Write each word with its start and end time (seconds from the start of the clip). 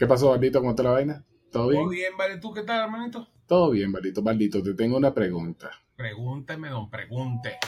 ¿Qué 0.00 0.06
pasó, 0.06 0.30
Baldito? 0.30 0.60
¿Cómo 0.60 0.70
está 0.70 0.82
la 0.82 0.92
vaina? 0.92 1.22
¿Todo 1.52 1.68
bien? 1.68 1.82
Todo 1.82 1.90
bien, 1.90 2.16
vale. 2.16 2.38
¿Tú 2.38 2.54
qué 2.54 2.62
tal, 2.62 2.84
hermanito? 2.84 3.28
Todo 3.46 3.70
bien, 3.70 3.92
Baldito. 3.92 4.22
Baldito, 4.22 4.62
te 4.62 4.72
tengo 4.72 4.96
una 4.96 5.12
pregunta. 5.12 5.72
Pregúnteme, 5.94 6.70
don, 6.70 6.88
pregunte. 6.88 7.58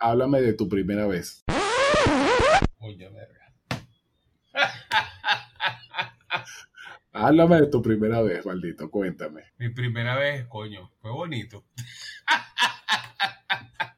Háblame 0.00 0.42
de 0.42 0.54
tu 0.54 0.68
primera 0.68 1.06
vez. 1.06 1.44
Oye, 2.80 3.08
verga. 3.08 3.54
Háblame 7.12 7.60
de 7.60 7.66
tu 7.68 7.80
primera 7.80 8.20
vez, 8.20 8.44
Baldito. 8.44 8.90
Cuéntame. 8.90 9.42
Mi 9.56 9.68
primera 9.68 10.16
vez, 10.16 10.48
coño, 10.48 10.90
fue 11.00 11.12
bonito. 11.12 11.64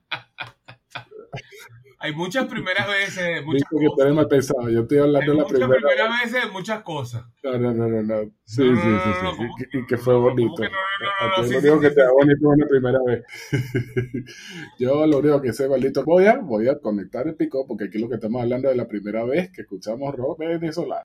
Hay 1.98 2.12
muchas 2.14 2.44
primeras 2.46 2.86
veces, 2.86 3.42
muchas 3.44 3.68
Dice 3.70 3.80
que 3.80 3.86
cosas. 3.88 4.14
mal 4.14 4.28
pensado. 4.28 4.68
Yo 4.68 4.82
estoy 4.82 4.98
hablando 4.98 5.32
de 5.32 5.38
la 5.38 5.44
muchas 5.44 5.58
primera 5.58 5.80
primeras 5.80 6.20
veces, 6.22 6.52
muchas 6.52 6.82
cosas. 6.82 7.24
No, 7.42 7.58
no, 7.58 7.72
no, 7.72 7.88
no. 7.88 8.02
no. 8.02 8.30
Sí, 8.44 8.62
No, 8.64 8.72
no, 8.72 8.80
sí, 8.82 8.86
no, 8.88 9.00
sí. 9.00 9.08
no, 9.08 9.14
sí, 9.14 9.20
no, 9.22 9.30
sí, 9.30 9.36
¿cómo 9.38 9.56
que- 9.56 9.64
que- 9.70 9.78
Y 9.78 9.86
que 9.86 9.96
fue 9.96 10.14
¿cómo 10.14 10.26
bonito. 10.28 10.54
que 10.62 10.68
no, 10.68 10.76
no, 10.76 11.06
no, 11.06 11.34
A 11.34 11.38
no, 11.38 11.42
ti 11.42 11.48
sí, 11.48 11.54
lo 11.54 11.58
único 11.60 11.76
sí, 11.76 11.80
que 11.80 11.88
te 11.88 11.94
sí. 11.94 12.00
da 12.00 12.12
bonito 12.12 12.48
una 12.48 12.66
primera 12.66 12.98
vez. 13.06 13.24
Yo 14.78 15.06
lo 15.06 15.18
único 15.18 15.40
que 15.40 15.52
sé, 15.54 15.66
Baldito, 15.68 16.04
voy 16.04 16.26
a, 16.26 16.36
voy 16.36 16.68
a 16.68 16.78
conectar 16.78 17.26
el 17.26 17.34
pico 17.34 17.66
porque 17.66 17.84
aquí 17.84 17.98
lo 17.98 18.08
que 18.10 18.16
estamos 18.16 18.42
hablando 18.42 18.68
es 18.68 18.74
de 18.74 18.82
la 18.82 18.88
primera 18.88 19.24
vez 19.24 19.50
que 19.50 19.62
escuchamos 19.62 20.14
rock 20.14 20.38
venezolano. 20.40 21.02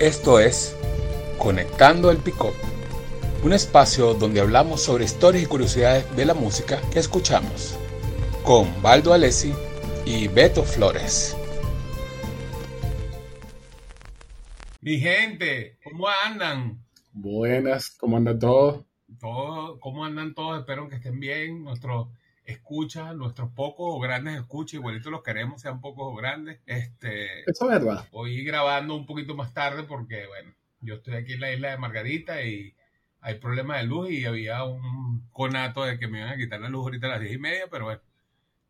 Esto 0.00 0.40
es 0.40 0.76
Conectando 1.38 2.10
el 2.10 2.16
Pick-up, 2.18 2.54
un 3.42 3.52
espacio 3.52 4.14
donde 4.14 4.40
hablamos 4.40 4.82
sobre 4.82 5.04
historias 5.04 5.44
y 5.44 5.46
curiosidades 5.46 6.16
de 6.16 6.24
la 6.24 6.34
música 6.34 6.80
que 6.92 6.98
escuchamos, 6.98 7.78
con 8.42 8.82
Baldo 8.82 9.12
Alessi 9.12 9.52
y 10.04 10.28
Beto 10.28 10.62
Flores. 10.62 11.36
Mi 14.80 14.98
gente, 15.00 15.78
¿cómo 15.84 16.08
andan? 16.24 16.84
Buenas, 17.12 17.90
¿cómo 17.90 18.16
andan 18.16 18.38
todos? 18.38 18.84
Todos, 19.20 19.78
¿Cómo 19.80 20.04
andan 20.04 20.34
todos? 20.34 20.60
Espero 20.60 20.88
que 20.88 20.96
estén 20.96 21.18
bien. 21.20 21.64
Nuestros 21.64 22.08
escuchas, 22.44 23.14
nuestros 23.16 23.50
pocos 23.52 23.86
o 23.94 23.98
grandes 23.98 24.36
escuchas, 24.36 24.74
igualito 24.74 25.10
los 25.10 25.22
queremos, 25.22 25.60
sean 25.60 25.80
pocos 25.80 26.12
o 26.12 26.14
grandes. 26.14 26.60
Este, 26.66 27.42
Eso 27.50 27.64
es 27.64 27.70
verdad. 27.70 28.06
Hoy 28.12 28.44
grabando 28.44 28.94
un 28.94 29.06
poquito 29.06 29.34
más 29.34 29.52
tarde 29.52 29.82
porque, 29.82 30.26
bueno, 30.26 30.52
yo 30.80 30.94
estoy 30.94 31.14
aquí 31.14 31.32
en 31.32 31.40
la 31.40 31.52
isla 31.52 31.70
de 31.70 31.78
Margarita 31.78 32.42
y 32.42 32.75
hay 33.26 33.34
problemas 33.40 33.80
de 33.80 33.86
luz 33.88 34.08
y 34.10 34.24
había 34.24 34.62
un 34.62 35.28
conato 35.32 35.82
de 35.84 35.98
que 35.98 36.06
me 36.06 36.18
iban 36.20 36.30
a 36.30 36.36
quitar 36.36 36.60
la 36.60 36.68
luz 36.68 36.84
ahorita 36.84 37.08
a 37.08 37.10
las 37.10 37.20
diez 37.20 37.32
y 37.34 37.38
media, 37.38 37.64
pero 37.68 37.86
bueno, 37.86 38.00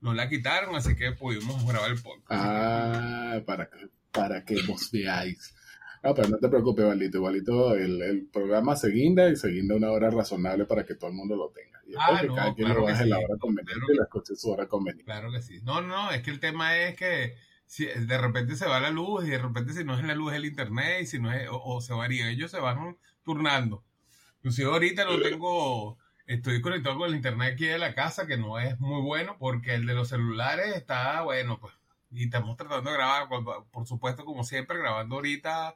no 0.01 0.15
la 0.15 0.31
quitaron, 0.31 0.75
así 0.75 0.97
que 0.97 1.13
pudimos 1.13 1.63
grabar 1.67 1.91
el 1.91 2.01
podcast. 2.01 2.31
Ah, 2.31 3.39
para 3.45 3.69
que, 3.69 3.89
para 4.13 4.45
que 4.47 4.57
vos 4.67 4.91
veáis. 4.91 5.55
Ah, 6.03 6.13
pero 6.15 6.29
no 6.29 6.39
te 6.39 6.49
preocupes, 6.49 6.87
Baldito. 6.87 7.19
Igualito 7.19 7.75
el, 7.75 8.01
el 8.01 8.27
programa 8.33 8.77
se 8.77 8.89
guinda 8.91 9.29
y 9.29 9.37
se 9.37 9.49
guinda 9.49 9.75
una 9.77 9.91
hora 9.91 10.09
razonable 10.09 10.65
para 10.65 10.87
que 10.87 10.95
todo 10.95 11.11
el 11.11 11.17
mundo 11.17 11.37
lo 11.37 11.51
tenga. 11.51 11.81
Y 11.87 11.95
Ah, 11.99 12.19
que 12.21 12.29
no, 12.29 12.35
cada 12.35 12.55
quien 12.55 12.67
claro 12.67 12.81
lo 12.81 12.87
baje 12.87 13.03
sí. 13.05 13.09
la 13.11 13.19
hora 13.19 13.37
conveniente 13.39 13.75
Claro 13.75 13.93
y 13.93 13.97
la 13.97 14.05
escuche 14.05 14.37
su 14.37 14.51
hora 14.51 14.67
conveniente. 14.69 15.05
Claro 15.05 15.31
que 15.33 15.43
sí. 15.43 15.61
No, 15.65 15.83
no, 15.83 16.11
es 16.13 16.23
que 16.23 16.31
el 16.31 16.41
tema 16.41 16.79
es 16.79 16.97
que 16.97 17.35
si 17.67 17.85
de 17.87 18.19
repente 18.19 18.57
se 18.57 18.67
va 18.67 18.81
la 18.81 18.91
luz 18.91 19.27
y 19.27 19.31
de 19.31 19.39
repente 19.39 19.73
si 19.75 19.85
no 19.85 19.99
es 19.99 20.05
la 20.05 20.15
luz 20.15 20.33
es 20.33 20.39
el 20.39 20.47
internet 20.47 21.03
y 21.03 21.07
si 21.07 21.19
no 21.19 21.31
es, 21.33 21.49
o, 21.51 21.61
o 21.63 21.81
se 21.81 21.93
varía, 21.93 22.31
ellos 22.31 22.51
se 22.51 22.61
van 22.61 22.97
turnando. 23.25 23.85
Inclusive 24.39 24.71
ahorita 24.71 25.05
no 25.05 25.21
tengo, 25.21 25.99
estoy 26.27 26.61
conectado 26.61 26.99
con 26.99 27.09
el 27.09 27.17
internet 27.17 27.55
aquí 27.55 27.67
de 27.67 27.79
la 27.79 27.95
casa 27.95 28.27
que 28.27 28.37
no 28.37 28.59
es 28.59 28.79
muy 28.81 29.03
bueno 29.03 29.37
porque 29.39 29.75
el 29.75 29.87
de 29.87 29.95
los 29.95 30.09
celulares 30.09 30.75
está 30.77 31.23
bueno, 31.23 31.59
pues. 31.61 31.75
Y 32.11 32.25
estamos 32.25 32.57
tratando 32.57 32.91
de 32.91 32.97
grabar, 32.97 33.29
por- 33.29 33.87
supuesto, 33.87 34.25
como 34.25 34.45
siempre, 34.45 34.79
grabando 34.79 35.17
ahorita 35.17 35.75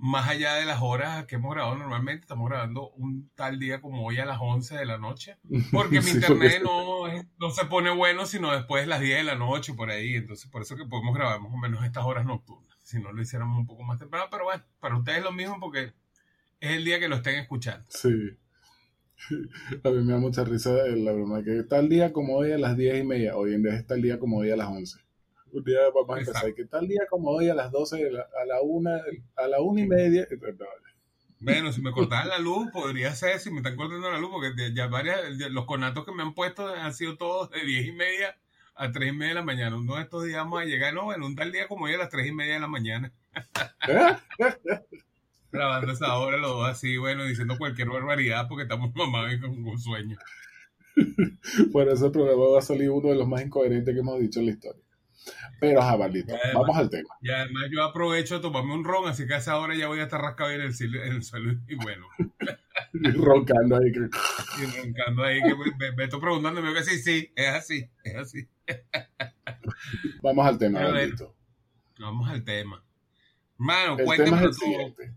más 0.00 0.28
allá 0.28 0.54
de 0.54 0.64
las 0.64 0.80
horas 0.80 1.26
que 1.26 1.36
hemos 1.36 1.52
grabado 1.54 1.76
normalmente, 1.76 2.22
estamos 2.22 2.48
grabando 2.48 2.90
un 2.90 3.30
tal 3.34 3.58
día 3.58 3.80
como 3.80 4.04
hoy 4.06 4.18
a 4.18 4.24
las 4.26 4.38
11 4.40 4.76
de 4.76 4.86
la 4.86 4.98
noche. 4.98 5.38
Porque 5.72 6.00
mi 6.02 6.10
internet 6.10 6.60
no, 6.62 7.06
no 7.38 7.50
se 7.50 7.64
pone 7.64 7.90
bueno 7.90 8.24
sino 8.26 8.52
después 8.52 8.82
de 8.84 8.88
las 8.88 9.00
10 9.00 9.18
de 9.18 9.24
la 9.24 9.34
noche, 9.34 9.74
por 9.74 9.90
ahí. 9.90 10.14
Entonces, 10.16 10.48
por 10.50 10.62
eso 10.62 10.76
que 10.76 10.84
podemos 10.84 11.14
grabar 11.14 11.40
más 11.40 11.52
o 11.52 11.56
menos 11.56 11.84
estas 11.84 12.04
horas 12.04 12.24
nocturnas. 12.24 12.76
Si 12.82 13.00
no 13.00 13.12
lo 13.12 13.20
hiciéramos 13.22 13.58
un 13.58 13.66
poco 13.66 13.82
más 13.82 13.98
temprano, 13.98 14.26
pero 14.30 14.44
bueno, 14.44 14.62
para 14.80 14.96
ustedes 14.96 15.18
es 15.18 15.24
lo 15.24 15.32
mismo 15.32 15.58
porque 15.60 15.92
es 16.60 16.70
el 16.76 16.84
día 16.84 16.98
que 17.00 17.08
lo 17.08 17.16
estén 17.16 17.36
escuchando. 17.36 17.84
Sí. 17.88 18.36
A 19.84 19.90
mí 19.90 20.04
me 20.04 20.12
da 20.12 20.18
mucha 20.18 20.44
risa 20.44 20.70
la 20.72 21.12
broma 21.12 21.42
que 21.42 21.62
tal 21.64 21.88
día 21.88 22.12
como 22.12 22.36
hoy 22.36 22.52
a 22.52 22.58
las 22.58 22.76
diez 22.76 22.98
y 23.00 23.04
media, 23.04 23.36
hoy 23.36 23.54
en 23.54 23.62
día 23.64 23.74
es 23.74 23.86
tal 23.86 24.00
día 24.00 24.18
como 24.18 24.38
hoy 24.38 24.50
a 24.50 24.56
las 24.56 24.68
once. 24.68 24.98
Un 25.50 25.64
día 25.64 25.78
vamos 25.94 26.16
a 26.16 26.20
empezar, 26.20 26.54
que 26.54 26.64
tal 26.66 26.86
día 26.86 27.00
como 27.10 27.30
hoy 27.30 27.48
a 27.48 27.54
las 27.54 27.72
doce, 27.72 27.96
de 28.04 28.12
la- 28.12 28.28
a 28.40 28.44
la 28.46 28.60
una, 28.60 29.00
a 29.36 29.48
la 29.48 29.60
una 29.60 29.80
y 29.80 29.86
media. 29.88 30.26
No, 30.30 30.66
Bueno, 31.40 31.72
si 31.72 31.80
me 31.80 31.90
cortaran 31.90 32.28
la 32.28 32.38
luz, 32.38 32.70
podría 32.72 33.12
ser, 33.14 33.38
si 33.40 33.50
me 33.50 33.56
están 33.58 33.74
cortando 33.76 34.10
la 34.10 34.18
luz, 34.18 34.30
porque 34.30 34.52
ya 34.74 34.86
varias, 34.88 35.20
los 35.50 35.64
conatos 35.66 36.04
que 36.04 36.12
me 36.12 36.22
han 36.22 36.34
puesto 36.34 36.68
han 36.68 36.92
sido 36.94 37.16
todos 37.16 37.50
de 37.50 37.64
10 37.64 37.86
y 37.86 37.92
media 37.92 38.36
a 38.74 38.92
3 38.92 39.08
y 39.08 39.12
media 39.16 39.30
de 39.30 39.34
la 39.36 39.42
mañana. 39.44 39.76
Uno 39.76 39.96
de 39.96 40.02
estos 40.02 40.24
días 40.24 40.36
vamos 40.38 40.60
a 40.60 40.64
llegar, 40.64 40.92
no, 40.94 41.04
bueno, 41.04 41.26
un 41.26 41.34
tal 41.34 41.50
día 41.50 41.66
como 41.66 41.86
hoy 41.86 41.94
a 41.94 41.98
las 41.98 42.10
3 42.10 42.26
y 42.28 42.32
media 42.32 42.54
de 42.54 42.60
la 42.60 42.68
mañana. 42.68 43.12
grabando 45.52 45.92
esa 45.92 46.16
hora, 46.16 46.36
los 46.38 46.50
dos 46.50 46.68
así, 46.68 46.96
bueno, 46.96 47.24
diciendo 47.24 47.56
cualquier 47.58 47.88
barbaridad 47.88 48.46
porque 48.48 48.62
estamos 48.64 48.92
mamados 48.96 49.32
y 49.34 49.40
con, 49.40 49.62
con 49.64 49.78
sueño. 49.78 50.16
Por 51.72 51.88
ese 51.88 52.10
programa 52.10 52.44
va 52.52 52.58
a 52.58 52.62
salir 52.62 52.90
uno 52.90 53.08
de 53.10 53.16
los 53.16 53.28
más 53.28 53.42
incoherentes 53.42 53.94
que 53.94 54.00
hemos 54.00 54.18
dicho 54.20 54.40
en 54.40 54.46
la 54.46 54.52
historia. 54.52 54.82
Pero, 55.60 55.82
Jabalito, 55.82 56.34
vamos 56.54 56.76
al 56.76 56.88
tema. 56.88 57.08
Y 57.20 57.30
además 57.30 57.64
yo 57.70 57.82
aprovecho 57.84 58.36
de 58.36 58.40
tomarme 58.40 58.72
un 58.72 58.84
ron, 58.84 59.08
así 59.08 59.26
que 59.26 59.34
a 59.34 59.38
esa 59.38 59.58
hora 59.58 59.74
ya 59.76 59.86
voy 59.88 60.00
a 60.00 60.04
estar 60.04 60.20
rascado 60.20 60.50
en 60.50 60.62
el, 60.62 60.72
en 60.80 61.12
el 61.12 61.22
suelo 61.22 61.52
y 61.68 61.74
bueno, 61.74 62.06
Y 62.94 63.10
roncando 63.10 63.76
ahí. 63.76 63.92
que- 63.92 63.98
y 64.62 64.82
roncando 64.82 65.24
ahí, 65.24 65.40
que 65.42 65.54
me, 65.96 66.04
estoy 66.04 66.20
preguntando, 66.20 66.62
me 66.62 66.72
que 66.72 66.82
sí, 66.84 66.98
sí, 66.98 67.30
es 67.36 67.48
así, 67.48 67.90
es 68.04 68.14
así. 68.16 68.48
Vamos 70.22 70.46
al 70.46 70.58
tema, 70.58 70.80
A. 70.80 70.82
Jabalito. 70.84 71.34
Vamos 71.98 72.30
al 72.30 72.44
tema. 72.44 72.82
Mano, 73.58 73.92
El 73.92 73.96
tema 73.98 74.14
es 74.14 74.16
cuéntamelo 74.16 74.48
el 74.48 74.56
todo, 74.56 74.66
siguiente. 74.66 75.12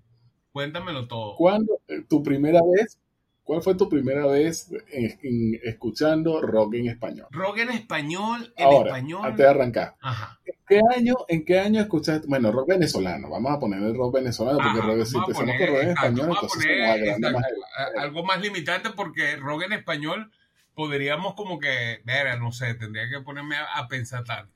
Cuéntamelo 0.51 1.07
todo. 1.07 1.35
¿Cuándo, 1.35 1.79
eh, 1.88 2.01
tu 2.07 2.22
primera 2.23 2.59
vez, 2.75 2.97
cuál 3.44 3.62
fue 3.62 3.75
tu 3.75 3.89
primera 3.89 4.25
vez 4.28 4.72
en- 4.91 5.19
en- 5.23 5.59
escuchando 5.63 6.41
rock 6.41 6.75
en 6.75 6.88
español? 6.88 7.28
Rock 7.31 7.59
en 7.59 7.69
español, 7.72 8.53
en 8.57 8.66
Ahora, 8.66 8.90
español. 8.90 9.22
antes 9.25 9.38
de 9.38 9.47
arrancar. 9.50 9.95
Ajá. 10.01 10.40
¿Qué 10.67 10.79
año, 10.95 11.16
¿En 11.28 11.44
qué 11.44 11.59
año 11.59 11.81
escuchaste? 11.81 12.28
Bueno, 12.28 12.51
rock 12.51 12.69
venezolano. 12.69 13.29
Vamos 13.29 13.51
a 13.51 13.59
poner 13.59 13.81
el 13.84 13.95
rock 13.95 14.16
venezolano 14.16 14.57
porque 14.57 14.79
Ajá, 14.79 14.88
rock, 14.88 15.06
si 15.06 15.17
empezamos 15.17 15.34
poner, 15.38 15.57
con 15.57 15.67
rock 15.67 15.84
en 15.84 15.90
español, 15.90 16.19
vamos 16.28 16.38
a 16.38 16.41
entonces 16.41 16.66
poner, 16.66 17.34
más 17.34 17.44
el- 17.94 18.00
algo 18.00 18.23
más 18.23 18.41
limitante 18.41 18.90
porque 18.91 19.35
rock 19.35 19.63
en 19.63 19.73
español 19.73 20.31
podríamos 20.73 21.34
como 21.35 21.59
que, 21.59 22.01
ver, 22.06 22.40
no 22.40 22.51
sé, 22.53 22.73
tendría 22.75 23.09
que 23.09 23.19
ponerme 23.22 23.57
a, 23.57 23.66
a 23.79 23.88
pensar 23.90 24.23
tanto. 24.23 24.53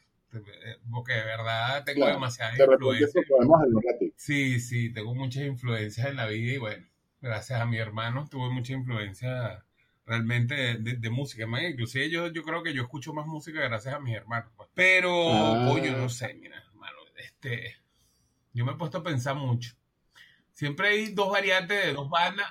Porque 0.91 1.13
de 1.13 1.23
verdad 1.23 1.83
tengo 1.83 1.99
Claro, 2.01 2.13
demasiadas 2.15 2.57
De 2.57 2.63
influencias. 2.63 3.25
Sí, 4.17 4.59
sí, 4.59 4.91
tengo 4.93 5.13
muchas 5.15 5.43
influencias 5.43 6.07
en 6.07 6.15
la 6.15 6.27
vida 6.27 6.53
y 6.53 6.57
bueno, 6.57 6.85
gracias 7.21 7.59
a 7.61 7.65
mi 7.65 7.77
hermano 7.77 8.27
tuve 8.29 8.49
mucha 8.49 8.73
influencia 8.73 9.63
realmente 10.05 10.53
de, 10.55 10.73
de- 10.77 10.95
de 10.97 11.09
música. 11.09 11.47
Man, 11.47 11.63
inclusive 11.63 12.09
yo, 12.09 12.27
yo 12.31 12.43
creo 12.43 12.63
que 12.63 12.73
yo 12.73 12.83
escucho 12.83 13.13
más 13.13 13.25
música 13.25 13.59
gracias 13.61 13.93
a 13.95 13.99
mis 13.99 14.15
hermanos. 14.15 14.51
pues. 14.55 14.69
Pero, 14.73 15.11
Ah. 15.11 15.65
coño, 15.65 15.97
no 15.97 16.09
sé, 16.09 16.33
mira, 16.35 16.57
hermano, 16.69 16.97
este, 17.17 17.75
yo 18.53 18.65
me 18.65 18.73
he 18.73 18.75
puesto 18.75 18.99
a 18.99 19.03
pensar 19.03 19.35
mucho. 19.35 19.75
Siempre 20.53 20.87
hay 20.89 21.13
dos 21.13 21.29
variantes 21.31 21.85
de 21.85 21.93
dos 21.93 22.09
bandas, 22.09 22.47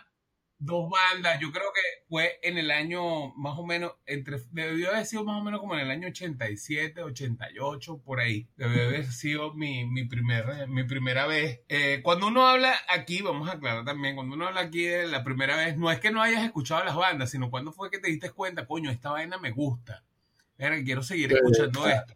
dos 0.58 0.90
bandas. 0.90 1.40
Yo 1.40 1.52
creo 1.52 1.66
que 1.74 2.04
fue 2.08 2.38
en 2.42 2.58
el 2.58 2.70
año 2.70 3.34
más 3.34 3.58
o 3.58 3.64
menos, 3.64 3.92
entre, 4.06 4.38
debió 4.50 4.90
haber 4.90 5.06
sido 5.06 5.24
más 5.24 5.40
o 5.40 5.44
menos 5.44 5.60
como 5.60 5.74
en 5.74 5.80
el 5.80 5.90
año 5.90 6.08
87, 6.08 7.02
88, 7.02 7.98
por 8.04 8.20
ahí. 8.20 8.48
Debió 8.56 8.84
haber 8.84 9.06
sido 9.06 9.54
mi, 9.54 9.84
mi, 9.86 10.04
primer, 10.04 10.68
mi 10.68 10.84
primera 10.84 11.26
vez. 11.26 11.60
Eh, 11.68 12.00
cuando 12.02 12.28
uno 12.28 12.46
habla 12.46 12.74
aquí, 12.88 13.22
vamos 13.22 13.48
a 13.48 13.52
aclarar 13.52 13.84
también, 13.84 14.14
cuando 14.14 14.34
uno 14.34 14.46
habla 14.46 14.62
aquí 14.62 14.84
de 14.84 15.06
la 15.06 15.24
primera 15.24 15.56
vez, 15.56 15.76
no 15.76 15.90
es 15.90 16.00
que 16.00 16.10
no 16.10 16.22
hayas 16.22 16.44
escuchado 16.44 16.84
las 16.84 16.96
bandas, 16.96 17.30
sino 17.30 17.50
cuando 17.50 17.72
fue 17.72 17.90
que 17.90 17.98
te 17.98 18.08
diste 18.08 18.30
cuenta, 18.30 18.66
coño, 18.66 18.90
esta 18.90 19.10
vaina 19.10 19.38
me 19.38 19.50
gusta. 19.50 20.04
Quiero 20.56 21.02
seguir 21.02 21.32
escuchando 21.32 21.86
esto. 21.86 22.14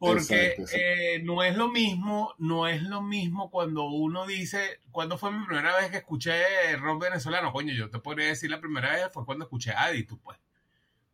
Porque 0.00 0.18
Exacto, 0.18 0.62
exacto. 0.62 0.76
eh, 0.82 1.20
no 1.22 1.42
es 1.42 1.54
lo 1.56 1.68
mismo, 1.68 2.34
no 2.38 2.66
es 2.66 2.82
lo 2.82 3.02
mismo 3.02 3.50
cuando 3.50 3.84
uno 3.84 4.26
dice, 4.26 4.80
¿cuándo 4.90 5.18
fue 5.18 5.30
mi 5.30 5.44
primera 5.44 5.76
vez 5.76 5.90
que 5.90 5.98
escuché 5.98 6.74
rock 6.78 7.02
venezolano? 7.02 7.52
Coño, 7.52 7.74
yo 7.74 7.90
te 7.90 7.98
podría 7.98 8.28
decir 8.28 8.50
la 8.50 8.60
primera 8.62 8.92
vez 8.92 9.10
fue 9.12 9.26
cuando 9.26 9.44
escuché 9.44 9.72
Aditus, 9.72 10.18
pues. 10.24 10.38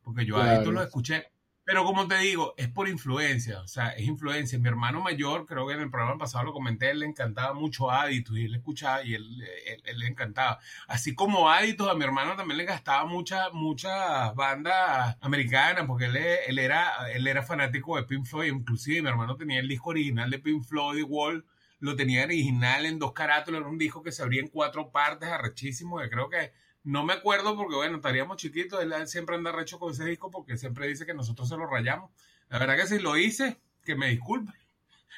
Porque 0.04 0.24
yo 0.24 0.36
Claro. 0.36 0.50
Aditus 0.52 0.72
lo 0.72 0.82
escuché 0.82 1.32
Pero 1.66 1.84
como 1.84 2.06
te 2.06 2.16
digo, 2.18 2.54
es 2.56 2.68
por 2.68 2.88
influencia, 2.88 3.60
o 3.60 3.66
sea, 3.66 3.88
es 3.88 4.06
influencia. 4.06 4.56
Mi 4.56 4.68
hermano 4.68 5.00
mayor, 5.00 5.46
creo 5.46 5.66
que 5.66 5.74
en 5.74 5.80
el 5.80 5.90
programa 5.90 6.16
pasado 6.16 6.44
lo 6.44 6.52
comenté, 6.52 6.90
él 6.92 7.00
le 7.00 7.06
encantaba 7.06 7.54
mucho 7.54 7.90
Aditus 7.90 8.38
y 8.38 8.44
él 8.44 8.54
escuchaba 8.54 9.02
y 9.02 9.14
él, 9.14 9.42
él, 9.84 9.98
le 9.98 10.06
encantaba. 10.06 10.60
Así 10.86 11.16
como 11.16 11.50
Aditus, 11.50 11.88
a 11.88 11.94
mi 11.94 12.04
hermano 12.04 12.36
también 12.36 12.58
le 12.58 12.66
gastaba 12.66 13.04
muchas 13.06 13.52
muchas 13.52 14.32
bandas 14.36 15.16
americanas 15.20 15.86
porque 15.88 16.04
él, 16.04 16.16
él, 16.16 16.58
era, 16.60 17.10
él 17.12 17.26
era 17.26 17.42
fanático 17.42 17.96
de 17.96 18.04
Pink 18.04 18.26
Floyd, 18.26 18.52
inclusive 18.52 19.02
mi 19.02 19.08
hermano 19.08 19.36
tenía 19.36 19.58
el 19.58 19.66
disco 19.66 19.90
original 19.90 20.30
de 20.30 20.38
Pink 20.38 20.62
Floyd, 20.62 21.02
Wall, 21.02 21.44
lo 21.80 21.96
tenía 21.96 22.22
original 22.22 22.86
en 22.86 23.00
dos 23.00 23.12
carátulas, 23.12 23.60
era 23.62 23.68
un 23.68 23.78
disco 23.78 24.04
que 24.04 24.12
se 24.12 24.22
abría 24.22 24.40
en 24.40 24.48
cuatro 24.48 24.92
partes, 24.92 25.28
arrechísimo, 25.28 25.98
que 25.98 26.10
creo 26.10 26.28
que 26.28 26.52
no 26.86 27.04
me 27.04 27.14
acuerdo 27.14 27.56
porque, 27.56 27.74
bueno, 27.74 27.96
estaríamos 27.96 28.36
chiquitos. 28.36 28.80
Él 28.80 28.94
siempre 29.08 29.34
anda 29.34 29.50
recho 29.50 29.76
con 29.80 29.92
ese 29.92 30.04
disco 30.04 30.30
porque 30.30 30.56
siempre 30.56 30.86
dice 30.86 31.04
que 31.04 31.14
nosotros 31.14 31.48
se 31.48 31.56
lo 31.56 31.66
rayamos. 31.66 32.12
La 32.48 32.60
verdad 32.60 32.76
que 32.76 32.86
si 32.86 33.00
lo 33.00 33.16
hice, 33.16 33.60
que 33.84 33.96
me 33.96 34.08
disculpe. 34.08 34.52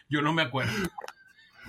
Yo 0.09 0.23
no 0.23 0.33
me 0.33 0.41
acuerdo. 0.41 0.73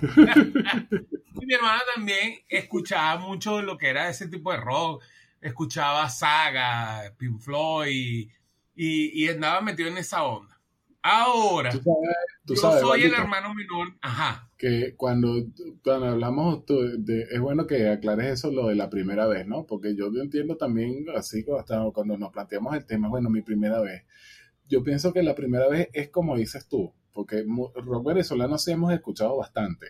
y 0.00 1.44
mi 1.44 1.52
hermana 1.52 1.82
también 1.94 2.40
escuchaba 2.48 3.20
mucho 3.20 3.60
lo 3.60 3.76
que 3.76 3.90
era 3.90 4.08
ese 4.08 4.26
tipo 4.28 4.50
de 4.50 4.56
rock. 4.56 5.02
Escuchaba 5.38 6.08
Saga, 6.08 7.12
Pink 7.18 7.38
Floyd 7.38 8.30
y, 8.74 9.24
y 9.24 9.28
andaba 9.28 9.60
metido 9.60 9.90
en 9.90 9.98
esa 9.98 10.22
onda. 10.22 10.49
Ahora, 11.02 11.72
yo 12.44 12.56
soy 12.56 13.04
el 13.04 13.14
hermano 13.14 13.54
menor. 13.54 13.88
Ajá. 14.02 14.50
Que 14.58 14.94
cuando, 14.96 15.46
cuando 15.82 16.06
hablamos, 16.06 16.64
de, 16.66 17.22
es 17.30 17.40
bueno 17.40 17.66
que 17.66 17.88
aclares 17.88 18.26
eso, 18.26 18.50
lo 18.50 18.68
de 18.68 18.74
la 18.74 18.90
primera 18.90 19.26
vez, 19.26 19.46
¿no? 19.46 19.66
Porque 19.66 19.96
yo 19.96 20.08
entiendo 20.20 20.56
también, 20.56 21.06
así 21.16 21.44
hasta 21.58 21.82
cuando 21.94 22.18
nos 22.18 22.30
planteamos 22.30 22.74
el 22.74 22.84
tema, 22.84 23.08
bueno, 23.08 23.30
mi 23.30 23.40
primera 23.40 23.80
vez. 23.80 24.04
Yo 24.68 24.82
pienso 24.84 25.12
que 25.12 25.22
la 25.22 25.34
primera 25.34 25.68
vez 25.68 25.88
es 25.92 26.10
como 26.10 26.36
dices 26.36 26.68
tú, 26.68 26.92
porque 27.12 27.44
rock 27.74 28.06
venezolano 28.06 28.58
sí 28.58 28.72
hemos 28.72 28.92
escuchado 28.92 29.36
bastante. 29.38 29.86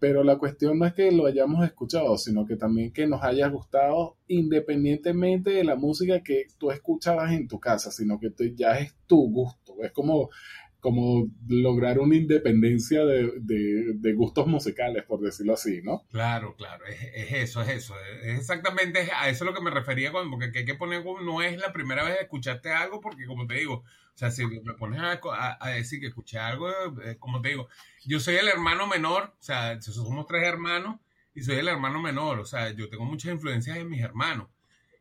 Pero 0.00 0.22
la 0.22 0.38
cuestión 0.38 0.78
no 0.78 0.86
es 0.86 0.94
que 0.94 1.10
lo 1.10 1.26
hayamos 1.26 1.64
escuchado, 1.64 2.16
sino 2.18 2.46
que 2.46 2.56
también 2.56 2.92
que 2.92 3.06
nos 3.06 3.22
haya 3.22 3.48
gustado 3.48 4.16
independientemente 4.28 5.50
de 5.50 5.64
la 5.64 5.74
música 5.74 6.22
que 6.22 6.46
tú 6.58 6.70
escuchabas 6.70 7.32
en 7.32 7.48
tu 7.48 7.58
casa, 7.58 7.90
sino 7.90 8.18
que 8.20 8.32
ya 8.54 8.78
es 8.78 8.94
tu 9.06 9.28
gusto. 9.30 9.74
Es 9.82 9.92
como 9.92 10.30
como 10.80 11.28
lograr 11.48 11.98
una 11.98 12.14
independencia 12.14 13.04
de, 13.04 14.12
gustos 14.14 14.46
musicales, 14.46 15.04
por 15.04 15.20
decirlo 15.20 15.54
así, 15.54 15.80
¿no? 15.82 16.04
Claro, 16.10 16.54
claro, 16.56 16.84
es, 16.86 17.32
eso, 17.32 17.62
es 17.62 17.68
eso. 17.68 17.94
Es 18.22 18.38
exactamente 18.38 19.10
a 19.14 19.28
eso 19.28 19.44
lo 19.44 19.54
que 19.54 19.60
me 19.60 19.70
refería 19.70 20.12
con, 20.12 20.30
porque 20.30 20.58
hay 20.58 20.64
que 20.64 20.74
poner, 20.74 21.04
no 21.04 21.42
es 21.42 21.58
la 21.58 21.72
primera 21.72 22.04
vez 22.04 22.16
que 22.16 22.22
escuchaste 22.24 22.70
algo, 22.70 23.00
porque 23.00 23.26
como 23.26 23.46
te 23.46 23.54
digo, 23.54 23.74
o 23.74 24.18
sea, 24.18 24.30
si 24.30 24.46
me 24.46 24.74
pones 24.74 25.00
a, 25.00 25.68
decir 25.70 26.00
que 26.00 26.06
escuché 26.06 26.38
algo, 26.38 26.68
eh, 27.04 27.16
como 27.18 27.40
te 27.40 27.50
digo, 27.50 27.68
yo 28.04 28.20
soy 28.20 28.36
el 28.36 28.48
hermano 28.48 28.86
menor, 28.86 29.34
o 29.38 29.42
sea, 29.42 29.80
somos 29.80 30.26
tres 30.26 30.44
hermanos 30.44 31.00
y 31.34 31.42
soy 31.42 31.56
el 31.56 31.68
hermano 31.68 32.00
menor, 32.00 32.40
o 32.40 32.44
sea, 32.44 32.70
yo 32.70 32.88
tengo 32.88 33.04
muchas 33.04 33.32
influencias 33.32 33.76
en 33.76 33.88
mis 33.88 34.02
hermanos 34.02 34.48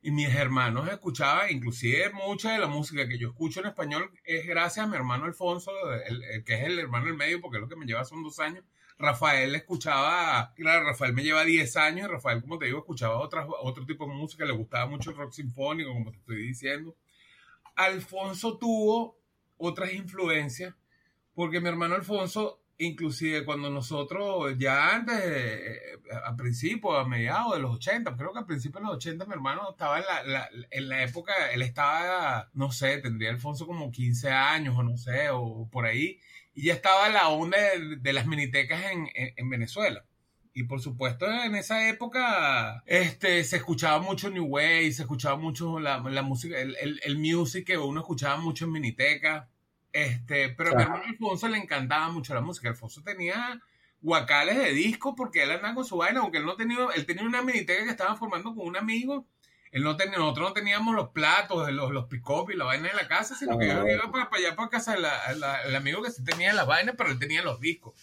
y 0.02 0.12
mis 0.12 0.34
hermanos 0.34 0.88
escuchaban, 0.90 1.52
inclusive 1.52 2.12
mucha 2.12 2.52
de 2.52 2.60
la 2.60 2.68
música 2.68 3.08
que 3.08 3.18
yo 3.18 3.30
escucho 3.30 3.60
en 3.60 3.68
español 3.68 4.12
es 4.24 4.46
gracias 4.46 4.86
a 4.86 4.90
mi 4.90 4.96
hermano 4.96 5.26
Alfonso, 5.26 5.72
el, 6.06 6.44
que 6.44 6.54
es 6.54 6.64
el 6.64 6.80
hermano 6.80 7.08
del 7.08 7.16
medio, 7.16 7.42
porque 7.42 7.58
es 7.58 7.62
lo 7.62 7.68
que 7.68 7.76
me 7.76 7.86
lleva 7.86 8.06
son 8.06 8.24
dos 8.24 8.40
años. 8.40 8.64
Rafael 9.00 9.54
escuchaba, 9.54 10.54
claro, 10.56 10.86
Rafael 10.86 11.14
me 11.14 11.24
lleva 11.24 11.44
10 11.44 11.78
años 11.78 12.08
y 12.08 12.12
Rafael, 12.12 12.42
como 12.42 12.58
te 12.58 12.66
digo, 12.66 12.80
escuchaba 12.80 13.20
otra, 13.20 13.46
otro 13.62 13.86
tipo 13.86 14.08
de 14.08 14.14
música, 14.14 14.44
le 14.44 14.54
gustaba 14.54 14.88
mucho 14.88 15.12
el 15.12 15.18
rock 15.18 15.34
sinfónico, 15.34 15.94
como 15.94 16.12
te 16.12 16.18
estoy 16.18 16.38
diciendo. 16.48 16.96
Alfonso 17.76 18.58
tuvo 18.58 19.20
otras 19.58 19.94
influencias, 19.94 20.74
porque 21.36 21.62
mi 21.62 21.70
hermano 21.70 21.94
Alfonso 21.94 22.60
inclusive 22.80 23.44
cuando 23.44 23.70
nosotros, 23.70 24.56
ya 24.58 24.96
antes, 24.96 25.20
eh, 25.20 25.80
a 26.24 26.36
principios, 26.36 26.94
a 26.98 27.08
mediados 27.08 27.56
de 27.56 27.60
los 27.60 27.76
80, 27.76 28.16
creo 28.16 28.34
que 28.34 28.40
a 28.40 28.46
principios 28.46 28.82
de 28.82 28.88
los 28.88 28.98
80 28.98 29.26
mi 29.26 29.34
hermano 29.34 29.72
estaba 29.72 30.00
en 30.00 30.06
la, 30.06 30.50
en 30.70 30.90
la 30.90 31.04
época, 31.04 31.34
él 31.52 31.62
estaba, 31.62 32.50
no 32.54 32.72
sé, 32.72 33.00
tendría 33.00 33.30
Alfonso 33.32 33.66
como 33.66 33.92
15 33.92 34.30
años 34.32 34.76
o 34.78 34.84
no 34.84 34.98
sé, 34.98 35.30
o 35.32 35.68
por 35.72 35.86
ahí, 35.86 36.20
y 36.54 36.64
ya 36.66 36.74
estaba 36.74 37.10
la 37.10 37.30
onda 37.30 37.58
de, 38.00 38.14
las 38.14 38.26
minitecas 38.28 38.92
en, 38.92 39.08
en, 39.14 39.50
Venezuela. 39.50 40.06
Y 40.54 40.64
por 40.64 40.82
supuesto, 40.82 41.28
en 41.28 41.56
esa 41.56 41.88
época 41.88 42.84
este, 42.88 43.44
se 43.44 43.58
escuchaba 43.58 44.00
mucho 44.02 44.32
New 44.32 44.46
Wave, 44.46 44.92
se 44.92 45.04
escuchaba 45.04 45.38
mucho 45.38 45.80
la, 45.80 46.00
la 46.00 46.22
música, 46.24 46.60
el, 46.60 46.76
el, 46.82 47.00
el 47.04 47.18
music 47.20 47.68
que 47.68 47.78
uno 47.78 48.00
escuchaba 48.00 48.38
mucho 48.38 48.66
en 48.66 48.72
miniteca. 48.72 49.50
Este, 49.98 50.50
pero 50.50 50.74
a 50.74 50.76
mi 50.76 50.84
hermano 50.84 51.06
Alfonso 51.08 51.48
le 51.48 51.58
encantaba 51.58 52.10
mucho 52.10 52.36
la 52.36 52.42
música. 52.42 52.70
Alfonso 52.70 53.02
tenía 53.02 53.60
guacales 54.00 54.56
de 54.56 54.72
disco 54.72 55.16
porque 55.16 55.42
él 55.42 55.50
andaba 55.50 55.74
con 55.74 55.86
su 55.86 55.98
vaina, 55.98 56.20
aunque 56.20 56.38
él 56.38 56.46
no 56.46 56.56
tenía, 56.56 56.78
él 56.94 57.08
tenía 57.08 57.24
una 57.24 57.42
miniteca 57.42 57.84
que 57.84 57.90
estaba 57.90 58.16
formando 58.16 58.54
con 58.54 58.68
un 58.68 58.78
amigo. 58.78 59.26
Él 59.72 59.82
no 59.82 59.98
tenía, 59.98 60.20
nosotros 60.20 60.50
no 60.50 60.54
teníamos 60.54 60.94
los 60.94 61.10
platos, 61.10 61.72
los, 61.72 61.92
los 61.92 62.06
pick 62.06 62.24
y 62.54 62.56
la 62.56 62.66
vaina 62.66 62.90
en 62.90 62.96
la 62.96 63.08
casa, 63.08 63.34
sino 63.34 63.58
que 63.58 63.70
yo 63.70 63.88
iba 63.88 64.12
para, 64.12 64.30
allá 64.32 64.56
para 64.56 64.70
casa 64.70 64.96
el 65.66 65.76
amigo 65.76 66.04
que 66.04 66.12
sí 66.12 66.24
tenía 66.24 66.54
las 66.54 66.68
vainas, 66.68 66.94
pero 66.96 67.10
él 67.10 67.18
tenía 67.18 67.42
los 67.42 67.60
discos. 67.60 67.96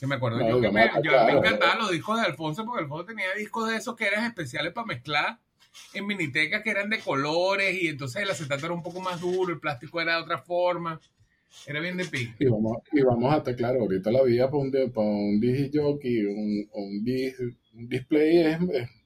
Que 0.00 0.06
me 0.06 0.14
acuerdo 0.14 0.40
yo 0.48 0.58
que 0.58 0.70
me, 0.70 0.90
yo 1.02 1.12
me 1.26 1.32
encantaban 1.32 1.80
los 1.80 1.90
discos 1.90 2.18
de 2.18 2.24
Alfonso 2.26 2.64
porque 2.64 2.82
Alfonso 2.82 3.04
tenía 3.04 3.26
discos 3.34 3.68
de 3.68 3.76
esos 3.76 3.94
que 3.94 4.06
eran 4.06 4.24
especiales 4.24 4.72
para 4.72 4.86
mezclar 4.86 5.38
en 5.92 6.06
minitecas 6.06 6.62
que 6.62 6.70
eran 6.70 6.88
de 6.88 7.00
colores 7.00 7.74
y 7.80 7.88
entonces 7.88 8.22
el 8.22 8.30
acetato 8.30 8.64
era 8.64 8.74
un 8.74 8.82
poco 8.82 9.00
más 9.00 9.20
duro, 9.20 9.52
el 9.52 9.60
plástico 9.60 10.00
era 10.00 10.16
de 10.16 10.22
otra 10.22 10.38
forma. 10.38 10.98
Era 11.66 11.80
bien 11.80 11.96
de 11.96 12.04
pico. 12.04 12.32
Y 12.38 12.46
vamos, 12.46 12.78
y 12.92 13.02
vamos 13.02 13.32
a 13.32 13.38
estar 13.38 13.54
claro, 13.54 13.80
ahorita 13.80 14.10
la 14.10 14.22
vida 14.22 14.50
para 14.50 14.62
un, 14.62 14.70
para 14.70 15.06
un 15.06 15.40
jockey, 15.72 16.24
un, 16.24 16.68
un, 16.72 17.56
un 17.74 17.88
display 17.88 18.38
es, 18.38 18.58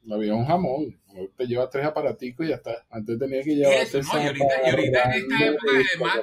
la 0.04 0.16
vida 0.16 0.32
es 0.34 0.38
un 0.38 0.46
jamón. 0.46 0.98
Te 1.36 1.46
lleva 1.46 1.70
tres 1.70 1.86
aparaticos 1.86 2.46
y 2.46 2.50
ya 2.50 2.56
está. 2.56 2.84
Antes 2.90 3.18
tenía 3.18 3.42
que 3.42 3.54
llevar 3.54 3.74
Eso, 3.74 4.00
no, 4.02 4.22
y 4.22 4.26
ahorita, 4.26 4.44
y 4.64 4.70
ahorita 4.70 5.02
en 5.02 5.32
esta 5.32 5.46
época, 5.46 5.70
además, 5.72 6.20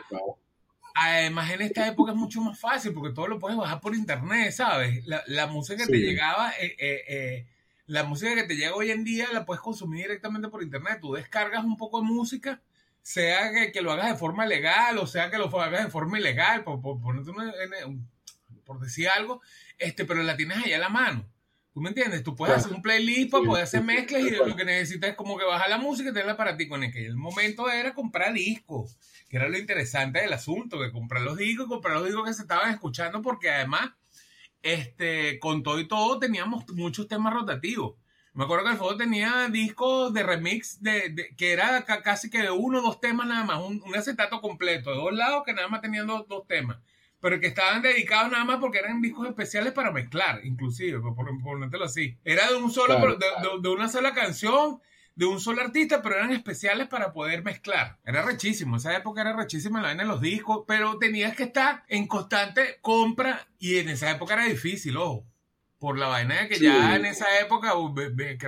además, 0.96 1.52
en 1.52 1.62
esta 1.62 1.88
época 1.88 2.12
es 2.12 2.18
mucho 2.18 2.42
más 2.42 2.60
fácil 2.60 2.94
porque 2.94 3.14
todo 3.14 3.28
lo 3.28 3.40
puedes 3.40 3.58
bajar 3.58 3.82
por 3.82 3.96
internet, 3.96 4.52
¿sabes? 4.52 5.06
La, 5.08 5.24
la 5.28 5.48
música 5.48 5.86
que 5.86 5.92
te 5.92 5.98
llegaba, 5.98 6.52
eh, 6.52 6.76
eh, 6.78 7.02
eh, 7.08 7.46
la 7.88 8.04
música 8.04 8.36
que 8.36 8.44
te 8.44 8.56
llega 8.56 8.76
hoy 8.76 8.92
en 8.92 9.04
día 9.04 9.28
la 9.34 9.46
puedes 9.46 9.62
consumir 9.62 10.04
directamente 10.04 10.48
por 10.48 10.62
internet. 10.62 11.00
Tú 11.02 11.14
descargas 11.14 11.64
un 11.64 11.76
poco 11.76 12.00
de 12.00 12.08
música 12.08 12.62
sea 13.04 13.52
que, 13.72 13.82
lo 13.82 13.92
hagas 13.92 14.10
de 14.10 14.16
forma 14.16 14.46
legal 14.46 14.98
o 14.98 15.06
sea 15.06 15.30
que 15.30 15.38
lo 15.38 15.46
hagas 15.62 15.84
de 15.84 15.92
forma 15.92 16.18
ilegal, 16.18 16.64
por, 16.64 16.82
por, 16.82 17.00
por 18.64 18.80
decir 18.80 19.10
algo, 19.10 19.42
este, 19.78 20.06
pero 20.06 20.24
la 20.24 20.36
tienes 20.36 20.58
ahí 20.58 20.74
a 20.74 20.80
la 20.80 20.90
mano. 20.90 21.30
¿Tú 21.74 21.82
me 21.82 21.90
entiendes? 21.90 22.24
Tú 22.24 22.36
puedes 22.36 22.56
hacer 22.56 22.72
un 22.72 22.84
playlist 22.84 23.32
para 23.32 23.46
poder 23.46 23.64
hacer 23.64 23.84
mezclas 23.84 24.22
y 24.22 24.30
lo 24.30 24.56
que 24.56 24.64
necesitas 24.64 25.10
es 25.10 25.16
como 25.16 25.40
que 25.40 25.44
bajar 25.44 25.70
la 25.70 25.80
música 25.80 26.12
y 26.12 26.14
tenerla 26.14 26.38
para 26.38 26.56
ti. 26.56 26.68
Con 26.68 26.84
el 26.84 26.92
que 26.92 27.04
el 27.04 27.16
momento 27.16 27.70
era 27.72 27.96
comprar 27.96 28.32
discos, 28.32 29.00
que 29.28 29.38
era 29.38 29.50
lo 29.50 29.58
interesante 29.58 30.22
del 30.22 30.34
asunto, 30.34 30.80
que 30.80 30.92
comprar 30.92 31.24
los 31.24 31.36
discos, 31.36 31.68
comprar 31.68 31.96
los 31.96 32.06
discos 32.06 32.28
que 32.28 32.34
se 32.36 32.44
estaban 32.44 32.72
escuchando, 32.72 33.24
porque 33.24 33.50
además, 33.50 33.90
este, 34.62 35.40
con 35.40 35.64
todo 35.64 35.80
y 35.80 35.88
todo, 35.88 36.20
teníamos 36.20 36.70
muchos 36.70 37.08
temas 37.08 37.34
rotativos. 37.34 37.96
Me 38.36 38.46
acuerdo 38.46 38.66
que 38.66 38.72
el 38.72 38.78
juego 38.78 38.98
tenía 38.98 39.48
discos 39.50 40.12
de 40.12 40.24
remix 40.24 40.82
de, 40.82 41.34
que 41.38 41.54
era 41.54 41.86
casi 41.86 42.32
que 42.32 42.42
de 42.42 42.50
uno 42.50 42.80
o 42.80 42.82
dos 42.82 43.00
temas 43.00 43.28
nada 43.28 43.44
más, 43.44 43.62
un, 43.62 43.84
acetato 43.96 44.42
completo, 44.42 44.90
de 44.90 44.98
dos 44.98 45.14
lados 45.14 45.44
que 45.46 45.54
nada 45.54 45.68
más 45.68 45.82
tenían 45.82 46.08
dos, 46.08 46.26
temas, 46.48 46.78
pero 47.20 47.40
que 47.40 47.48
estaban 47.48 47.84
dedicados 47.84 48.32
nada 48.32 48.44
más 48.44 48.58
porque 48.58 48.80
eran 48.80 49.02
discos 49.02 49.28
especiales 49.28 49.72
para 49.74 49.92
mezclar, 49.92 50.44
inclusive, 50.46 51.00
por, 51.00 51.14
por, 51.44 51.84
así. 51.84 52.18
Era 52.26 52.50
de 52.50 52.56
un 52.56 52.72
solo, 52.72 53.18
de, 53.62 53.70
una 53.70 53.88
sola 53.88 54.16
canción, 54.16 54.82
de 55.14 55.28
un 55.28 55.40
solo 55.40 55.62
artista, 55.62 56.02
pero 56.02 56.16
eran 56.16 56.32
especiales 56.32 56.88
para 56.88 57.14
poder 57.14 57.44
mezclar. 57.44 58.00
Era 58.04 58.24
rechísimo, 58.24 58.78
esa 58.78 58.98
época 58.98 59.22
era 59.22 59.34
rechísima 59.34 59.80
la 59.80 59.90
vaina 59.90 60.04
de 60.04 60.10
los 60.10 60.22
discos, 60.22 60.64
pero 60.68 60.98
tenías 60.98 61.36
que 61.36 61.44
estar 61.44 61.84
en 61.88 62.08
constante 62.08 62.80
compra 62.82 63.48
y 63.60 63.78
en 63.78 63.90
esa 63.90 64.10
época 64.10 64.34
era 64.34 64.46
difícil, 64.46 64.98
ojo 64.98 65.24
por 65.84 66.00
la 66.00 66.08
vaina 66.08 66.44
de 66.44 66.48
que 66.48 66.60
ya 66.60 66.96
en 66.96 67.06
esa 67.06 67.42
época, 67.42 67.74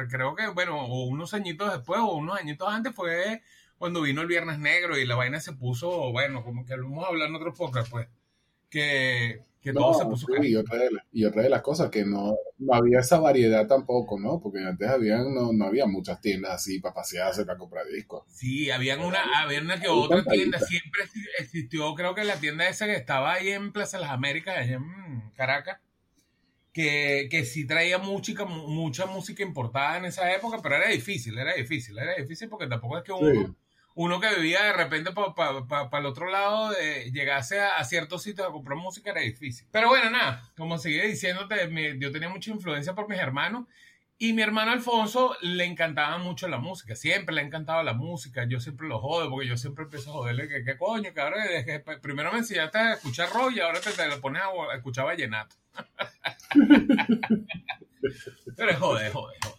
creo 0.08 0.36
que, 0.36 0.48
bueno, 0.48 0.88
unos 0.88 1.34
añitos 1.34 1.70
después 1.70 2.00
o 2.00 2.16
unos 2.16 2.40
añitos 2.40 2.66
antes 2.70 2.96
fue 2.96 3.42
cuando 3.78 4.02
vino 4.04 4.22
el 4.22 4.28
Viernes 4.28 4.58
Negro 4.58 4.98
y 4.98 5.06
la 5.06 5.16
vaina 5.16 5.42
se 5.42 5.52
puso, 5.52 6.14
bueno, 6.14 6.46
como 6.46 6.66
que 6.66 6.78
lo 6.78 6.84
vamos 6.84 7.04
a 7.04 7.08
hablar 7.10 7.28
en 7.28 7.36
otro 7.36 7.54
podcast, 7.54 7.92
pues, 7.92 8.08
que, 8.70 9.44
que 9.60 9.74
todo 9.74 9.94
se 9.96 10.06
puso 10.06 10.28
y, 10.42 10.56
otra 10.56 10.78
de 10.78 10.90
y 11.12 11.26
otra 11.26 11.42
de 11.42 11.50
las 11.50 11.62
cosas, 11.62 11.90
que 11.90 12.06
no, 12.06 12.38
no 12.58 12.74
había 12.74 13.00
esa 13.00 13.20
variedad 13.20 13.68
tampoco, 13.68 14.18
¿no? 14.18 14.40
Porque 14.40 14.60
antes 14.60 14.88
habían, 14.88 15.36
no, 15.36 15.52
no 15.52 15.66
había 15.66 15.88
muchas 15.88 16.22
tiendas 16.22 16.54
así 16.54 16.80
para 16.80 16.96
pasearse, 16.96 17.44
para 17.44 17.58
comprar 17.58 17.86
discos. 17.88 18.24
Sí, 18.30 18.72
habían 18.72 19.02
una, 19.02 19.42
había 19.42 19.60
una 19.60 19.78
que 19.82 19.90
otra 19.90 20.24
tienda, 20.24 20.58
siempre 20.60 21.02
existió, 21.40 21.96
creo 21.96 22.16
que 22.16 22.24
la 22.24 22.40
tienda 22.40 22.70
esa 22.70 22.86
que 22.86 22.96
estaba 22.96 23.34
ahí 23.34 23.50
en 23.50 23.74
Plaza 23.74 23.98
de 23.98 24.04
las 24.04 24.14
Américas, 24.14 24.58
allá 24.58 24.76
en 24.76 25.32
Caracas, 25.36 25.82
que, 26.76 27.30
que 27.32 27.46
sí 27.46 27.66
traía 27.66 28.00
música, 28.00 28.44
mucha 28.44 29.06
música 29.06 29.42
importada 29.42 29.96
en 29.96 30.04
esa 30.04 30.30
época, 30.34 30.60
pero 30.62 30.76
era 30.76 30.90
difícil, 30.90 31.38
era 31.38 31.54
difícil, 31.54 31.98
era 31.98 32.16
difícil 32.16 32.50
porque 32.50 32.68
tampoco 32.68 32.98
es 32.98 33.04
que 33.06 33.14
uno, 33.14 33.56
uno 33.94 34.20
que 34.20 34.36
vivía 34.36 34.62
de 34.62 34.74
repente 34.74 35.12
para 35.14 36.00
el 36.00 36.06
otro 36.06 36.30
lado, 36.30 36.72
de, 36.72 37.10
llegase 37.14 37.62
a, 37.62 37.82
ciertos 37.86 38.24
sitios 38.24 38.46
a 38.46 38.52
comprar 38.52 38.78
música 38.78 39.12
era 39.12 39.22
difícil. 39.22 39.66
Pero 39.72 39.88
bueno, 39.88 40.10
nada, 40.10 40.52
como 40.58 40.78
seguía 40.78 41.06
diciéndote, 41.06 41.56
yo 41.98 42.12
tenía 42.12 42.28
mucha 42.28 42.52
influencia 42.52 42.94
por 42.94 43.08
mis 43.08 43.20
hermanos 43.20 43.68
y 44.18 44.34
mi 44.34 44.42
hermano 44.42 44.72
Alfonso 44.72 45.36
le 45.42 45.66
encantaba 45.66 46.18
mucho 46.18 46.48
la 46.48 46.58
música, 46.58 46.96
siempre 46.96 47.36
le 47.36 47.42
ha 47.42 47.44
encantado 47.44 47.84
la 47.84 47.94
música, 47.94 48.48
yo 48.48 48.62
siempre 48.62 48.88
lo 48.88 49.00
jodo 49.00 49.30
porque 49.30 49.48
yo 49.48 49.58
siempre 49.58 49.84
empiezo 49.84 50.12
a 50.12 50.14
joderle 50.14 50.48
que 50.48 50.64
qué 50.64 50.78
coño, 50.78 51.14
que 51.14 51.20
ahora 51.20 51.44
que, 51.66 51.82
primero 52.02 52.32
me 52.32 52.38
enseñaste 52.40 52.78
a 52.78 52.94
escuchar 52.94 53.30
rock 53.32 53.52
y 53.56 53.60
ahora 53.60 53.82
te, 53.82 53.92
te 53.92 54.08
lo 54.08 54.22
pones 54.22 54.42
a, 54.42 54.76
escuchar 54.76 55.04
vallenato. 55.06 55.58
Pero 58.56 58.72
es 58.72 58.78
joder, 58.78 59.12
joder, 59.12 59.38
joder. 59.44 59.55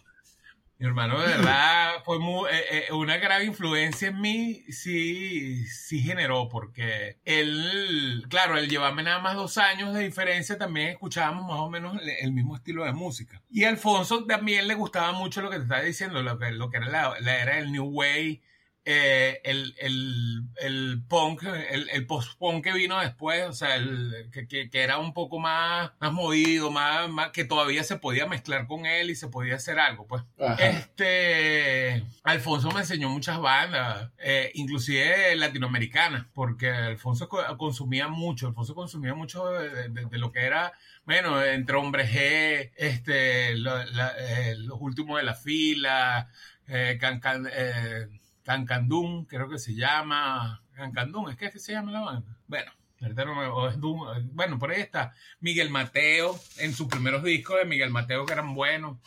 Mi 0.79 0.85
hermano, 0.85 1.19
de 1.19 1.27
verdad, 1.27 2.03
fue 2.05 2.19
muy, 2.19 2.47
eh, 2.51 2.85
eh, 2.87 2.93
una 2.93 3.17
gran 3.17 3.43
influencia 3.43 4.09
en 4.09 4.21
mí, 4.21 4.63
sí, 4.69 5.65
sí 5.65 6.01
generó, 6.01 6.49
porque 6.49 7.17
él, 7.25 8.23
claro, 8.29 8.59
él 8.59 8.69
llevaba 8.69 9.01
nada 9.01 9.17
más 9.17 9.35
dos 9.35 9.57
años 9.57 9.95
de 9.95 10.03
diferencia, 10.03 10.55
también 10.59 10.89
escuchábamos 10.89 11.47
más 11.47 11.59
o 11.59 11.69
menos 11.71 11.99
el, 12.19 12.31
mismo 12.31 12.55
estilo 12.55 12.85
de 12.85 12.93
música. 12.93 13.41
Y 13.49 13.63
Alfonso 13.63 14.25
también 14.25 14.67
le 14.67 14.75
gustaba 14.75 15.13
mucho 15.13 15.41
lo 15.41 15.49
que 15.49 15.57
te 15.57 15.63
estaba 15.63 15.81
diciendo, 15.81 16.21
lo 16.21 16.37
que, 16.37 16.51
lo 16.51 16.69
que 16.69 16.77
era 16.77 16.89
la, 16.89 17.19
la 17.21 17.41
era 17.41 17.55
del 17.55 17.71
New 17.71 17.85
Way, 17.85 18.43
eh, 18.89 19.41
el, 19.43 19.75
el, 19.79 20.43
el, 20.61 21.03
punk, 21.09 21.43
el, 21.43 21.89
el 21.89 22.07
post-punk 22.07 22.63
que 22.63 22.71
vino 22.71 22.97
después, 23.01 23.45
o 23.45 23.51
sea, 23.51 23.75
el, 23.75 24.29
que, 24.31 24.47
que, 24.47 24.81
era 24.81 24.97
un 24.97 25.13
poco 25.13 25.39
más, 25.39 25.91
más 25.99 26.13
movido, 26.13 26.71
más, 26.71 27.09
más, 27.09 27.31
que 27.31 27.43
todavía 27.43 27.83
se 27.83 27.97
podía 27.97 28.27
mezclar 28.27 28.65
con 28.65 28.85
él 28.85 29.09
y 29.09 29.15
se 29.15 29.27
podía 29.27 29.55
hacer 29.55 29.77
algo, 29.77 30.07
pues. 30.07 30.23
Este, 30.57 32.05
Alfonso 32.23 32.71
me 32.71 32.79
enseñó 32.79 33.09
muchas 33.09 33.41
bandas, 33.41 34.09
eh, 34.19 34.51
inclusive 34.53 35.35
latinoamericanas, 35.35 36.25
porque 36.33 36.69
Alfonso 36.69 37.27
consumía 37.57 38.07
mucho, 38.07 38.47
Alfonso 38.47 38.73
consumía 38.73 39.13
mucho 39.13 39.47
de, 39.49 39.89
de, 39.89 40.17
lo 40.17 40.31
que 40.31 40.45
era, 40.45 40.71
bueno, 41.03 41.43
entre 41.43 41.75
Hombre 41.75 42.07
G, 42.07 42.71
este, 42.77 43.51
eh, 43.51 44.55
los 44.59 44.77
últimos 44.79 45.17
de 45.17 45.25
la 45.25 45.33
fila, 45.33 46.29
eh, 46.69 46.97
can, 47.01 47.19
can, 47.19 47.49
eh, 47.51 48.07
Cancandún, 48.47 49.25
creo 49.25 49.49
que 49.49 49.59
se 49.59 49.75
llama. 49.75 50.63
Cancandún, 50.71 51.29
¿es 51.29 51.35
que, 51.35 51.51
se 51.59 51.73
llama 51.73 51.91
la 51.91 51.99
banda? 51.99 52.37
Bueno, 52.47 52.71
bueno, 54.31 54.57
por 54.57 54.71
ahí 54.71 54.79
está 54.79 55.13
Miguel 55.41 55.69
Mateo, 55.69 56.39
en 56.59 56.73
sus 56.73 56.87
primeros 56.87 57.25
discos 57.25 57.57
de 57.57 57.65
Miguel 57.65 57.89
Mateo 57.89 58.25
que 58.25 58.31
eran 58.31 58.55
buenos. 58.55 58.99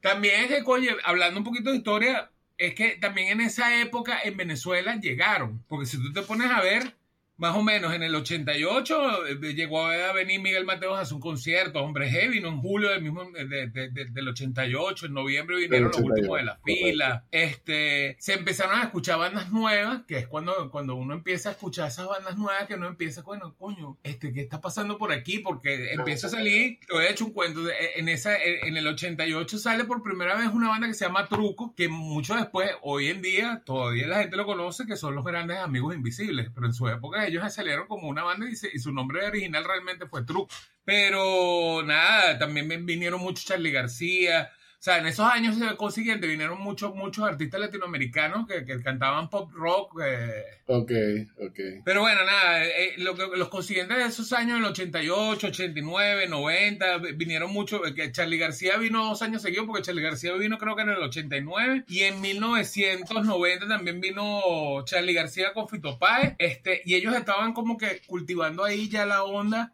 También 0.00 0.42
es 0.42 0.46
que, 0.46 0.62
coño, 0.62 0.92
hablando 1.02 1.40
un 1.40 1.44
poquito 1.44 1.70
de 1.70 1.78
historia, 1.78 2.30
es 2.56 2.76
que 2.76 2.90
también 2.90 3.32
en 3.32 3.40
esa 3.40 3.80
época 3.80 4.20
en 4.22 4.36
Venezuela 4.36 4.94
llegaron, 4.94 5.64
porque 5.66 5.86
si 5.86 6.00
tú 6.00 6.12
te 6.12 6.22
pones 6.22 6.48
a 6.48 6.60
ver, 6.60 6.94
más 7.38 7.56
o 7.56 7.62
menos 7.62 7.94
en 7.94 8.02
el 8.02 8.14
88 8.14 9.26
eh, 9.26 9.54
llegó 9.54 9.86
a 9.86 10.12
venir 10.12 10.40
Miguel 10.40 10.64
Mateos 10.64 10.98
a 10.98 11.02
hacer 11.02 11.14
un 11.14 11.20
concierto, 11.20 11.80
Hombre 11.80 12.10
Heavy, 12.10 12.34
vino 12.34 12.48
en 12.48 12.60
julio 12.60 12.90
del 12.90 13.00
mismo 13.00 13.24
del 13.30 14.28
88, 14.28 15.06
en 15.06 15.14
noviembre 15.14 15.56
vinieron 15.56 15.88
los 15.88 15.98
últimos 15.98 16.36
de 16.36 16.44
la 16.44 16.58
fila. 16.64 17.24
Este, 17.30 18.16
se 18.18 18.34
empezaron 18.34 18.80
a 18.80 18.82
escuchar 18.82 19.18
bandas 19.18 19.52
nuevas, 19.52 20.02
que 20.06 20.18
es 20.18 20.26
cuando, 20.26 20.68
cuando 20.70 20.96
uno 20.96 21.14
empieza 21.14 21.50
a 21.50 21.52
escuchar 21.52 21.88
esas 21.88 22.08
bandas 22.08 22.36
nuevas 22.36 22.66
que 22.66 22.74
uno 22.74 22.88
empieza, 22.88 23.22
bueno, 23.22 23.54
coño, 23.56 23.98
este, 24.02 24.32
¿qué 24.32 24.40
está 24.40 24.60
pasando 24.60 24.98
por 24.98 25.12
aquí? 25.12 25.38
Porque 25.38 25.92
empieza 25.92 26.26
a 26.26 26.30
salir, 26.30 26.80
te 26.86 26.92
voy 26.92 27.04
a 27.04 27.10
echar 27.10 27.28
un 27.28 27.32
cuento, 27.32 27.60
en, 27.96 28.08
esa, 28.08 28.36
en 28.36 28.76
el 28.76 28.86
88 28.86 29.58
sale 29.58 29.84
por 29.84 30.02
primera 30.02 30.36
vez 30.36 30.48
una 30.52 30.68
banda 30.68 30.88
que 30.88 30.94
se 30.94 31.04
llama 31.04 31.28
Truco, 31.28 31.72
que 31.76 31.88
mucho 31.88 32.34
después, 32.34 32.68
hoy 32.82 33.08
en 33.08 33.22
día, 33.22 33.62
todavía 33.64 34.08
la 34.08 34.18
gente 34.20 34.36
lo 34.36 34.44
conoce, 34.44 34.86
que 34.86 34.96
son 34.96 35.14
los 35.14 35.24
grandes 35.24 35.58
amigos 35.58 35.94
invisibles, 35.94 36.50
pero 36.52 36.66
en 36.66 36.72
su 36.72 36.88
época 36.88 37.27
ellos 37.28 37.54
salieron 37.54 37.86
como 37.86 38.08
una 38.08 38.24
banda 38.24 38.46
y, 38.50 38.56
su 38.56 38.92
nombre 38.92 39.24
original 39.26 39.64
realmente 39.64 40.06
fue 40.06 40.24
Truco. 40.24 40.52
Pero 40.84 41.82
nada, 41.84 42.38
también 42.38 42.86
vinieron 42.86 43.20
muchos 43.20 43.44
Charlie 43.44 43.70
García, 43.70 44.50
sea, 44.80 44.98
en 44.98 45.06
esos 45.06 45.26
años 45.26 45.56
consiguientes 45.76 46.30
vinieron 46.30 46.60
muchos, 46.60 46.94
muchos 46.94 47.24
artistas 47.24 47.60
latinoamericanos 47.60 48.46
que, 48.46 48.64
que 48.64 48.80
cantaban 48.80 49.28
pop 49.28 49.50
rock. 49.52 50.00
Eh. 50.04 50.44
Ok, 50.66 50.92
ok. 51.40 51.58
Pero 51.84 52.02
bueno, 52.02 52.24
nada, 52.24 52.64
eh, 52.64 52.94
lo 52.98 53.14
los 53.34 53.48
consiguientes 53.48 53.96
de 53.96 54.04
esos 54.04 54.32
años, 54.32 54.58
el 54.58 54.64
88, 54.64 55.48
89, 55.48 56.28
90, 56.28 56.98
vinieron 57.16 57.52
muchos. 57.52 57.80
Eh, 57.88 57.94
que 57.94 58.12
Charlie 58.12 58.38
García 58.38 58.76
vino 58.76 59.04
dos 59.04 59.20
años 59.22 59.42
seguidos, 59.42 59.66
porque 59.66 59.82
Charlie 59.82 60.02
García 60.02 60.32
vino 60.34 60.58
creo 60.58 60.76
que 60.76 60.82
en 60.82 60.90
el 60.90 61.02
89. 61.02 61.84
Y 61.88 62.02
en 62.02 62.20
1990 62.20 63.66
también 63.66 64.00
vino 64.00 64.84
Charlie 64.84 65.12
García 65.12 65.52
con 65.54 65.68
Fito 65.68 65.98
Páez, 65.98 66.34
Este, 66.38 66.82
y 66.84 66.94
ellos 66.94 67.16
estaban 67.16 67.52
como 67.52 67.76
que 67.76 68.00
cultivando 68.06 68.62
ahí 68.62 68.88
ya 68.88 69.06
la 69.06 69.24
onda 69.24 69.72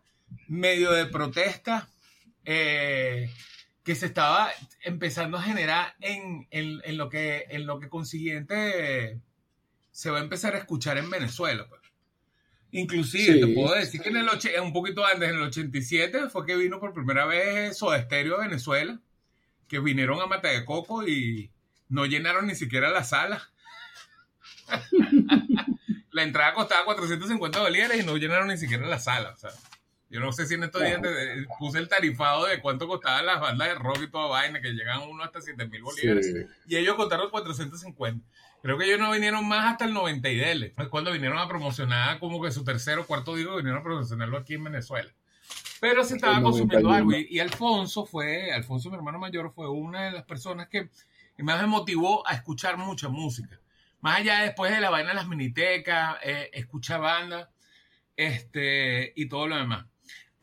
medio 0.48 0.92
de 0.92 1.04
protesta. 1.04 1.88
Eh, 2.46 3.28
que 3.84 3.94
se 3.94 4.06
estaba 4.06 4.50
empezando 4.82 5.36
a 5.36 5.42
generar 5.42 5.94
en, 6.00 6.48
lo, 6.96 7.10
que, 7.10 7.44
en 7.50 7.66
lo 7.66 7.78
que 7.78 7.90
consiguiente 7.90 9.20
se 9.92 10.10
va 10.10 10.18
a 10.18 10.22
empezar 10.22 10.54
a 10.54 10.58
escuchar 10.58 10.96
en 10.96 11.10
Venezuela. 11.10 11.66
Pues. 11.68 11.82
Inclusive, 12.72 13.46
te 13.46 13.54
puedo 13.54 13.74
decir 13.74 14.00
que 14.00 14.08
en 14.08 14.16
el 14.16 14.28
un 14.62 14.72
poquito 14.72 15.04
antes, 15.04 15.28
en 15.28 15.36
el 15.36 15.42
87, 15.42 16.30
fue 16.30 16.46
que 16.46 16.56
vino 16.56 16.80
por 16.80 16.94
primera 16.94 17.26
vez 17.26 17.76
Soda 17.76 18.02
Stereo 18.02 18.36
a 18.36 18.46
Venezuela, 18.46 18.98
que 19.68 19.78
vinieron 19.78 20.20
a 20.20 20.26
Mata 20.26 20.48
de 20.48 20.64
Coco 20.64 21.06
y 21.06 21.50
no 21.90 22.06
llenaron 22.06 22.46
ni 22.46 22.54
siquiera 22.54 22.88
la 22.90 23.04
sala. 23.04 23.50
la 26.10 26.22
entrada 26.22 26.54
costaba 26.54 26.86
450 26.86 27.58
dólares 27.58 28.02
y 28.02 28.06
no 28.06 28.16
llenaron 28.16 28.48
ni 28.48 28.56
siquiera 28.56 28.86
la 28.86 28.98
sala. 28.98 29.30
O 29.30 29.36
sea, 29.36 29.50
yo 30.14 30.20
no 30.20 30.30
sé 30.30 30.46
si 30.46 30.54
en 30.54 30.62
estos 30.62 30.80
días 30.80 31.00
puse 31.58 31.80
el 31.80 31.88
tarifado 31.88 32.46
de 32.46 32.60
cuánto 32.60 32.86
costaban 32.86 33.26
las 33.26 33.40
bandas 33.40 33.66
de 33.66 33.74
rock 33.74 33.98
y 34.04 34.06
toda 34.08 34.28
vaina, 34.28 34.60
que 34.60 34.70
llegan 34.70 35.00
uno 35.08 35.24
hasta 35.24 35.40
7 35.40 35.66
mil 35.66 35.82
bolívares. 35.82 36.32
Y 36.68 36.76
ellos 36.76 36.94
contaron 36.94 37.30
450. 37.30 38.24
Creo 38.62 38.78
que 38.78 38.84
ellos 38.84 39.00
no 39.00 39.10
vinieron 39.10 39.48
más 39.48 39.72
hasta 39.72 39.86
el 39.86 39.92
90 39.92 40.28
y 40.28 40.36
dele. 40.36 40.72
Cuando 40.88 41.10
vinieron 41.10 41.36
a 41.36 41.48
promocionar 41.48 42.20
como 42.20 42.40
que 42.40 42.52
su 42.52 42.62
tercero 42.62 43.02
o 43.02 43.06
cuarto 43.06 43.34
disco, 43.34 43.56
vinieron 43.56 43.80
a 43.80 43.82
promocionarlo 43.82 44.38
aquí 44.38 44.54
en 44.54 44.62
Venezuela. 44.62 45.12
Pero 45.80 46.04
se 46.04 46.14
estaba 46.14 46.40
consumiendo 46.40 46.92
algo. 46.92 47.10
Y, 47.12 47.40
Alfonso 47.40 48.06
fue, 48.06 48.52
Alfonso, 48.52 48.90
mi 48.90 48.96
hermano 48.96 49.18
mayor, 49.18 49.52
fue 49.52 49.68
una 49.68 50.04
de 50.04 50.12
las 50.12 50.22
personas 50.22 50.68
que 50.68 50.90
más 51.38 51.60
me 51.60 51.66
motivó 51.66 52.24
a 52.24 52.34
escuchar 52.34 52.76
mucha 52.76 53.08
música. 53.08 53.58
Más 54.00 54.20
allá 54.20 54.42
después 54.42 54.70
de 54.70 54.80
la 54.80 54.90
vaina 54.90 55.08
de 55.08 55.16
las 55.16 55.26
minitecas, 55.26 56.18
eh, 56.22 56.50
escucha 56.52 56.98
bandas 56.98 57.48
este, 58.16 59.12
y 59.16 59.26
todo 59.26 59.48
lo 59.48 59.56
demás. 59.56 59.86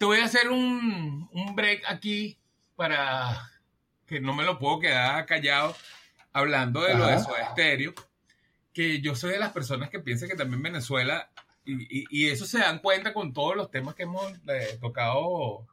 Te 0.02 0.06
voy 0.06 0.18
a 0.18 0.26
hacer 0.26 0.50
un, 0.50 1.30
break 1.54 1.84
aquí 1.88 2.36
para 2.76 3.52
que 4.08 4.20
no 4.20 4.34
me 4.34 4.44
lo 4.44 4.58
puedo 4.58 4.80
quedar 4.80 5.28
callado 5.28 5.76
hablando 6.34 6.82
de 6.82 6.96
lo 6.96 7.06
de 7.06 7.20
su 7.20 7.30
estéreo, 7.36 7.94
que 8.74 9.00
yo 9.00 9.14
soy 9.14 9.34
de 9.34 9.38
las 9.38 9.52
personas 9.52 9.92
que 9.92 10.00
piensan 10.00 10.28
que 10.28 10.36
también 10.36 10.64
Venezuela, 10.64 11.30
y, 11.66 12.30
eso 12.30 12.48
se 12.48 12.58
dan 12.58 12.80
cuenta 12.80 13.14
con 13.14 13.32
todos 13.32 13.56
los 13.56 13.70
temas 13.70 13.94
que 13.94 14.02
hemos 14.02 14.26
eh, 14.48 14.80
tocado 14.82 15.68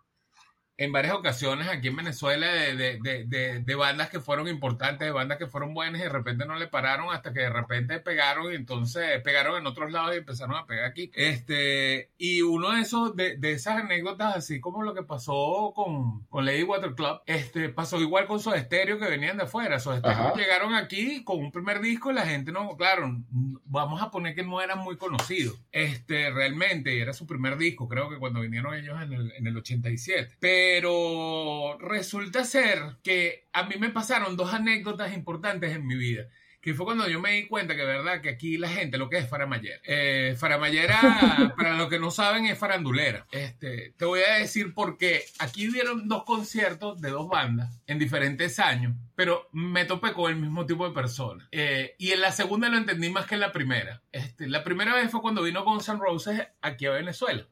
en 0.79 0.93
varias 0.93 1.15
ocasiones 1.15 1.67
aquí 1.67 1.89
en 1.89 1.97
Venezuela 1.97 2.47
de, 2.47 2.77
de, 2.77 3.25
de, 3.27 3.59
de, 3.59 3.75
bandas 3.75 4.11
que 4.11 4.21
fueron 4.21 4.47
importantes, 4.47 5.01
de 5.01 5.11
bandas 5.11 5.37
que 5.37 5.49
fueron 5.49 5.75
buenas 5.75 6.01
y 6.01 6.05
de 6.05 6.09
repente 6.09 6.47
no 6.47 6.55
le 6.55 6.69
pararon 6.69 7.13
hasta 7.13 7.33
que 7.33 7.41
de 7.41 7.51
repente 7.51 7.99
pegaron 7.99 8.53
y 8.53 8.55
entonces 8.55 9.21
pegaron 9.23 9.59
en 9.59 9.67
otros 9.67 9.91
lados 9.91 10.15
y 10.15 10.19
empezaron 10.19 10.55
a 10.55 10.67
pegar 10.67 10.85
aquí. 10.85 11.11
Este, 11.15 12.13
y 12.17 12.43
uno 12.43 12.71
de 12.71 12.83
esos, 12.83 13.17
de, 13.17 13.37
esas 13.43 13.83
anécdotas, 13.83 14.37
así 14.37 14.61
como 14.61 14.85
lo 14.85 14.95
que 14.95 15.03
pasó 15.03 15.73
con, 15.75 16.25
con 16.27 16.47
Lady 16.47 16.63
Water 16.63 16.95
Club, 16.95 17.23
este, 17.27 17.71
pasó 17.71 18.01
igual 18.01 18.29
con 18.29 18.39
Soda 18.39 18.61
Stereo 18.61 19.01
que 19.01 19.11
venían 19.11 19.37
de 19.37 19.45
afuera. 19.45 19.81
Soda 19.81 19.99
Stereo 19.99 20.37
llegaron 20.37 20.77
aquí 20.77 21.25
con 21.25 21.41
un 21.41 21.51
primer 21.51 21.81
disco 21.81 22.13
y 22.13 22.15
la 22.15 22.25
gente 22.25 22.53
no, 22.53 22.77
claro, 22.77 23.17
vamos 23.65 24.01
a 24.01 24.13
poner 24.13 24.37
que 24.37 24.45
no 24.45 24.61
eran 24.61 24.79
muy 24.79 24.97
conocidos. 24.97 25.61
Este, 25.73 26.31
realmente, 26.31 27.01
era 27.01 27.13
su 27.13 27.27
primer 27.27 27.59
disco, 27.59 27.89
creo 27.89 28.09
que 28.09 28.19
cuando 28.19 28.41
vinieron 28.41 28.75
ellos 28.75 29.03
en 29.03 29.13
el, 29.13 29.33
en 29.33 29.47
el 29.49 29.57
87. 29.57 30.37
Pero 30.39 30.68
pero 30.71 31.79
resulta 31.81 32.45
ser 32.45 32.79
que 33.03 33.49
a 33.55 33.63
mí 33.63 33.77
me 33.79 33.89
pasaron 33.89 34.37
dos 34.37 34.53
anécdotas 34.53 35.15
importantes 35.15 35.75
en 35.75 35.87
mi 35.87 35.97
vida. 35.97 36.29
Que 36.61 36.75
fue 36.75 36.85
cuando 36.85 37.09
yo 37.09 37.21
me 37.21 37.33
di 37.33 37.47
cuenta 37.47 37.75
que, 37.75 37.85
verdad, 37.85 38.21
que 38.21 38.29
aquí 38.29 38.59
la 38.59 38.69
gente 38.69 38.99
lo 38.99 39.09
que 39.09 39.17
es 39.17 39.29
faramayera. 39.29 39.81
Eh, 39.85 40.35
faramayera, 40.37 41.01
para 41.57 41.77
los 41.77 41.89
que 41.89 41.99
no 41.99 42.11
saben, 42.11 42.47
es 42.47 42.59
farandulera. 42.59 43.27
Este, 43.31 43.95
te 43.97 44.05
voy 44.05 44.21
a 44.21 44.35
decir 44.35 44.75
por 44.75 44.99
qué. 44.99 45.25
Aquí 45.39 45.71
hubieron 45.71 46.07
dos 46.07 46.25
conciertos 46.25 47.01
de 47.01 47.11
dos 47.11 47.29
bandas 47.29 47.81
en 47.87 47.99
diferentes 47.99 48.59
años, 48.59 48.95
pero 49.15 49.49
me 49.53 49.87
topé 49.87 50.13
con 50.13 50.31
el 50.31 50.37
mismo 50.37 50.67
tipo 50.67 50.87
de 50.87 50.95
personas. 50.95 51.49
Eh, 51.51 51.95
y 51.97 52.11
en 52.11 52.21
la 52.21 52.33
segunda 52.33 52.69
lo 52.69 52.77
entendí 52.77 53.09
más 53.09 53.27
que 53.27 53.37
en 53.37 53.41
la 53.41 53.53
primera. 53.53 54.03
Este, 54.13 54.49
la 54.49 54.65
primera 54.65 54.95
vez 54.95 55.11
fue 55.11 55.23
cuando 55.23 55.43
vino 55.43 55.65
con 55.65 55.81
San 55.81 55.99
Roses 55.99 56.47
aquí 56.61 56.85
a 56.85 56.91
Venezuela. 56.91 57.47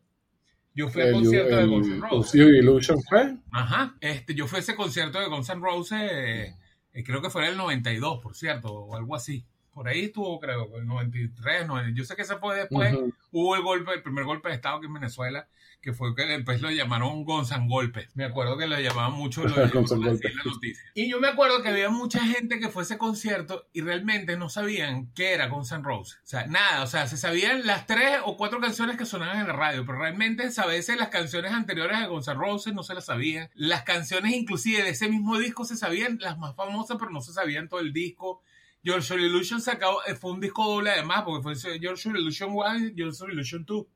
Yo 0.77 0.91
fui 0.91 1.03
al 1.03 1.13
concierto 1.13 1.57
de 1.57 1.67
Guns 1.67 1.89
N' 1.89 2.01
Roses. 2.01 2.35
Illusion 2.35 3.03
fue? 3.03 3.35
Ajá. 3.51 3.97
Este, 3.99 4.35
yo 4.35 4.47
fui 4.47 4.59
a 4.59 4.61
ese 4.61 4.77
concierto 4.77 5.19
de 5.19 5.27
Guns 5.27 5.49
N' 5.49 5.63
Roses, 5.63 5.99
eh, 6.03 6.55
creo 7.03 7.23
que 7.23 7.31
fue 7.31 7.45
en 7.45 7.53
el 7.53 7.57
92, 7.57 8.21
por 8.23 8.37
cierto, 8.37 8.69
o 8.69 8.95
algo 8.95 9.17
así. 9.17 9.47
por 9.73 9.89
ahí 9.89 10.07
estuvo, 10.07 10.39
creo, 10.41 10.79
en 10.79 10.87
93, 10.87 11.67
90. 11.67 11.95
Yo 11.95 12.05
sé 12.05 12.15
que 12.17 12.25
se 12.25 12.37
fue 12.37 12.57
después. 12.57 12.95
Hubo 13.31 13.57
el 13.57 13.63
golpe, 13.63 13.93
el 13.93 14.03
primer 14.03 14.25
golpe 14.25 14.49
de 14.49 14.55
Estado 14.55 14.81
que 14.81 14.87
en 14.87 14.95
Venezuela, 14.95 15.49
que 15.87 15.93
fue 15.93 16.17
que 16.17 16.27
después 16.27 16.61
lo 16.61 16.69
llamaron 16.69 17.25
Gonzán 17.25 17.69
Golpe. 17.69 18.09
Me 18.15 18.25
acuerdo 18.25 18.59
que 18.59 18.67
lo 18.67 18.77
llamaban 18.81 19.13
mucho 19.13 19.45
lo 19.45 19.55
noticia. 19.57 20.85
Y 20.95 21.09
yo 21.09 21.21
me 21.21 21.29
acuerdo 21.29 21.63
que 21.63 21.69
había 21.69 21.91
mucha 21.91 22.27
gente 22.27 22.59
que 22.59 22.71
fue 22.71 22.83
a 22.83 22.87
ese 22.87 22.99
concierto 22.99 23.69
y 23.73 23.83
realmente 23.83 24.37
no 24.37 24.49
sabían 24.49 25.13
qué 25.15 25.33
era 25.33 25.47
Gonzán 25.47 25.85
Rose. 25.85 26.17
O 26.25 26.27
sea, 26.27 26.49
nada, 26.49 26.83
o 26.83 26.89
sea, 26.89 27.07
se 27.07 27.17
sabían 27.17 27.69
las 27.69 27.87
tres 27.87 28.19
o 28.25 28.37
cuatro 28.37 28.59
canciones 28.61 28.97
que 28.97 29.07
sonaban 29.07 29.39
en 29.39 29.47
la 29.47 29.53
radio, 29.53 29.87
pero 29.87 29.99
realmente 29.99 30.51
a 30.57 30.67
veces 30.67 30.99
las 30.99 31.11
canciones 31.11 31.53
anteriores 31.53 32.01
de 32.01 32.09
Gonzán 32.09 32.41
Rose 32.41 32.73
no 32.73 32.83
se 32.83 32.95
las 32.95 33.05
sabían. 33.05 33.49
Las 33.55 33.85
canciones 33.85 34.35
inclusive 34.35 34.83
de 34.83 34.91
ese 34.91 35.09
mismo 35.09 35.39
disco 35.39 35.65
se 35.65 35.77
sabían, 35.77 36.19
las 36.21 36.37
más 36.37 36.57
famosas, 36.57 36.97
pero 36.99 37.13
no 37.13 37.21
se 37.21 37.33
sabían 37.33 37.69
todo 37.69 37.79
el 37.79 37.93
disco. 37.93 38.43
George 38.83 39.15
Illusion 39.15 39.61
sacó, 39.61 40.05
eh, 40.05 40.17
fue 40.17 40.33
un 40.33 40.41
disco 40.41 40.65
doble 40.65 40.91
además, 40.91 41.23
porque 41.25 41.45
fue 41.45 41.79
George 41.79 42.09
Illusion 42.09 42.51
1 42.55 42.79
y 42.89 42.95
George 42.97 43.25
Illusion 43.33 43.65
2. 43.65 43.87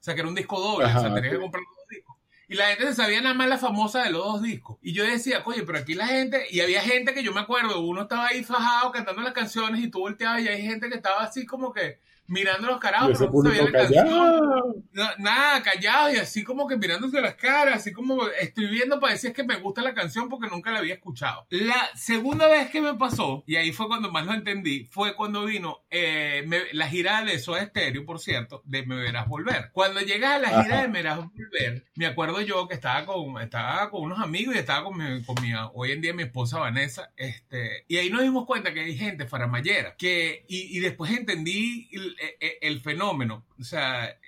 O 0.00 0.02
sea, 0.02 0.14
que 0.14 0.20
era 0.20 0.28
un 0.28 0.34
disco 0.34 0.58
doble, 0.58 0.86
o 0.86 1.00
sea, 1.00 1.14
tenías 1.14 1.34
que 1.34 1.40
comprar 1.40 1.62
los 1.62 1.76
dos 1.76 1.88
discos. 1.88 2.16
Y 2.48 2.54
la 2.54 2.68
gente 2.68 2.86
se 2.86 2.94
sabía 2.94 3.20
nada 3.20 3.34
más 3.34 3.48
la 3.48 3.58
famosa 3.58 4.02
de 4.02 4.10
los 4.10 4.24
dos 4.24 4.42
discos. 4.42 4.78
Y 4.80 4.92
yo 4.94 5.04
decía, 5.04 5.42
oye, 5.44 5.62
pero 5.62 5.78
aquí 5.78 5.94
la 5.94 6.06
gente, 6.06 6.46
y 6.50 6.60
había 6.60 6.80
gente 6.80 7.12
que 7.12 7.22
yo 7.22 7.32
me 7.32 7.40
acuerdo, 7.40 7.80
uno 7.80 8.02
estaba 8.02 8.28
ahí 8.28 8.42
fajado 8.42 8.92
cantando 8.92 9.20
las 9.20 9.34
canciones 9.34 9.84
y 9.84 9.90
tú 9.90 10.00
volteabas 10.00 10.42
y 10.42 10.48
hay 10.48 10.62
gente 10.62 10.88
que 10.88 10.96
estaba 10.96 11.22
así 11.22 11.44
como 11.44 11.72
que 11.72 12.00
mirando 12.30 12.68
los 12.68 12.78
carajos, 12.78 13.18
pero 13.18 13.30
no 13.32 13.42
sabía 13.42 13.64
la 13.64 13.72
canción. 13.72 14.84
nada, 15.18 15.62
callado 15.62 16.14
y 16.14 16.16
así 16.16 16.44
como 16.44 16.66
que 16.68 16.76
mirándose 16.76 17.20
las 17.20 17.34
caras, 17.34 17.76
así 17.76 17.92
como 17.92 18.28
estoy 18.28 18.68
viendo 18.68 19.00
para 19.00 19.14
decir 19.14 19.32
que 19.32 19.42
me 19.42 19.56
gusta 19.56 19.82
la 19.82 19.94
canción 19.94 20.28
porque 20.28 20.48
nunca 20.48 20.70
la 20.70 20.78
había 20.78 20.94
escuchado. 20.94 21.46
La 21.50 21.90
segunda 21.94 22.46
vez 22.46 22.70
que 22.70 22.80
me 22.80 22.94
pasó, 22.94 23.42
y 23.46 23.56
ahí 23.56 23.72
fue 23.72 23.88
cuando 23.88 24.12
más 24.12 24.26
lo 24.26 24.32
entendí, 24.32 24.88
fue 24.92 25.16
cuando 25.16 25.44
vino 25.44 25.82
eh, 25.90 26.48
la 26.72 26.88
gira 26.88 27.24
de 27.24 27.38
Soda 27.40 27.66
Stereo, 27.66 28.06
por 28.06 28.20
cierto, 28.20 28.62
de 28.64 28.86
Me 28.86 28.94
Verás 28.94 29.28
Volver. 29.28 29.70
Cuando 29.72 30.00
llegas 30.00 30.34
a 30.34 30.38
la 30.38 30.62
gira 30.62 30.82
de 30.82 30.88
Me 30.88 31.02
Verás 31.02 31.18
Volver, 31.18 31.84
me 31.96 32.06
acuerdo 32.06 32.40
yo 32.42 32.68
que 32.68 32.74
estaba 32.74 33.04
con, 33.06 33.40
estaba 33.42 33.90
con 33.90 34.02
unos 34.02 34.20
amigos 34.20 34.54
y 34.54 34.58
estaba 34.58 34.84
con 34.84 34.96
mi, 34.96 35.22
con 35.24 35.34
mi, 35.42 35.52
hoy 35.74 35.90
en 35.90 36.00
día 36.00 36.14
mi 36.14 36.22
esposa 36.22 36.60
Vanessa, 36.60 37.10
este, 37.16 37.84
y 37.88 37.96
ahí 37.96 38.08
nos 38.08 38.22
dimos 38.22 38.46
cuenta 38.46 38.72
que 38.72 38.80
hay 38.80 38.96
gente 38.96 39.26
faramayera, 39.26 39.96
que, 39.96 40.44
y, 40.48 40.76
y 40.76 40.80
después 40.80 41.10
entendí 41.10 41.88
e, 42.20 42.58
el 42.60 42.80
fenómeno. 42.80 43.46
O 43.58 43.64
sea, 43.64 44.18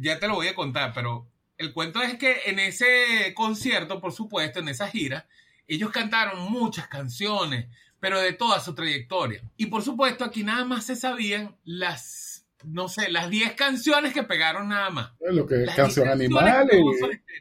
ya 0.00 0.18
te 0.18 0.28
lo 0.28 0.34
voy 0.34 0.48
a 0.48 0.54
contar, 0.54 0.92
pero 0.94 1.26
el 1.56 1.72
cuento 1.72 2.02
es 2.02 2.16
que 2.16 2.42
en 2.46 2.58
ese 2.58 3.32
concierto, 3.34 4.00
por 4.00 4.12
supuesto, 4.12 4.60
en 4.60 4.68
esa 4.68 4.88
gira, 4.88 5.26
ellos 5.66 5.90
cantaron 5.90 6.50
muchas 6.50 6.88
canciones, 6.88 7.66
pero 8.00 8.20
de 8.20 8.32
toda 8.32 8.60
su 8.60 8.74
trayectoria. 8.74 9.42
Y 9.56 9.66
por 9.66 9.82
supuesto, 9.82 10.24
aquí 10.24 10.44
nada 10.44 10.64
más 10.64 10.86
se 10.86 10.96
sabían 10.96 11.56
las 11.64 12.27
no 12.64 12.88
sé, 12.88 13.10
las 13.10 13.30
10 13.30 13.52
canciones 13.54 14.12
que 14.12 14.22
pegaron 14.22 14.68
nada 14.68 14.90
más. 14.90 15.12
Lo 15.20 15.46
que 15.46 15.56
las 15.56 15.76
canción 15.76 16.08
animal. 16.08 16.68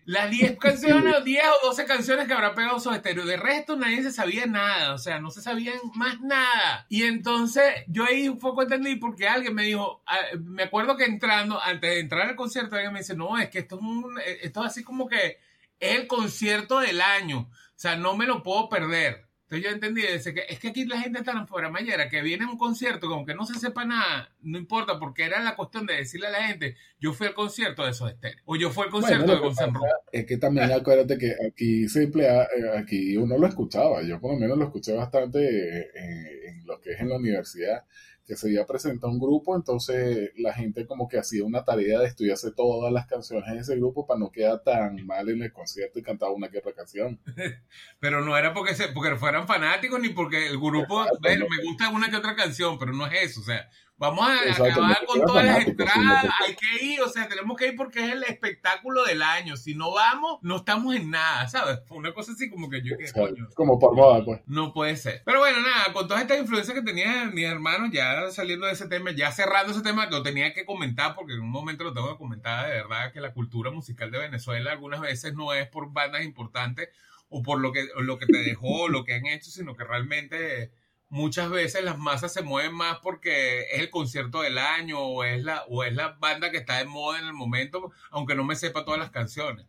Las 0.06 0.30
10 0.30 0.58
canciones, 0.60 1.24
10 1.24 1.44
o 1.64 1.68
12 1.68 1.86
canciones 1.86 2.28
que 2.28 2.34
habrá 2.34 2.54
pegado 2.54 2.80
su 2.80 2.92
estéreo. 2.92 3.26
De 3.26 3.38
resto 3.38 3.76
nadie 3.76 4.04
se 4.04 4.12
sabía 4.12 4.46
nada, 4.46 4.94
o 4.94 4.98
sea, 4.98 5.20
no 5.20 5.32
se 5.32 5.42
sabían 5.42 5.80
más 5.96 6.22
nada. 6.22 6.86
Y 6.90 7.04
entonces 7.04 7.64
yo 7.88 8.06
ahí 8.06 8.28
un 8.30 8.40
poco 8.40 8.62
entendí 8.62 8.96
porque 8.96 9.28
alguien 9.28 9.56
me 9.56 9.64
dijo, 9.64 10.04
ah, 10.06 10.18
me 10.40 10.64
acuerdo 10.64 10.98
que 10.98 11.06
entrando, 11.06 11.62
antes 11.62 11.90
de 11.90 12.00
entrar 12.00 12.30
al 12.30 12.36
concierto, 12.36 12.76
alguien 12.76 12.94
me 12.94 13.00
dice, 13.00 13.16
no, 13.16 13.38
es 13.38 13.50
que 13.50 13.60
esto 13.60 13.76
es, 13.78 13.82
un, 13.82 14.20
esto 14.42 14.62
es 14.62 14.68
así 14.68 14.84
como 14.84 15.08
que 15.08 15.38
es 15.80 16.00
el 16.00 16.08
concierto 16.08 16.80
del 16.80 17.02
año, 17.02 17.50
o 17.50 17.80
sea, 17.80 17.96
no 17.96 18.16
me 18.16 18.26
lo 18.26 18.44
puedo 18.44 18.70
perder. 18.70 19.27
Entonces 19.50 19.66
yo 19.66 19.74
entendí, 19.74 20.02
que 20.02 20.46
es 20.50 20.60
que 20.60 20.68
aquí 20.68 20.84
la 20.84 21.00
gente 21.00 21.20
está 21.20 21.32
en 21.32 21.48
fuera 21.48 21.70
mayera, 21.70 22.10
que 22.10 22.22
viene 22.22 22.44
a 22.44 22.50
un 22.50 22.58
concierto, 22.58 23.08
que 23.08 23.14
aunque 23.14 23.34
no 23.34 23.46
se 23.46 23.58
sepa 23.58 23.86
nada, 23.86 24.30
no 24.42 24.58
importa, 24.58 25.00
porque 25.00 25.24
era 25.24 25.42
la 25.42 25.56
cuestión 25.56 25.86
de 25.86 25.96
decirle 25.96 26.28
a 26.28 26.32
la 26.32 26.48
gente, 26.48 26.76
yo 27.00 27.14
fui 27.14 27.28
al 27.28 27.34
concierto 27.34 27.86
de 27.86 27.92
esos 27.92 28.14
o 28.44 28.58
yo 28.58 28.72
fui 28.72 28.84
al 28.84 28.90
concierto 28.90 29.32
de 29.32 29.40
Gonzalo 29.40 29.80
Es 30.12 30.26
que 30.26 30.36
también 30.36 30.70
acuérdate 30.70 31.18
que 31.18 31.34
aquí 31.48 31.88
simple, 31.88 32.28
eh, 32.28 32.78
aquí 32.78 33.16
uno 33.16 33.38
lo 33.38 33.48
escuchaba, 33.48 34.02
yo 34.02 34.20
por 34.20 34.34
lo 34.34 34.40
menos 34.40 34.58
lo 34.58 34.66
escuché 34.66 34.92
bastante 34.92 35.92
en 35.98 36.66
lo 36.66 36.82
que 36.82 36.92
es 36.92 37.00
en 37.00 37.08
la 37.08 37.16
universidad, 37.16 37.86
que 38.28 38.36
se 38.36 38.52
iba 38.52 38.62
a 38.62 38.68
presentar 38.68 39.10
un 39.10 39.20
grupo, 39.20 39.56
entonces 39.56 40.32
la 40.36 40.54
gente 40.54 40.86
como 40.86 41.08
que 41.08 41.18
hacía 41.18 41.46
una 41.46 41.64
tarea 41.64 42.00
de 42.00 42.08
estudiarse 42.08 42.52
todas 42.52 42.92
las 42.92 43.08
canciones 43.08 43.48
en 43.50 43.60
ese 43.60 43.78
grupo 43.78 44.06
para 44.06 44.20
no 44.20 44.30
quedar 44.30 44.62
tan 44.64 45.06
mal 45.06 45.30
en 45.30 45.42
el 45.42 45.54
concierto 45.54 45.98
y 45.98 46.04
cantaba 46.04 46.34
una 46.34 46.50
que 46.50 46.58
otra 46.58 46.74
canción. 46.74 47.20
pero 48.00 48.24
no 48.26 48.38
era 48.38 48.54
porque, 48.54 48.76
se, 48.76 48.90
porque 48.90 49.16
fueran 49.16 49.48
fanáticos 49.48 50.02
ni 50.02 50.10
porque 50.10 50.48
el 50.48 50.58
grupo, 50.58 51.06
bueno, 51.22 51.46
me 51.50 51.64
gusta 51.64 51.90
una 51.90 52.10
que 52.10 52.18
otra 52.18 52.36
canción, 52.36 52.78
pero 52.78 52.92
no 52.92 53.08
es 53.08 53.32
eso, 53.32 53.40
o 53.40 53.46
sea, 53.46 53.70
Vamos 54.00 54.28
a 54.30 54.64
acabar 54.64 55.06
con 55.08 55.22
todas 55.22 55.44
las 55.44 55.66
entradas, 55.66 56.26
hay 56.46 56.56
que 56.56 56.86
ir, 56.86 57.02
o 57.02 57.10
sea, 57.10 57.28
tenemos 57.28 57.58
que 57.58 57.70
ir 57.70 57.76
porque 57.76 58.06
es 58.06 58.12
el 58.12 58.24
espectáculo 58.24 59.04
del 59.04 59.24
año. 59.24 59.58
Si 59.58 59.74
no 59.74 59.92
vamos, 59.92 60.38
no 60.44 60.58
estamos 60.58 60.96
en 60.96 61.10
nada, 61.10 61.48
¿sabes? 61.50 61.80
Una 61.90 62.14
cosa 62.14 62.34
así 62.34 62.48
como 62.48 62.70
que 62.70 62.84
yo 62.84 62.96
que 62.96 63.12
coño. 63.12 63.50
Como 63.56 63.80
por 63.80 63.96
moda, 63.96 64.24
pues. 64.24 64.42
No 64.46 64.72
puede 64.72 64.96
ser. 64.98 65.24
Pero 65.26 65.40
bueno, 65.40 65.62
nada, 65.62 65.94
con 65.94 66.08
todas 66.08 66.22
estas 66.22 66.38
influencias 66.38 66.78
que 66.78 66.84
tenían 66.84 67.34
mis 67.34 67.46
hermanos, 67.46 67.90
ya 67.92 68.30
saliendo 68.30 68.68
de 68.68 68.74
ese 68.74 68.88
tema, 68.88 69.12
ya 69.12 69.32
cerrando 69.32 69.72
ese 69.72 69.82
tema, 69.82 70.06
lo 70.06 70.22
tenía 70.22 70.54
que 70.54 70.64
comentar 70.64 71.16
porque 71.16 71.34
en 71.34 71.42
un 71.42 71.50
momento 71.50 71.84
lo 71.84 71.94
tengo 71.94 72.12
que 72.12 72.18
comentar 72.18 72.68
de 72.68 72.76
verdad 72.76 73.12
que 73.12 73.20
la 73.20 73.34
cultura 73.34 73.72
musical 73.72 74.12
de 74.12 74.20
Venezuela 74.20 74.74
algunas 74.74 75.02
veces 75.02 75.34
no 75.34 75.54
es 75.54 75.68
por 75.70 75.92
bandas 75.92 76.24
importantes 76.24 76.90
o 77.30 77.42
por 77.42 77.60
lo 77.60 77.74
que, 77.74 77.88
lo 77.98 78.20
que 78.20 78.28
te 78.28 78.44
dejó, 78.44 78.90
lo 78.90 79.04
que 79.04 79.16
han 79.16 79.26
hecho, 79.26 79.50
sino 79.50 79.76
que 79.76 79.84
realmente 79.84 80.72
muchas 81.10 81.50
veces 81.50 81.84
las 81.84 81.98
masas 81.98 82.34
se 82.34 82.42
mueven 82.42 82.74
más 82.74 83.00
porque 83.00 83.62
es 83.72 83.80
el 83.80 83.90
concierto 83.90 84.42
del 84.42 84.58
año 84.58 85.00
o 85.00 85.24
es 85.24 85.44
la, 85.44 85.64
o 85.70 85.84
es 85.84 85.94
la 85.94 86.10
banda 86.20 86.52
que 86.52 86.58
está 86.58 86.78
de 86.78 86.86
moda 86.86 87.20
en 87.20 87.26
el 87.26 87.34
momento, 87.34 87.92
aunque 88.12 88.36
no 88.36 88.44
me 88.44 88.56
sepa 88.56 88.86
todas 88.86 89.00
las 89.00 89.12
canciones. 89.12 89.66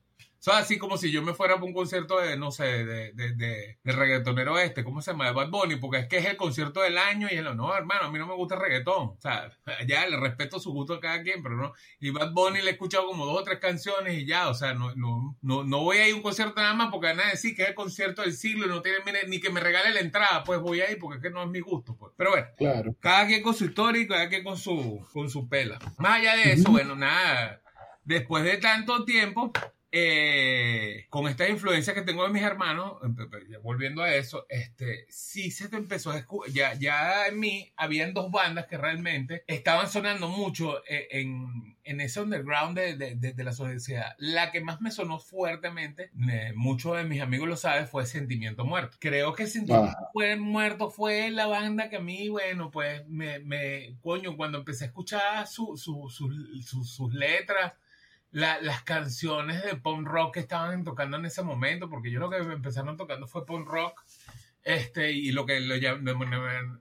O 0.47 0.53
así 0.53 0.79
como 0.79 0.97
si 0.97 1.11
yo 1.11 1.23
me 1.23 1.35
fuera 1.35 1.55
para 1.55 1.67
un 1.67 1.73
concierto 1.73 2.21
de, 2.21 2.37
no 2.37 2.51
sé, 2.51 2.85
de, 2.85 3.13
de, 3.13 3.35
de, 3.35 3.79
reggaetonero 3.85 4.59
este, 4.59 4.85
¿cómo 4.85 5.03
se 5.03 5.11
llama? 5.11 5.27
De 5.27 5.33
Bad 5.33 5.51
Bunny, 5.51 5.77
porque 5.77 5.99
es 5.99 6.07
que 6.07 6.19
es 6.19 6.27
el 6.27 6.37
concierto 6.37 6.81
del 6.81 6.97
año 6.97 7.29
y 7.31 7.35
él, 7.35 7.57
no, 7.57 7.75
hermano, 7.77 8.07
a 8.07 8.11
mí 8.11 8.19
no 8.19 8.27
me 8.27 8.35
gusta 8.35 8.55
el 8.55 8.61
reggaetón. 8.61 9.09
O 9.09 9.19
sea, 9.21 9.51
ya 9.87 10.07
le 10.07 10.17
respeto 10.17 10.61
su 10.61 10.73
gusto 10.73 10.95
a 10.95 11.01
cada 11.01 11.23
quien, 11.23 11.43
pero 11.43 11.57
no. 11.57 11.73
Y 12.01 12.11
Bad 12.11 12.33
Bunny 12.33 12.63
le 12.63 12.71
he 12.71 12.73
escuchado 12.73 13.07
como 13.07 13.27
dos 13.27 13.41
o 13.41 13.43
tres 13.43 13.59
canciones 13.59 14.17
y 14.17 14.27
ya, 14.27 14.49
o 14.49 14.55
sea, 14.55 14.75
no, 14.75 14.95
no, 14.95 15.37
no, 15.43 15.65
no 15.65 15.83
voy 15.83 15.99
a 15.99 16.09
ir 16.09 16.15
a 16.15 16.17
un 16.17 16.23
concierto 16.23 16.61
nada 16.61 16.75
más 16.75 16.91
porque 16.91 17.09
van 17.09 17.21
a 17.21 17.31
decir 17.31 17.57
que 17.57 17.63
es 17.63 17.69
el 17.71 17.75
concierto 17.75 18.23
del 18.23 18.33
siglo 18.33 18.67
y 18.67 18.69
no 18.69 18.81
tiene 18.81 18.99
ni 19.27 19.41
que 19.41 19.51
me 19.51 19.61
regale 19.61 19.93
la 19.93 20.01
entrada, 20.01 20.45
pues 20.45 20.61
voy 20.61 20.81
a 20.81 20.91
ir 20.91 20.99
porque 20.99 21.17
es 21.17 21.23
que 21.23 21.31
no 21.31 21.43
es 21.43 21.49
mi 21.49 21.61
gusto, 21.61 21.97
pues. 21.97 22.13
Pero 22.17 22.31
bueno, 22.31 22.47
claro. 22.57 22.95
cada 23.01 23.27
quien 23.27 23.43
con 23.43 23.55
su 23.55 23.65
historia 23.67 24.03
y 24.03 24.07
cada 24.07 24.29
quien 24.29 24.45
con 24.45 24.57
su, 24.57 25.05
con 25.13 25.29
su 25.29 25.49
pela. 25.49 25.79
Más 25.99 26.21
allá 26.21 26.37
de 26.37 26.53
eso, 26.53 26.71
bueno, 26.71 26.95
nada, 26.95 27.61
después 28.05 28.45
de 28.45 28.57
tanto 28.59 29.05
tiempo, 29.05 29.53
eh, 30.01 31.07
con 31.11 31.27
esta 31.27 31.49
influencia 31.49 31.93
que 31.93 32.03
tengo 32.03 32.23
de 32.23 32.33
mis 32.33 32.43
hermanos, 32.43 32.99
volviendo 33.63 34.03
a 34.03 34.15
eso, 34.15 34.47
este, 34.49 35.07
sí 35.09 35.51
se 35.51 35.69
te 35.69 35.77
empezó 35.77 36.13
a 36.13 36.25
ya, 36.53 36.75
ya 36.75 37.27
en 37.27 37.41
mí 37.41 37.73
habían 37.77 38.15
dos 38.15 38.31
bandas 38.31 38.67
que 38.67 38.77
realmente 38.77 39.43
estaban 39.47 39.89
sonando 39.91 40.29
mucho 40.29 40.79
eh, 40.89 41.09
en, 41.11 41.77
en 41.83 42.01
ese 42.01 42.21
underground 42.21 42.79
de, 42.79 42.97
de, 42.97 43.17
de, 43.17 43.45
la 43.45 43.53
sociedad. 43.53 44.15
La 44.19 44.53
que 44.53 44.61
más 44.61 44.81
me 44.81 44.93
sonó 44.93 45.19
fuertemente, 45.19 46.11
eh, 46.31 46.53
muchos 46.55 46.97
de 46.97 47.05
mis 47.05 47.21
amigos 47.21 47.49
lo 47.49 47.57
saben, 47.57 47.89
fue 47.89 48.07
Sentimiento 48.07 48.65
Muerto. 48.65 48.97
Creo 49.01 49.33
que 49.33 49.47
Sentimiento 49.47 49.97
fue 50.13 50.37
Muerto 50.37 50.91
fue 50.91 51.31
la 51.31 51.47
banda 51.47 51.89
que 51.89 51.97
a 51.97 52.01
mí, 52.01 52.29
bueno, 52.29 52.71
pues 52.71 53.05
me, 53.09 53.41
me 53.41 53.97
coño, 54.01 54.37
cuando 54.37 54.59
empecé 54.59 54.85
a 54.85 54.89
escuchar 54.89 55.47
su, 55.49 55.77
su, 55.77 56.09
sus 56.09 57.15
letras, 57.15 57.73
las 58.31 58.83
canciones 58.83 59.65
de 59.65 59.77
punk 59.77 60.07
rock 60.07 60.35
que 60.35 60.41
estaban 60.41 60.85
tocando 60.85 61.17
en 61.17 61.27
ese 61.27 61.43
momento, 61.43 61.89
porque 61.89 62.11
yo 62.11 62.21
lo 62.21 62.31
que 62.31 62.37
empezaron 62.39 62.97
tocando 62.97 63.27
fue 63.27 63.47
punk 63.47 63.67
rock, 63.67 64.05
este, 64.63 65.13
y 65.13 65.33
lo 65.33 65.47
que 65.47 65.61
lo 65.61 65.75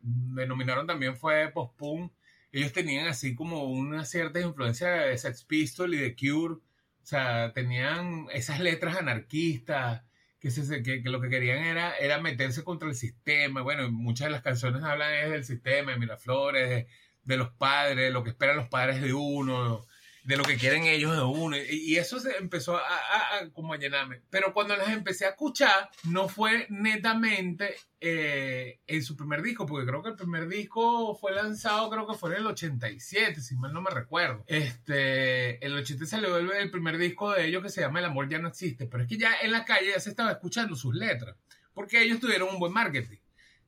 denominaron 0.01 0.87
también 0.87 1.15
fue 1.15 1.49
post-punk. 1.53 2.11
Ellos 2.51 2.73
tenían 2.73 3.07
así 3.07 3.35
como 3.35 3.63
una 3.63 4.03
cierta 4.05 4.39
influencia 4.39 4.89
de 4.89 5.17
Sex 5.17 5.43
Pistol 5.45 5.93
y 5.93 5.97
de 5.97 6.15
Cure, 6.15 6.55
o 6.55 6.61
sea, 7.03 7.53
tenían 7.53 8.27
esas 8.33 8.59
letras 8.59 8.97
anarquistas, 8.97 10.03
que, 10.39 11.01
que, 11.01 11.09
lo 11.09 11.21
que 11.21 11.29
querían 11.29 11.63
era, 11.63 11.95
era 11.97 12.19
meterse 12.19 12.63
contra 12.63 12.89
el 12.89 12.95
sistema. 12.95 13.61
Bueno, 13.61 13.89
muchas 13.91 14.27
de 14.27 14.31
las 14.31 14.41
canciones 14.41 14.83
hablan 14.83 15.13
es 15.13 15.29
del 15.31 15.45
sistema, 15.45 15.91
de 15.91 15.99
Miraflores, 15.99 16.87
de, 17.23 17.37
los 17.37 17.51
padres, 17.51 18.11
lo 18.11 18.23
que 18.23 18.31
esperan 18.31 18.57
los 18.57 18.69
padres 18.69 19.01
de 19.01 19.13
uno, 19.13 19.86
de 20.27 20.35
lo 20.35 20.43
que 20.43 20.57
quieren 20.57 20.83
ellos 20.83 21.15
de 21.15 21.23
uno. 21.23 21.55
Y 21.55 21.95
eso 21.95 22.19
se 22.19 22.35
empezó 22.35 22.75
a, 22.75 22.81
a, 22.81 23.49
como 23.53 23.73
a 23.73 23.77
llenarme. 23.77 24.21
Pero 24.29 24.53
cuando 24.53 24.75
las 24.75 24.89
empecé 24.89 25.25
a 25.25 25.29
escuchar, 25.29 25.89
no 26.03 26.27
fue 26.27 26.67
netamente 26.69 27.75
eh, 28.01 28.81
en 28.87 29.03
su 29.03 29.15
primer 29.15 29.41
disco, 29.41 29.65
porque 29.65 29.87
creo 29.87 30.03
que 30.03 30.09
el 30.09 30.17
primer 30.17 30.49
disco 30.49 31.15
fue 31.15 31.31
lanzado, 31.31 31.89
creo 31.89 32.05
que 32.05 32.15
fue 32.15 32.31
en 32.31 32.41
el 32.41 32.47
87, 32.47 33.39
si 33.39 33.55
mal 33.55 33.71
no 33.71 33.81
me 33.81 33.89
recuerdo. 33.89 34.43
Este, 34.47 35.65
el 35.65 35.73
80 35.73 36.05
salió 36.05 36.37
el, 36.37 36.51
el 36.51 36.71
primer 36.71 36.97
disco 36.97 37.31
de 37.31 37.47
ellos 37.47 37.63
que 37.63 37.69
se 37.69 37.79
llama 37.79 37.99
El 37.99 38.05
amor 38.05 38.27
ya 38.27 38.39
no 38.39 38.49
existe. 38.49 38.85
Pero 38.85 39.03
es 39.03 39.09
que 39.09 39.17
ya 39.17 39.33
en 39.41 39.53
la 39.53 39.63
calle 39.63 39.91
ya 39.93 39.99
se 40.01 40.09
estaba 40.09 40.33
escuchando 40.33 40.75
sus 40.75 40.93
letras, 40.93 41.37
porque 41.73 42.03
ellos 42.03 42.19
tuvieron 42.19 42.49
un 42.49 42.59
buen 42.59 42.73
marketing. 42.73 43.19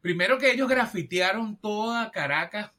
Primero 0.02 0.38
que 0.38 0.52
ellos 0.52 0.67
grafitearon 0.67 1.58
toda 1.58 2.12
Caracas 2.12 2.72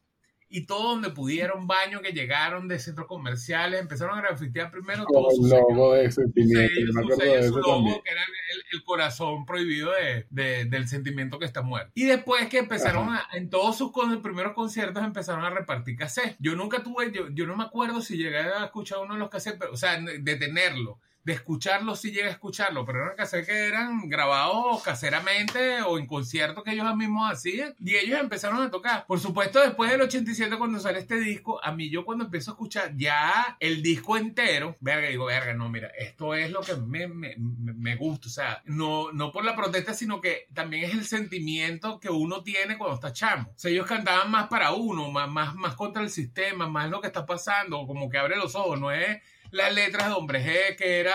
y 0.53 0.67
todo 0.67 0.89
donde 0.91 1.11
pudieron, 1.11 1.67
baños 1.69 2.03
que 2.03 2.13
llegaron 2.13 2.67
de 2.69 2.79
centros 2.81 3.07
comerciales, 3.07 3.81
empezaron 3.81 4.19
a 4.19 4.21
grafitear 4.21 4.71
primero 4.71 5.05
todo 5.11 5.31
el 5.31 5.37
su 5.37 5.47
logo 5.47 5.95
de 5.95 6.11
sentimiento. 6.11 6.61
sello, 6.75 6.87
Yo 6.87 6.87
me 6.87 6.93
su 6.93 6.99
acuerdo 7.01 7.21
sello, 7.21 7.35
de 7.37 7.43
su 7.43 7.49
eso 7.49 7.59
logo, 7.61 7.75
también. 7.77 8.01
que 8.05 8.11
era 8.11 8.23
el, 8.23 8.63
el 8.73 8.85
corazón 8.85 9.47
prohibido 9.47 9.93
de, 9.93 10.27
de- 10.31 10.65
del 10.65 10.89
sentimiento 10.89 11.39
que 11.39 11.45
está 11.47 11.63
muerto. 11.63 11.93
Y 11.95 12.05
después 12.05 12.49
que 12.49 12.59
empezaron 12.59 13.09
a, 13.11 13.27
en 13.33 13.49
todos 13.49 13.79
sus 13.79 13.93
con- 13.93 14.21
primeros 14.23 14.53
conciertos 14.55 15.05
empezaron 15.05 15.45
a 15.45 15.51
repartir 15.51 15.97
cassettes. 15.97 16.37
Yo 16.41 16.57
nunca 16.57 16.83
tuve, 16.83 17.13
yo, 17.13 17.29
yo 17.31 17.47
no 17.47 17.57
me 17.57 17.63
acuerdo 17.65 18.03
si 18.03 18.17
llegué 18.17 18.39
a 18.41 18.65
escuchar 18.65 18.99
uno 18.99 19.15
de 19.15 19.21
los 19.21 19.31
cassettes, 19.31 19.59
pero, 19.61 19.73
o 19.73 19.77
sea, 19.77 20.01
de 20.01 20.35
tenerlo. 20.37 20.99
De 21.23 21.35
escucharlo, 21.35 21.95
sí 21.97 22.11
llegué 22.13 22.29
a 22.29 22.31
escucharlo, 22.33 22.85
pero 22.87 23.03
eran 23.05 23.17
cassettes 23.17 23.47
que 23.47 23.67
eran 23.67 24.09
grabados 24.09 24.83
caseramente 24.83 25.83
o 25.83 25.99
en 25.99 26.07
conciertos 26.07 26.65
que 26.65 26.73
ellos 26.73 26.97
mismos 26.97 27.31
hacían 27.31 27.75
y 27.79 27.97
ellos 27.97 28.19
empezaron 28.19 28.63
a 28.63 28.71
tocar. 28.71 29.05
Por 29.07 29.21
supuesto, 29.21 29.61
después 29.61 29.91
del 29.91 30.01
87, 30.01 30.57
cuando 30.57 30.79
sale 30.81 30.99
este 30.99 31.19
disco, 31.21 31.63
a 31.63 31.73
mí 31.73 31.91
yo 31.91 32.05
cuando 32.05 32.25
empiezo 32.25 32.51
a 32.51 32.55
escuchar 32.55 32.93
ya 32.97 33.57
el 33.61 33.83
disco 33.83 34.17
entero, 34.17 34.77
verga, 34.81 35.09
digo, 35.09 35.27
verga, 35.27 35.53
no, 35.53 35.69
mira, 35.69 35.89
esto 35.99 36.35
es 36.35 36.51
lo 36.51 36.61
que 36.63 36.75
me, 36.77 37.07
me, 37.07 37.35
me- 37.39 37.97
gusta, 37.97 38.29
o 38.29 38.31
sea, 38.31 38.63
no, 38.65 39.13
no 39.13 39.31
por 39.31 39.45
la 39.45 39.55
protesta, 39.55 39.93
sino 39.93 40.21
que 40.23 40.47
también 40.55 40.85
es 40.85 40.95
el 40.95 41.05
sentimiento 41.05 42.01
que 42.01 42.09
uno 42.09 42.43
tiene 42.43 42.79
cuando 42.79 42.95
está 42.95 43.13
chamo. 43.13 43.51
O 43.51 43.59
sea, 43.59 43.71
ellos 43.71 43.87
cantaban 43.87 44.31
más 44.31 44.49
para 44.49 44.73
uno, 44.73 45.11
más, 45.11 45.29
más, 45.29 45.55
más 45.55 45.75
contra 45.75 46.03
el 46.03 46.09
sistema, 46.11 46.67
más 46.69 46.89
lo 46.89 47.01
que 47.01 47.09
está 47.09 47.27
pasando, 47.27 47.87
como 47.87 48.09
que 48.09 48.17
abre 48.19 48.37
los 48.37 48.55
ojos, 48.55 48.81
no 48.81 48.91
es 48.91 49.19
las 49.53 49.75
letras 49.75 50.09
de 50.09 50.15
Hombre 50.15 50.45
G, 50.45 50.77
que 50.77 51.01
era, 51.01 51.15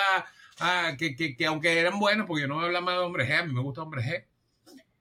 ah, 0.59 0.93
que, 0.97 1.15
que, 1.15 1.35
que 1.35 1.45
aunque 1.45 1.79
eran 1.79 1.99
buenos, 1.99 2.27
porque 2.27 2.41
yo 2.41 2.47
no 2.47 2.55
voy 2.55 2.63
a 2.63 2.67
hablar 2.67 2.83
más 2.83 2.95
de 2.95 3.01
Hombre 3.01 3.27
G, 3.27 3.39
a 3.39 3.43
mí 3.43 3.53
me 3.53 3.61
gusta 3.61 3.81
Hombre 3.81 4.01
G, 4.01 4.25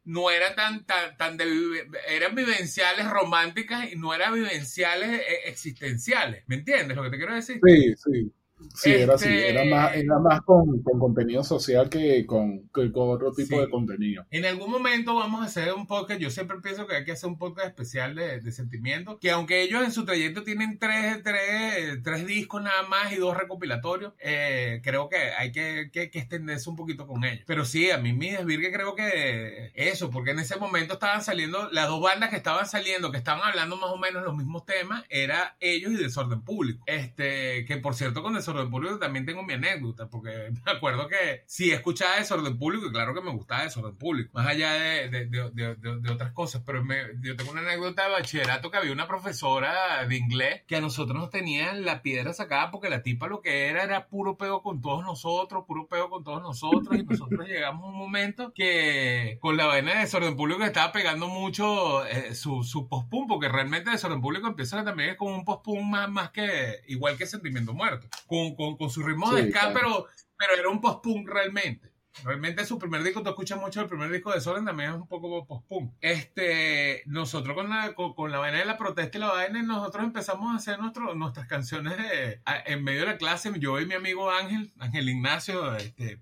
no 0.05 0.31
eran 0.31 0.55
tan, 0.55 0.85
tan, 0.85 1.17
tan 1.17 1.37
de, 1.37 1.89
eran 2.09 2.35
vivenciales 2.35 3.09
románticas 3.09 3.91
y 3.91 3.97
no 3.97 4.15
eran 4.15 4.35
vivenciales 4.35 5.21
eh, 5.21 5.41
existenciales, 5.47 6.45
¿me 6.47 6.57
entiendes 6.57 6.97
lo 6.97 7.03
que 7.03 7.11
te 7.11 7.17
quiero 7.17 7.35
decir? 7.35 7.61
Sí, 7.65 7.95
sí. 7.97 8.33
Sí, 8.75 8.93
era 8.93 9.15
así. 9.15 9.29
Este- 9.29 9.51
Era 9.51 9.65
más, 9.65 9.95
era 9.97 10.19
más 10.19 10.41
con, 10.43 10.83
con 10.83 10.99
contenido 10.99 11.43
social 11.45 11.89
que 11.91 12.25
con, 12.27 12.69
que 12.73 12.91
con 12.93 13.11
otro 13.11 13.33
tipo 13.33 13.57
Sí. 13.57 13.61
de 13.61 13.69
contenido. 13.71 14.25
En 14.31 14.45
algún 14.45 14.71
momento 14.71 15.15
vamos 15.15 15.43
a 15.43 15.47
hacer 15.47 15.73
un 15.75 15.87
podcast. 15.87 16.21
Yo 16.21 16.31
siempre 16.31 16.59
pienso 16.63 16.87
que 16.87 16.97
hay 16.97 17.05
que 17.05 17.13
hacer 17.13 17.29
un 17.29 17.39
podcast 17.39 17.69
especial 17.69 18.15
de, 18.15 18.41
de 18.41 18.53
sentimientos. 18.53 19.19
Que 19.21 19.31
aunque 19.31 19.63
ellos 19.63 19.83
en 19.85 19.93
su 19.93 20.05
trayecto 20.05 20.45
tienen 20.45 20.79
tres, 20.79 21.23
tres, 21.23 22.01
tres 22.03 22.27
discos 22.27 22.63
nada 22.63 22.83
más 22.85 23.13
y 23.13 23.17
dos 23.17 23.37
recopilatorios, 23.37 24.13
eh, 24.21 24.81
creo 24.83 25.09
que 25.09 25.17
hay 25.17 25.53
que, 25.53 25.91
que, 25.93 26.11
que 26.11 26.19
extenderse 26.21 26.71
un 26.71 26.77
poquito 26.77 27.07
con 27.07 27.25
ellos. 27.25 27.45
Pero 27.47 27.65
sí, 27.65 27.91
a 27.91 27.99
mí 27.99 28.13
mi 28.13 28.31
desvirgue 28.31 28.73
creo 28.73 28.95
que 28.95 29.73
eso, 29.75 30.11
porque 30.11 30.31
en 30.31 30.39
ese 30.39 30.57
momento 30.57 30.95
estaban 30.95 31.23
saliendo, 31.23 31.69
las 31.73 31.89
dos 31.89 32.01
bandas 32.01 32.31
que 32.31 32.37
estaban 32.37 32.67
saliendo, 32.67 33.11
que 33.11 33.19
estaban 33.19 33.43
hablando 33.43 33.77
más 33.77 33.91
o 33.91 33.99
menos 33.99 34.23
los 34.25 34.37
mismos 34.37 34.65
temas, 34.65 35.05
era 35.09 35.57
ellos 35.61 35.93
y 35.93 35.97
Desorden 35.97 36.43
Público. 36.43 36.83
Este, 36.87 37.65
que 37.67 37.77
por 37.79 37.95
cierto, 37.95 38.23
con 38.23 38.37
Desorden 38.45 38.71
Público 38.71 38.99
también 38.99 39.25
tengo 39.27 39.43
mi 39.43 39.55
anécdota, 39.55 40.09
porque 40.09 40.51
me 40.65 40.73
acuerdo 40.73 41.09
que 41.09 41.43
sí 41.47 41.73
escuchaba 41.73 42.17
Desorden 42.17 42.59
Público 42.59 42.87
y 42.87 42.93
claro 42.93 43.15
que 43.15 43.21
me 43.23 43.31
gustaba 43.31 43.63
Desorden 43.65 43.97
Público, 43.97 44.31
más 44.35 44.47
allá 44.47 44.73
de, 44.75 45.09
de, 45.09 45.27
de, 45.27 45.75
de- 45.77 46.11
otras 46.11 46.33
cosas, 46.33 46.63
pero 46.65 46.85
me- 46.85 47.03
yo 47.23 47.35
tengo 47.37 47.51
una 47.53 47.63
anécdota 47.63 48.05
de 48.05 48.11
bachillerato 48.13 48.71
que 48.71 48.77
había 48.77 48.93
una 48.93 49.07
profesora 49.09 50.07
de 50.07 50.17
inglés 50.17 50.63
que 50.67 50.77
a 50.77 50.81
nosotros 50.81 51.19
nos 51.19 51.31
tenía 51.31 51.73
la 51.75 52.03
piedra 52.03 52.33
sacada 52.33 52.71
porque 52.71 52.91
la 52.91 53.03
tipa 53.03 53.27
lo 53.27 53.41
que 53.41 53.69
era 53.69 53.83
era 53.83 54.07
puro 54.09 54.37
peo 54.37 54.63
con 54.63 54.81
todos 54.81 55.03
nosotros, 55.05 55.65
puro 55.67 55.87
peo 55.89 56.09
con 56.11 56.23
todos 56.25 56.43
nosotros 56.43 56.97
y 56.97 57.03
nosotros 57.05 57.47
llegamos 57.49 57.85
a 57.85 57.89
un 57.89 57.97
momento 57.99 58.53
que 58.55 59.39
con 59.41 59.57
la 59.57 59.67
vaina 59.67 59.95
de 59.95 60.01
Desorden 60.01 60.37
Público 60.37 60.63
estaba 60.65 60.93
pegando 60.93 61.29
mucho 61.29 62.05
eh, 62.07 62.35
su, 62.35 62.63
su 62.63 62.89
post-punk, 62.89 63.29
porque 63.29 63.49
realmente 63.49 63.91
Desorden 63.91 64.21
Público 64.21 64.47
empieza 64.47 64.85
también 64.85 65.17
como 65.17 65.35
un 65.35 65.45
post-punk 65.45 65.81
más, 65.83 66.09
más 66.11 66.31
que 66.31 66.81
igual 66.89 67.17
que 67.17 67.27
Sentimiento 67.27 67.73
Muerto, 67.75 68.07
con, 68.35 68.55
con, 68.57 68.77
con 68.77 68.91
su 68.91 69.03
ritmo 69.03 69.33
de 69.33 69.45
Sí, 69.45 69.51
ska, 69.51 69.61
claro. 69.73 69.75
pero, 69.75 70.07
pero 70.37 70.55
era 70.61 70.69
un 70.69 70.81
post-punk 70.81 71.29
realmente. 71.29 71.93
Realmente 72.23 72.65
su 72.65 72.79
primer 72.79 73.03
disco, 73.03 73.23
tú 73.23 73.31
escuchas 73.31 73.59
mucho 73.59 73.81
el 73.81 73.89
primer 73.89 74.11
disco 74.11 74.33
de 74.33 74.41
Soren, 74.41 74.65
también 74.65 74.91
es 74.91 74.97
un 74.97 75.09
poco 75.09 75.45
post-punk. 75.47 75.93
Este, 76.01 77.03
nosotros 77.07 77.57
con 77.57 77.69
la, 77.69 77.95
con, 77.95 78.15
con 78.15 78.31
la 78.31 78.39
vaina 78.39 78.59
de 78.59 78.65
la 78.65 78.79
protesta 78.79 79.19
y 79.19 79.21
la 79.21 79.29
vaina, 79.33 79.63
nosotros 79.63 80.05
empezamos 80.05 80.53
a 80.53 80.57
hacer 80.57 80.79
nuestro, 80.79 81.15
nuestras 81.15 81.47
canciones 81.49 81.97
de- 81.99 82.41
a- 82.45 82.63
en 82.67 82.85
medio 82.85 83.01
de 83.01 83.07
la 83.07 83.17
clase. 83.19 83.51
Yo 83.59 83.81
y 83.81 83.87
mi 83.87 83.95
amigo 83.95 84.31
Ángel, 84.31 84.73
Ángel 84.79 85.09
Ignacio, 85.09 85.75
este, 85.77 86.21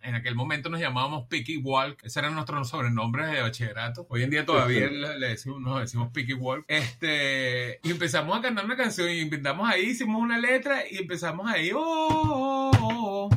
en 0.00 0.14
aquel 0.14 0.34
momento 0.36 0.68
nos 0.68 0.80
llamábamos 0.80 1.26
Picky 1.28 1.56
Walk, 1.58 2.04
ese 2.04 2.20
era 2.20 2.30
nuestro 2.30 2.64
sobrenombre 2.64 3.26
de 3.26 3.42
bachillerato. 3.42 4.06
Hoy 4.10 4.22
en 4.22 4.30
día 4.30 4.46
todavía 4.46 4.86
le, 4.88 5.18
le 5.18 5.28
decimos, 5.28 5.60
nos 5.60 5.80
decimos 5.80 6.10
Picky 6.12 6.34
Walk. 6.34 6.64
Este, 6.68 7.80
y 7.82 7.90
empezamos 7.90 8.38
a 8.38 8.42
cantar 8.42 8.64
una 8.64 8.76
canción 8.76 9.10
y 9.10 9.18
inventamos 9.18 9.68
ahí, 9.68 9.86
hicimos 9.90 10.22
una 10.22 10.38
letra 10.38 10.82
y 10.88 10.98
empezamos 10.98 11.50
ahí, 11.50 11.72
oh, 11.74 11.80
oh, 11.80 12.70
oh, 12.80 13.28
oh, 13.28 13.30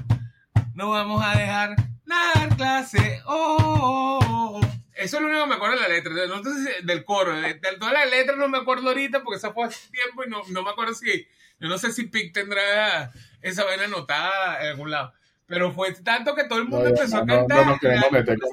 no 0.76 0.90
vamos 0.92 1.24
a 1.26 1.38
dejar 1.38 1.76
dar 2.06 2.56
clase, 2.56 3.22
oh. 3.26 4.62
Eso 4.94 5.18
es 5.18 5.22
lo 5.22 5.28
único 5.28 5.44
que 5.44 5.50
me 5.50 5.56
acuerdo 5.56 5.76
de 5.76 5.82
la 5.82 5.88
letra, 5.90 6.14
si- 6.44 6.86
del 6.86 7.04
coro, 7.04 7.36
de, 7.36 7.56
de 7.56 7.78
toda 7.78 7.92
la 7.94 8.06
letra 8.06 8.36
no 8.36 8.48
me 8.48 8.60
acuerdo 8.60 8.88
ahorita 8.90 9.24
porque 9.24 9.38
esa 9.38 9.52
fue 9.54 9.66
hace 9.66 9.90
tiempo 9.92 10.24
y 10.24 10.30
no, 10.30 10.42
no 10.50 10.64
me 10.64 10.70
acuerdo 10.70 10.94
si, 10.94 11.28
yo 11.60 11.68
no 11.68 11.78
sé 11.78 11.92
si 11.92 12.04
Pic 12.08 12.34
tendrá 12.34 13.12
esa 13.42 13.66
vaina 13.66 13.84
anotada 13.86 14.62
en 14.64 14.68
algún 14.70 14.92
lado. 14.92 15.14
Pero 15.48 15.72
fue 15.72 15.94
tanto 15.94 16.34
que 16.34 16.46
todo 16.46 16.58
el 16.60 16.66
mundo 16.66 16.86
No, 16.86 16.90
empezó 16.90 17.18
a 17.18 17.26
no, 17.26 17.26
no 17.26 17.48
cantar. 17.48 17.68
nos 17.68 17.80
queremos 17.80 18.12
la 18.12 18.18
meter 18.20 18.36
tipa 18.36 18.48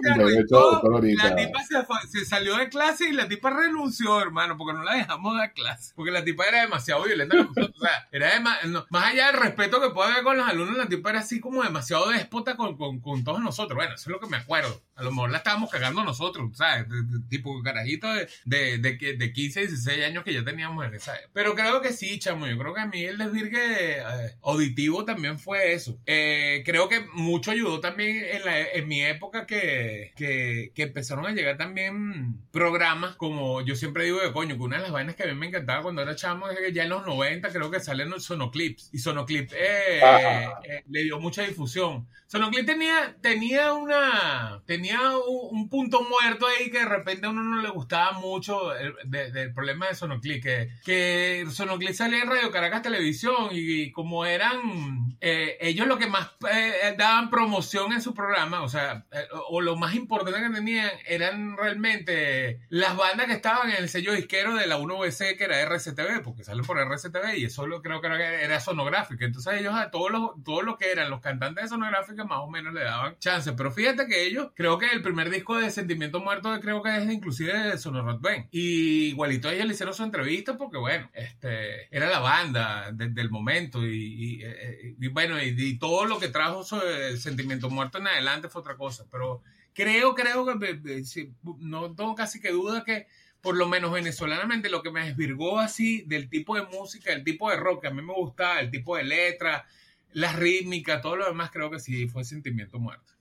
con 0.81 0.91
de 0.93 0.97
ahorita. 0.97 1.25
La 1.31 1.37
tipa 1.37 1.63
se, 1.65 1.83
fue- 1.85 1.97
se 2.11 2.25
salió 2.27 2.57
de 2.59 2.69
clase 2.69 3.09
y 3.09 3.13
la 3.13 3.29
tipa 3.29 3.49
renunció, 3.51 4.21
hermano, 4.21 4.57
porque 4.59 4.75
no 4.77 4.85
la 4.85 4.95
dejamos 4.97 5.35
dar 5.37 5.53
clase. 5.55 5.93
Porque 5.97 6.11
la 6.11 6.23
tipa 6.23 6.45
era 6.47 6.61
demasiado 6.61 7.05
violenta. 7.05 7.37
O 7.41 7.79
sea, 7.81 8.09
era 8.13 8.33
dema- 8.35 8.63
no, 8.67 8.85
más 8.91 9.13
allá 9.13 9.29
del 9.33 9.41
respeto 9.41 9.81
que 9.81 9.89
puede 9.91 10.11
haber 10.13 10.23
con 10.25 10.37
los 10.37 10.47
alumnos, 10.47 10.77
la 10.77 10.87
tipa 10.87 11.11
era 11.11 11.21
así 11.21 11.41
como 11.41 11.63
demasiado 11.63 12.11
déspota 12.11 12.57
con, 12.57 12.77
con, 12.77 13.01
con 13.01 13.25
todos 13.25 13.41
nosotros. 13.41 13.75
Bueno, 13.77 13.95
eso 13.95 14.03
es 14.03 14.13
lo 14.13 14.21
que 14.21 14.27
me 14.29 14.37
acuerdo. 14.37 14.83
A 14.95 15.03
lo 15.03 15.11
mejor 15.11 15.31
la 15.31 15.39
estábamos 15.39 15.71
cagando 15.71 16.05
nosotros, 16.05 16.51
¿sabes? 16.57 16.89
De- 16.89 17.03
de- 17.05 17.21
tipo 17.31 17.63
carajito 17.63 18.13
de, 18.13 18.29
de, 18.45 18.79
de, 18.79 19.17
de 19.17 19.33
15, 19.33 19.61
16 19.61 20.05
años 20.05 20.25
que 20.25 20.35
ya 20.35 20.45
teníamos 20.45 20.85
en 20.85 20.95
esa 20.95 21.15
época. 21.17 21.31
Pero 21.33 21.55
creo 21.55 21.81
que 21.81 21.93
sí, 21.95 22.19
chamo. 22.19 22.47
Yo 22.47 22.59
creo 22.59 22.75
que 22.75 22.81
a 22.83 22.87
mí 22.87 23.03
el 23.03 23.17
desvirgue 23.17 23.99
eh, 23.99 24.37
auditivo 24.43 25.05
también 25.07 25.39
fue 25.39 25.73
eso. 25.73 25.99
Eh, 26.05 26.63
creo 26.67 26.82
que 26.89 27.01
mucho 27.15 27.51
ayudó 27.51 27.81
también 27.81 28.25
en, 28.25 28.45
la, 28.45 28.61
en 28.61 28.89
mi 28.89 29.03
época 29.03 29.47
que, 29.47 30.13
que, 30.17 30.73
que 30.75 30.83
empezaron 30.83 31.27
a 31.27 31.33
llegar 31.33 31.57
también 31.57 32.37
programas 32.53 33.17
como 33.17 33.61
yo 33.63 33.75
siempre 33.77 34.05
digo 34.05 34.21
de 34.21 34.33
coño, 34.33 34.57
que 34.57 34.63
una 34.63 34.77
de 34.77 34.83
las 34.83 34.93
vainas 34.93 35.17
que 35.17 35.23
a 35.25 35.27
mí 35.27 35.35
me 35.35 35.47
encantaba 35.47 35.83
cuando 35.83 36.03
era 36.03 36.17
chamo 36.17 36.49
es 36.51 36.59
que 36.59 36.73
ya 36.73 36.85
en 36.85 36.91
los 36.91 37.07
90 37.07 37.51
creo 37.51 37.71
que 37.71 37.81
salen 37.81 38.11
los 38.11 38.25
sonoclips. 38.25 38.91
Y 38.93 38.99
sonoclip 38.99 39.51
eh, 39.55 40.01
Ah. 40.03 40.61
eh, 40.65 40.83
le 40.89 41.03
dio 41.05 41.19
mucha 41.19 41.43
difusión. 41.43 42.07
Sonoclip 42.27 42.65
tenía, 42.65 43.15
tenía 43.21 43.73
una 43.75 44.63
tenía 44.67 44.99
un, 45.19 45.49
un 45.59 45.69
punto 45.69 46.03
muerto 46.03 46.47
ahí 46.47 46.71
que 46.71 46.79
de 46.79 46.85
repente 46.87 47.27
a 47.27 47.31
uno 47.31 47.43
no 47.43 47.61
le 47.61 47.69
gustaba 47.69 48.13
mucho 48.13 48.75
el- 48.75 48.95
de- 49.05 49.31
del 49.31 49.53
problema 49.53 49.89
de 49.89 49.95
Sonoclip, 49.95 50.43
que, 50.43 50.71
que 50.85 51.45
Sonoclip 51.51 51.93
salía 51.93 52.23
en 52.23 52.29
Radio 52.31 52.51
Caracas 52.51 52.83
Televisión 52.83 53.49
y, 53.53 53.91
como 53.93 54.25
eran 54.25 55.15
eh, 55.21 55.59
ellos 55.61 55.87
lo 55.87 55.99
que 55.99 56.07
más 56.07 56.31
eh, 56.51 56.72
daban 56.97 57.31
promoción 57.31 57.93
en 57.93 58.03
su 58.03 58.15
programa, 58.15 58.63
o 58.63 58.69
sea, 58.69 59.05
eh, 59.13 59.27
o, 59.49 59.61
lo 59.61 59.77
más 59.77 59.95
importante 59.95 60.41
que 60.41 60.51
tenían 60.51 60.91
eran 61.07 61.57
realmente 61.57 62.61
las 62.69 62.97
bandas 62.97 63.27
que 63.27 63.33
estaban 63.35 63.71
en 63.71 63.77
el 63.77 63.89
sello 63.89 64.13
disquero 64.13 64.55
de 64.55 64.67
la 64.67 64.79
1BC 64.79 65.37
que 65.37 65.45
era 65.45 65.61
RCTV, 65.61 66.23
porque 66.23 66.45
salen 66.45 66.65
por 66.65 66.79
RCTV 66.79 67.37
y 67.39 67.45
eso 67.45 67.67
lo 67.67 67.83
creo 67.83 68.01
que 68.01 68.09
era, 68.09 68.61
sonográfica. 68.61 69.25
Entonces 69.25 69.55
ellos 69.61 69.75
a 69.75 69.91
todos 69.91 70.11
los, 70.11 70.31
todos 70.45 70.63
los 70.65 70.77
que 70.77 70.91
eran 70.91 71.11
los 71.11 71.21
cantantes 71.21 71.65
de 71.65 71.69
sonográfica 71.69 72.25
más 72.25 72.39
o 72.41 72.49
menos 72.51 72.75
le 72.75 72.83
daban 72.85 73.19
chance. 73.19 73.53
Pero 73.53 73.71
fíjate 73.71 74.07
que 74.07 74.25
ellos, 74.27 74.49
creo 74.55 74.79
que 74.79 74.91
el 74.91 75.03
primer 75.03 75.31
disco 75.31 75.57
de 75.59 75.71
Sentimiento 75.71 76.21
Muerto 76.21 76.59
creo 76.61 76.83
que 76.83 76.97
es 76.97 77.11
inclusive 77.11 77.53
de 77.53 77.79
Sonorot 77.79 78.21
Ben. 78.21 78.49
Y 78.51 79.09
igualito 79.09 79.51
ellos 79.51 79.67
le 79.67 79.75
hicieron 79.75 79.95
su 79.95 80.03
entrevista 80.05 80.57
porque 80.57 80.79
bueno, 80.79 81.11
este 81.15 81.95
era 81.95 82.09
la 82.09 82.21
banda 82.21 82.91
de- 82.93 83.09
del 83.09 83.31
momento 83.31 83.85
y, 83.87 83.97
y, 84.39 84.43
eh, 84.45 84.95
y 85.01 85.09
bueno, 85.09 85.43
y, 85.43 85.55
y 85.57 85.79
todo 85.79 86.05
lo 86.07 86.19
que 86.19 86.29
trajo 86.29 86.62
sobre 86.63 87.17
Sentimiento 87.17 87.71
Muerto 87.71 87.99
en 87.99 88.07
adelante 88.07 88.49
fue 88.49 88.61
otra 88.61 88.77
cosa. 88.77 89.07
Pero 89.11 89.43
creo, 89.73 90.15
creo 90.15 90.59
que 90.59 90.71
eh, 90.71 91.03
eh, 91.17 91.31
no 91.59 91.95
tengo 91.95 92.15
casi 92.15 92.41
que 92.41 92.51
duda 92.51 92.85
que 92.85 93.07
por 93.41 93.57
lo 93.57 93.69
menos 93.69 93.93
venezolanamente 93.93 94.71
lo 94.71 94.83
que 94.83 94.93
me 94.93 95.05
desvirgó 95.05 95.59
así 95.59 96.03
del 96.03 96.29
tipo 96.31 96.55
de 96.55 96.63
música, 96.67 97.13
el 97.13 97.25
tipo 97.25 97.51
de 97.51 97.57
rock 97.57 97.83
que 97.83 97.89
a 97.89 97.93
mí 97.93 98.01
me 98.01 98.15
gustaba, 98.15 98.61
el 98.61 98.71
tipo 98.71 98.97
de 98.97 99.03
letra, 99.03 99.67
las 100.13 100.37
rítmicas, 100.37 101.03
todo 101.03 101.17
lo 101.17 101.27
demás 101.27 101.51
creo 101.51 101.71
que 101.71 101.81
sí 101.81 102.09
fue 102.09 102.25
sentimiento 102.25 102.79
muerto. 102.79 103.13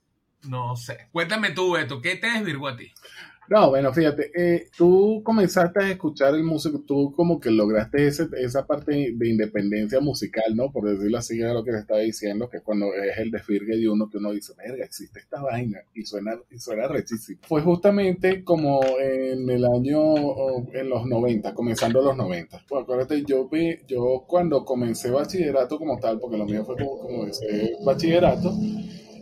No 0.44 0.76
sé. 0.76 1.08
Cuéntame 1.12 1.52
tú, 1.52 1.72
Beto, 1.72 2.02
¿qué 2.02 2.16
te 2.16 2.28
desvirgó 2.28 2.68
a 2.68 2.78
ti? 2.78 2.92
No, 3.52 3.68
bueno, 3.68 3.92
fíjate, 3.92 4.32
eh, 4.34 4.70
tú 4.78 5.22
comenzaste 5.26 5.84
a 5.84 5.92
escuchar 5.92 6.36
el 6.36 6.44
músico, 6.46 6.86
tú 6.88 7.12
como 7.12 7.38
que 7.38 7.52
lograste 7.52 8.08
ese, 8.08 8.30
esa 8.38 8.66
parte 8.66 9.12
de 9.14 9.28
independencia 9.28 10.00
musical, 10.00 10.56
¿no? 10.56 10.72
Por 10.72 10.90
decirlo 10.90 11.18
así, 11.18 11.42
es 11.42 11.54
lo 11.54 11.62
que 11.62 11.72
te 11.72 11.80
estaba 11.80 12.00
diciendo, 12.00 12.48
que 12.50 12.62
cuando 12.62 12.94
es 12.94 13.18
el 13.18 13.30
desfirgue 13.30 13.76
de 13.76 13.90
uno 13.90 14.10
que 14.10 14.20
uno 14.20 14.32
dice, 14.32 14.54
verga, 14.58 14.86
existe 14.86 15.20
esta 15.20 15.42
vaina, 15.42 15.80
y 15.94 16.06
suena, 16.06 16.40
y 16.50 16.60
suena 16.60 16.88
rechísimo. 16.88 17.42
Fue 17.44 17.62
justamente 17.62 18.42
como 18.46 18.80
en 18.98 19.50
el 19.50 19.66
año, 19.66 20.16
en 20.74 20.88
los 20.88 21.06
90, 21.06 21.54
comenzando 21.54 22.02
los 22.02 22.16
90. 22.16 22.64
Pues 22.70 22.84
acuérdate, 22.84 23.26
yo 23.26 23.50
vi, 23.50 23.80
yo 23.86 24.24
cuando 24.30 24.64
comencé 24.64 25.12
bachillerato 25.12 25.78
como 25.78 26.00
tal, 26.00 26.22
porque 26.22 26.38
lo 26.38 26.46
mío 26.46 26.64
fue 26.64 26.78
como, 26.78 27.00
como 27.00 27.26
ese 27.26 27.74
bachillerato, 27.84 28.54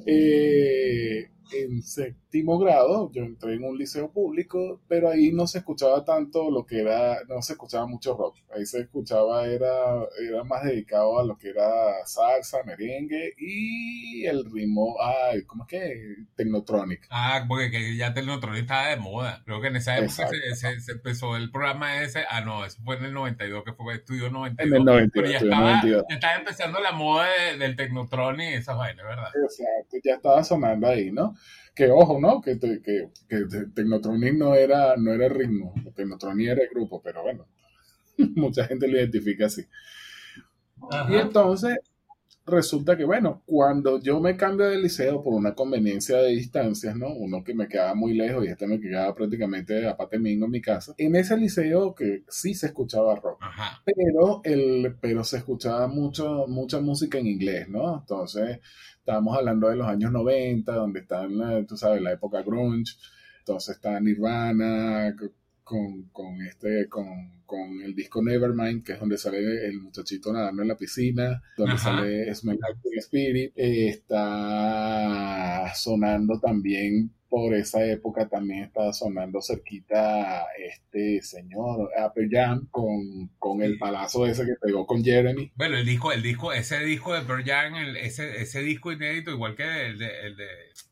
eh, 0.05 1.29
en 1.53 1.81
séptimo 1.81 2.59
grado, 2.59 3.11
yo 3.11 3.23
entré 3.23 3.55
en 3.55 3.63
un 3.63 3.77
liceo 3.77 4.11
público, 4.11 4.81
pero 4.87 5.09
ahí 5.09 5.31
no 5.31 5.47
se 5.47 5.59
escuchaba 5.59 6.03
tanto 6.05 6.51
lo 6.51 6.65
que 6.65 6.81
era, 6.81 7.17
no 7.27 7.41
se 7.41 7.53
escuchaba 7.53 7.87
mucho 7.87 8.15
rock. 8.15 8.37
Ahí 8.55 8.65
se 8.65 8.81
escuchaba, 8.81 9.45
era, 9.45 10.03
era 10.27 10.43
más 10.43 10.63
dedicado 10.63 11.19
a 11.19 11.25
lo 11.25 11.37
que 11.37 11.49
era 11.49 12.05
salsa, 12.05 12.63
merengue 12.63 13.33
y 13.37 14.25
el 14.25 14.45
ritmo, 14.51 14.95
ay, 15.01 15.43
¿cómo 15.43 15.63
es 15.63 15.69
que? 15.69 16.15
Technotronic. 16.35 17.07
Ah, 17.09 17.45
porque 17.47 17.71
que 17.71 17.95
ya 17.95 18.13
Technotronic 18.13 18.61
estaba 18.61 18.87
de 18.87 18.97
moda. 18.97 19.41
Creo 19.45 19.61
que 19.61 19.67
en 19.67 19.75
esa 19.77 19.97
época 19.97 20.29
se, 20.53 20.79
se, 20.79 20.91
empezó 20.91 21.35
el 21.35 21.51
programa 21.51 22.01
ese, 22.01 22.23
ah, 22.29 22.41
no, 22.41 22.65
eso 22.65 22.79
fue 22.83 22.97
en 22.97 23.05
el 23.05 23.13
92, 23.13 23.63
que 23.63 23.73
fue 23.73 23.95
Estudio 23.95 24.29
92. 24.29 24.67
En 24.67 24.73
el 24.75 24.85
92, 24.85 25.11
pero 25.13 25.29
ya, 25.29 25.37
estaba, 25.37 25.71
92. 25.71 26.05
ya 26.09 26.15
estaba 26.15 26.35
empezando 26.35 26.79
la 26.79 26.91
moda 26.91 27.27
del 27.57 27.75
Technotronic 27.75 28.51
y 28.51 28.53
esas 28.53 28.77
vainas, 28.77 29.05
¿verdad? 29.05 29.29
Exacto, 29.35 29.97
ya 30.03 30.15
estaba 30.15 30.43
sonando 30.43 30.87
ahí, 30.87 31.11
¿no? 31.11 31.35
Que 31.75 31.89
ojo, 31.89 32.19
¿no? 32.19 32.41
Que, 32.41 32.59
que, 32.59 32.81
que 33.27 33.45
Technotronic 33.73 34.33
no 34.33 34.55
era, 34.55 34.95
no 34.97 35.13
era 35.13 35.29
ritmo, 35.29 35.73
Technotronic 35.95 36.49
era 36.49 36.63
el 36.63 36.69
grupo, 36.69 37.01
pero 37.01 37.23
bueno, 37.23 37.47
mucha 38.35 38.65
gente 38.65 38.87
lo 38.87 38.97
identifica 38.97 39.45
así. 39.45 39.65
Y 41.09 41.15
entonces, 41.15 41.77
resulta 42.45 42.97
que, 42.97 43.05
bueno, 43.05 43.43
cuando 43.45 44.01
yo 44.01 44.19
me 44.19 44.35
cambio 44.35 44.67
de 44.67 44.77
liceo 44.77 45.21
por 45.21 45.33
una 45.33 45.53
conveniencia 45.53 46.17
de 46.17 46.29
distancias, 46.29 46.95
¿no? 46.95 47.13
Uno 47.13 47.43
que 47.43 47.53
me 47.53 47.67
quedaba 47.67 47.95
muy 47.95 48.13
lejos 48.13 48.45
y 48.45 48.49
este 48.49 48.67
me 48.67 48.79
quedaba 48.79 49.13
prácticamente 49.15 49.87
a 49.87 49.95
Patemingo 49.95 50.45
en 50.45 50.51
mi 50.51 50.61
casa. 50.61 50.93
En 50.97 51.15
ese 51.15 51.37
liceo 51.37 51.93
que 51.95 52.23
sí 52.27 52.53
se 52.53 52.67
escuchaba 52.67 53.15
rock, 53.15 53.41
pero 53.85 54.41
el, 54.43 54.95
pero 54.99 55.23
se 55.23 55.37
escuchaba 55.37 55.87
mucho, 55.87 56.45
mucha 56.47 56.79
música 56.79 57.17
en 57.17 57.27
inglés, 57.27 57.69
¿no? 57.69 57.99
Entonces, 57.99 58.59
estábamos 58.99 59.37
hablando 59.37 59.69
de 59.69 59.75
los 59.75 59.87
años 59.87 60.11
90, 60.11 60.71
donde 60.73 60.99
está, 60.99 61.27
tú 61.67 61.77
sabes, 61.77 62.01
la 62.01 62.13
época 62.13 62.43
grunge, 62.43 62.93
entonces 63.39 63.75
está 63.75 63.99
Nirvana, 63.99 65.15
con, 65.63 66.09
con, 66.11 66.41
este, 66.41 66.87
con, 66.87 67.43
con, 67.45 67.81
el 67.83 67.95
disco 67.95 68.23
Nevermind, 68.23 68.83
que 68.83 68.93
es 68.93 68.99
donde 68.99 69.17
sale 69.17 69.67
el 69.67 69.79
muchachito 69.79 70.33
nadando 70.33 70.63
en 70.63 70.67
la 70.67 70.77
piscina, 70.77 71.41
donde 71.57 71.77
sale 71.77 72.33
Smell 72.33 72.59
Like 72.59 72.97
Spirit, 72.97 73.53
está 73.55 75.71
sonando 75.75 76.39
también 76.39 77.11
por 77.29 77.53
esa 77.53 77.85
época 77.85 78.27
también 78.27 78.63
estaba 78.63 78.91
sonando 78.91 79.41
cerquita 79.41 80.45
este 80.57 81.21
señor 81.21 81.91
Apple 81.97 82.27
Jam 82.29 82.67
con, 82.71 83.29
con 83.37 83.61
el 83.61 83.77
palazo 83.77 84.25
ese 84.25 84.45
que 84.45 84.55
pegó 84.59 84.87
con 84.87 85.03
Jeremy. 85.03 85.51
Bueno, 85.55 85.77
el 85.77 85.85
disco, 85.85 86.11
el 86.11 86.23
disco, 86.23 86.51
ese 86.51 86.79
disco 86.79 87.13
de 87.13 87.21
Pearl 87.21 87.43
Jam, 87.45 87.75
ese, 87.97 88.41
ese 88.41 88.61
disco 88.61 88.91
inédito, 88.91 89.31
igual 89.31 89.55
que 89.55 89.87
el 89.87 89.99
de, 89.99 90.27
el 90.27 90.35
de, 90.37 90.47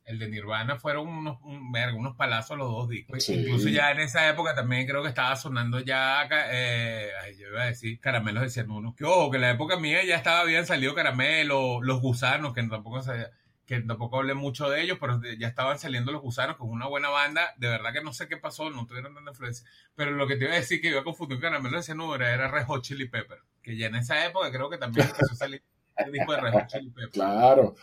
el 0.05 0.19
de 0.19 0.29
Nirvana, 0.29 0.77
fueron 0.77 1.07
unos, 1.07 1.39
unos 1.41 2.15
palazos 2.15 2.57
los 2.57 2.69
dos 2.69 2.89
discos. 2.89 3.27
Incluso 3.29 3.69
ya 3.69 3.91
en 3.91 3.99
esa 3.99 4.29
época 4.29 4.53
también 4.53 4.85
creo 4.85 5.01
que 5.01 5.09
estaba 5.09 5.35
sonando 5.35 5.79
ya, 5.79 6.27
eh, 6.51 7.09
yo 7.39 7.47
iba 7.47 7.63
a 7.63 7.67
decir, 7.67 7.99
caramelos 7.99 8.43
decían 8.43 8.69
uno. 8.69 8.93
Que 8.95 9.05
ojo, 9.05 9.31
que 9.31 9.37
en 9.37 9.41
la 9.41 9.51
época 9.51 9.77
mía 9.77 10.05
ya 10.05 10.15
estaba, 10.15 10.41
habían 10.41 10.67
salido 10.67 10.93
caramelos, 10.93 11.79
los 11.81 11.99
gusanos, 11.99 12.53
que 12.53 12.61
tampoco 12.63 13.01
se 13.01 13.27
que 13.67 13.81
tampoco 13.81 14.17
hablé 14.17 14.33
mucho 14.33 14.69
de 14.69 14.81
ellos, 14.81 14.97
pero 14.99 15.21
ya 15.37 15.49
estaban 15.49 15.77
saliendo 15.77 16.13
los 16.13 16.21
gusanos 16.21 16.55
con 16.55 16.69
una 16.69 16.87
buena 16.87 17.09
banda. 17.09 17.53
De 17.57 17.67
verdad 17.67 17.91
que 17.91 18.01
no 18.01 18.13
sé 18.13 18.29
qué 18.29 18.37
pasó, 18.37 18.69
no 18.69 18.87
tuvieron 18.87 19.13
tanta 19.13 19.31
influencia. 19.31 19.67
Pero 19.93 20.11
lo 20.11 20.25
que 20.25 20.37
te 20.37 20.45
iba 20.45 20.53
a 20.53 20.57
decir 20.57 20.79
que 20.79 20.87
iba 20.87 21.01
a 21.01 21.03
confundir 21.03 21.41
caramelo 21.41 21.81
de 21.81 21.95
no 21.95 22.15
era 22.15 22.47
Red 22.47 22.65
Hot 22.65 22.81
Chili 22.81 23.09
Pepper, 23.09 23.39
que 23.61 23.75
ya 23.75 23.87
en 23.87 23.95
esa 23.95 24.25
época 24.25 24.49
creo 24.51 24.69
que 24.69 24.77
también 24.77 25.07
empezó 25.07 25.33
a 25.33 25.35
salir 25.35 25.61
el 25.97 26.13
disco 26.13 26.31
de 26.31 26.39
Red 26.39 26.53
Hot 26.53 26.67
Chili 26.67 26.89
Pepper. 26.91 27.09
Claro, 27.09 27.75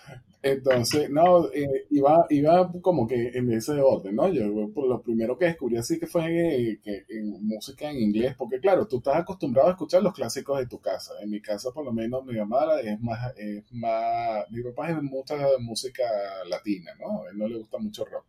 entonces, 0.44 1.08
no, 1.08 1.48
eh, 1.54 1.86
iba, 1.88 2.26
iba 2.28 2.70
como 2.82 3.06
que 3.08 3.28
en 3.28 3.50
ese 3.50 3.80
orden, 3.80 4.14
¿no? 4.14 4.28
Yo 4.28 4.70
por 4.74 4.86
lo 4.86 5.00
primero 5.00 5.38
que 5.38 5.46
descubrí 5.46 5.78
así 5.78 5.98
que 5.98 6.06
fue 6.06 6.78
que, 6.82 7.06
en 7.08 7.46
música 7.46 7.90
en 7.90 7.96
inglés, 7.98 8.34
porque 8.36 8.60
claro, 8.60 8.86
tú 8.86 8.98
estás 8.98 9.16
acostumbrado 9.16 9.68
a 9.68 9.72
escuchar 9.72 10.02
los 10.02 10.12
clásicos 10.12 10.58
de 10.58 10.66
tu 10.66 10.78
casa. 10.80 11.14
En 11.22 11.30
mi 11.30 11.40
casa, 11.40 11.70
por 11.72 11.82
lo 11.86 11.94
menos, 11.94 12.26
mi 12.26 12.36
mamá 12.36 12.78
es 12.82 13.00
más, 13.00 13.32
es 13.38 13.64
más, 13.72 14.44
mi 14.50 14.62
papá 14.62 14.90
es 14.90 15.02
mucha 15.02 15.34
música 15.60 16.04
latina, 16.46 16.92
¿no? 17.00 17.22
A 17.24 17.30
él 17.30 17.38
no 17.38 17.48
le 17.48 17.56
gusta 17.56 17.78
mucho 17.78 18.04
rock. 18.04 18.26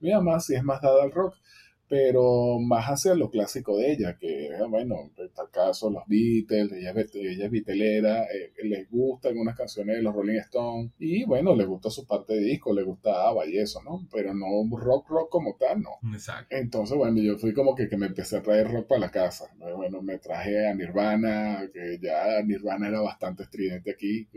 Mi 0.00 0.10
mamá 0.10 0.40
sí 0.40 0.54
es 0.54 0.64
más 0.64 0.80
dada 0.80 1.02
al 1.02 1.12
rock 1.12 1.34
pero 1.88 2.58
más 2.60 2.86
hacia 2.86 3.14
lo 3.14 3.30
clásico 3.30 3.76
de 3.78 3.92
ella, 3.92 4.16
que 4.18 4.50
bueno, 4.68 5.10
en 5.16 5.30
tal 5.30 5.50
caso 5.50 5.90
los 5.90 6.02
Beatles, 6.06 6.72
ella, 6.72 6.92
ella 7.14 7.44
es 7.46 7.50
vitelera, 7.50 8.24
eh, 8.24 8.52
les 8.64 8.90
gustan 8.90 9.38
unas 9.38 9.56
canciones 9.56 9.96
de 9.96 10.02
los 10.02 10.14
Rolling 10.14 10.38
Stones, 10.38 10.92
y 10.98 11.24
bueno, 11.24 11.54
le 11.54 11.64
gusta 11.64 11.90
su 11.90 12.06
parte 12.06 12.34
de 12.34 12.40
disco, 12.40 12.74
le 12.74 12.82
gusta 12.82 13.28
ABBA 13.28 13.46
y 13.46 13.58
eso, 13.58 13.82
¿no? 13.82 14.06
Pero 14.12 14.34
no 14.34 14.46
rock, 14.76 15.08
rock 15.08 15.30
como 15.30 15.56
tal, 15.58 15.80
¿no? 15.82 15.98
Exacto. 16.12 16.54
Entonces, 16.54 16.96
bueno, 16.96 17.20
yo 17.22 17.38
fui 17.38 17.54
como 17.54 17.74
que, 17.74 17.88
que 17.88 17.96
me 17.96 18.06
empecé 18.06 18.36
a 18.36 18.42
traer 18.42 18.70
rock 18.70 18.86
para 18.86 19.00
la 19.00 19.10
casa, 19.10 19.50
bueno, 19.76 20.02
me 20.02 20.18
traje 20.18 20.66
a 20.66 20.74
Nirvana, 20.74 21.68
que 21.72 21.98
ya 22.02 22.42
Nirvana 22.42 22.88
era 22.88 23.00
bastante 23.00 23.44
estridente 23.44 23.90
aquí, 23.90 24.28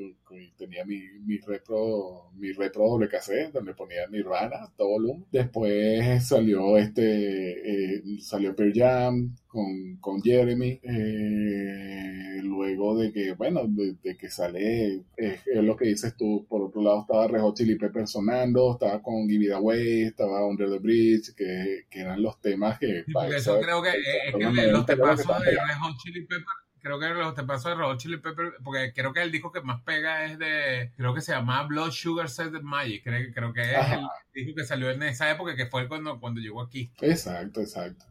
tenía 0.57 0.85
mi, 0.85 1.01
mi 1.25 1.37
repro, 1.39 2.31
mi 2.35 2.51
repro 2.53 2.87
doble 2.87 3.09
cassette, 3.09 3.51
donde 3.51 3.73
ponía 3.73 4.07
Nirvana, 4.07 4.71
todo 4.77 4.89
volumen. 4.89 5.25
Después 5.31 6.25
salió 6.25 6.77
este 6.77 7.40
eh, 7.41 8.03
salió 8.19 8.55
Pearl 8.55 8.73
Jam 8.73 9.35
con, 9.47 9.97
con 9.97 10.21
Jeremy, 10.21 10.79
eh, 10.83 12.39
luego 12.43 12.97
de 12.97 13.11
que, 13.11 13.33
bueno, 13.33 13.61
de, 13.67 14.17
que 14.17 14.29
sale, 14.29 15.03
es, 15.17 15.41
lo 15.47 15.75
que 15.75 15.85
dices 15.87 16.15
tú, 16.15 16.45
por 16.47 16.61
otro 16.61 16.81
lado 16.81 17.01
estaba 17.01 17.27
Rejo 17.27 17.53
Chili 17.53 17.75
Pepper 17.75 18.07
sonando, 18.07 18.73
estaba 18.73 19.01
con 19.01 19.27
Give 19.27 19.45
It 19.45 19.51
Away, 19.51 20.01
estaba 20.03 20.45
Under 20.45 20.69
the 20.69 20.79
Bridge, 20.79 21.33
que, 21.35 21.85
que 21.89 21.99
eran 21.99 22.21
los 22.21 22.39
temas 22.39 22.79
que... 22.79 23.03
eso, 23.35 23.59
creo 23.59 23.81
que, 23.81 23.89
es 23.89 24.33
que 24.35 24.67
los 24.67 24.85
temas 24.85 25.17
de 25.17 25.23
Red 25.23 25.95
Chili 26.03 26.21
Pepper 26.21 26.70
creo 26.81 26.99
que 26.99 27.09
los 27.09 27.35
te 27.35 27.43
paso 27.43 27.69
de 27.69 27.75
Red 27.75 27.97
Chili 27.97 28.17
Pepper, 28.17 28.53
porque 28.63 28.91
creo 28.93 29.13
que 29.13 29.21
el 29.21 29.31
disco 29.31 29.51
que 29.51 29.61
más 29.61 29.81
pega 29.83 30.25
es 30.25 30.39
de, 30.39 30.91
creo 30.97 31.13
que 31.13 31.21
se 31.21 31.31
llama 31.31 31.63
Blood 31.63 31.91
Sugar 31.91 32.29
Set 32.29 32.51
Magic, 32.61 33.03
creo, 33.03 33.31
creo 33.33 33.53
que 33.53 33.61
es 33.61 33.77
el 33.91 34.07
disco 34.33 34.55
que 34.55 34.65
salió 34.65 34.89
en 34.89 35.03
esa 35.03 35.29
época, 35.31 35.55
que 35.55 35.67
fue 35.67 35.87
cuando, 35.87 36.19
cuando 36.19 36.41
llegó 36.41 36.61
aquí. 36.61 36.91
Exacto, 37.01 37.61
exacto. 37.61 38.05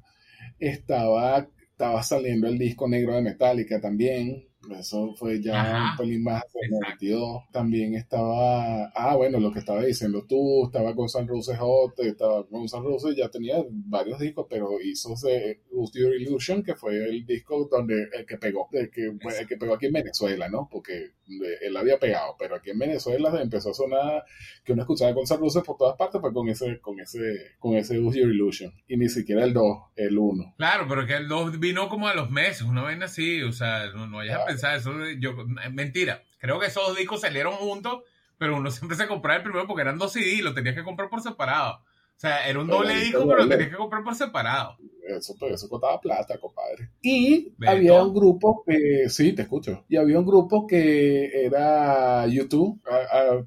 Estaba, 0.59 1.49
estaba 1.73 2.03
saliendo 2.03 2.47
el 2.47 2.59
disco 2.59 2.89
negro 2.89 3.15
de 3.15 3.23
Metallica 3.23 3.81
también, 3.81 4.47
eso 4.79 5.15
fue 5.15 5.43
ya 5.43 5.91
un 5.93 5.97
pelín 5.97 6.23
más 6.23 6.43
hacia 6.45 6.61
el 6.63 6.71
92. 6.71 7.45
También 7.51 7.95
estaba, 7.95 8.87
ah, 8.95 9.17
bueno, 9.17 9.41
lo 9.41 9.51
que 9.53 9.61
estaba 9.61 9.83
diciendo 9.83 10.27
tú, 10.29 10.67
estaba 10.67 10.95
con 10.95 11.09
San 11.09 11.27
Roses 11.27 11.59
Hot, 11.59 11.99
estaba 12.01 12.47
con 12.47 12.69
San 12.69 12.85
Roses, 12.85 13.17
ya 13.17 13.29
tenía 13.31 13.57
varios 13.69 14.19
discos, 14.19 14.47
pero 14.49 14.81
hizo 14.81 15.15
ese 15.15 15.63
Your 15.71 16.15
Illusion, 16.15 16.63
que 16.63 16.75
fue 16.75 16.97
el 16.97 17.25
disco 17.27 17.69
donde 17.71 18.09
el 18.13 18.27
que 18.27 18.37
pegó, 18.37 18.69
el 18.73 18.91
que, 18.91 19.07
el 19.07 19.47
que 19.47 19.57
pegó 19.57 19.75
aquí 19.75 19.87
en 19.87 19.95
Venezuela, 19.95 20.49
¿no? 20.49 20.69
Porque 20.71 21.13
él 21.61 21.77
había 21.77 21.99
pegado, 21.99 22.37
pero 22.39 22.57
aquí 22.57 22.71
en 22.71 22.79
Venezuela 22.79 23.41
empezó 23.41 23.71
a 23.71 23.75
sonar 23.75 24.25
que 24.65 24.73
uno 24.73 24.83
escuchaba 24.83 25.15
con 25.15 25.27
San 25.27 25.41
Roses 25.41 25.63
por 25.65 25.77
todas 25.77 25.97
partes, 25.97 26.21
pues 26.21 26.33
con 26.33 26.49
ese, 26.49 26.81
con 26.81 27.01
ese, 27.01 27.53
con 27.59 27.77
ese 27.77 27.95
Your 27.95 28.15
Illusion. 28.15 28.73
Y 28.89 28.97
ni 28.97 29.09
siquiera 29.09 29.45
el 29.45 29.53
2, 29.53 29.79
el 29.97 30.19
1. 30.19 30.55
Claro, 30.59 30.87
pero 30.89 31.07
que 31.07 31.15
el 31.15 31.29
2 31.29 31.59
vino 31.59 31.89
como 31.89 32.09
a 32.09 32.15
los 32.15 32.31
meses, 32.31 32.63
una 32.63 32.85
vez 32.85 33.01
así, 33.03 33.43
o 33.43 33.53
sea, 33.53 33.91
no, 33.95 34.07
no 34.07 34.19
vayas 34.19 34.41
a 34.41 34.51
eso, 34.63 34.93
yo, 35.19 35.35
mentira. 35.73 36.23
Creo 36.39 36.59
que 36.59 36.67
esos 36.67 36.87
dos 36.87 36.97
discos 36.97 37.21
salieron 37.21 37.55
juntos, 37.55 38.03
pero 38.39 38.57
uno 38.57 38.71
siempre 38.71 38.97
se 38.97 39.07
compraba 39.07 39.37
el 39.37 39.43
primero 39.43 39.67
porque 39.67 39.83
eran 39.83 39.99
dos 39.99 40.13
CD 40.13 40.35
y 40.35 40.43
lo 40.43 40.55
tenías 40.55 40.75
que 40.75 40.85
comprar 40.85 41.09
por 41.09 41.21
separado. 41.21 41.75
O 41.75 42.21
sea, 42.21 42.47
era 42.47 42.61
un 42.61 42.67
doble 42.67 42.95
disco, 42.97 43.27
pero 43.27 43.45
lo 43.45 43.49
tenías 43.49 43.71
que 43.71 43.77
comprar 43.77 44.05
por 44.05 44.15
separado. 44.15 44.77
Eso, 45.07 45.35
pues, 45.39 45.55
eso 45.55 45.69
costaba 45.69 46.01
plata, 46.01 46.39
compadre. 46.39 46.91
Y 47.01 47.53
había 47.67 48.03
un 48.03 48.15
grupo 48.15 48.63
que, 48.67 49.09
sí, 49.09 49.33
te 49.33 49.43
escucho. 49.43 49.85
Y 49.89 49.97
había 49.97 50.19
un 50.19 50.27
grupo 50.27 50.67
que 50.67 51.47
era 51.47 52.27
YouTube. 52.27 52.81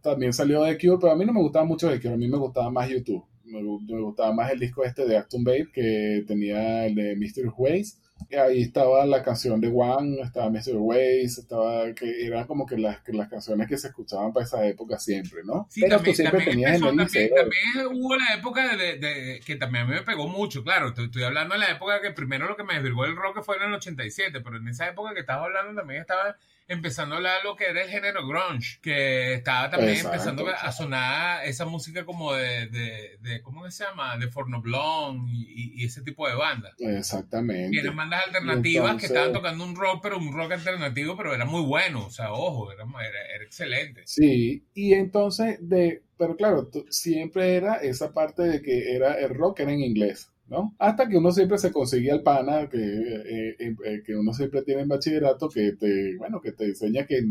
también 0.02 0.34
salió 0.34 0.64
de 0.64 0.78
Cure, 0.78 0.98
pero 1.00 1.14
a 1.14 1.16
mí 1.16 1.24
no 1.24 1.34
me 1.34 1.42
gustaba 1.42 1.66
mucho 1.66 1.88
de 1.88 2.00
Cure. 2.02 2.16
A 2.16 2.18
mí 2.18 2.28
me 2.28 2.38
gustaba 2.38 2.72
más 2.72 2.90
YouTube. 2.90 3.24
Me, 3.46 3.62
me 3.62 4.02
gustaba 4.02 4.34
más 4.34 4.52
el 4.52 4.60
disco 4.60 4.84
este 4.84 5.06
de 5.06 5.18
Acton 5.18 5.44
Babe, 5.44 5.70
que 5.72 6.24
tenía 6.28 6.88
el 6.88 6.96
de 6.96 7.16
Mystery 7.16 7.50
Ways 7.56 8.03
ahí 8.38 8.62
estaba 8.62 9.06
la 9.06 9.24
canción 9.24 9.60
de 9.62 9.68
One, 9.68 10.22
estaba 10.22 10.50
Mr. 10.50 10.76
Ways, 10.76 11.38
estaba 11.38 11.94
que 11.94 12.26
eran 12.26 12.46
como 12.46 12.66
que 12.66 12.78
las, 12.78 13.00
las 13.08 13.30
canciones 13.30 13.68
que 13.68 13.78
se 13.78 13.88
escuchaban 13.88 14.34
para 14.34 14.46
esa 14.46 14.66
época 14.66 15.00
siempre, 15.00 15.44
¿no? 15.44 15.68
Sí, 15.70 15.82
Pero 15.82 15.98
también, 15.98 16.16
tú 16.16 16.22
siempre 16.22 16.46
tenías 16.46 16.70
en 16.70 16.88
el 16.88 16.98
también, 16.98 17.30
también, 17.34 17.88
hubo 17.92 18.16
la 18.16 18.34
época 18.36 18.76
de, 18.76 18.98
de, 18.98 19.40
que 19.46 19.56
también 19.56 19.86
a 19.86 19.88
mí 19.88 19.94
me 19.94 20.02
pegó 20.02 20.28
mucho, 20.28 20.64
claro, 20.64 20.90
estoy, 20.90 21.06
estoy, 21.06 21.24
hablando 21.24 21.54
de 21.54 21.60
la 21.60 21.72
época 21.72 22.02
que 22.02 22.12
primero 22.12 22.48
lo 22.48 22.56
que 22.56 22.64
me 22.64 22.76
desvirgó 22.76 23.06
el 23.06 23.16
rock 23.16 23.44
fue 23.44 23.58
en 23.58 23.64
el 23.64 23.74
87, 23.74 24.42
pero 24.42 24.58
en 24.58 24.68
esa 24.68 24.88
época 24.88 25.14
que 25.14 25.22
estaba 25.22 25.46
hablando 25.46 25.80
también 25.80 26.02
estaba 26.02 26.38
empezando 26.68 27.16
a 27.16 27.18
hablar 27.18 27.44
lo 27.44 27.56
que 27.56 27.66
era 27.66 27.84
el 27.84 27.90
género 27.90 28.26
grunge, 28.28 28.80
que 28.82 29.34
estaba 29.34 29.70
también 29.70 29.98
empezando 29.98 30.48
a 30.48 30.72
sonar 30.72 31.46
esa 31.46 31.66
música 31.66 32.06
como 32.06 32.34
de, 32.34 32.68
de, 32.68 33.18
de 33.22 33.42
¿cómo 33.42 33.70
se 33.70 33.84
llama? 33.84 34.18
De 34.18 34.30
Forno 34.30 34.62
Blonde 34.62 35.32
y, 35.34 35.82
y, 35.82 35.86
ese 35.86 36.02
tipo 36.02 36.28
de 36.28 36.36
bandas. 36.36 36.74
Exactamente. 36.80 37.76
Y 37.76 37.80
eran 37.80 37.96
bandas 37.96 38.26
alternativas 38.28 38.98
que 38.98 39.08
estaban 39.08 39.34
tocando 39.34 39.64
un 39.64 39.76
rock, 39.76 40.00
pero 40.02 40.18
un 40.18 40.34
rock 40.34 40.54
alternativo, 40.54 41.18
pero 41.18 41.34
era 41.34 41.46
muy 41.46 41.62
bueno, 41.64 42.06
o 42.06 42.12
sea, 42.12 42.32
ojo, 42.32 42.72
era, 42.72 42.84
era, 42.84 43.44
excelente. 43.44 44.04
Sí, 44.06 44.66
y 44.74 44.94
entonces, 44.94 45.58
de, 45.62 46.04
pero 46.18 46.36
claro, 46.36 46.70
siempre 46.90 47.56
era 47.56 47.76
esa 47.76 48.14
parte 48.14 48.44
de 48.44 48.62
que 48.62 48.96
era 48.96 49.20
el 49.20 49.34
rock 49.34 49.62
era 49.62 49.72
en 49.72 49.82
inglés. 49.82 50.33
¿No? 50.48 50.76
Hasta 50.78 51.08
que 51.08 51.18
uno 51.18 51.32
siempre 51.32 51.58
se 51.58 51.72
conseguía 51.72 52.14
el 52.14 52.22
pana, 52.22 52.70
que, 52.70 52.78
eh, 52.78 53.56
eh, 53.60 53.76
eh, 53.86 54.04
que 54.06 54.16
uno 54.16 54.34
siempre 54.34 54.62
tiene 54.64 54.82
en 54.82 54.90
bachillerato, 54.90 55.50
que 55.50 55.74
te, 55.74 56.18
bueno, 56.18 56.42
que 56.42 56.52
te 56.52 56.66
enseña 56.66 57.06
que, 57.06 57.24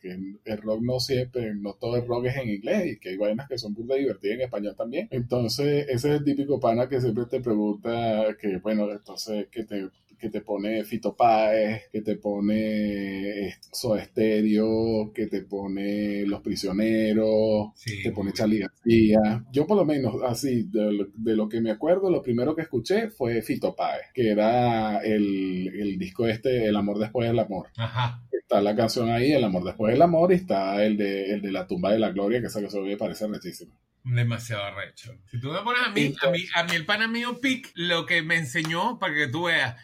que, 0.00 0.18
el 0.44 0.62
rock 0.62 0.82
no 0.82 1.00
siempre, 1.00 1.54
no 1.54 1.74
todo 1.74 1.96
el 1.96 2.06
rock 2.06 2.26
es 2.26 2.36
en 2.36 2.48
inglés 2.50 2.92
y 2.92 2.98
que 2.98 3.10
hay 3.10 3.16
vainas 3.16 3.48
que 3.48 3.58
son 3.58 3.74
muy 3.74 3.98
divertidas 3.98 4.36
en 4.36 4.42
español 4.42 4.74
también. 4.76 5.08
Entonces, 5.10 5.86
ese 5.88 6.10
es 6.10 6.18
el 6.20 6.24
típico 6.24 6.60
pana 6.60 6.88
que 6.88 7.00
siempre 7.00 7.26
te 7.26 7.40
pregunta 7.40 8.36
que, 8.40 8.58
bueno, 8.58 8.90
entonces, 8.90 9.46
que 9.50 9.64
te 9.64 9.88
que 10.24 10.30
te 10.30 10.40
pone 10.40 10.84
Fito 10.84 11.14
Páez, 11.14 11.82
que 11.92 12.00
te 12.00 12.16
pone 12.16 13.54
Soda 13.70 14.02
Stereo, 14.02 15.12
que 15.14 15.26
te 15.26 15.42
pone 15.42 16.24
Los 16.24 16.40
Prisioneros, 16.40 17.72
que 17.84 18.04
te 18.04 18.10
pone 18.10 18.32
Charlie 18.32 18.60
García. 18.60 19.44
Yo 19.52 19.66
por 19.66 19.76
lo 19.76 19.84
menos, 19.84 20.14
así, 20.26 20.62
de 20.70 21.36
lo, 21.36 21.46
que 21.46 21.60
me 21.60 21.70
acuerdo, 21.70 22.10
lo 22.10 22.22
primero 22.22 22.56
que 22.56 22.62
escuché 22.62 23.10
fue 23.10 23.42
Fito 23.42 23.76
Páez, 23.76 24.06
que 24.14 24.30
era 24.30 25.00
el, 25.00 25.68
el 25.78 25.98
disco 25.98 26.26
este, 26.26 26.68
El 26.68 26.76
Amor 26.76 26.98
Después 26.98 27.28
del 27.28 27.38
Amor. 27.38 27.68
Ajá 27.76 28.22
está 28.32 28.60
la 28.60 28.76
canción 28.76 29.08
ahí, 29.08 29.32
El 29.32 29.44
amor 29.44 29.64
después 29.64 29.92
del 29.92 30.02
amor, 30.02 30.30
y 30.30 30.36
está 30.36 30.84
el 30.84 30.96
de, 30.98 31.32
el 31.32 31.40
de 31.40 31.50
La 31.50 31.66
tumba 31.66 31.92
de 31.92 31.98
la 31.98 32.10
gloria, 32.10 32.40
que 32.40 32.48
esa 32.48 32.60
que 32.60 32.70
se 32.70 32.80
me 32.80 32.96
parece 32.96 33.26
rechísimo. 33.26 33.72
Demasiado 34.04 34.64
arrecho. 34.64 35.18
Si 35.30 35.40
tú 35.40 35.50
me 35.50 35.62
pones 35.62 35.82
a 35.82 35.90
mí, 35.90 36.14
a 36.20 36.30
mí, 36.30 36.44
a 36.54 36.64
mí 36.64 36.74
el 36.74 36.84
pana 36.84 37.08
mío 37.08 37.40
Pic, 37.40 37.72
lo 37.74 38.04
que 38.04 38.20
me 38.20 38.36
enseñó, 38.36 38.98
para 38.98 39.14
que 39.14 39.28
tú 39.28 39.44
veas, 39.44 39.76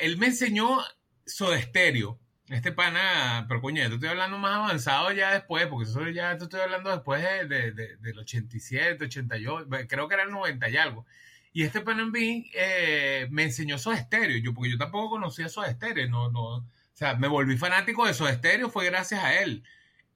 él 0.00 0.18
me 0.18 0.26
enseñó 0.26 0.80
Soda 1.24 1.62
Stereo. 1.62 2.18
Este 2.48 2.72
pana, 2.72 3.44
pero 3.46 3.60
coño, 3.60 3.86
yo 3.86 3.94
estoy 3.94 4.08
hablando 4.08 4.38
más 4.38 4.56
avanzado 4.56 5.12
ya 5.12 5.32
después, 5.32 5.66
porque 5.66 5.88
eso 5.88 6.08
ya 6.08 6.36
te 6.36 6.44
estoy 6.44 6.60
hablando 6.60 6.90
después 6.90 7.22
de, 7.22 7.72
de, 7.72 7.96
del 7.98 8.18
87, 8.18 9.04
88, 9.04 9.68
creo 9.86 10.08
que 10.08 10.14
era 10.14 10.24
el 10.24 10.30
90 10.30 10.68
y 10.70 10.76
algo. 10.78 11.06
Y 11.52 11.62
este 11.62 11.82
pana 11.82 12.02
en 12.02 12.10
mí 12.10 12.50
eh, 12.54 13.28
me 13.30 13.44
enseñó 13.44 13.78
Soda 13.78 13.98
Stereo, 13.98 14.38
yo, 14.38 14.54
porque 14.54 14.70
yo 14.70 14.78
tampoco 14.78 15.10
conocía 15.10 15.48
Soda 15.48 15.70
Stereo, 15.70 16.08
no, 16.08 16.30
no, 16.30 16.56
o 16.56 16.66
sea, 16.94 17.14
me 17.14 17.28
volví 17.28 17.56
fanático 17.56 18.06
de 18.06 18.14
Soda 18.14 18.32
Stereo, 18.32 18.70
fue 18.70 18.86
gracias 18.86 19.22
a 19.22 19.40
él. 19.40 19.62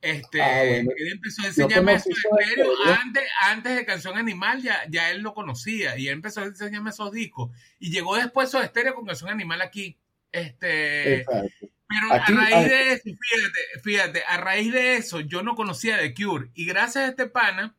Este, 0.03 0.43
ah, 0.43 0.65
él 0.65 0.89
empezó 1.13 1.43
a 1.43 1.47
enseñarme 1.47 1.95
esos 1.95 2.13
estéreos 2.13 2.77
antes, 3.01 3.23
antes 3.45 3.77
de 3.77 3.87
Canción 3.87 4.19
Animal, 4.19 4.61
ya, 4.61 4.83
ya 4.91 5.13
él 5.13 5.23
lo 5.23 5.33
conocía 5.33 5.97
y 5.97 6.09
él 6.09 6.15
empezó 6.15 6.41
a 6.41 6.47
enseñarme 6.47 6.91
esos 6.91 7.13
discos. 7.13 7.53
Y 7.79 7.93
llegó 7.93 8.17
después 8.17 8.51
su 8.51 8.59
estéreo 8.59 8.97
con 8.97 9.07
Canción 9.07 9.31
Animal 9.31 9.63
aquí. 9.63 9.97
Este, 10.33 11.25
pero 11.25 12.13
a 12.15 12.19
raíz 12.19 12.69
de 12.69 12.93
eso, 12.95 13.03
fíjate, 13.05 13.81
fíjate, 13.85 14.23
a 14.27 14.39
raíz 14.39 14.73
de 14.73 14.97
eso 14.97 15.21
yo 15.21 15.45
no 15.45 15.55
conocía 15.55 15.97
de 15.99 16.13
Cure. 16.15 16.51
Y 16.55 16.65
gracias 16.65 17.05
a 17.05 17.09
este 17.09 17.27
pana, 17.27 17.77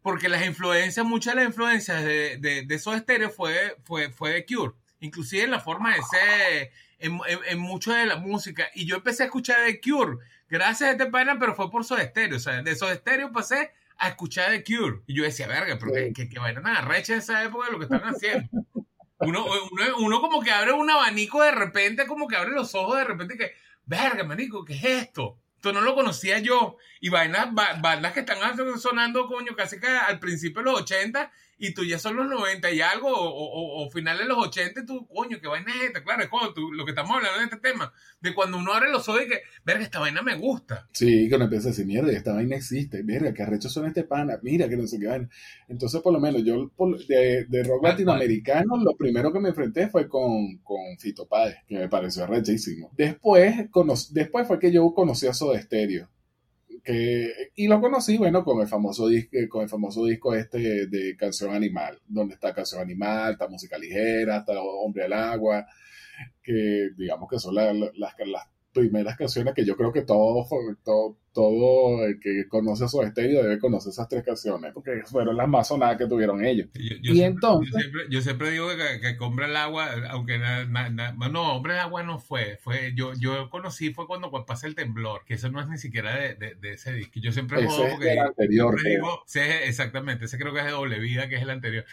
porque 0.00 0.28
las 0.28 0.46
influencias, 0.46 1.04
muchas 1.04 1.34
de 1.34 1.40
las 1.40 1.48
influencias 1.48 2.04
de, 2.04 2.36
de, 2.36 2.62
de 2.62 2.74
esos 2.76 2.94
estéreos 2.94 3.34
fue, 3.34 3.76
fue, 3.82 4.10
fue 4.10 4.32
de 4.32 4.46
Cure. 4.46 4.74
Inclusive 5.00 5.42
en 5.42 5.50
la 5.50 5.60
forma 5.60 5.92
de 5.92 6.02
ser, 6.02 6.70
en, 7.00 7.18
en, 7.26 7.38
en 7.48 7.58
mucho 7.58 7.92
de 7.92 8.06
la 8.06 8.16
música. 8.16 8.68
Y 8.74 8.86
yo 8.86 8.94
empecé 8.94 9.24
a 9.24 9.26
escuchar 9.26 9.64
de 9.64 9.80
Cure 9.80 10.18
gracias 10.54 10.88
a 10.88 10.92
este 10.92 11.06
pana, 11.06 11.36
pero 11.38 11.56
fue 11.56 11.68
por 11.68 11.84
su 11.84 11.96
estéreo. 11.96 12.36
O 12.36 12.40
sea, 12.40 12.62
de 12.62 12.76
su 12.76 12.86
estéreo 12.86 13.32
pasé 13.32 13.72
a 13.96 14.08
escuchar 14.08 14.50
The 14.50 14.62
Cure. 14.62 15.02
Y 15.06 15.16
yo 15.16 15.24
decía, 15.24 15.48
verga, 15.48 15.76
pero 15.80 15.92
que, 15.92 16.12
que, 16.12 16.28
que 16.28 16.38
vayan 16.38 16.64
a 16.64 16.80
recha 16.82 17.16
esa 17.16 17.42
época 17.42 17.66
de 17.66 17.72
lo 17.72 17.78
que 17.78 17.84
están 17.84 18.02
haciendo. 18.02 18.48
Uno, 19.18 19.44
uno, 19.44 19.84
uno, 19.98 20.20
como 20.20 20.42
que 20.42 20.52
abre 20.52 20.72
un 20.72 20.88
abanico 20.88 21.42
de 21.42 21.50
repente, 21.50 22.06
como 22.06 22.28
que 22.28 22.36
abre 22.36 22.52
los 22.52 22.74
ojos 22.74 22.98
de 22.98 23.04
repente 23.04 23.36
que, 23.36 23.52
verga, 23.84 24.22
manico, 24.22 24.64
¿qué 24.64 24.74
es 24.74 24.84
esto? 24.84 25.38
Esto 25.56 25.72
no 25.72 25.80
lo 25.80 25.94
conocía 25.94 26.38
yo. 26.38 26.76
Y 27.00 27.08
vainas, 27.08 27.48
bandas 27.52 28.12
que 28.12 28.20
están 28.20 28.38
sonando, 28.78 29.26
coño, 29.26 29.56
casi 29.56 29.80
que 29.80 29.88
al 29.88 30.20
principio 30.20 30.62
de 30.62 30.70
los 30.70 30.82
80 30.82 31.32
y 31.58 31.74
tú 31.74 31.84
ya 31.84 31.98
son 31.98 32.16
los 32.16 32.28
90 32.28 32.70
y 32.72 32.80
algo, 32.80 33.08
o, 33.08 33.84
o, 33.84 33.90
finales 33.90 34.22
de 34.22 34.28
los 34.28 34.38
80, 34.38 34.84
tú, 34.86 35.06
coño, 35.06 35.38
qué 35.40 35.48
vaina 35.48 35.72
es 35.74 35.82
esta. 35.84 36.02
Claro, 36.02 36.22
es 36.22 36.28
cuando 36.28 36.54
tú, 36.54 36.72
lo 36.72 36.84
que 36.84 36.90
estamos 36.92 37.16
hablando 37.16 37.38
de 37.38 37.44
este 37.44 37.56
tema, 37.58 37.92
de 38.20 38.34
cuando 38.34 38.58
uno 38.58 38.72
abre 38.72 38.90
los 38.90 39.08
ojos 39.08 39.22
y 39.24 39.28
que, 39.28 39.42
verga, 39.64 39.84
esta 39.84 40.00
vaina 40.00 40.22
me 40.22 40.36
gusta. 40.36 40.88
Sí, 40.92 41.28
que 41.28 41.34
uno 41.36 41.44
empieza 41.44 41.68
a 41.68 41.70
decir, 41.70 41.86
mierda, 41.86 42.12
esta 42.12 42.32
vaina 42.32 42.56
existe, 42.56 43.02
verga, 43.02 43.32
qué 43.32 43.42
arrechos 43.42 43.72
son 43.72 43.86
este 43.86 44.04
pana, 44.04 44.38
mira, 44.42 44.68
que 44.68 44.76
no 44.76 44.86
sé 44.86 44.98
qué 44.98 45.06
vaina. 45.06 45.28
Entonces, 45.68 46.00
por 46.02 46.12
lo 46.12 46.20
menos, 46.20 46.42
yo 46.44 46.70
de, 47.08 47.44
de 47.48 47.62
rock 47.64 47.84
latinoamericano, 47.84 48.76
lo 48.76 48.96
primero 48.96 49.32
que 49.32 49.40
me 49.40 49.50
enfrenté 49.50 49.88
fue 49.88 50.08
con, 50.08 50.58
con 50.58 50.98
Fito 50.98 51.26
Páez, 51.26 51.56
que 51.66 51.78
me 51.78 51.88
pareció 51.88 52.24
arrechísimo. 52.24 52.90
Después, 52.96 53.68
después 54.10 54.46
fue 54.46 54.58
que 54.58 54.72
yo 54.72 54.92
conocí 54.94 55.26
a 55.26 55.34
Soda 55.34 55.60
Stereo 55.60 56.08
que, 56.84 57.30
y 57.54 57.66
lo 57.66 57.80
conocí, 57.80 58.18
bueno, 58.18 58.44
con 58.44 58.60
el 58.60 58.68
famoso 58.68 59.08
disco, 59.08 59.36
con 59.48 59.62
el 59.62 59.68
famoso 59.68 60.04
disco 60.04 60.34
este 60.34 60.86
de 60.86 61.16
Canción 61.16 61.54
Animal, 61.54 61.98
donde 62.06 62.34
está 62.34 62.52
Canción 62.54 62.82
Animal, 62.82 63.32
está 63.32 63.48
música 63.48 63.78
ligera, 63.78 64.38
está 64.38 64.52
Hombre 64.60 65.04
al 65.04 65.14
Agua, 65.14 65.66
que 66.42 66.90
digamos 66.96 67.28
que 67.30 67.38
son 67.38 67.54
las, 67.54 67.74
las 67.94 68.14
primeras 68.74 69.16
canciones 69.16 69.54
que 69.54 69.64
yo 69.64 69.76
creo 69.76 69.92
que 69.92 70.02
todo, 70.02 70.46
todo, 70.84 71.16
todo 71.32 72.04
el 72.04 72.20
que 72.20 72.46
conoce 72.48 72.88
su 72.88 73.00
estéreo 73.02 73.42
debe 73.42 73.58
conocer 73.58 73.90
esas 73.90 74.08
tres 74.08 74.24
canciones, 74.24 74.72
porque 74.74 75.02
fueron 75.06 75.36
las 75.36 75.48
más 75.48 75.68
sonadas 75.68 75.96
que 75.96 76.06
tuvieron 76.06 76.44
ellos. 76.44 76.68
y 76.74 77.22
entonces... 77.22 77.86
Yo 78.10 78.20
siempre, 78.20 78.50
digo 78.50 78.68
que, 78.70 79.00
que, 79.00 79.16
compra 79.16 79.46
el 79.46 79.56
agua, 79.56 79.90
aunque 80.10 80.38
no, 80.38 81.56
hombre, 81.56 81.74
el 81.74 81.80
agua 81.80 82.02
no 82.02 82.18
fue, 82.18 82.58
fue 82.58 82.92
yo, 82.94 83.12
yo 83.14 83.48
conocí 83.48 83.94
fue 83.94 84.06
cuando 84.06 84.30
pasé 84.44 84.66
el 84.66 84.74
temblor, 84.74 85.24
que 85.24 85.34
eso 85.34 85.50
no 85.50 85.60
es 85.60 85.68
ni 85.68 85.78
siquiera 85.78 86.16
de, 86.16 86.34
de, 86.34 86.72
ese 86.72 86.92
disco. 86.92 87.20
Yo 87.20 87.32
siempre 87.32 87.64
juego 87.64 87.88
porque... 87.92 88.12
el 88.12 88.18
anterior. 88.18 88.76
Digo, 88.82 89.22
exactamente, 89.64 90.24
ese 90.24 90.36
creo 90.36 90.52
que 90.52 90.60
es 90.60 90.66
de 90.66 90.72
doble 90.72 90.98
vida, 90.98 91.28
que 91.28 91.36
es 91.36 91.42
el 91.42 91.50
anterior. 91.50 91.84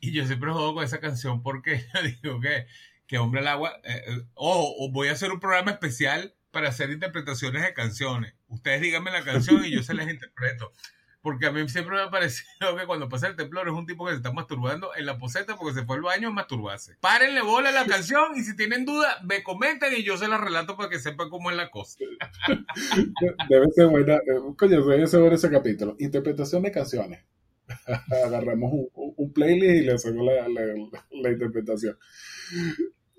Y 0.00 0.12
yo 0.12 0.24
siempre 0.26 0.52
juego 0.52 0.74
con 0.74 0.84
esa 0.84 1.00
canción 1.00 1.42
porque 1.42 1.82
digo 2.22 2.40
que 2.40 2.66
que 3.08 3.18
Hombre 3.18 3.40
al 3.40 3.48
Agua, 3.48 3.80
eh, 3.82 4.04
eh, 4.06 4.22
o 4.34 4.90
voy 4.92 5.08
a 5.08 5.12
hacer 5.12 5.32
un 5.32 5.40
programa 5.40 5.72
especial 5.72 6.34
para 6.50 6.68
hacer 6.68 6.90
interpretaciones 6.90 7.62
de 7.62 7.72
canciones. 7.72 8.34
Ustedes 8.48 8.80
díganme 8.80 9.10
la 9.10 9.24
canción 9.24 9.64
y 9.64 9.70
yo 9.70 9.82
se 9.82 9.94
las 9.94 10.08
interpreto. 10.08 10.72
Porque 11.20 11.46
a 11.46 11.50
mí 11.52 11.68
siempre 11.68 11.96
me 11.96 12.02
ha 12.02 12.10
parecido 12.10 12.76
que 12.76 12.86
cuando 12.86 13.08
pasa 13.08 13.26
el 13.26 13.34
temblor 13.34 13.66
es 13.66 13.74
un 13.74 13.86
tipo 13.86 14.04
que 14.04 14.12
se 14.12 14.18
está 14.18 14.30
masturbando 14.30 14.94
en 14.94 15.04
la 15.04 15.18
poseta 15.18 15.56
porque 15.56 15.74
se 15.74 15.84
fue 15.84 15.96
al 15.96 16.02
baño 16.02 16.28
a 16.28 16.32
masturbarse. 16.32 16.96
Párenle 17.00 17.42
bola 17.42 17.72
la 17.72 17.86
canción 17.86 18.36
y 18.36 18.42
si 18.42 18.54
tienen 18.54 18.84
duda, 18.84 19.18
me 19.24 19.42
comenten 19.42 19.92
y 19.96 20.04
yo 20.04 20.16
se 20.16 20.28
la 20.28 20.38
relato 20.38 20.76
para 20.76 20.88
que 20.88 21.00
sepan 21.00 21.28
cómo 21.28 21.50
es 21.50 21.56
la 21.56 21.70
cosa. 21.70 21.98
Debe 23.48 23.66
ser 23.72 23.86
buena, 23.88 24.14
eh, 24.14 24.40
coño, 24.56 24.84
debe 24.84 25.06
ser 25.06 25.20
bueno 25.20 25.34
ese 25.34 25.50
capítulo. 25.50 25.96
Interpretación 25.98 26.62
de 26.62 26.72
canciones. 26.72 27.24
Agarramos 28.24 28.70
un, 28.94 29.32
playlist 29.32 29.82
y 29.82 29.86
le 29.86 29.92
hacemos 29.92 30.24
la, 30.24 30.48
la 30.48 31.30
interpretación. 31.30 31.98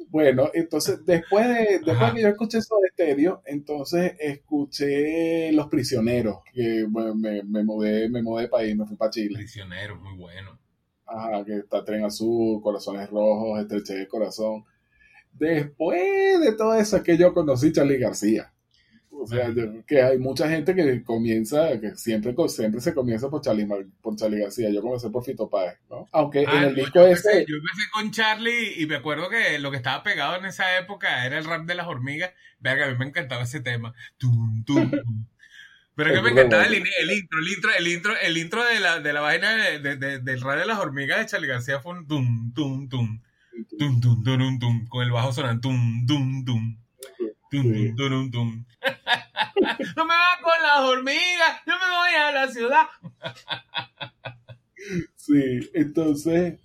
Bueno, 0.10 0.50
entonces 0.54 1.00
después 1.06 1.48
de 1.48 1.80
después 1.80 2.14
que 2.14 2.22
yo 2.22 2.28
escuché 2.28 2.58
eso 2.60 2.76
de 2.82 2.88
estéreo, 2.88 3.42
entonces 3.46 4.14
escuché 4.20 5.52
Los 5.52 5.68
Prisioneros, 5.68 6.40
que 6.52 6.88
me, 6.88 7.44
me, 7.44 7.64
mudé, 7.64 8.10
me 8.10 8.22
mudé 8.22 8.44
de 8.44 8.50
país, 8.50 8.76
me 8.76 8.86
fui 8.86 8.98
para 8.98 9.12
Chile. 9.12 9.38
Prisioneros, 9.38 10.00
muy 10.02 10.18
bueno. 10.18 10.60
Ajá, 11.06 11.44
que 11.44 11.58
está 11.58 11.84
Tren 11.84 12.06
Azul, 12.06 12.62
Corazones 12.62 13.10
Rojos, 13.10 13.60
Estreche 13.60 13.96
de 13.96 14.08
Corazón. 14.08 14.64
Después 15.34 16.40
de 16.40 16.54
todo 16.54 16.76
eso 16.76 17.02
que 17.02 17.18
yo 17.18 17.34
conocí 17.34 17.72
Charlie 17.72 17.98
García. 17.98 18.54
O 19.22 19.28
sea, 19.28 19.54
que 19.86 20.02
hay 20.02 20.18
mucha 20.18 20.50
gente 20.50 20.74
que 20.74 21.04
comienza, 21.04 21.78
que 21.80 21.96
siempre, 21.96 22.34
siempre 22.48 22.80
se 22.80 22.94
comienza 22.94 23.30
por 23.30 23.42
Charlie, 23.42 23.68
por 24.02 24.16
Charlie 24.16 24.40
García. 24.40 24.70
Yo 24.70 24.82
comencé 24.82 25.10
por 25.10 25.26
Fito 25.26 25.50
Páez, 25.50 25.78
¿no? 25.90 26.08
Aunque 26.14 26.44
en 26.44 26.50
ah, 26.50 26.68
el 26.68 26.76
disco 26.76 27.02
ese... 27.02 27.46
Yo 27.46 27.58
empecé 27.58 27.90
con 27.92 28.12
Charlie 28.12 28.82
y 28.82 28.86
me 28.86 28.96
acuerdo 28.96 29.30
que 29.30 29.60
lo 29.60 29.72
que 29.72 29.78
estaba 29.78 30.04
pegado 30.04 30.38
en 30.38 30.46
esa 30.46 30.78
época 30.80 31.26
era 31.26 31.38
el 31.38 31.44
rap 31.44 31.66
de 31.66 31.76
las 31.76 31.88
hormigas. 31.88 32.32
Verga, 32.60 32.86
a 32.86 32.92
mí 32.92 32.98
me 32.98 33.06
encantaba 33.06 33.44
ese 33.44 33.60
tema. 33.60 33.94
Tum, 34.18 34.64
tum, 34.64 34.90
Pero 35.96 36.14
que 36.14 36.22
me 36.22 36.30
encantaba 36.30 36.64
el, 36.64 36.76
intro, 36.76 36.92
el 37.02 37.12
intro, 37.12 37.72
el 37.78 37.88
intro, 37.88 38.14
el 38.22 38.38
intro 38.38 38.64
de 38.64 38.80
la, 38.80 39.00
de 39.02 39.14
la 39.14 39.20
vaina 39.20 39.54
de, 39.54 39.98
de, 39.98 40.20
del 40.20 40.42
rap 40.42 40.60
de 40.60 40.66
las 40.66 40.80
hormigas 40.80 41.20
de 41.20 41.26
Charlie 41.26 41.50
García 41.50 41.82
fue 41.82 41.94
un 41.94 42.08
tum, 42.08 42.54
tum, 42.54 42.88
tum. 42.88 43.22
Tum, 43.78 44.00
tum, 44.00 44.24
tum, 44.24 44.60
tum, 44.60 44.88
con 44.88 45.04
el 45.04 45.12
bajo 45.12 45.34
sonando. 45.34 45.60
Tum, 45.60 46.06
tum, 46.08 46.46
tum. 46.46 46.78
Tum, 47.52 47.96
tum, 47.96 48.32
tum. 48.32 48.66
no 49.98 50.06
me 50.06 50.14
va 50.14 50.40
con 50.42 50.62
las 50.62 50.80
hormigas, 50.82 51.62
yo 51.66 51.74
me 51.74 51.96
voy 51.98 52.14
a 52.16 52.32
la 52.32 52.48
ciudad. 52.48 52.88
Sí, 55.16 55.70
entonces, 55.74 56.60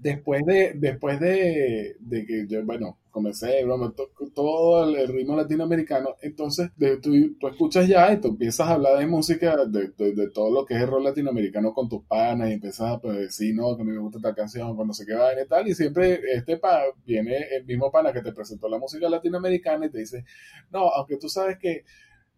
después 0.00 0.44
de, 0.46 0.72
después 0.74 1.20
de, 1.20 1.96
de 2.00 2.26
que 2.26 2.46
yo, 2.48 2.64
bueno, 2.64 2.98
comencé, 3.10 3.64
broma, 3.64 3.92
to- 3.96 4.10
todo 4.34 4.84
el, 4.96 5.08
ritmo 5.08 5.36
latinoamericano, 5.36 6.14
entonces 6.22 6.70
de- 6.76 6.98
tú, 6.98 7.10
tú 7.40 7.48
escuchas 7.48 7.88
ya 7.88 8.12
y 8.12 8.20
tú 8.20 8.28
empiezas 8.28 8.68
a 8.68 8.72
hablar 8.74 8.98
de 8.98 9.06
música, 9.06 9.56
de, 9.66 9.88
de- 9.96 10.12
de 10.14 10.30
todo 10.30 10.50
lo 10.52 10.64
que 10.64 10.74
es 10.74 10.80
el 10.82 10.88
rol 10.88 11.04
latinoamericano 11.04 11.72
con 11.74 11.88
tus 11.88 12.04
panas 12.04 12.50
y 12.50 12.54
empiezas 12.54 12.90
a 12.92 13.00
pues, 13.00 13.16
decir, 13.18 13.54
no, 13.54 13.76
que 13.76 13.84
me 13.84 13.98
gusta 13.98 14.18
esta 14.18 14.34
canción, 14.34 14.76
cuando 14.76 14.94
se 14.94 15.06
queda 15.06 15.32
y 15.42 15.46
tal, 15.48 15.66
y 15.68 15.74
siempre 15.74 16.20
este 16.34 16.58
pa, 16.58 16.82
viene 17.04 17.36
el 17.56 17.64
mismo 17.64 17.90
pana 17.90 18.12
que 18.12 18.22
te 18.22 18.32
presentó 18.32 18.68
la 18.68 18.78
música 18.78 19.08
latinoamericana 19.08 19.86
y 19.86 19.90
te 19.90 19.98
dice, 19.98 20.24
no, 20.70 20.88
aunque 20.90 21.16
tú 21.16 21.28
sabes 21.28 21.58
que 21.58 21.84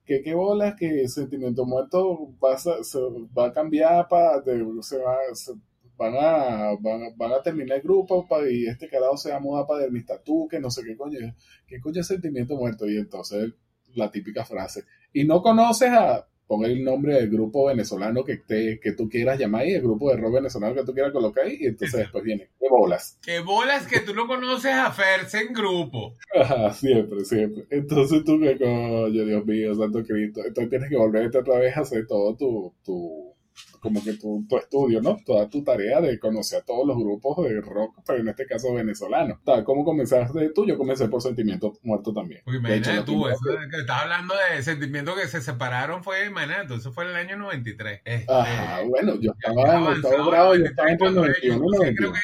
que 0.04 0.22
qué 0.22 0.34
bolas 0.34 0.74
que 0.76 1.08
Sentimiento 1.08 1.64
Muerto 1.64 2.34
va 2.42 2.54
a, 2.54 2.58
se 2.58 2.98
va 3.38 3.46
a 3.46 3.52
cambiar 3.52 4.08
para 4.08 4.42
se 4.82 4.98
va, 4.98 5.16
se- 5.34 5.52
van 6.00 6.14
a 6.16 6.74
van, 6.80 7.14
van 7.14 7.32
a 7.32 7.42
terminar 7.42 7.76
el 7.76 7.82
grupo 7.82 8.26
y 8.50 8.66
este 8.66 8.88
carajo 8.88 9.18
se 9.18 9.30
va 9.30 9.36
a 9.36 9.40
mudar 9.40 9.66
para 9.66 9.84
el 9.84 10.06
Tatú, 10.06 10.48
que 10.48 10.58
no 10.58 10.70
sé 10.70 10.82
qué 10.82 10.96
coño 10.96 11.18
qué 11.66 11.78
coño 11.78 12.00
es 12.00 12.06
Sentimiento 12.06 12.56
Muerto 12.56 12.88
y 12.88 12.96
entonces 12.96 13.52
la 13.94 14.10
típica 14.10 14.44
frase 14.46 14.84
y 15.12 15.24
no 15.24 15.42
conoces 15.42 15.90
a 15.90 16.26
pon 16.46 16.64
el 16.64 16.82
nombre 16.82 17.16
del 17.16 17.28
grupo 17.28 17.66
venezolano 17.66 18.24
que 18.24 18.38
te, 18.38 18.80
que 18.80 18.92
tú 18.92 19.10
quieras 19.10 19.38
llamar 19.38 19.66
y 19.66 19.74
el 19.74 19.82
grupo 19.82 20.10
de 20.10 20.16
rock 20.16 20.36
venezolano 20.36 20.74
que 20.74 20.84
tú 20.84 20.94
quieras 20.94 21.12
colocar 21.12 21.44
ahí 21.44 21.58
y 21.60 21.66
entonces 21.66 22.00
después 22.00 22.24
viene 22.24 22.48
qué 22.58 22.66
bolas 22.70 23.18
Que 23.22 23.40
bolas 23.40 23.86
que 23.86 24.00
tú 24.00 24.14
no 24.14 24.26
conoces 24.26 24.72
a 24.72 24.90
Ferse 24.90 25.42
en 25.42 25.52
grupo. 25.52 26.16
Ajá, 26.34 26.72
siempre, 26.72 27.24
siempre. 27.24 27.66
Entonces 27.70 28.24
tú 28.24 28.40
que 28.40 28.56
coño, 28.56 29.10
Dios 29.10 29.46
mío, 29.46 29.74
Santo 29.74 30.02
Cristo. 30.02 30.40
Entonces 30.44 30.70
tienes 30.70 30.88
que 30.88 30.96
volverte 30.96 31.38
otra 31.38 31.58
vez 31.58 31.76
a 31.76 31.80
hacer 31.82 32.06
todo 32.06 32.34
tu, 32.36 32.74
tu 32.84 33.34
como 33.80 34.04
que 34.04 34.14
tu, 34.14 34.46
tu 34.48 34.58
estudio, 34.58 35.00
¿no? 35.00 35.16
Toda 35.24 35.48
tu 35.48 35.64
tarea 35.64 36.00
de 36.00 36.18
conocer 36.18 36.60
a 36.60 36.64
todos 36.64 36.86
los 36.86 36.96
grupos 36.96 37.48
de 37.48 37.60
rock, 37.60 37.98
pero 38.06 38.20
en 38.20 38.28
este 38.28 38.46
caso 38.46 38.74
venezolano. 38.74 39.40
Tal, 39.44 39.64
¿Cómo 39.64 39.84
comenzaste 39.84 40.50
tú? 40.50 40.66
Yo 40.66 40.76
comencé 40.76 41.08
por 41.08 41.22
Sentimiento 41.22 41.72
Muerto 41.82 42.12
también. 42.12 42.42
Hecho, 42.46 42.56
imagínate 42.56 42.96
lo 42.96 43.04
tú, 43.04 43.28
eso 43.28 43.40
que 43.70 43.80
estás 43.80 44.02
hablando 44.02 44.34
de 44.34 44.62
sentimientos 44.62 45.18
que 45.18 45.28
se 45.28 45.40
separaron 45.40 46.04
fue, 46.04 46.26
imagínate, 46.26 46.74
eso 46.74 46.92
fue 46.92 47.04
en 47.04 47.10
el 47.10 47.16
año 47.16 47.36
93. 47.38 48.02
Este, 48.04 48.32
Ajá, 48.32 48.82
bueno, 48.82 49.18
yo 49.20 49.32
estaba 49.32 49.90
octavo 49.90 50.30
grado, 50.30 50.54
yo 50.54 50.64
93, 50.64 50.70
estaba 50.70 50.90
entre 50.90 51.08
el 51.08 51.14
cuando 51.14 51.20
91 51.22 51.40
y 51.40 51.70
sí, 51.70 51.76
92. 51.78 52.18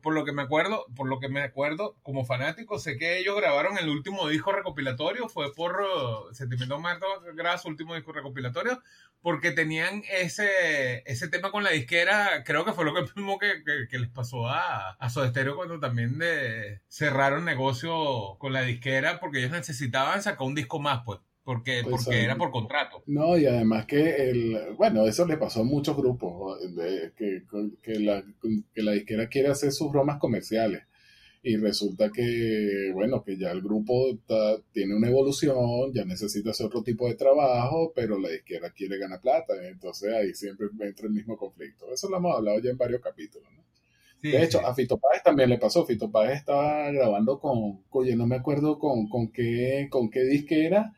Por, 0.00 0.14
lo 0.14 0.24
que 0.24 0.32
me 0.32 0.42
acuerdo, 0.42 0.84
por 0.96 1.08
lo 1.08 1.18
que 1.20 1.28
me 1.28 1.42
acuerdo, 1.42 1.96
como 2.02 2.24
fanático, 2.24 2.78
sé 2.78 2.96
que 2.98 3.18
ellos 3.18 3.36
grabaron 3.36 3.78
el 3.78 3.88
último 3.88 4.28
disco 4.28 4.52
recopilatorio, 4.52 5.28
fue 5.28 5.52
por 5.54 5.80
uh, 5.80 6.34
Sentimiento 6.34 6.78
Muerto, 6.78 7.06
graba 7.34 7.58
su 7.58 7.68
último 7.68 7.94
disco 7.94 8.12
recopilatorio, 8.12 8.82
porque 9.20 9.52
tenían 9.52 10.02
ese, 10.10 11.02
ese 11.06 11.28
tema 11.28 11.50
con 11.50 11.62
la 11.64 11.70
disquera, 11.70 12.42
creo 12.44 12.64
que 12.64 12.72
fue 12.72 12.84
lo 12.84 12.94
que 12.94 13.02
mismo 13.16 13.38
que, 13.38 13.62
que- 13.88 13.98
les 13.98 14.10
pasó 14.10 14.46
a, 14.48 14.90
a 14.92 15.10
Soda 15.10 15.32
cuando 15.54 15.78
también 15.80 16.18
de, 16.18 16.82
cerraron 16.88 17.44
negocio 17.44 18.36
con 18.38 18.52
la 18.52 18.62
disquera, 18.62 19.20
porque 19.20 19.38
ellos 19.38 19.52
necesitaban 19.52 20.22
sacar 20.22 20.46
un 20.46 20.54
disco 20.54 20.80
más, 20.80 21.02
pues, 21.04 21.20
porque, 21.44 21.82
Pues, 21.82 22.04
porque 22.04 22.14
ah, 22.16 22.24
era 22.24 22.36
por 22.36 22.50
contrato. 22.50 23.04
No, 23.06 23.36
y 23.36 23.46
además 23.46 23.86
que 23.86 24.30
el, 24.30 24.74
bueno, 24.76 25.06
eso 25.06 25.26
le 25.26 25.36
pasó 25.36 25.60
a 25.62 25.64
muchos 25.64 25.96
grupos, 25.96 26.60
de, 26.76 27.12
que, 27.16 27.42
que, 27.82 27.98
la, 28.00 28.24
que 28.74 28.82
la 28.82 28.92
disquera 28.92 29.28
quiere 29.28 29.48
hacer 29.48 29.72
sus 29.72 29.90
bromas 29.90 30.18
comerciales. 30.18 30.84
Y 31.42 31.56
resulta 31.56 32.10
que, 32.12 32.90
bueno, 32.94 33.22
que 33.24 33.36
ya 33.38 33.52
el 33.52 33.62
grupo 33.62 34.10
está- 34.10 34.60
tiene 34.72 34.96
una 34.96 35.08
evolución, 35.08 35.92
ya 35.94 36.04
necesita 36.04 36.50
hacer 36.50 36.66
otro 36.66 36.82
tipo 36.84 37.08
de 37.08 37.16
trabajo, 37.16 37.92
pero 37.94 38.18
la 38.18 38.30
disquera 38.30 38.70
quiere 38.72 38.98
ganar 38.98 39.20
plata. 39.20 39.54
Entonces 39.68 40.12
ahí 40.14 40.34
siempre 40.34 40.68
entra 40.80 41.06
el 41.06 41.12
mismo 41.14 41.36
conflicto. 41.36 41.92
Eso 41.92 42.08
lo 42.10 42.18
hemos 42.18 42.36
hablado 42.36 42.60
ya 42.60 42.70
en 42.70 42.78
varios 42.78 43.00
capítulos. 43.02 43.48
¿no? 43.56 43.64
Sí, 44.22 44.30
De 44.30 44.42
hecho, 44.42 44.58
sí. 44.58 44.64
a 44.64 44.74
Fito 44.74 44.98
Páez 44.98 45.22
también 45.22 45.50
le 45.50 45.58
pasó. 45.58 45.84
Fito 45.86 46.10
Páez 46.10 46.38
estaba 46.38 46.90
grabando 46.90 47.38
con, 47.38 47.84
oye, 47.90 48.16
no 48.16 48.26
me 48.26 48.36
acuerdo 48.36 48.78
con, 48.78 49.08
con 49.08 49.30
qué, 49.32 49.88
con 49.90 50.10
qué 50.10 50.20
disquera. 50.24 50.94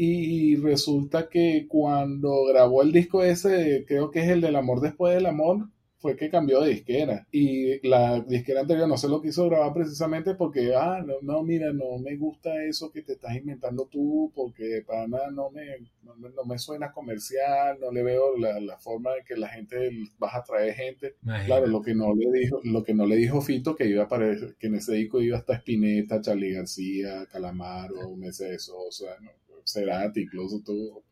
Y 0.00 0.54
resulta 0.56 1.28
que 1.28 1.66
cuando 1.68 2.44
grabó 2.46 2.82
el 2.82 2.92
disco 2.92 3.22
ese, 3.24 3.84
creo 3.86 4.10
que 4.12 4.20
es 4.20 4.28
el 4.28 4.40
del 4.40 4.54
amor 4.56 4.80
después 4.80 5.12
del 5.14 5.26
amor, 5.26 5.68
fue 6.00 6.14
que 6.14 6.30
cambió 6.30 6.60
de 6.60 6.70
disquera. 6.70 7.26
Y 7.32 7.84
la 7.88 8.20
disquera 8.20 8.60
anterior 8.60 8.86
no 8.88 8.96
se 8.96 9.08
lo 9.08 9.20
quiso 9.20 9.46
grabar 9.48 9.74
precisamente 9.74 10.36
porque, 10.36 10.72
ah, 10.72 11.02
no, 11.04 11.14
no, 11.22 11.42
mira, 11.42 11.72
no 11.72 11.98
me 11.98 12.16
gusta 12.16 12.62
eso 12.64 12.92
que 12.92 13.02
te 13.02 13.14
estás 13.14 13.34
inventando 13.34 13.86
tú, 13.86 14.30
porque 14.36 14.84
para 14.86 15.08
nada 15.08 15.32
no 15.32 15.50
me, 15.50 15.64
no, 16.04 16.14
me- 16.14 16.30
no 16.30 16.44
me 16.44 16.56
suena 16.60 16.92
comercial, 16.92 17.78
no 17.80 17.90
le 17.90 18.04
veo 18.04 18.36
la, 18.38 18.60
la 18.60 18.78
forma 18.78 19.10
de 19.14 19.24
que 19.24 19.36
la 19.36 19.48
gente, 19.48 19.90
vas 20.20 20.36
a 20.36 20.44
traer 20.44 20.74
gente. 20.74 21.16
Imagínate. 21.24 21.46
Claro, 21.48 21.66
lo 21.66 21.82
que 21.82 21.94
no 21.96 22.14
le 22.14 22.30
dijo, 22.38 22.60
lo 22.62 22.84
que 22.84 22.94
no 22.94 23.04
le 23.04 23.16
dijo 23.16 23.40
Fito 23.40 23.74
que 23.74 23.86
iba 23.88 24.02
a 24.02 24.06
aparecer, 24.06 24.54
que 24.60 24.68
en 24.68 24.76
ese 24.76 24.94
disco 24.94 25.20
iba 25.20 25.36
hasta 25.38 25.56
Spinetta, 25.56 26.20
Charlie 26.20 26.52
García, 26.52 27.26
Calamaro, 27.32 28.14
Mercedes 28.16 28.66
Sosa, 28.66 29.16
¿no? 29.20 29.32
Cerati, 29.72 30.22
incluso 30.22 30.60
tú. 30.64 31.02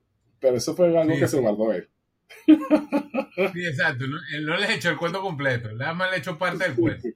Pero 0.41 0.57
eso 0.57 0.75
fue 0.75 0.87
algo 0.99 1.15
Sí, 1.15 1.21
que 1.21 1.27
sí. 1.29 1.37
se 1.37 1.41
guardó 1.41 1.73
él. 1.73 1.89
Sí, 2.47 3.65
exacto. 3.67 4.07
¿no? 4.07 4.17
Él 4.35 4.47
no 4.47 4.57
les 4.57 4.71
echó 4.71 4.91
el 4.91 4.97
cuento 4.97 5.21
completo, 5.21 5.73
nada 5.73 5.95
más 5.95 6.11
le 6.11 6.19
echó 6.19 6.39
parte 6.39 6.65
del 6.65 6.75
cuento. 6.75 7.09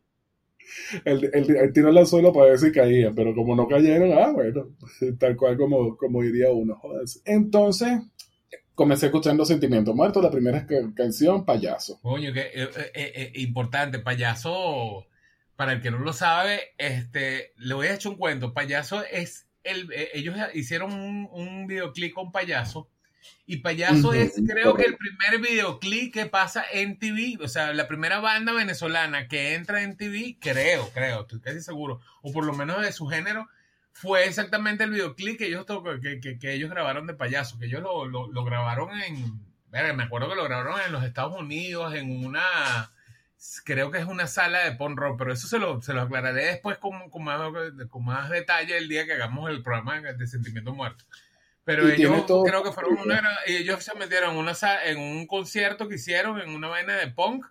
Él, 1.05 1.28
él- 1.32 1.57
él 1.57 1.72
tiró 1.72 1.88
al 1.88 2.07
suelo 2.07 2.32
para 2.32 2.51
ver 2.51 2.59
si 2.59 2.70
caía, 2.70 3.12
pero 3.14 3.34
como 3.34 3.57
no 3.57 3.66
cayeron, 3.66 4.12
ah, 4.16 4.30
bueno, 4.32 4.68
tal 5.18 5.36
cual 5.36 5.57
como, 5.57 5.97
como 5.97 6.22
diría 6.22 6.51
uno. 6.51 6.76
jodas. 6.76 7.20
Entonces, 7.24 7.99
comencé 8.74 9.07
escuchando 9.07 9.45
Sentimiento 9.45 9.95
Muerto, 9.95 10.22
la 10.22 10.30
primera 10.30 10.64
ca- 10.66 10.93
canción, 10.95 11.45
Payaso. 11.45 11.99
Coño, 12.03 12.32
que 12.32 12.41
eh, 12.41 12.68
eh, 12.95 13.12
eh, 13.14 13.32
importante, 13.36 13.99
payaso, 13.99 15.07
para 15.57 15.72
el 15.72 15.80
que 15.82 15.91
no 15.91 15.99
lo 15.99 16.12
sabe, 16.12 16.61
este, 16.78 17.53
le 17.57 17.74
voy 17.74 17.88
a 17.88 17.95
echar 17.95 18.12
un 18.12 18.18
cuento. 18.18 18.55
Payaso 18.55 19.03
es 19.05 19.49
el, 19.64 19.90
eh, 19.92 20.11
ellos 20.14 20.36
hicieron 20.54 20.92
un, 20.92 21.28
un 21.32 21.66
videoclip 21.66 22.12
con 22.14 22.32
payaso. 22.32 22.88
Y 23.46 23.58
Payaso 23.58 24.14
es, 24.14 24.32
creo 24.48 24.74
que 24.74 24.84
el 24.84 24.96
primer 24.96 25.40
videoclip 25.50 26.12
que 26.14 26.24
pasa 26.26 26.64
en 26.72 26.98
TV, 26.98 27.36
o 27.42 27.48
sea, 27.48 27.74
la 27.74 27.86
primera 27.86 28.18
banda 28.20 28.52
venezolana 28.52 29.28
que 29.28 29.54
entra 29.54 29.82
en 29.82 29.96
TV, 29.96 30.38
creo, 30.40 30.88
creo, 30.94 31.22
estoy 31.22 31.40
casi 31.40 31.61
seguro, 31.61 32.00
o 32.22 32.32
por 32.32 32.44
lo 32.46 32.54
menos 32.54 32.80
de 32.80 32.92
su 32.92 33.06
género, 33.08 33.46
fue 33.92 34.24
exactamente 34.26 34.84
el 34.84 34.90
videoclip 34.92 35.36
que 35.36 35.46
ellos, 35.48 35.66
que, 36.00 36.20
que- 36.20 36.38
que 36.38 36.52
ellos 36.54 36.70
grabaron 36.70 37.06
de 37.06 37.14
Payaso, 37.14 37.58
que 37.58 37.66
ellos 37.66 37.82
lo, 37.82 38.06
lo- 38.06 38.30
lo 38.32 38.44
grabaron 38.44 38.98
en, 39.02 39.38
me 39.70 40.02
acuerdo 40.02 40.30
que 40.30 40.36
lo 40.36 40.44
grabaron 40.44 40.80
en 40.86 40.92
los 40.92 41.04
Estados 41.04 41.38
Unidos, 41.38 41.94
en 41.94 42.24
una, 42.24 42.92
creo 43.64 43.91
que 43.91 43.99
es 43.99 44.05
una 44.05 44.26
sala 44.26 44.61
de 44.64 44.72
punk 44.72 44.99
rock, 44.99 45.18
pero 45.18 45.32
eso 45.32 45.47
se 45.47 45.59
lo, 45.59 45.80
se 45.82 45.93
lo 45.95 46.03
aclararé 46.03 46.45
después 46.47 46.78
con, 46.78 47.09
con, 47.11 47.24
más, 47.24 47.41
con 47.88 48.05
más 48.05 48.30
detalle 48.30 48.76
el 48.76 48.88
día 48.88 49.07
que 49.07 49.14
hagamos 49.14 49.51
el 49.51 49.62
programa 49.62 50.01
de 50.01 50.26
Sentimiento 50.26 50.74
Muerto. 50.74 51.05
Pero 51.64 51.88
Y 51.88 51.93
ellos 51.93 52.11
creo 52.45 52.62
que 52.62 52.72
fueron 52.72 52.99
una, 52.99 53.22
ellos 53.47 53.82
se 53.84 53.95
metieron 53.95 54.32
en, 54.32 54.36
una, 54.38 54.55
sa- 54.55 54.84
en 54.84 54.99
un 54.99 55.26
concierto 55.26 55.88
que 55.88 55.95
hicieron 55.97 56.41
en 56.41 56.51
una 56.51 56.68
vaina 56.68 56.95
de 56.97 57.09
punk 57.09 57.47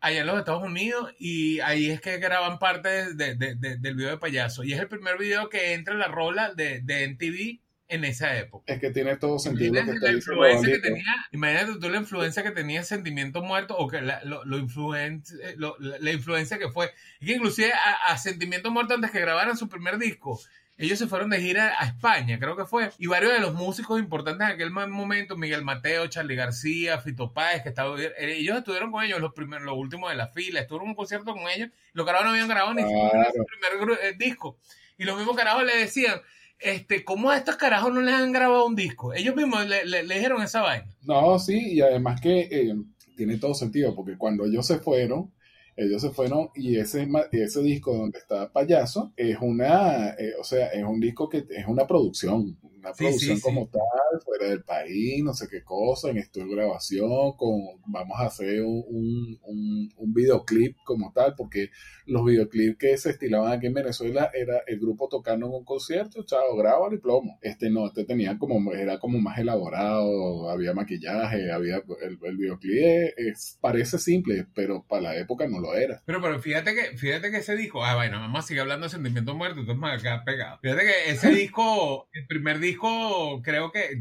allá 0.00 0.20
en 0.20 0.26
los 0.26 0.38
Estados 0.38 0.62
Unidos 0.62 1.12
y 1.18 1.60
ahí 1.60 1.90
es 1.90 2.00
que 2.00 2.18
graban 2.18 2.58
parte 2.58 3.14
de- 3.14 3.34
de- 3.34 3.54
de- 3.56 3.76
del 3.78 3.94
video 3.96 4.10
de 4.10 4.18
payaso. 4.18 4.62
Y 4.62 4.72
es 4.72 4.80
el 4.80 4.88
primer 4.88 5.18
video 5.18 5.48
que 5.48 5.72
entra 5.74 5.94
en 5.94 6.00
la 6.00 6.08
rola 6.08 6.52
de, 6.54 6.80
de 6.82 7.04
MTV 7.08 7.60
en 7.88 8.04
esa 8.04 8.36
época. 8.36 8.72
Es 8.72 8.80
que 8.80 8.90
tiene 8.90 9.16
todo 9.16 9.38
sentido 9.38 9.74
lo 9.74 9.92
que 9.92 9.98
la 10.00 10.12
influencia 10.12 10.74
que 10.74 10.80
tenía, 10.80 11.04
imagínate 11.32 11.78
tú 11.80 11.88
la 11.88 11.98
influencia 11.98 12.42
que 12.42 12.50
tenía 12.50 12.82
Sentimiento 12.82 13.42
Muerto 13.42 13.76
o 13.76 13.86
que 13.88 14.00
la, 14.02 14.22
lo, 14.24 14.44
lo 14.44 14.58
influen- 14.58 15.22
eh, 15.42 15.54
lo- 15.56 15.76
la, 15.78 15.96
la 16.00 16.12
influencia 16.12 16.58
que 16.58 16.68
fue. 16.68 16.90
Que 17.20 17.34
inclusive 17.34 17.72
a, 17.72 18.12
a 18.12 18.18
Sentimiento 18.18 18.70
Muerto 18.70 18.94
antes 18.94 19.10
que 19.10 19.20
grabaran 19.20 19.56
su 19.56 19.68
primer 19.68 19.98
disco, 19.98 20.40
ellos 20.78 20.98
se 20.98 21.06
fueron 21.06 21.30
de 21.30 21.40
gira 21.40 21.74
a 21.78 21.86
España, 21.86 22.38
creo 22.38 22.54
que 22.56 22.66
fue. 22.66 22.90
Y 22.98 23.06
varios 23.06 23.32
de 23.32 23.38
los 23.40 23.54
músicos 23.54 23.98
importantes 23.98 24.46
en 24.46 24.54
aquel 24.54 24.70
momento, 24.70 25.36
Miguel 25.36 25.62
Mateo, 25.62 26.06
Charlie 26.08 26.34
García, 26.36 26.98
Fito 26.98 27.32
Páez, 27.32 27.62
que 27.62 27.70
estaba, 27.70 27.98
eh, 27.98 28.12
ellos 28.18 28.58
estuvieron 28.58 28.90
con 28.92 29.02
ellos 29.02 29.20
los 29.20 29.32
primeros, 29.32 29.64
los 29.64 29.76
últimos 29.78 30.10
de 30.10 30.16
la 30.16 30.26
fila, 30.28 30.60
estuvieron 30.60 30.86
en 30.86 30.90
un 30.90 30.96
concierto 30.96 31.32
con 31.34 31.48
ellos, 31.48 31.70
lo 31.94 32.04
que 32.04 32.12
no 32.12 32.18
habían 32.18 32.48
grabado 32.48 32.74
ni 32.74 32.82
siquiera 32.82 33.30
su 33.34 33.44
primer 33.46 33.98
eh, 34.02 34.14
disco. 34.18 34.58
Y 34.98 35.04
los 35.04 35.16
mismos 35.16 35.36
carajos 35.36 35.64
le 35.64 35.76
decían, 35.78 36.20
este, 36.58 37.04
¿cómo 37.04 37.30
a 37.30 37.36
estos 37.36 37.56
carajos 37.56 37.92
no 37.92 38.00
les 38.00 38.14
han 38.14 38.32
grabado 38.32 38.66
un 38.66 38.76
disco? 38.76 39.14
Ellos 39.14 39.36
mismos 39.36 39.66
le, 39.68 39.84
le- 39.86 40.02
dijeron 40.02 40.42
esa 40.42 40.62
vaina. 40.62 40.86
No, 41.02 41.38
sí, 41.38 41.74
y 41.74 41.80
además 41.80 42.20
que 42.20 42.40
eh, 42.50 42.74
tiene 43.16 43.38
todo 43.38 43.54
sentido, 43.54 43.94
porque 43.94 44.16
cuando 44.18 44.44
ellos 44.44 44.66
se 44.66 44.78
fueron, 44.78 45.32
ellos 45.76 46.00
se 46.02 46.10
fueron 46.10 46.50
y 46.54 46.78
ese, 46.78 47.06
ese 47.32 47.62
disco 47.62 47.94
donde 47.96 48.18
está 48.18 48.50
Payaso 48.52 49.12
es 49.16 49.36
una, 49.40 50.10
eh, 50.18 50.32
o 50.40 50.44
sea, 50.44 50.68
es 50.68 50.84
un 50.84 51.00
disco 51.00 51.28
que 51.28 51.44
es 51.50 51.66
una 51.66 51.86
producción, 51.86 52.58
una 52.86 52.96
una 52.96 52.96
producción 52.96 53.40
como 53.40 53.68
tal, 53.68 54.20
fuera 54.24 54.48
del 54.48 54.62
país, 54.62 55.22
no 55.22 55.34
sé 55.34 55.48
qué 55.48 55.62
cosa, 55.62 56.10
en 56.10 56.18
estudio 56.18 56.48
de 56.48 56.56
grabación, 56.56 57.32
con, 57.36 57.80
vamos 57.86 58.18
a 58.18 58.26
hacer 58.26 58.62
un, 58.62 59.38
un, 59.42 59.92
un, 59.96 60.14
videoclip 60.14 60.76
como 60.84 61.12
tal, 61.12 61.34
porque 61.36 61.70
los 62.06 62.24
videoclips 62.24 62.78
que 62.78 62.96
se 62.96 63.10
estilaban 63.10 63.52
aquí 63.52 63.66
en 63.66 63.74
Venezuela 63.74 64.30
era 64.32 64.62
el 64.66 64.78
grupo 64.78 65.08
tocando 65.08 65.46
en 65.46 65.52
un 65.52 65.64
concierto, 65.64 66.24
chao, 66.24 66.56
graba 66.56 66.88
y 66.92 66.98
plomo. 66.98 67.38
Este 67.42 67.70
no, 67.70 67.86
este 67.86 68.04
tenía 68.04 68.38
como, 68.38 68.72
era 68.72 68.98
como 68.98 69.18
más 69.18 69.38
elaborado, 69.38 70.48
había 70.50 70.72
maquillaje, 70.72 71.50
había, 71.50 71.82
el, 72.02 72.18
el 72.22 72.36
videoclip 72.36 72.76
es, 73.16 73.58
parece 73.60 73.98
simple, 73.98 74.46
pero 74.54 74.84
para 74.86 75.02
la 75.02 75.16
época 75.16 75.46
no 75.48 75.60
lo 75.60 75.74
era. 75.74 76.02
Pero, 76.06 76.20
pero 76.20 76.38
fíjate 76.40 76.74
que, 76.74 76.96
fíjate 76.96 77.30
que 77.30 77.38
ese 77.38 77.56
disco, 77.56 77.84
ah, 77.84 77.94
bueno, 77.94 78.20
vamos 78.20 78.44
a 78.44 78.46
seguir 78.46 78.62
hablando 78.62 78.86
de 78.86 78.90
Sentimiento 78.90 79.34
Muerto, 79.34 79.60
entonces 79.60 79.80
me 79.80 79.90
acá 79.90 80.22
pegado. 80.24 80.58
Fíjate 80.62 80.82
que 80.82 81.10
ese 81.10 81.30
disco, 81.34 82.08
el 82.12 82.26
primer 82.26 82.58
disco, 82.58 82.75
creo 83.42 83.72
que, 83.72 84.00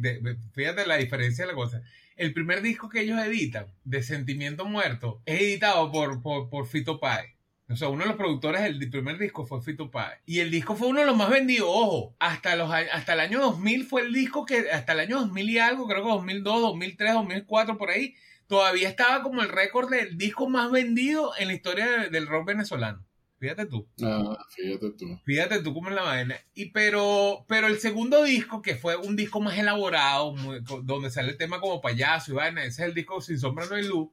fíjate 0.53 0.85
la 0.85 0.97
diferencia 0.97 1.45
de 1.45 1.51
la 1.51 1.55
cosa. 1.55 1.81
El 2.15 2.33
primer 2.33 2.61
disco 2.61 2.89
que 2.89 3.01
ellos 3.01 3.19
editan, 3.19 3.67
de 3.83 4.01
Sentimiento 4.01 4.65
Muerto, 4.65 5.21
es 5.25 5.41
editado 5.41 5.91
por, 5.91 6.21
por, 6.21 6.67
Fito 6.67 6.99
Páez. 6.99 7.35
O 7.67 7.75
sea, 7.75 7.89
uno 7.89 8.03
de 8.03 8.09
los 8.09 8.17
productores 8.17 8.61
del 8.61 8.89
primer 8.89 9.17
disco 9.17 9.45
fue 9.45 9.61
Fito 9.61 9.91
Páez. 9.91 10.19
Y 10.25 10.39
el 10.39 10.51
disco 10.51 10.75
fue 10.75 10.87
uno 10.87 11.01
de 11.01 11.07
los 11.07 11.17
más 11.17 11.29
vendidos, 11.29 11.67
ojo. 11.69 12.15
Hasta, 12.19 12.55
los, 12.55 12.71
hasta 12.71 13.13
el 13.13 13.19
año 13.19 13.41
2000 13.41 13.85
fue 13.85 14.03
el 14.03 14.13
disco 14.13 14.45
que, 14.45 14.69
hasta 14.71 14.93
el 14.93 14.99
año 14.99 15.19
2000 15.19 15.49
y 15.49 15.59
algo, 15.59 15.87
creo 15.87 16.03
que 16.03 16.09
2002, 16.09 16.61
2003, 16.61 17.13
2004, 17.13 17.77
por 17.77 17.89
ahí, 17.89 18.15
todavía 18.47 18.87
estaba 18.87 19.23
como 19.23 19.41
el 19.41 19.49
récord 19.49 19.89
del 19.89 20.17
disco 20.17 20.47
más 20.47 20.71
vendido 20.71 21.33
en 21.37 21.47
la 21.47 21.53
historia 21.53 22.07
del 22.09 22.27
rock 22.27 22.47
venezolano. 22.47 23.03
Fíjate 23.45 23.67
tú. 23.67 23.87
Ah, 24.01 24.43
fíjate 24.49 24.89
tú. 24.97 25.19
Fíjate 25.23 25.61
tú 25.61 25.71
cómo 25.71 25.89
es 25.89 25.95
la 25.95 26.01
vaina. 26.01 26.35
Y 26.55 26.71
pero, 26.71 27.45
pero 27.47 27.67
el 27.67 27.77
segundo 27.77 28.23
disco, 28.23 28.63
que 28.63 28.73
fue 28.73 28.95
un 28.95 29.15
disco 29.15 29.39
más 29.39 29.55
elaborado, 29.55 30.33
donde 30.81 31.11
sale 31.11 31.29
el 31.29 31.37
tema 31.37 31.59
como 31.59 31.79
payaso 31.79 32.31
y 32.31 32.35
vaina, 32.35 32.63
ese 32.63 32.81
es 32.81 32.87
el 32.87 32.95
disco 32.95 33.21
Sin 33.21 33.37
Sombra 33.37 33.67
No 33.67 33.75
hay 33.75 33.83
Luz. 33.83 34.09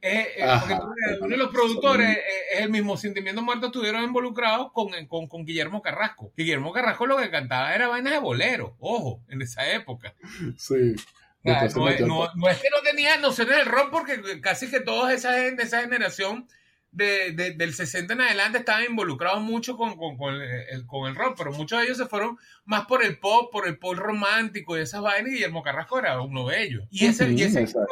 Es, 0.00 0.28
uno 1.20 1.28
de 1.28 1.36
los 1.36 1.50
productores 1.50 2.16
es 2.54 2.60
el 2.60 2.70
mismo 2.70 2.96
Sentimiento 2.96 3.42
Muerto 3.42 3.66
estuvieron 3.66 4.02
involucrados 4.02 4.72
con, 4.72 4.92
con, 5.08 5.28
con, 5.28 5.44
Guillermo 5.44 5.82
Carrasco. 5.82 6.32
Guillermo 6.34 6.72
Carrasco 6.72 7.04
lo 7.04 7.18
que 7.18 7.28
cantaba 7.28 7.74
era 7.74 7.86
vainas 7.86 8.14
de 8.14 8.18
bolero, 8.18 8.76
ojo, 8.80 9.22
en 9.28 9.42
esa 9.42 9.70
época. 9.70 10.14
Sí. 10.56 10.94
no, 11.44 11.58
es, 11.58 11.66
que 11.96 12.70
no 12.70 12.82
tenía 12.82 13.18
nociones 13.18 13.58
del 13.58 13.66
rock 13.66 13.90
porque 13.90 14.40
casi 14.40 14.70
que 14.70 14.80
todos 14.80 15.10
esa, 15.10 15.38
esa 15.46 15.82
generación 15.82 16.48
de, 16.92 17.54
del 17.56 17.74
60 17.74 18.12
en 18.12 18.20
adelante 18.20 18.58
estaban 18.58 18.84
involucrados 18.84 19.40
mucho 19.42 19.76
con, 19.76 19.96
con, 19.96 20.16
con, 20.16 20.34
el, 20.34 20.86
con 20.86 21.08
el 21.08 21.14
rock, 21.14 21.36
pero 21.38 21.52
muchos 21.52 21.78
de 21.78 21.86
ellos 21.86 21.98
se 21.98 22.06
fueron 22.06 22.38
más 22.64 22.86
por 22.86 23.04
el 23.04 23.18
pop, 23.18 23.50
por 23.52 23.66
el 23.68 23.78
pop 23.78 23.94
romántico 23.94 24.76
y 24.76 24.80
esas 24.80 25.00
vainas, 25.00 25.30
y 25.30 25.34
Guillermo 25.34 25.62
Carrasco 25.62 25.98
era 25.98 26.20
uno 26.20 26.48
de 26.48 26.62
ellos. 26.62 26.84
Y 26.90 27.06
ese, 27.06 27.30
y 27.30 27.42
ese 27.42 27.60
disco 27.60 27.86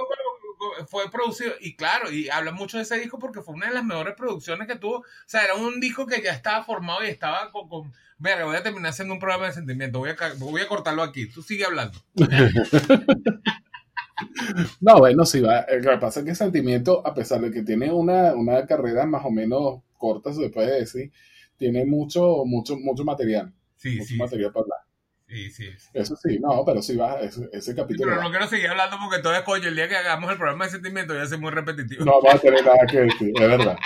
fue 0.88 1.10
producido, 1.10 1.52
y 1.60 1.76
claro, 1.76 2.10
y 2.10 2.28
habla 2.28 2.52
mucho 2.52 2.76
de 2.76 2.82
ese 2.82 2.98
disco 2.98 3.18
porque 3.18 3.42
fue 3.42 3.54
una 3.54 3.68
de 3.68 3.74
las 3.74 3.84
mejores 3.84 4.14
producciones 4.14 4.66
que 4.66 4.76
tuvo. 4.76 4.98
O 4.98 5.04
sea, 5.26 5.44
era 5.44 5.54
un 5.54 5.80
disco 5.80 6.06
que 6.06 6.22
ya 6.22 6.32
estaba 6.32 6.64
formado 6.64 7.04
y 7.04 7.08
estaba 7.08 7.50
con. 7.50 7.68
con 7.68 7.92
Verga, 8.20 8.46
voy 8.46 8.56
a 8.56 8.62
terminar 8.64 8.90
haciendo 8.90 9.14
un 9.14 9.20
programa 9.20 9.46
de 9.46 9.52
sentimiento. 9.52 10.00
Voy 10.00 10.10
a, 10.10 10.16
voy 10.38 10.60
a 10.60 10.66
cortarlo 10.66 11.04
aquí. 11.04 11.28
Tú 11.28 11.40
sigue 11.40 11.64
hablando. 11.64 12.02
No, 14.80 14.98
bueno, 14.98 15.24
sí 15.24 15.40
va. 15.40 15.66
Lo 15.80 15.90
que 15.92 15.98
pasa 15.98 16.20
es 16.20 16.26
que 16.26 16.34
Sentimiento, 16.34 17.06
a 17.06 17.14
pesar 17.14 17.40
de 17.40 17.50
que 17.50 17.62
tiene 17.62 17.92
una, 17.92 18.34
una 18.34 18.66
carrera 18.66 19.06
más 19.06 19.24
o 19.24 19.30
menos 19.30 19.80
corta, 19.96 20.32
se 20.32 20.48
puede 20.50 20.80
decir, 20.80 21.10
tiene 21.56 21.84
mucho, 21.84 22.44
mucho, 22.44 22.76
mucho 22.76 23.04
material. 23.04 23.52
Sí, 23.76 23.96
mucho 23.98 24.14
material 24.16 24.52
para 24.52 24.62
hablar. 24.64 24.78
Sí, 25.28 25.50
sí, 25.50 25.68
Eso 25.92 26.16
sí, 26.16 26.38
no, 26.40 26.64
pero 26.64 26.80
sí 26.80 26.96
va, 26.96 27.20
ese, 27.20 27.50
ese 27.52 27.74
capítulo. 27.74 28.08
pero 28.08 28.22
no 28.22 28.30
quiero 28.30 28.46
seguir 28.46 28.68
hablando 28.68 28.96
porque 28.98 29.22
todo 29.22 29.34
es 29.34 29.42
coño. 29.42 29.68
El 29.68 29.76
día 29.76 29.86
que 29.86 29.96
hagamos 29.96 30.30
el 30.30 30.38
programa 30.38 30.64
de 30.64 30.70
sentimiento 30.70 31.12
ya 31.14 31.22
es 31.24 31.38
muy 31.38 31.50
repetitivo. 31.50 32.02
No 32.02 32.22
va 32.22 32.32
a 32.32 32.38
tener 32.38 32.64
nada 32.64 32.86
que 32.90 33.00
decir, 33.00 33.32
es 33.34 33.48
verdad. 33.48 33.76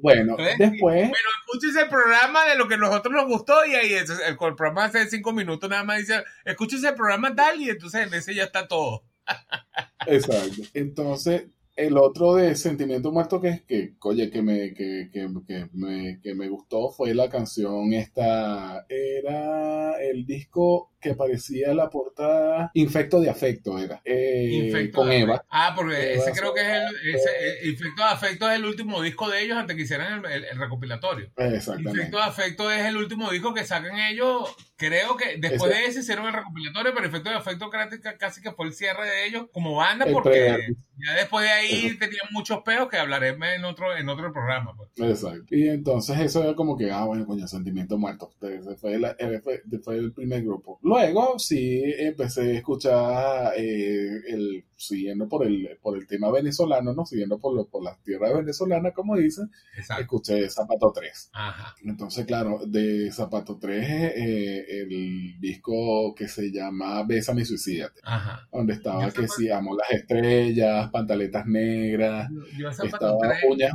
Bueno, 0.00 0.36
después. 0.36 0.80
Bueno, 0.80 1.28
escúchese 1.40 1.82
el 1.82 1.88
programa 1.88 2.46
de 2.46 2.56
lo 2.56 2.68
que 2.68 2.74
a 2.74 2.78
nosotros 2.78 3.14
nos 3.14 3.26
gustó 3.26 3.64
y 3.66 3.74
ahí 3.74 3.92
el, 3.92 4.06
el, 4.26 4.36
programa 4.36 4.84
hace 4.84 5.08
cinco 5.08 5.32
minutos 5.32 5.68
nada 5.68 5.84
más 5.84 5.98
dice, 5.98 6.22
escúchese 6.44 6.88
el 6.88 6.94
programa 6.94 7.34
tal 7.34 7.60
y 7.60 7.70
entonces 7.70 8.06
en 8.06 8.14
ese 8.14 8.34
ya 8.34 8.44
está 8.44 8.66
todo. 8.68 9.04
Exacto. 10.06 10.62
Entonces, 10.74 11.44
el 11.76 11.96
otro 11.96 12.34
de 12.34 12.54
Sentimiento 12.56 13.10
Muerto 13.10 13.40
que 13.40 13.48
es 13.48 13.62
que, 13.62 13.94
oye, 14.02 14.30
que 14.30 14.42
me, 14.42 14.74
que, 14.74 15.08
que, 15.12 15.28
que, 15.46 15.68
me, 15.72 16.20
que 16.22 16.34
me 16.34 16.48
gustó 16.48 16.90
fue 16.90 17.14
la 17.14 17.30
canción 17.30 17.92
esta, 17.92 18.84
era 18.88 20.00
el 20.02 20.26
disco 20.26 20.92
que 21.00 21.14
parecía 21.14 21.74
la 21.74 21.88
portada 21.88 22.70
Infecto 22.74 23.20
de 23.20 23.30
Afecto 23.30 23.78
era 23.78 24.00
eh, 24.04 24.90
con 24.92 25.10
Eva. 25.10 25.44
Ah, 25.48 25.72
porque 25.74 26.14
ese 26.14 26.32
creo 26.32 26.52
que 26.52 26.60
es 26.60 26.68
el 26.68 27.14
ese, 27.14 27.30
eh, 27.30 27.68
Infecto 27.70 28.02
de 28.02 28.08
Afecto 28.08 28.50
es 28.50 28.56
el 28.56 28.64
último 28.64 29.00
disco 29.02 29.28
de 29.28 29.42
ellos 29.42 29.56
antes 29.56 29.76
que 29.76 29.82
hicieran 29.82 30.24
el, 30.26 30.58
recopilatorio. 30.58 31.30
Exactamente. 31.36 31.90
Infecto 31.90 32.16
de 32.18 32.22
Afecto 32.22 32.70
es 32.70 32.84
el 32.84 32.96
último 32.96 33.30
disco 33.30 33.54
que 33.54 33.64
sacan 33.64 33.98
ellos. 33.98 34.54
Creo 34.76 35.16
que 35.16 35.36
después 35.38 35.70
de 35.70 35.86
ese 35.86 36.00
hicieron 36.00 36.26
el 36.26 36.32
recopilatorio, 36.32 36.92
pero 36.94 37.06
Infecto 37.06 37.30
de 37.30 37.36
Afecto 37.36 37.70
casi 38.18 38.40
que 38.40 38.52
fue 38.52 38.66
el 38.66 38.72
cierre 38.72 39.06
de 39.06 39.26
ellos 39.26 39.46
como 39.52 39.76
banda 39.76 40.06
porque 40.10 40.74
ya 40.96 41.14
después 41.14 41.44
de 41.44 41.50
ahí 41.50 41.98
tenían 41.98 42.26
muchos 42.30 42.62
peos 42.62 42.88
que 42.88 42.98
hablaré 42.98 43.28
en 43.28 43.64
otro 43.64 43.96
en 43.96 44.08
otro 44.08 44.32
programa. 44.32 44.74
Pues. 44.76 44.90
Exacto. 45.10 45.54
Y 45.54 45.68
entonces 45.68 46.18
eso 46.18 46.42
era 46.42 46.54
como 46.54 46.76
que 46.76 46.90
ah 46.90 47.04
bueno 47.04 47.26
coño 47.26 47.46
sentimiento 47.46 47.98
muerto. 47.98 48.30
Ese 48.40 48.76
fue, 48.76 48.98
fue, 49.42 49.62
fue 49.82 49.96
el 49.96 50.12
primer 50.12 50.42
grupo 50.42 50.78
Luego 50.90 51.38
sí 51.38 51.82
empecé 51.84 52.40
a 52.40 52.54
escuchar 52.54 53.52
eh, 53.56 54.22
el 54.26 54.64
siguiendo 54.76 55.28
por 55.28 55.46
el, 55.46 55.78
por 55.80 55.96
el 55.96 56.06
tema 56.06 56.32
venezolano, 56.32 56.92
¿no? 56.92 57.06
Siguiendo 57.06 57.38
por, 57.38 57.68
por 57.68 57.84
las 57.84 58.02
tierras 58.02 58.34
venezolanas, 58.34 58.92
como 58.92 59.16
dicen, 59.16 59.50
escuché 60.00 60.48
Zapato 60.50 60.90
3. 60.92 61.30
Entonces, 61.84 62.26
claro, 62.26 62.60
de 62.66 63.12
Zapato 63.12 63.58
3 63.58 63.86
eh, 64.16 64.80
el 64.80 65.38
disco 65.38 66.12
que 66.14 66.26
se 66.26 66.50
llama 66.50 67.04
Bésame 67.04 67.42
y 67.42 67.44
Suicídate. 67.44 68.00
Donde 68.50 68.72
estaba 68.72 69.12
que 69.12 69.28
si 69.28 69.48
amo 69.48 69.76
las 69.76 69.90
estrellas, 69.90 70.90
pantaletas 70.90 71.46
negras, 71.46 72.28
estaba 72.82 73.16
uñas 73.48 73.74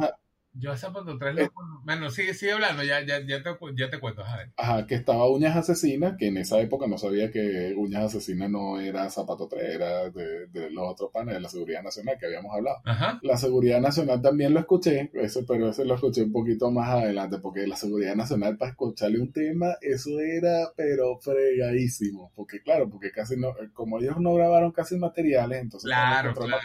yo 0.58 0.72
a 0.72 0.78
Zapato 0.78 1.18
3 1.18 1.36
lo 1.36 1.52
Bueno, 1.84 2.10
sigue, 2.10 2.34
sigue 2.34 2.54
hablando, 2.54 2.84
ya, 2.84 3.02
ya, 3.06 3.20
ya, 3.26 3.44
te, 3.44 3.50
ya 3.76 3.90
te 3.90 4.00
cuento. 4.00 4.24
Ajá, 4.58 4.88
que 4.88 4.96
estaba 4.96 5.30
Uñas 5.30 5.56
Asesinas, 5.56 6.16
que 6.18 6.28
en 6.28 6.38
esa 6.38 6.60
época 6.60 6.88
no 6.88 6.98
sabía 6.98 7.30
que 7.32 7.74
Uñas 7.76 8.06
Asesinas 8.06 8.50
no 8.50 8.80
era 8.80 9.10
Zapato 9.10 9.48
3, 9.48 9.76
era 9.76 10.10
de, 10.10 10.48
de 10.48 10.72
los 10.72 10.88
otros 10.88 11.12
panes 11.12 11.36
de 11.36 11.42
la 11.42 11.50
Seguridad 11.50 11.84
Nacional 11.84 12.18
que 12.20 12.26
habíamos 12.26 12.54
hablado. 12.54 12.78
Ajá. 12.86 13.20
La 13.22 13.38
Seguridad 13.38 13.82
Nacional 13.82 14.22
también 14.22 14.54
lo 14.54 14.60
escuché, 14.60 15.12
eso, 15.14 15.46
pero 15.48 15.70
ese 15.70 15.86
lo 15.86 15.96
escuché 15.96 16.24
un 16.24 16.32
poquito 16.32 16.72
más 16.72 16.90
adelante, 16.90 17.38
porque 17.40 17.68
la 17.68 17.76
Seguridad 17.76 18.16
Nacional 18.16 18.58
para 18.58 18.72
escucharle 18.72 19.20
un 19.20 19.32
tema, 19.32 19.76
eso 19.82 20.20
era, 20.20 20.72
pero 20.76 21.20
fregadísimo. 21.20 22.32
Porque 22.36 22.62
claro, 22.62 22.90
porque 22.90 23.12
casi 23.12 23.38
no, 23.38 23.54
como 23.74 24.00
ellos 24.00 24.20
no 24.20 24.34
grabaron 24.34 24.72
casi 24.72 24.98
materiales, 24.98 25.62
entonces... 25.62 25.88
Claro, 25.88 26.34
claro. 26.34 26.62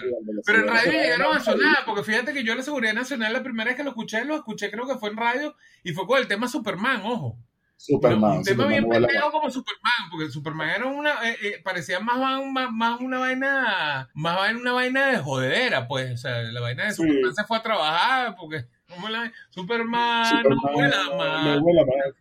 Pero 0.47 0.59
en 0.61 0.69
radio 0.69 0.93
llegaron 0.93 1.37
a 1.37 1.41
sonar, 1.41 1.79
porque 1.85 2.05
fíjate 2.05 2.33
que 2.33 2.45
yo 2.45 2.55
la 2.55 2.63
Seguridad 2.63 2.95
Nacional 2.95 3.33
la 3.33 3.43
primera 3.43 3.71
vez 3.71 3.80
lo 3.83 3.91
escuché, 3.91 4.25
lo 4.25 4.37
escuché 4.37 4.71
creo 4.71 4.87
que 4.87 4.97
fue 4.97 5.11
en 5.11 5.17
radio 5.17 5.55
y 5.83 5.93
fue 5.93 6.07
con 6.07 6.19
el 6.19 6.29
tema 6.29 6.49
Superman, 6.49 7.03
ojo. 7.05 7.39
Superman. 7.77 8.39
Un 8.39 8.45
tema 8.45 8.67
bien 8.67 8.87
pendejo 8.87 9.31
como 9.31 9.51
Superman, 9.51 10.11
porque 10.11 10.31
Superman 10.31 10.69
era 10.69 10.87
una, 10.87 11.13
eh, 11.27 11.37
eh, 11.43 11.61
parecía 11.65 11.99
más, 11.99 12.19
más, 12.45 12.71
más, 12.71 13.01
una 13.01 13.19
vaina, 13.19 14.11
más 14.13 14.53
una 14.53 14.73
vaina 14.73 15.07
de 15.07 15.17
jodedera, 15.17 15.89
pues, 15.89 16.13
o 16.13 16.17
sea, 16.19 16.43
la 16.43 16.61
vaina 16.61 16.85
de 16.85 16.93
Superman 16.93 17.35
se 17.35 17.45
fue 17.45 17.57
a 17.57 17.63
trabajar, 17.63 18.37
porque 18.39 18.67
como 18.87 19.09
la, 19.09 19.33
Superman, 19.49 20.27
Superman 20.27 20.59
no 20.63 20.73
vuela 20.73 21.17
más. 21.17 21.57
No 21.57 21.61
vuela 21.63 21.85
más. 21.87 22.15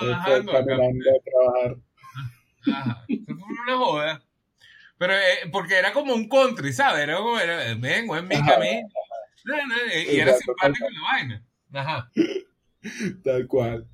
Trabajando 0.00 0.52
a 0.52 0.64
trabajar. 0.64 1.76
Ajá, 2.72 3.04
se 3.06 3.34
fue 3.34 3.46
una 3.66 3.76
joda. 3.76 4.22
Pero 4.98 5.14
eh, 5.14 5.50
porque 5.50 5.74
era 5.74 5.92
como 5.92 6.14
un 6.14 6.28
country, 6.28 6.72
¿sabes? 6.72 7.02
Era 7.02 7.16
como, 7.16 7.38
era, 7.38 7.74
vengo 7.74 8.16
en 8.16 8.28
mi 8.28 8.36
camino. 8.36 8.88
Y 10.08 10.18
era 10.18 10.34
simpático 10.36 10.86
la 10.90 11.02
vaina. 11.12 11.44
Ajá. 11.72 12.10
Tal 13.24 13.46
cual. 13.46 13.86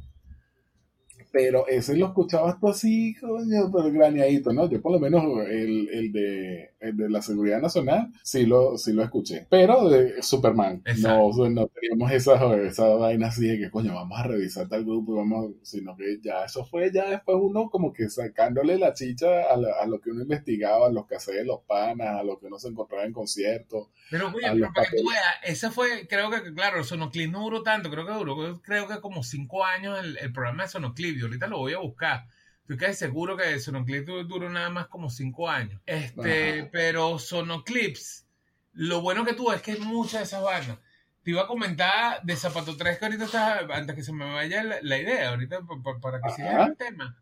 Pero 1.30 1.66
ese 1.66 1.96
lo 1.96 2.06
escuchabas 2.06 2.58
tú 2.58 2.68
así, 2.68 3.14
coño, 3.20 3.70
pero 3.72 3.92
graneadito, 3.92 4.52
¿no? 4.52 4.68
Yo 4.68 4.80
por 4.80 4.92
lo 4.92 4.98
menos 4.98 5.22
el, 5.46 5.88
el, 5.90 6.12
de, 6.12 6.70
el 6.80 6.96
de 6.96 7.10
la 7.10 7.20
Seguridad 7.22 7.60
Nacional 7.60 8.10
sí 8.22 8.46
lo, 8.46 8.78
sí 8.78 8.92
lo 8.92 9.02
escuché. 9.02 9.46
Pero 9.50 9.88
de 9.88 10.22
Superman, 10.22 10.82
no, 10.98 11.30
no 11.50 11.66
teníamos 11.68 12.12
esa, 12.12 12.56
esa 12.56 12.88
vaina 12.88 13.28
así 13.28 13.46
de 13.46 13.58
que, 13.58 13.70
coño, 13.70 13.94
vamos 13.94 14.18
a 14.18 14.22
revisar 14.22 14.68
tal 14.68 14.84
grupo 14.84 15.16
vamos, 15.16 15.52
sino 15.62 15.96
que 15.96 16.18
ya 16.22 16.44
eso 16.44 16.64
fue 16.64 16.90
ya 16.92 17.10
después 17.10 17.36
uno 17.40 17.68
como 17.70 17.92
que 17.92 18.08
sacándole 18.08 18.78
la 18.78 18.94
chicha 18.94 19.26
a, 19.42 19.82
a 19.82 19.86
lo 19.86 20.00
que 20.00 20.10
uno 20.10 20.22
investigaba, 20.22 20.86
a 20.86 20.92
los 20.92 21.06
que 21.06 21.16
hacía 21.16 21.44
los 21.44 21.60
panas, 21.66 22.20
a 22.20 22.22
lo 22.22 22.38
que 22.38 22.46
uno 22.46 22.58
se 22.58 22.68
encontraba 22.68 23.04
en 23.04 23.12
conciertos. 23.12 23.88
Pero, 24.10 24.28
oye, 24.28 24.48
pero 24.50 24.72
para 24.74 24.88
que 24.88 24.96
tú 24.96 25.08
veas, 25.08 25.24
ese 25.44 25.70
fue, 25.70 26.06
creo 26.08 26.30
que, 26.30 26.54
claro, 26.54 26.82
Sonoclip 26.82 27.30
no 27.30 27.42
duró 27.42 27.62
tanto, 27.62 27.90
creo 27.90 28.06
que 28.06 28.12
duró, 28.14 28.60
creo 28.62 28.88
que 28.88 29.00
como 29.00 29.22
cinco 29.22 29.64
años 29.64 29.98
el, 30.02 30.16
el 30.18 30.32
programa 30.32 30.62
de 30.62 30.70
Sonoclip 30.70 31.17
ahorita 31.22 31.46
lo 31.46 31.58
voy 31.58 31.74
a 31.74 31.78
buscar. 31.78 32.26
Estoy 32.60 32.76
casi 32.76 32.98
seguro 32.98 33.36
que 33.36 33.58
Sonoclips 33.58 34.28
duró 34.28 34.50
nada 34.50 34.68
más 34.68 34.88
como 34.88 35.08
cinco 35.08 35.48
años. 35.48 35.80
Este, 35.86 36.68
pero 36.70 37.18
Sonoclips, 37.18 38.26
lo 38.74 39.00
bueno 39.00 39.24
que 39.24 39.32
tuvo 39.32 39.54
es 39.54 39.62
que 39.62 39.76
muchas 39.76 40.20
de 40.20 40.24
esas 40.24 40.42
bandas. 40.42 40.78
Te 41.22 41.30
iba 41.30 41.42
a 41.42 41.46
comentar 41.46 42.22
de 42.22 42.36
Zapato 42.36 42.76
3 42.76 42.98
que 42.98 43.04
ahorita 43.04 43.24
está, 43.24 43.58
antes 43.70 43.96
que 43.96 44.02
se 44.02 44.12
me 44.12 44.32
vaya 44.32 44.62
la, 44.62 44.98
idea, 44.98 45.30
ahorita 45.30 45.60
para 46.00 46.20
que 46.20 46.30
siga 46.30 46.66
el 46.66 46.76
tema. 46.76 47.16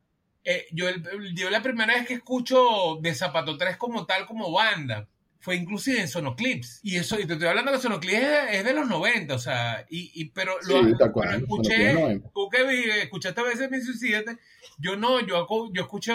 Eh, 0.44 0.66
yo, 0.70 0.86
yo 1.34 1.50
la 1.50 1.62
primera 1.62 1.94
vez 1.94 2.06
que 2.06 2.14
escucho 2.14 2.98
de 3.00 3.14
Zapato 3.14 3.56
3 3.56 3.76
como 3.76 4.04
tal, 4.04 4.26
como 4.26 4.52
banda, 4.52 5.08
fue 5.46 5.54
inclusive 5.54 6.00
en 6.00 6.08
Sonoclips. 6.08 6.80
Y 6.82 6.96
eso, 6.96 7.20
y 7.20 7.24
te 7.24 7.34
estoy 7.34 7.46
hablando 7.46 7.70
que 7.70 7.78
Sonoclips 7.78 8.20
es, 8.50 8.64
de 8.64 8.74
los 8.74 8.88
90, 8.88 9.32
o 9.32 9.38
sea, 9.38 9.86
y, 9.88 10.10
y 10.12 10.24
pero 10.30 10.56
lo 10.66 10.84
escuché, 10.88 12.20
tú 12.34 12.48
que 12.48 13.02
escuchaste 13.02 13.40
a 13.42 13.44
veces 13.44 13.70
mi 13.70 13.80
suicídate, 13.80 14.38
yo 14.76 14.96
no, 14.96 15.20
yo, 15.20 15.46
yo 15.72 15.82
escuché, 15.82 16.14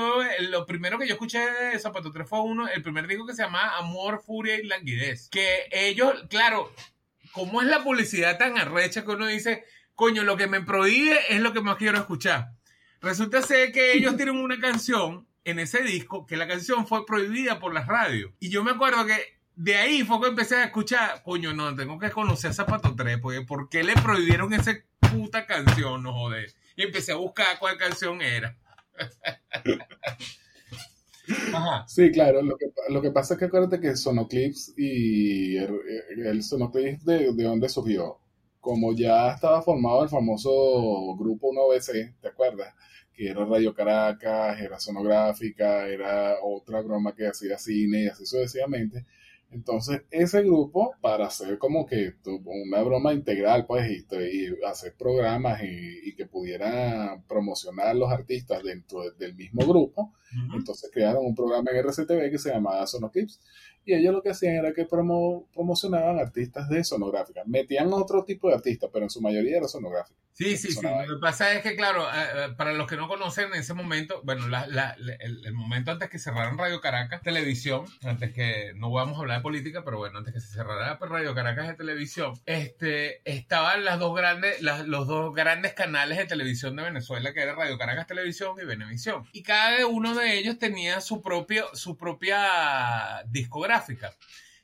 lo 0.50 0.66
primero 0.66 1.00
que 1.00 1.08
yo 1.08 1.14
escuché 1.14 1.40
de 1.40 1.80
Zapato 1.80 2.12
3 2.12 2.28
fue 2.28 2.42
uno, 2.42 2.68
el 2.68 2.84
primer 2.84 3.08
disco 3.08 3.26
que 3.26 3.34
se 3.34 3.44
llama 3.44 3.78
Amor, 3.78 4.22
Furia 4.22 4.60
y 4.60 4.68
Languidez. 4.68 5.30
Que 5.30 5.70
ellos, 5.72 6.14
claro, 6.30 6.70
como 7.32 7.62
es 7.62 7.70
la 7.70 7.86
publicidad 7.86 8.38
tan 8.38 8.58
arrecha 8.58 9.06
que 9.06 9.12
uno 9.12 9.28
dice, 9.28 9.64
coño, 9.96 10.24
lo 10.24 10.36
que 10.36 10.48
me 10.48 10.60
prohíbe 10.60 11.18
es 11.30 11.40
lo 11.40 11.54
que 11.54 11.62
más 11.62 11.78
quiero 11.78 11.98
escuchar. 11.98 12.50
Resulta 13.00 13.42
ser 13.42 13.72
que 13.72 13.94
ellos 13.94 14.18
tienen 14.18 14.36
una 14.36 14.60
canción 14.60 15.26
en 15.44 15.60
ese 15.60 15.82
disco 15.84 16.26
que 16.26 16.38
la 16.38 16.48
canción 16.48 16.88
fue 16.88 17.06
prohibida 17.06 17.60
por 17.60 17.74
las 17.74 17.88
radios. 17.88 18.32
Y 18.40 18.50
yo 18.50 18.64
me 18.64 18.72
acuerdo 18.72 19.06
que 19.06 19.16
de 19.56 19.76
ahí 19.76 20.04
fue 20.04 20.22
que 20.22 20.28
empecé 20.28 20.56
a 20.56 20.66
escuchar, 20.66 21.22
coño, 21.24 21.54
no, 21.54 21.76
tengo 21.76 22.00
que 22.00 22.12
conocer 22.12 22.52
a 22.52 22.54
Zapato 22.54 22.96
3, 22.96 23.20
porque 23.22 23.42
¿por 23.42 23.70
qué 23.70 23.84
le 23.84 23.94
prohibieron 23.94 24.54
esa 24.54 24.74
puta 25.00 25.46
canción? 25.46 26.04
No 26.04 26.14
joder. 26.14 26.54
Y 26.76 26.84
empecé 26.84 27.12
a 27.12 27.18
buscar 27.18 27.60
cuál 27.60 27.78
canción 27.78 28.22
era. 28.22 28.58
Sí, 31.88 32.12
claro, 32.12 32.42
lo 32.42 32.58
que, 32.58 32.66
lo 32.90 33.02
que 33.02 33.12
pasa 33.12 33.34
es 33.36 33.40
que 33.40 33.46
acuérdate 33.46 33.80
que 33.80 33.96
Sonoclips 33.96 34.74
y 34.78 35.56
el, 35.56 35.80
el 36.26 36.44
Sonoclips 36.44 37.06
de, 37.06 37.34
de 37.34 37.44
dónde 37.44 37.70
surgió, 37.70 38.20
como 38.60 38.94
ya 38.94 39.32
estaba 39.32 39.62
formado 39.62 40.04
el 40.04 40.10
famoso 40.10 40.50
grupo 41.18 41.52
1BC, 41.52 42.16
¿te 42.22 42.28
acuerdas? 42.28 42.74
Que 43.22 43.30
era 43.30 43.46
Radio 43.46 43.72
Caracas, 43.72 44.60
era 44.60 44.80
sonográfica, 44.80 45.88
era 45.88 46.38
otra 46.42 46.82
broma 46.82 47.14
que 47.14 47.28
hacía 47.28 47.56
cine 47.60 48.06
y 48.06 48.08
así 48.08 48.26
sucesivamente. 48.26 49.06
Entonces, 49.52 50.02
ese 50.10 50.42
grupo, 50.42 50.96
para 51.02 51.28
hacer 51.28 51.60
como 51.60 51.86
que 51.86 52.16
una 52.26 52.82
broma 52.82 53.14
integral, 53.14 53.68
pues, 53.68 53.88
y, 53.92 54.66
hacer 54.66 54.96
programas 54.98 55.62
y, 55.62 56.16
que 56.16 56.26
pudiera 56.26 57.22
promocionar 57.28 57.96
los 57.96 58.12
artistas 58.12 58.64
dentro 58.64 59.12
del 59.12 59.36
mismo 59.36 59.68
grupo, 59.68 60.14
entonces 60.56 60.90
crearon 60.92 61.24
un 61.24 61.36
programa 61.36 61.70
en 61.70 61.78
RCTV 61.78 62.32
que 62.32 62.40
se 62.40 62.50
llamaba 62.50 62.88
Sonoclips 62.88 63.40
y 63.84 63.94
ellos 63.94 64.14
lo 64.14 64.22
que 64.22 64.30
hacían 64.30 64.56
era 64.56 64.74
que 64.74 64.86
promocionaban 64.86 66.20
artistas 66.20 66.70
de 66.70 66.84
sonográfica. 66.84 67.42
Metían 67.46 67.92
otro 67.94 68.24
tipo 68.24 68.48
de 68.48 68.56
artistas, 68.56 68.90
pero 68.94 69.06
en 69.06 69.10
su 69.10 69.22
mayoría 69.22 69.58
era 69.58 69.68
sonográfica. 69.68 70.20
Sí, 70.34 70.58
sí, 70.58 70.72
sí. 70.72 70.82
Lo 70.82 71.16
que 71.16 71.22
pasa 71.22 71.54
es 71.54 71.62
que, 71.62 71.76
claro, 71.76 72.04
eh, 72.06 72.26
eh, 72.36 72.54
para 72.56 72.74
los 72.74 72.88
que 72.88 72.96
no 72.96 73.08
conocen 73.08 73.48
en 73.54 73.60
ese 73.60 73.74
momento, 73.74 74.22
bueno, 74.24 74.46
el, 74.46 75.54
momento 75.54 75.92
antes 75.92 76.10
que 76.10 76.20
cerraran 76.20 76.58
Radio 76.58 76.80
Caracas 76.80 77.22
Televisión, 77.22 77.86
antes 78.04 78.32
que, 78.34 78.72
no 78.76 78.92
vamos 78.92 79.18
a 79.18 79.22
hablar 79.22 79.38
de 79.40 79.44
política, 79.44 79.84
pero 79.84 79.98
bueno, 79.98 80.20
antes 80.20 80.34
que 80.34 80.40
se 80.40 80.54
cerrara 80.54 80.98
Radio 81.00 81.36
Caracas 81.36 81.68
de 81.68 81.74
Televisión, 81.74 82.34
este, 82.46 83.22
estaban 83.30 83.84
las 83.84 84.00
dos 84.00 84.16
grandes, 84.16 84.62
los 84.62 85.08
dos 85.08 85.34
grandes 85.36 85.74
canales 85.74 86.18
de 86.18 86.26
televisión 86.26 86.76
de 86.76 86.84
Venezuela, 86.84 87.34
que 87.34 87.42
era 87.42 87.54
Radio 87.54 87.78
Caracas 87.78 88.08
Televisión 88.08 88.56
y 88.62 88.66
Venevisión. 88.66 89.26
Y 89.34 89.44
cada 89.44 89.86
uno 89.86 90.16
de 90.16 90.38
ellos 90.38 90.58
tenía 90.58 91.02
su, 91.02 91.22
propio, 91.22 91.66
su 91.74 91.98
propia 91.98 93.24
discográfica 93.28 93.71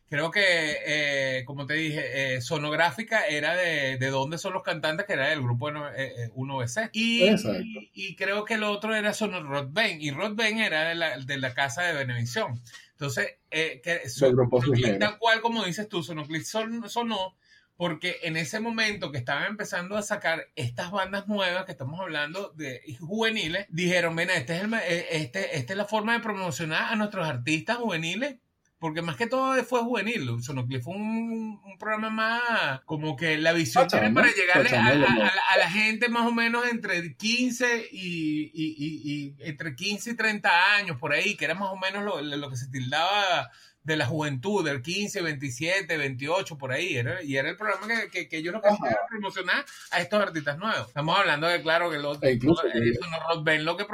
Creo 0.10 0.32
que, 0.32 0.42
eh, 0.86 1.44
como 1.46 1.66
te 1.66 1.74
dije, 1.74 2.36
eh, 2.36 2.42
sonográfica 2.42 3.28
era 3.28 3.56
de, 3.56 3.98
de 3.98 4.10
dónde 4.10 4.38
son 4.38 4.54
los 4.54 4.64
cantantes, 4.64 5.06
que 5.06 5.14
era 5.14 5.28
del 5.28 5.42
grupo 5.42 5.70
1BC. 5.70 6.86
Eh, 6.86 6.90
y, 6.94 7.92
y, 7.94 8.16
creo 8.16 8.46
que 8.46 8.54
el 8.54 8.64
otro 8.64 8.96
era 8.96 9.14
Sonor 9.14 9.46
Rod 9.46 9.78
Y 10.00 10.12
Rod 10.12 10.40
era 10.40 10.88
de 10.88 10.96
la, 10.96 11.18
de 11.18 11.38
la 11.38 11.54
casa 11.54 11.84
de 11.84 11.94
Benevisión. 11.94 12.62
Entonces, 12.92 13.36
que 13.50 14.98
tal 14.98 15.18
cual 15.18 15.42
como 15.42 15.66
dices 15.66 15.90
tú, 15.90 16.02
Sonoclip 16.02 16.44
sonó 16.44 17.36
porque 17.76 18.18
en 18.24 18.38
ese 18.38 18.60
momento 18.60 19.12
que 19.12 19.20
estaban 19.20 19.46
empezando 19.46 19.98
a 19.98 20.02
sacar 20.02 20.48
estas 20.56 20.90
bandas 20.90 21.28
nuevas 21.28 21.66
que 21.66 21.74
estamos 21.74 22.00
hablando 22.00 22.54
de 22.56 22.82
juveniles, 23.00 23.68
dijeron, 23.70 24.16
ven, 24.16 24.32
este 24.32 24.56
es 24.56 24.64
el, 24.64 24.74
este, 24.74 25.58
esta 25.58 25.74
es 25.74 25.78
la 25.78 25.86
forma 25.86 26.14
de 26.14 26.22
promocionar 26.22 26.92
a 26.92 26.96
nuestros 26.96 27.28
artistas 27.28 27.78
juveniles 27.78 28.38
porque 28.80 29.02
más 29.02 29.16
que 29.16 29.28
todo 29.28 29.62
fue 29.64 29.82
juvenil. 29.82 30.42
Sonoclip 30.42 30.84
fue 30.84 30.96
un, 30.96 31.60
programa 31.80 32.10
más 32.10 32.82
como 32.86 33.16
que 33.16 33.38
la 33.38 33.54
visión 33.54 33.88
era 33.92 34.12
para 34.12 34.32
llegarle 34.32 34.70
a, 34.70 35.58
la, 35.58 35.70
gente 35.70 36.10
más 36.10 36.26
o 36.26 36.32
menos 36.32 36.66
entre 36.68 37.16
15 37.16 37.90
y, 37.92 38.52
y, 38.54 39.36
entre 39.40 39.76
15 39.76 40.12
y 40.12 40.16
30 40.16 40.76
años 40.76 40.98
por 40.98 41.14
ahí, 41.14 41.36
que 41.36 41.46
era 41.46 41.54
más 41.54 41.70
o 41.70 41.78
menos 41.78 42.04
lo, 42.04 42.50
que 42.50 42.58
se 42.58 42.68
tildaba 42.70 43.52
de 43.84 43.96
la 43.96 44.08
juventud, 44.08 44.66
del 44.66 44.82
15, 44.82 45.22
27, 45.22 45.98
28, 45.98 46.58
por 46.58 46.72
ahí. 46.72 46.98
Era, 46.98 47.22
y 47.22 47.38
era 47.38 47.50
el 47.50 47.58
programa 47.58 47.88
que, 48.12 48.28
que, 48.28 48.38
ellos 48.38 48.54
lo 48.54 48.62
que 48.62 48.70
hacían 48.70 48.92
era 48.92 49.08
promocionar 49.08 49.66
a 49.92 50.02
estos 50.02 50.20
artistas 50.20 50.58
nuevos. 50.58 50.88
Estamos 50.88 51.18
hablando 51.18 51.48
de, 51.48 51.62
claro, 51.62 51.92
que 51.92 51.98
los, 51.98 52.22
e 52.24 52.34
incluso, 52.34 52.64
lo 52.64 53.78
que 53.78 53.86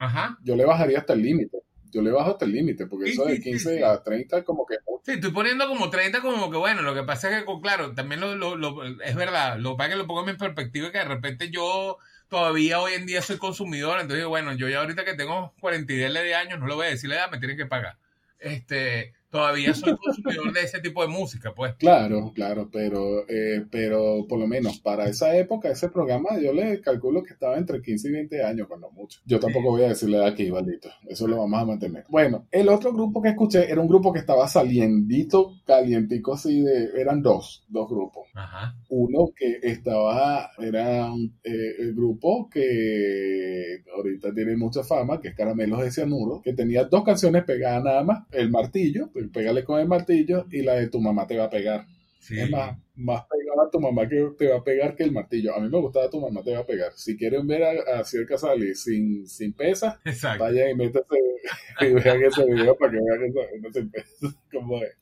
Ajá. 0.00 0.38
yo 0.42 0.56
le 0.56 0.64
bajaría 0.64 0.98
hasta 0.98 1.12
el 1.12 1.22
límite 1.22 1.57
yo 1.90 2.02
le 2.02 2.10
bajo 2.10 2.30
hasta 2.30 2.44
el 2.44 2.52
límite, 2.52 2.86
porque 2.86 3.10
eso 3.10 3.24
de 3.24 3.40
15 3.40 3.84
a 3.84 4.02
30 4.02 4.44
como 4.44 4.66
que... 4.66 4.76
Sí, 5.04 5.12
estoy 5.12 5.30
poniendo 5.30 5.68
como 5.68 5.90
30 5.90 6.20
como 6.20 6.50
que 6.50 6.56
bueno, 6.56 6.82
lo 6.82 6.94
que 6.94 7.02
pasa 7.02 7.30
es 7.30 7.44
que, 7.44 7.60
claro, 7.62 7.94
también 7.94 8.20
lo, 8.20 8.34
lo, 8.34 8.84
es 8.84 9.14
verdad, 9.14 9.58
lo 9.58 9.76
que 9.76 9.88
que 9.88 9.96
lo 9.96 10.06
pongo 10.06 10.20
en 10.20 10.32
mi 10.32 10.38
perspectiva, 10.38 10.92
que 10.92 10.98
de 10.98 11.04
repente 11.04 11.50
yo 11.50 11.98
todavía 12.28 12.80
hoy 12.80 12.92
en 12.92 13.06
día 13.06 13.22
soy 13.22 13.38
consumidor, 13.38 14.00
entonces 14.00 14.26
bueno, 14.26 14.52
yo 14.52 14.68
ya 14.68 14.80
ahorita 14.80 15.04
que 15.04 15.14
tengo 15.14 15.54
42 15.60 16.12
de 16.12 16.34
años, 16.34 16.58
no 16.58 16.66
lo 16.66 16.76
voy 16.76 16.86
a 16.86 16.90
decir 16.90 17.08
la 17.08 17.16
edad, 17.16 17.30
me 17.30 17.38
tienen 17.38 17.56
que 17.56 17.66
pagar. 17.66 17.96
Este, 18.38 19.14
todavía 19.30 19.74
soy 19.74 19.96
consumidor 19.96 20.52
de 20.52 20.62
ese 20.62 20.80
tipo 20.80 21.02
de 21.02 21.08
música, 21.08 21.52
pues. 21.54 21.74
Claro, 21.74 22.32
claro, 22.34 22.68
pero, 22.72 23.28
eh, 23.28 23.64
pero 23.70 24.26
por 24.28 24.38
lo 24.38 24.46
menos 24.46 24.78
para 24.80 25.08
esa 25.08 25.36
época, 25.36 25.70
ese 25.70 25.88
programa, 25.88 26.38
yo 26.40 26.52
le 26.52 26.80
calculo 26.80 27.22
que 27.22 27.32
estaba 27.32 27.56
entre 27.58 27.82
15 27.82 28.08
y 28.08 28.12
20 28.12 28.44
años, 28.44 28.68
cuando 28.68 28.90
mucho. 28.90 29.20
Yo 29.24 29.38
tampoco 29.38 29.70
voy 29.70 29.82
a 29.82 29.88
decirle 29.88 30.24
aquí, 30.24 30.50
maldito. 30.50 30.88
Eso 31.06 31.26
lo 31.26 31.38
vamos 31.38 31.60
a 31.60 31.66
mantener. 31.66 32.04
Bueno, 32.08 32.46
el 32.50 32.68
otro 32.68 32.92
grupo 32.92 33.20
que 33.20 33.30
escuché 33.30 33.70
era 33.70 33.80
un 33.80 33.88
grupo 33.88 34.12
que 34.12 34.20
estaba 34.20 34.48
saliendito, 34.48 35.52
calientico, 35.66 36.34
así 36.34 36.62
de. 36.62 36.88
Eran 36.98 37.22
dos, 37.22 37.64
dos 37.68 37.88
grupos. 37.88 38.28
Ajá. 38.34 38.74
Uno 38.88 39.30
que 39.36 39.58
estaba, 39.62 40.50
era 40.58 41.08
eh, 41.44 41.74
el 41.78 41.94
grupo 41.94 42.48
que 42.48 43.82
ahorita 43.94 44.32
tiene 44.32 44.56
mucha 44.56 44.82
fama, 44.82 45.20
que 45.20 45.28
es 45.28 45.34
Caramelos 45.34 45.80
de 45.80 45.90
Cianuro, 45.90 46.40
que 46.42 46.54
tenía 46.54 46.84
dos 46.84 47.04
canciones 47.04 47.44
pegadas 47.44 47.84
nada 47.84 48.02
más: 48.02 48.26
El 48.30 48.50
Martillo 48.50 49.10
pégale 49.30 49.64
con 49.64 49.80
el 49.80 49.88
martillo 49.88 50.46
y 50.50 50.62
la 50.62 50.74
de 50.74 50.88
tu 50.88 51.00
mamá 51.00 51.26
te 51.26 51.36
va 51.36 51.44
a 51.44 51.50
pegar. 51.50 51.86
Es 52.30 52.50
más, 52.50 52.76
más 52.96 53.22
pegada 53.26 53.66
a 53.66 53.70
tu 53.70 53.80
mamá 53.80 54.08
que 54.08 54.32
te 54.36 54.48
va 54.48 54.58
a 54.58 54.64
pegar 54.64 54.94
que 54.94 55.04
el 55.04 55.12
martillo. 55.12 55.54
A 55.54 55.60
mí 55.60 55.68
me 55.68 55.80
gustaba 55.80 56.10
tu 56.10 56.20
mamá 56.20 56.42
te 56.42 56.52
va 56.52 56.60
a 56.60 56.66
pegar. 56.66 56.92
Si 56.94 57.16
quieren 57.16 57.46
ver 57.46 57.62
a, 57.62 58.00
a 58.00 58.04
Ciel 58.04 58.26
sin, 58.74 59.26
sin 59.26 59.52
pesa, 59.52 60.00
vayan 60.38 60.70
y 60.70 60.74
métanse 60.74 61.16
y 61.80 61.92
vean 61.92 62.22
ese 62.22 62.44
video 62.44 62.76
para 62.76 62.92
que 62.92 62.98
vean 62.98 63.32
que 63.32 63.58
no 63.60 63.72
sin 63.72 63.90
pesa. 63.90 64.26
Como 64.52 64.82
es. 64.82 64.96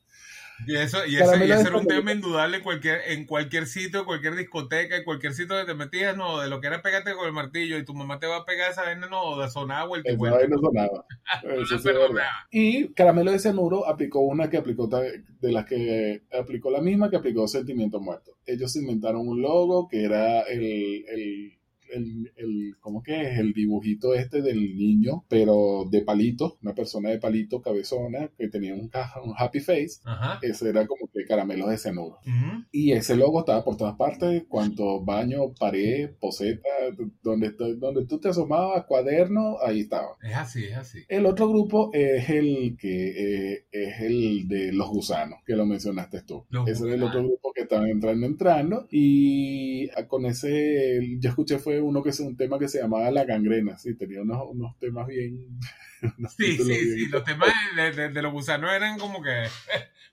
Y 0.67 0.77
eso, 0.77 1.05
y 1.07 1.17
eso, 1.17 1.37
y 1.37 1.51
era 1.51 1.77
un 1.77 1.87
tema 1.87 2.13
indudable 2.13 2.59
en 2.59 2.63
cualquier, 2.63 3.01
en 3.09 3.27
cualquier 3.27 3.67
sitio, 3.67 4.07
cualquier 4.07 4.37
discoteca, 4.37 4.97
en 4.97 5.05
cualquier 5.05 5.35
sitio 5.35 5.55
donde 5.55 5.71
te 5.71 5.77
metías, 5.77 6.17
no, 6.17 6.41
de 6.41 6.49
lo 6.49 6.61
que 6.61 6.69
era 6.69 6.83
pegarte 6.83 7.15
con 7.15 7.27
el 7.27 7.33
martillo 7.33 7.77
y 7.77 7.85
tu 7.85 7.95
mamá 7.95 8.19
te 8.19 8.27
va 8.27 8.39
a 8.39 8.45
pegar 8.45 8.71
esa 8.71 8.83
vaina, 8.83 9.09
no, 9.09 9.39
de 9.39 9.51
sonaba 9.51 9.97
el 9.97 10.03
Esa 10.07 10.17
vaina 10.17 10.57
sonaba. 10.57 11.05
y 12.51 12.89
Caramelo 12.95 13.33
de 13.33 13.39
Cianuro 13.39 13.87
aplicó 13.87 14.21
una 14.21 14.49
que 14.49 14.57
aplicó, 14.57 14.87
de 14.87 15.53
las 15.53 15.67
que 15.67 16.23
aplicó 16.33 16.71
la 16.71 16.81
misma 16.81 17.11
que 17.11 17.17
aplicó 17.17 17.47
Sentimiento 17.47 18.01
Muerto. 18.01 18.37
Ellos 18.47 18.75
inventaron 18.77 19.29
un 19.29 19.43
logo 19.43 19.89
que 19.89 20.05
era 20.05 20.43
el, 20.43 21.05
el 21.09 21.56
el, 21.93 22.33
el, 22.37 22.75
¿cómo 22.81 23.03
que 23.03 23.23
es? 23.23 23.39
El 23.39 23.53
dibujito 23.53 24.15
este 24.15 24.43
del 24.43 24.77
niño, 24.77 25.25
pero 25.29 25.85
de 25.91 26.03
palito, 26.03 26.59
una 26.63 26.75
persona 26.75 27.11
de 27.11 27.19
palito 27.19 27.61
cabezona 27.61 28.31
que 28.37 28.49
tenía 28.49 28.75
un, 28.75 28.91
un 29.25 29.35
happy 29.37 29.61
face. 29.61 30.01
Ese 30.43 30.69
era 30.69 30.87
como 30.87 31.09
de 31.13 31.25
caramelos 31.25 31.71
de 31.71 31.79
cenuro. 31.79 32.19
Ujú. 32.27 32.65
Y 32.73 32.93
ese 32.93 33.17
logo 33.17 33.41
estaba 33.41 33.65
por 33.65 33.77
todas 33.77 33.97
partes, 33.97 34.45
cuanto 34.49 35.05
baño, 35.05 35.53
pared, 35.59 36.11
poseta, 36.21 36.69
donde, 37.23 37.53
donde 37.77 38.07
tú 38.07 38.19
te 38.21 38.29
asomabas, 38.29 38.85
cuaderno, 38.87 39.57
ahí 39.65 39.81
estaba. 39.81 40.17
Es 40.23 40.35
así, 40.37 40.65
es 40.65 40.77
así. 40.77 40.99
El 41.09 41.27
otro 41.27 41.49
grupo 41.49 41.91
es 41.93 42.29
el 42.31 42.77
que 42.79 43.53
eh, 43.55 43.67
es 43.71 44.01
el 44.01 44.49
de 44.49 44.73
los 44.73 44.89
gusanos, 44.89 45.41
que 45.47 45.55
lo 45.57 45.67
mencionaste 45.67 46.23
tú. 46.23 46.45
Los 46.51 46.69
ese 46.69 46.85
era 46.87 46.95
el 46.95 47.03
otro 47.03 47.21
gusanos. 47.21 47.31
grupo 47.31 47.53
que 47.55 47.63
estaba 47.63 47.89
entrando, 47.89 48.27
entrando. 48.27 48.87
Y 48.91 49.89
con 50.09 50.27
ese, 50.27 51.01
yo 51.21 51.31
escuché 51.31 51.59
fue 51.59 51.76
uno 51.81 52.03
que 52.03 52.11
es 52.11 52.21
un 52.21 52.37
tema 52.37 52.59
que 52.59 52.69
se 52.69 52.81
llamaba 52.81 53.11
La 53.11 53.25
Gangrena, 53.25 53.77
sí, 53.79 53.95
tenía 53.95 54.23
unos, 54.23 54.43
unos 54.51 54.79
temas 54.79 55.07
bien... 55.07 55.59
unos 56.19 56.35
Sí, 56.35 56.57
sí, 56.57 56.65
bien 56.65 56.81
sí. 56.81 57.07
Los 57.09 57.25
temas 57.25 57.49
de, 57.77 57.91
de- 57.93 58.09
de 58.11 58.23
los 58.23 58.33
gusanos 58.33 58.71
eran 58.73 58.99
como 58.99 59.23
que. 59.23 59.31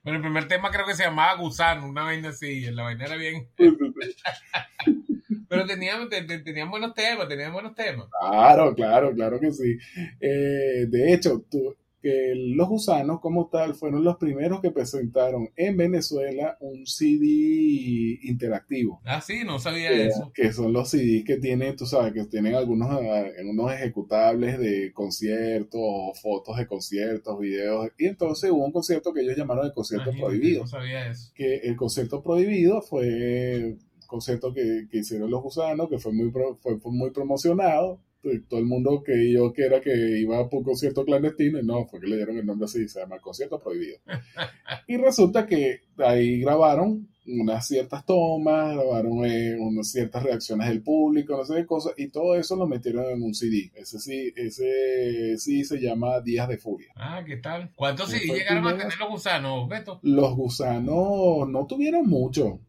Bueno, 0.04 0.18
el 0.18 0.22
primer 0.22 0.46
tema 0.48 0.70
creo 0.70 0.84
que 0.84 0.92
se 0.92 1.04
llamaba 1.04 1.34
Gusano, 1.40 1.88
una 1.88 2.02
vaina 2.02 2.28
así. 2.28 2.46
y 2.66 2.70
La 2.70 2.82
vaina 2.82 3.06
era 3.06 3.16
bien. 3.16 3.48
Pero 5.48 5.66
tenían, 5.66 6.08
te- 6.08 6.22
te- 6.24 6.40
tenían 6.40 6.70
buenos 6.70 6.92
temas, 6.94 7.28
tenían 7.28 7.52
buenos 7.54 7.74
temas. 7.74 8.06
Claro, 8.20 8.74
claro, 8.74 9.14
claro 9.14 9.40
que 9.40 9.50
sí. 9.52 9.78
Eh, 10.20 10.86
de 10.88 11.12
hecho, 11.14 11.42
tú- 11.50 11.74
que 12.04 12.34
los 12.36 12.68
gusanos 12.68 13.20
como 13.20 13.48
tal 13.48 13.74
fueron 13.74 14.04
los 14.04 14.18
primeros 14.18 14.60
que 14.60 14.70
presentaron 14.70 15.48
en 15.56 15.74
Venezuela 15.78 16.58
un 16.60 16.86
CD 16.86 18.18
interactivo. 18.22 19.00
Ah, 19.06 19.22
sí, 19.22 19.42
no 19.44 19.58
sabía 19.58 19.88
que, 19.88 20.06
eso. 20.08 20.30
que 20.34 20.52
son 20.52 20.74
los 20.74 20.90
CDs 20.90 21.24
que 21.24 21.38
tienen, 21.38 21.76
tú 21.76 21.86
sabes, 21.86 22.12
que 22.12 22.26
tienen 22.26 22.54
algunos 22.56 22.90
ah, 22.90 23.24
unos 23.48 23.72
ejecutables 23.72 24.58
de 24.58 24.92
conciertos, 24.92 26.20
fotos 26.20 26.56
de 26.58 26.66
conciertos, 26.66 27.38
videos. 27.38 27.88
Y 27.98 28.06
entonces 28.06 28.50
hubo 28.50 28.64
un 28.66 28.72
concierto 28.72 29.12
que 29.14 29.22
ellos 29.22 29.36
llamaron 29.36 29.64
el 29.66 29.72
concierto 29.72 30.10
Imagínate, 30.10 30.30
prohibido. 30.38 30.60
No 30.62 30.66
sabía 30.68 31.08
eso. 31.10 31.32
Que 31.34 31.56
el 31.56 31.76
concierto 31.76 32.22
prohibido 32.22 32.82
fue 32.82 33.76
un 33.76 34.06
concierto 34.06 34.52
que, 34.52 34.86
que 34.90 34.98
hicieron 34.98 35.30
los 35.30 35.42
gusanos, 35.42 35.88
que 35.88 35.98
fue 35.98 36.12
muy, 36.12 36.30
pro- 36.30 36.56
fue, 36.60 36.78
fue 36.78 36.92
muy 36.92 37.10
promocionado. 37.10 38.00
Todo 38.48 38.60
el 38.60 38.66
mundo 38.66 39.02
creyó 39.04 39.52
que 39.52 39.62
era 39.62 39.80
que 39.80 40.18
iba 40.18 40.48
por 40.48 40.60
un 40.60 40.64
concierto 40.64 41.04
clandestino 41.04 41.58
y 41.58 41.64
no, 41.64 41.86
fue 41.86 42.00
que 42.00 42.06
le 42.06 42.16
dieron 42.16 42.38
el 42.38 42.46
nombre 42.46 42.66
así, 42.66 42.88
se 42.88 43.00
llama 43.00 43.18
concierto 43.18 43.58
prohibido. 43.58 43.98
y 44.88 44.96
resulta 44.96 45.46
que 45.46 45.82
ahí 45.98 46.40
grabaron 46.40 47.08
unas 47.26 47.66
ciertas 47.66 48.04
tomas, 48.04 48.74
grabaron 48.74 49.24
eh, 49.24 49.56
unas 49.58 49.90
ciertas 49.90 50.22
reacciones 50.22 50.68
del 50.68 50.82
público, 50.82 51.36
no 51.36 51.44
sé 51.44 51.54
qué 51.54 51.66
cosas, 51.66 51.94
y 51.96 52.08
todo 52.08 52.36
eso 52.36 52.56
lo 52.56 52.66
metieron 52.66 53.06
en 53.10 53.22
un 53.22 53.34
CD. 53.34 53.70
Ese 53.74 53.98
sí, 53.98 54.32
ese 54.36 55.36
sí 55.38 55.64
se 55.64 55.80
llama 55.80 56.20
Días 56.20 56.48
de 56.48 56.58
Furia. 56.58 56.92
Ah, 56.96 57.22
¿qué 57.26 57.36
tal? 57.36 57.70
¿Cuántos 57.74 58.12
el 58.12 58.20
llegaron 58.20 58.66
a 58.66 58.76
tener 58.76 58.98
los 58.98 59.08
gusanos, 59.08 59.68
Beto? 59.68 60.00
Los 60.02 60.34
gusanos 60.34 61.48
no 61.48 61.66
tuvieron 61.66 62.06
mucho, 62.06 62.60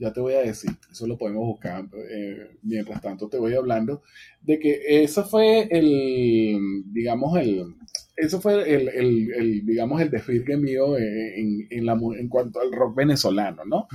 ya 0.00 0.12
te 0.12 0.20
voy 0.20 0.32
a 0.34 0.40
decir, 0.40 0.70
eso 0.90 1.06
lo 1.06 1.18
podemos 1.18 1.46
buscar. 1.46 1.84
eh, 2.10 2.56
mientras 2.62 3.00
tanto 3.02 3.28
te 3.28 3.38
voy 3.38 3.54
hablando 3.54 4.02
de 4.42 4.58
que 4.58 4.80
eso 5.04 5.24
fue 5.24 5.68
el, 5.70 6.58
digamos, 6.86 7.36
el, 7.38 7.74
eso 8.20 8.40
fue 8.40 8.74
el, 8.74 8.88
el, 8.88 9.32
el, 9.32 9.66
digamos, 9.66 10.00
el 10.00 10.10
desfile 10.10 10.56
mío 10.56 10.96
en, 10.96 11.66
en, 11.70 11.86
la, 11.86 11.92
en 11.92 12.28
cuanto 12.28 12.60
al 12.60 12.72
rock 12.72 12.96
venezolano, 12.96 13.64
¿no? 13.64 13.88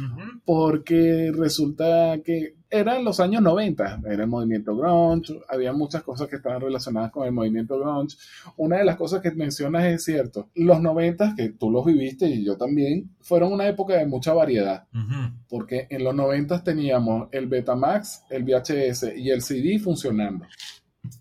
Porque 0.43 1.31
resulta 1.35 2.17
que 2.23 2.55
eran 2.69 3.03
los 3.03 3.19
años 3.19 3.41
90, 3.41 4.01
era 4.05 4.23
el 4.23 4.29
movimiento 4.29 4.75
grunge, 4.75 5.39
había 5.47 5.71
muchas 5.71 6.03
cosas 6.03 6.27
que 6.27 6.37
estaban 6.37 6.59
relacionadas 6.61 7.11
con 7.11 7.25
el 7.25 7.31
movimiento 7.31 7.79
grunge. 7.79 8.17
Una 8.57 8.77
de 8.77 8.85
las 8.85 8.95
cosas 8.95 9.21
que 9.21 9.31
mencionas 9.31 9.85
es 9.85 10.03
cierto, 10.03 10.49
los 10.55 10.81
90, 10.81 11.35
que 11.35 11.49
tú 11.49 11.69
los 11.69 11.85
viviste 11.85 12.27
y 12.27 12.43
yo 12.43 12.57
también, 12.57 13.11
fueron 13.21 13.53
una 13.53 13.67
época 13.67 13.95
de 13.95 14.05
mucha 14.05 14.33
variedad, 14.33 14.85
porque 15.47 15.87
en 15.89 16.03
los 16.03 16.15
90 16.15 16.63
teníamos 16.63 17.29
el 17.31 17.47
Betamax, 17.47 18.23
el 18.29 18.43
VHS 18.43 19.15
y 19.15 19.29
el 19.29 19.41
CD 19.41 19.79
funcionando. 19.79 20.45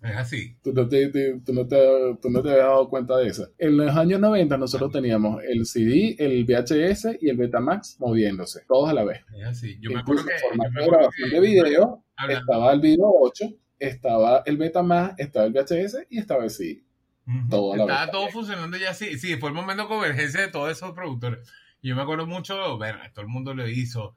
Es 0.03 0.16
así. 0.16 0.57
Tú 0.62 0.72
no, 0.72 0.89
te, 0.89 1.09
te- 1.09 1.41
tú, 1.41 1.53
no 1.53 1.66
te, 1.66 1.76
tú 2.20 2.30
no 2.30 2.43
te 2.43 2.51
habías 2.51 2.66
dado 2.66 2.89
cuenta 2.89 3.16
de 3.18 3.28
eso. 3.28 3.49
En 3.59 3.76
los 3.76 3.95
años 3.97 4.20
90 4.20 4.57
nosotros 4.57 4.93
teníamos 4.93 5.43
el 5.45 5.66
CD, 5.66 6.16
el 6.18 6.45
VHS 6.45 7.16
y 7.20 7.28
el 7.28 7.37
Betamax 7.37 7.97
moviéndose, 8.01 8.62
todos 8.68 8.89
a 8.91 8.95
la 8.95 9.05
vez. 9.05 9.20
Es 9.37 9.47
así. 9.47 9.78
Yo 9.80 9.91
me 9.91 10.01
acuerdo 10.01 10.22
Incluso 10.22 10.39
que. 10.43 10.49
formato 10.49 10.80
de 10.80 10.87
grabación 10.87 11.30
de 11.30 11.41
video 11.41 12.05
hablando- 12.16 12.41
estaba 12.41 12.72
el 12.72 12.80
video 12.80 13.12
8, 13.22 13.45
estaba 13.78 14.43
el 14.47 14.57
Betamax, 14.57 15.14
estaba 15.18 15.47
el 15.47 15.53
VHS 15.53 16.07
y 16.11 16.18
estaba 16.18 16.45
el 16.45 16.51
CD. 16.51 16.82
Ujú. 17.26 17.49
todo 17.49 17.72
a 17.72 17.76
la 17.78 17.82
Estaba 17.85 18.03
vez. 18.03 18.11
todo 18.12 18.28
funcionando 18.28 18.76
ya 18.76 18.93
sí. 18.93 19.18
Sí, 19.18 19.37
fue 19.37 19.49
el 19.49 19.55
momento 19.55 19.85
de 19.85 19.89
convergencia 19.89 20.43
de 20.43 20.49
todos 20.49 20.70
esos 20.70 20.93
productores. 20.93 21.49
Yo 21.82 21.97
me 21.97 22.03
acuerdo 22.03 22.26
mucho, 22.26 22.76
bueno, 22.76 22.99
todo 23.14 23.22
el 23.22 23.28
mundo 23.30 23.55
lo 23.55 23.66
hizo. 23.68 24.14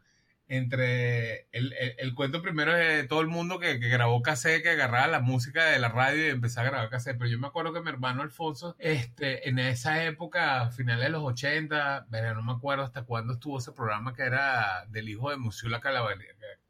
Entre 0.49 1.47
el, 1.51 1.73
el- 1.73 1.95
el 1.97 2.15
cuento 2.15 2.41
primero 2.41 2.73
de 2.73 3.03
todo 3.03 3.21
el 3.21 3.27
mundo 3.27 3.59
que, 3.59 3.79
que 3.79 3.89
grabó 3.89 4.21
cassette, 4.21 4.63
que 4.63 4.69
agarraba 4.69 5.07
la 5.07 5.19
música 5.19 5.65
de 5.65 5.79
la 5.79 5.89
radio 5.89 6.25
y 6.25 6.29
empezaba 6.29 6.67
a 6.67 6.71
grabar 6.71 6.89
cassette. 6.89 7.17
Pero 7.17 7.29
yo 7.29 7.37
me 7.39 7.47
acuerdo 7.47 7.73
que 7.73 7.81
mi 7.81 7.89
hermano 7.89 8.21
Alfonso, 8.21 8.75
este, 8.79 9.49
en 9.49 9.59
esa 9.59 10.03
época, 10.05 10.69
finales 10.71 11.03
de 11.05 11.09
los 11.09 11.23
80, 11.23 12.05
verá, 12.09 12.33
no 12.33 12.41
me 12.43 12.53
acuerdo 12.53 12.83
hasta 12.83 13.03
cuándo 13.03 13.33
estuvo 13.33 13.57
ese 13.59 13.71
programa 13.73 14.13
que 14.13 14.23
era 14.23 14.85
del 14.87 15.09
hijo 15.09 15.29
de 15.29 15.37
Musiula 15.37 15.81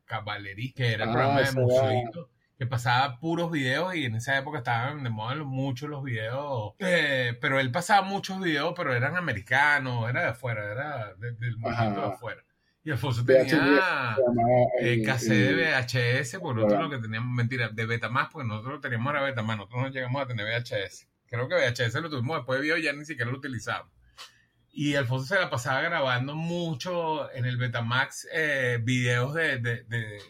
Cavalerí, 0.06 0.74
que 0.74 0.94
era 0.94 1.04
el 1.04 1.10
Ah, 1.10 1.14
programa 1.14 1.42
de 1.42 1.52
Musuito 1.52 2.30
que 2.58 2.66
pasaba 2.66 3.20
puros 3.20 3.52
videos 3.52 3.94
y 3.94 4.06
en 4.06 4.16
esa 4.16 4.36
época 4.36 4.58
estaban 4.58 5.04
de 5.04 5.12
moda 5.12 5.36
mucho 5.36 5.88
los 5.88 6.04
videos. 6.04 6.74
Eh, 6.80 7.38
pero 7.40 7.60
él 7.60 7.72
pasaba 7.72 8.02
muchos 8.02 8.42
videos, 8.42 8.74
pero 8.76 8.96
eran 8.96 9.16
americanos, 9.16 10.10
era 10.10 10.22
de 10.24 10.28
afuera, 10.30 10.72
era 10.72 11.14
de- 11.20 11.34
del 11.34 11.56
movimiento 11.58 12.02
de 12.02 12.08
afuera. 12.16 12.44
Y 12.88 12.92
Alfonso 12.92 13.26
tenía 13.26 14.16
eh, 14.80 15.04
cassette 15.04 15.58
de 15.58 16.22
VHS, 16.22 16.38
porque 16.40 16.62
nosotros 16.62 16.84
lo 16.84 16.90
que 16.90 17.00
teníamos, 17.00 17.36
mentira, 17.36 17.68
de 17.68 17.86
Betamax, 17.86 18.32
porque 18.32 18.48
nosotros 18.48 18.76
lo 18.76 18.80
teníamos 18.80 19.12
era 19.12 19.24
Betamax, 19.24 19.58
nosotros 19.58 19.82
no 19.82 19.90
llegamos 19.90 20.22
a 20.22 20.26
tener 20.26 20.46
VHS. 20.46 21.06
Creo 21.26 21.50
que 21.50 21.56
VHS 21.56 21.96
lo 21.96 22.10
tuvimos 22.10 22.38
después 22.38 22.60
de 22.60 22.64
video, 22.64 22.78
ya 22.78 22.94
ni 22.94 23.04
siquiera 23.04 23.30
lo 23.30 23.40
utilizamos. 23.40 23.92
Y 24.72 24.96
Alfonso 24.96 25.36
se 25.36 25.42
la 25.42 25.50
pasaba 25.50 25.82
grabando 25.82 26.34
mucho 26.34 27.30
en 27.34 27.44
el 27.44 27.58
Betamax 27.58 28.30
eh, 28.32 28.80
videos 28.82 29.34
de, 29.34 29.58
de, 29.58 29.84
de, 29.84 30.22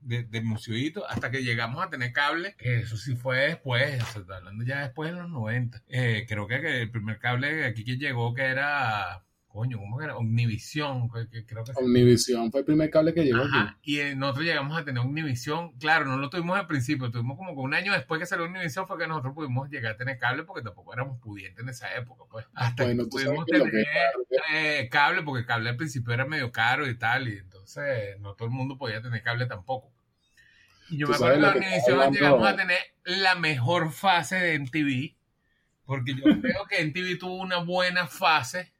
de, 0.00 0.24
de 0.24 0.40
Museoito 0.42 1.08
hasta 1.08 1.30
que 1.30 1.42
llegamos 1.42 1.82
a 1.82 1.88
tener 1.88 2.12
cable, 2.12 2.54
que 2.58 2.80
eso 2.80 2.98
sí 2.98 3.16
fue 3.16 3.38
después, 3.38 4.02
o 4.02 4.06
sea, 4.12 4.20
está 4.20 4.36
hablando 4.36 4.62
ya 4.66 4.82
después 4.82 5.10
de 5.10 5.18
los 5.18 5.30
90. 5.30 5.82
Eh, 5.88 6.26
creo 6.28 6.46
que 6.46 6.82
el 6.82 6.90
primer 6.90 7.18
cable 7.18 7.64
aquí 7.64 7.86
que 7.86 7.96
llegó 7.96 8.34
que 8.34 8.42
era, 8.42 9.24
coño, 9.52 9.78
¿cómo 9.78 9.98
que 9.98 10.04
era? 10.04 10.16
Omnivisión, 10.16 11.10
que, 11.10 11.28
que 11.28 11.44
creo 11.44 11.62
que 11.62 11.72
Omnivisión 11.76 12.50
fue 12.50 12.60
el 12.60 12.66
primer 12.66 12.90
cable 12.90 13.12
que 13.12 13.22
llegó 13.22 13.42
aquí. 13.42 13.50
Ajá, 13.54 13.78
y 13.82 13.98
eh, 13.98 14.16
nosotros 14.16 14.46
llegamos 14.46 14.78
a 14.78 14.84
tener 14.84 15.02
Omnivisión. 15.02 15.72
Claro, 15.78 16.06
no 16.06 16.16
lo 16.16 16.30
tuvimos 16.30 16.58
al 16.58 16.66
principio, 16.66 17.10
tuvimos 17.10 17.36
como 17.36 17.54
que 17.54 17.60
un 17.60 17.74
año 17.74 17.92
después 17.92 18.18
que 18.18 18.26
salió 18.26 18.46
Omnivisión 18.46 18.88
fue 18.88 18.98
que 18.98 19.06
nosotros 19.06 19.34
pudimos 19.34 19.68
llegar 19.68 19.92
a 19.92 19.96
tener 19.98 20.18
cable 20.18 20.44
porque 20.44 20.62
tampoco 20.62 20.94
éramos 20.94 21.20
pudientes 21.20 21.62
en 21.62 21.68
esa 21.68 21.94
época, 21.94 22.24
pues. 22.30 22.46
Hasta 22.54 22.84
Bueno, 22.84 23.04
que 23.04 23.10
pudimos 23.10 23.44
tener 23.44 23.70
que 23.70 24.80
eh, 24.80 24.88
cable, 24.88 25.22
porque 25.22 25.40
el 25.40 25.46
cable 25.46 25.68
al 25.68 25.76
principio 25.76 26.14
era 26.14 26.24
medio 26.24 26.50
caro 26.50 26.88
y 26.88 26.96
tal, 26.96 27.28
y 27.28 27.36
entonces 27.36 28.18
no 28.20 28.34
todo 28.34 28.48
el 28.48 28.54
mundo 28.54 28.78
podía 28.78 29.02
tener 29.02 29.22
cable 29.22 29.44
tampoco. 29.46 29.92
Y 30.88 30.96
yo 30.96 31.08
me 31.08 31.14
acuerdo 31.14 31.52
que 31.52 31.58
en 31.58 31.64
Omnivisión 31.64 32.12
llegamos 32.12 32.48
a 32.48 32.56
tener 32.56 32.78
la 33.04 33.34
mejor 33.34 33.92
fase 33.92 34.36
de 34.36 34.58
MTV, 34.58 35.14
porque 35.84 36.14
yo 36.14 36.22
creo 36.40 36.64
que 36.66 36.82
MTV 36.84 37.18
tuvo 37.18 37.36
una 37.36 37.58
buena 37.58 38.06
fase 38.06 38.71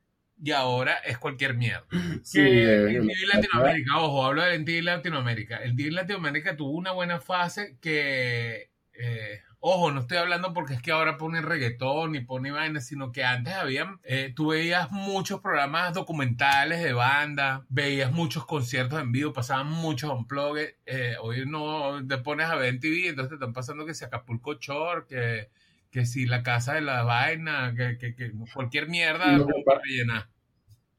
y 0.44 0.50
ahora 0.50 0.94
es 1.04 1.18
cualquier 1.18 1.54
mierda 1.54 1.86
Sí, 2.24 2.40
que 2.40 3.00
TV 3.06 3.26
Latinoamérica, 3.34 3.98
ojo, 3.98 4.24
hablo 4.26 4.42
de 4.42 4.58
TV 4.60 4.82
Latinoamérica. 4.82 5.56
El 5.58 5.76
TV 5.76 5.90
Latinoamérica 5.92 6.56
tuvo 6.56 6.72
una 6.72 6.92
buena 6.92 7.20
fase 7.20 7.76
que, 7.80 8.70
eh, 8.94 9.40
ojo, 9.60 9.92
no 9.92 10.00
estoy 10.00 10.18
hablando 10.18 10.52
porque 10.52 10.74
es 10.74 10.82
que 10.82 10.90
ahora 10.90 11.16
ponen 11.18 11.44
reggaetón 11.44 12.14
y 12.16 12.20
ponen 12.20 12.54
vainas, 12.54 12.86
sino 12.86 13.12
que 13.12 13.22
antes 13.24 13.54
habían, 13.54 14.00
eh, 14.04 14.32
tú 14.34 14.48
veías 14.48 14.90
muchos 14.90 15.40
programas 15.40 15.94
documentales 15.94 16.82
de 16.82 16.92
banda, 16.92 17.64
veías 17.68 18.10
muchos 18.12 18.44
conciertos 18.44 19.00
en 19.00 19.12
vivo, 19.12 19.32
pasaban 19.32 19.68
muchos 19.68 20.10
unplugged. 20.10 20.74
Eh, 20.86 21.14
hoy 21.20 21.44
no 21.46 22.04
te 22.06 22.18
pones 22.18 22.46
a 22.48 22.56
ver 22.56 22.70
en 22.74 22.80
TV, 22.80 23.08
entonces 23.08 23.30
te 23.30 23.34
están 23.36 23.52
pasando 23.52 23.86
que 23.86 23.94
si 23.94 24.04
Acapulco 24.04 24.54
Shore, 24.58 25.04
que, 25.08 25.48
que 25.90 26.06
si 26.06 26.26
la 26.26 26.42
casa 26.42 26.74
de 26.74 26.80
la 26.80 27.02
vaina, 27.04 27.74
que, 27.76 27.98
que, 27.98 28.14
que 28.16 28.32
cualquier 28.52 28.88
mierda 28.88 29.36
Lo 29.36 29.46
que 29.46 29.52
pa- 29.64 29.80
rellena. 29.84 30.28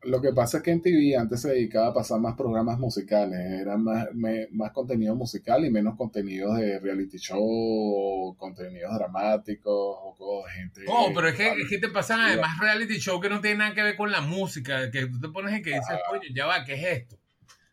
Lo 0.05 0.21
que 0.21 0.33
pasa 0.33 0.57
es 0.57 0.63
que 0.63 0.71
en 0.71 0.81
TV 0.81 1.15
antes 1.17 1.41
se 1.41 1.49
dedicaba 1.49 1.87
a 1.87 1.93
pasar 1.93 2.19
más 2.19 2.35
programas 2.35 2.77
musicales, 2.79 3.39
era 3.61 3.77
más, 3.77 4.07
me- 4.13 4.47
más 4.51 4.71
contenido 4.71 5.15
musical 5.15 5.63
y 5.65 5.69
menos 5.71 5.95
contenidos 5.95 6.57
de 6.57 6.79
reality 6.79 7.17
show, 7.17 8.35
contenidos 8.37 8.93
dramáticos 8.95 9.73
o 9.73 10.15
con 10.17 10.49
gente. 10.51 10.81
Oh, 10.87 11.11
pero 11.15 11.27
es 11.29 11.35
que, 11.35 11.47
es 11.61 11.69
que 11.69 11.77
te 11.77 11.89
pasan 11.89 12.19
además 12.21 12.59
reality 12.59 12.97
show 12.99 13.19
que 13.19 13.29
no 13.29 13.39
tiene 13.41 13.57
nada 13.59 13.73
que 13.73 13.83
ver 13.83 13.95
con 13.95 14.11
la 14.11 14.21
música, 14.21 14.91
que 14.91 15.05
tú 15.07 15.19
te 15.19 15.29
pones 15.29 15.57
y 15.57 15.61
que 15.61 15.69
dices, 15.71 15.97
coño, 16.09 16.23
ya 16.33 16.45
va, 16.45 16.63
¿qué 16.65 16.73
es 16.73 16.99
esto? 17.01 17.17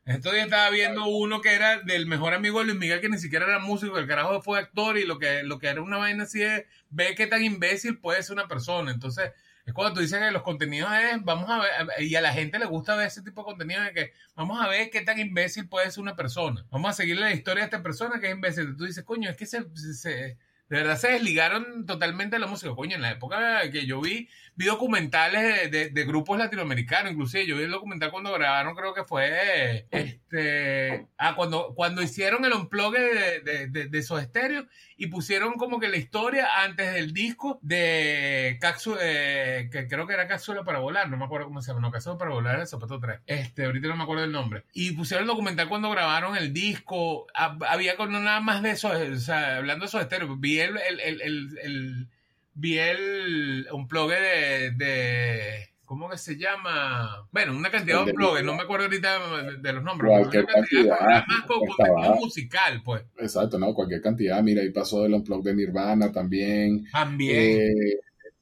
Días 0.05 0.45
estaba 0.45 0.71
viendo 0.71 1.07
uno 1.07 1.41
que 1.41 1.55
era 1.55 1.79
del 1.81 2.07
mejor 2.07 2.35
amigo 2.35 2.59
de 2.59 2.67
Luis 2.67 2.79
Miguel, 2.79 3.01
que 3.01 3.09
ni 3.09 3.19
siquiera 3.19 3.47
era 3.47 3.59
músico, 3.61 3.97
el 3.99 4.07
carajo 4.09 4.43
fue 4.43 4.59
actor 4.59 4.99
y 4.99 5.07
lo 5.07 5.19
que, 5.19 5.43
lo 5.45 5.59
que 5.59 5.69
era 5.69 5.83
una 5.83 5.99
vaina 5.99 6.25
así 6.25 6.43
es, 6.43 6.65
ve 6.89 7.15
qué 7.15 7.27
tan 7.27 7.43
imbécil 7.45 7.99
puede 7.99 8.23
ser 8.23 8.35
una 8.35 8.49
persona. 8.49 8.91
Entonces, 8.91 9.33
Es 9.65 9.75
cuando 9.75 9.95
tú 9.95 10.01
dices 10.01 10.19
que 10.19 10.31
los 10.33 10.43
contenidos 10.43 10.91
es, 10.93 11.23
vamos 11.23 11.49
a 11.51 11.61
ver, 11.61 12.03
y 12.03 12.15
a 12.17 12.21
la 12.21 12.33
gente 12.33 12.59
le 12.59 12.67
gusta 12.67 12.97
ver 12.97 13.07
ese 13.07 13.23
tipo 13.23 13.43
de 13.43 13.45
contenido 13.45 13.83
de 13.83 13.93
que 13.93 14.13
vamos 14.35 14.61
a 14.61 14.69
ver 14.69 14.91
qué 14.91 15.03
tan 15.03 15.19
imbécil 15.21 15.69
puede 15.69 15.91
ser 15.91 16.03
una 16.03 16.17
persona. 16.17 16.67
Vamos 16.71 16.91
a 16.91 16.95
seguir 16.95 17.19
la 17.19 17.33
historia 17.33 17.63
de 17.63 17.67
esta 17.67 17.83
persona 17.83 18.21
que 18.21 18.27
es 18.29 18.33
imbécil. 18.33 18.77
Tú 18.77 18.87
dices, 18.87 19.05
coño, 19.05 19.31
es 19.31 19.37
que 19.37 19.47
se, 19.47 19.65
se 19.95 20.39
de 20.71 20.77
verdad 20.77 20.97
se 20.97 21.09
desligaron 21.11 21.85
totalmente 21.85 22.37
de 22.37 22.41
la 22.41 22.47
música. 22.47 22.73
Coño, 22.77 22.95
en 22.95 23.03
la 23.03 23.11
época 23.11 23.69
que 23.73 23.87
yo 23.87 24.01
vi, 24.01 24.29
vi 24.55 24.67
documentales 24.67 25.69
de, 25.69 25.91
de, 25.91 26.05
grupos 26.05 26.39
latinoamericanos, 26.39 27.11
inclusive 27.11 27.45
yo 27.45 27.57
vi 27.57 27.65
el 27.65 27.73
documental 27.73 28.13
cuando 28.13 28.33
grabaron, 28.33 28.77
creo 28.77 28.95
que 28.95 29.03
fue 29.03 29.89
este 29.91 31.09
ah, 31.19 31.35
cuando, 31.35 31.75
cuando 31.75 32.03
hicieron 32.03 32.45
el 32.45 32.53
unplug 32.53 32.95
de, 32.95 33.41
de, 33.41 33.67
de, 33.67 33.87
de 33.89 33.99
esos 33.99 34.23
estéreos 34.23 34.67
y 35.01 35.07
pusieron 35.07 35.55
como 35.55 35.81
que 35.81 35.89
la 35.89 35.97
historia 35.97 36.63
antes 36.63 36.93
del 36.93 37.15
disco 37.15 37.59
de 37.63 38.59
Cápsula, 38.61 38.99
eh, 39.01 39.71
que 39.73 39.89
creo 39.89 40.07
que 40.07 40.13
era 40.13 40.29
Cápsula 40.29 40.63
para 40.63 40.81
volar, 40.81 41.09
no 41.09 41.17
me 41.17 41.25
acuerdo 41.25 41.47
cómo 41.47 41.63
se 41.63 41.69
llama, 41.69 41.81
no, 41.81 41.91
Cápsula 41.91 42.19
para 42.19 42.33
volar 42.33 42.57
era 42.57 42.63
el 42.65 42.69
Zapato 42.69 43.01
3. 43.01 43.21
Este, 43.25 43.65
ahorita 43.65 43.89
no 43.89 43.97
me 43.97 44.03
acuerdo 44.03 44.21
del 44.21 44.33
nombre. 44.33 44.65
Y 44.75 44.91
pusieron 44.91 45.23
el 45.23 45.29
documental 45.29 45.71
cuando 45.71 45.89
grabaron 45.89 46.37
el 46.37 46.53
disco, 46.53 47.27
había 47.35 47.97
con 47.97 48.13
nada 48.13 48.41
más 48.41 48.63
de 48.63 48.73
eso, 48.73 48.91
o 48.91 49.17
sea, 49.17 49.57
hablando 49.57 49.87
de 49.87 49.89
esos 49.89 50.03
estéreos, 50.03 50.39
vi 50.39 50.61
el, 50.61 50.77
el, 50.77 51.01
el, 51.01 51.21
el, 51.23 51.59
el 51.63 52.09
vi 52.53 52.77
el 52.77 53.69
un 53.73 53.89
plug 53.89 54.11
de 54.11 55.70
¿Cómo 55.91 56.09
que 56.09 56.19
se 56.19 56.37
llama? 56.37 57.29
Bueno, 57.33 57.53
una 57.53 57.69
cantidad 57.69 58.07
de 58.07 58.13
blogs, 58.13 58.45
no 58.45 58.55
me 58.55 58.63
acuerdo 58.63 58.85
ahorita 58.85 59.57
de, 59.61 59.73
los 59.73 59.83
nombres. 59.83 60.09
Cualquier 60.09 60.45
una 60.45 60.53
cantidad. 60.53 60.99
cantidad 60.99 61.27
más 61.27 61.47
con 61.47 61.67
contenido 61.67 62.15
musical, 62.15 62.83
pues. 62.85 63.03
Exacto, 63.19 63.59
¿no? 63.59 63.75
Cualquier 63.75 64.01
cantidad. 64.01 64.41
Mira, 64.41 64.63
ahí 64.63 64.71
pasó 64.71 65.05
el 65.05 65.15
unplug 65.15 65.43
de 65.43 65.53
Nirvana 65.53 66.13
también. 66.13 66.85
También. 66.93 67.37
Eh, 67.37 67.99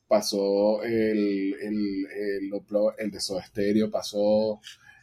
pasó 0.06 0.82
el, 0.82 1.54
el, 1.58 2.06
el, 2.14 2.50
el 2.98 3.10
de 3.10 3.18
Soda 3.18 3.42
Stereo, 3.42 3.90
pasó... 3.90 4.60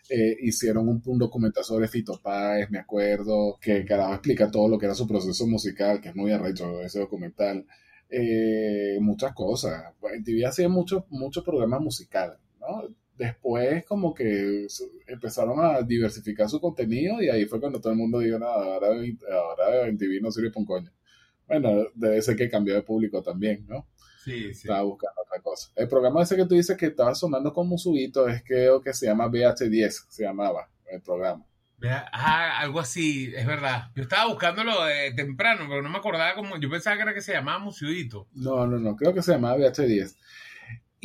Eh, 0.08 0.38
hicieron 0.42 0.88
un, 0.88 1.02
un, 1.04 1.18
documental 1.18 1.64
sobre 1.64 1.88
Fito 1.88 2.22
Páez, 2.22 2.70
me 2.70 2.78
acuerdo, 2.78 3.58
que 3.60 3.84
carajo 3.86 4.14
explica 4.14 4.52
todo 4.52 4.70
lo 4.70 4.78
que 4.78 4.86
era 4.86 4.94
su 4.94 5.08
proceso 5.08 5.48
musical, 5.48 6.00
que 6.00 6.10
es 6.10 6.16
muy 6.16 6.32
arrecho 6.32 6.80
ese 6.82 7.00
documental. 7.00 7.66
Eh, 8.10 8.98
muchas 9.02 9.34
cosas. 9.34 9.94
En 10.14 10.24
TV 10.24 10.46
hacía 10.46 10.70
muchos 10.70 11.04
muchos 11.10 11.44
programas 11.44 11.82
musicales, 11.82 12.38
¿no? 12.60 12.88
Después 13.18 13.86
como 13.86 14.14
que 14.14 14.68
empezaron 15.08 15.60
a 15.64 15.82
diversificar 15.82 16.50
su 16.50 16.60
contenido 16.60 17.22
y 17.22 17.30
ahí 17.30 17.46
fue 17.46 17.60
cuando 17.60 17.80
todo 17.80 17.94
el 17.94 17.98
mundo 17.98 18.20
dijo, 18.20 18.38
nada, 18.38 18.76
ahora, 18.76 18.88
ahora 19.32 19.88
en 19.88 19.98
TV 19.98 20.20
no 20.22 20.32
sirve 20.32 20.50
para 20.50 20.60
un 20.60 20.66
coño. 20.66 20.92
Bueno, 21.48 21.86
debe 21.94 22.22
ser 22.22 22.36
que 22.36 22.50
cambió 22.50 22.74
de 22.74 22.82
público 22.82 23.22
también, 23.22 23.66
¿no? 23.68 23.88
Sí, 24.24 24.54
sí. 24.54 24.62
Estaba 24.68 24.82
buscando 24.82 25.22
otra 25.22 25.42
cosa. 25.42 25.72
El 25.76 25.88
programa 25.88 26.24
ese 26.24 26.36
que 26.36 26.46
tú 26.46 26.56
dices 26.56 26.76
que 26.76 26.88
estaba 26.88 27.14
sonando 27.16 27.54
como 27.54 27.78
subito 27.78 28.28
es 28.28 28.44
creo 28.44 28.82
que 28.82 28.94
se 28.94 29.06
llama 29.06 29.30
BH10, 29.30 30.08
se 30.10 30.24
llamaba 30.24 30.70
el 30.88 31.02
programa. 31.02 31.46
Ah, 31.90 32.60
algo 32.60 32.80
así, 32.80 33.32
es 33.36 33.46
verdad. 33.46 33.92
Yo 33.96 34.04
estaba 34.04 34.30
buscándolo 34.30 34.84
de 34.86 35.12
temprano, 35.14 35.66
pero 35.68 35.82
no 35.82 35.90
me 35.90 35.98
acordaba 35.98 36.36
cómo. 36.36 36.58
Yo 36.58 36.70
pensaba 36.70 36.96
que 36.96 37.04
era 37.04 37.14
que 37.14 37.22
se 37.22 37.34
llamaba 37.34 37.60
Musiudito. 37.60 38.28
No, 38.34 38.68
no, 38.68 38.78
no, 38.80 38.96
creo 38.96 39.14
que 39.14 39.22
se 39.22 39.34
llamaba 39.34 39.58
VH10. 39.58 40.16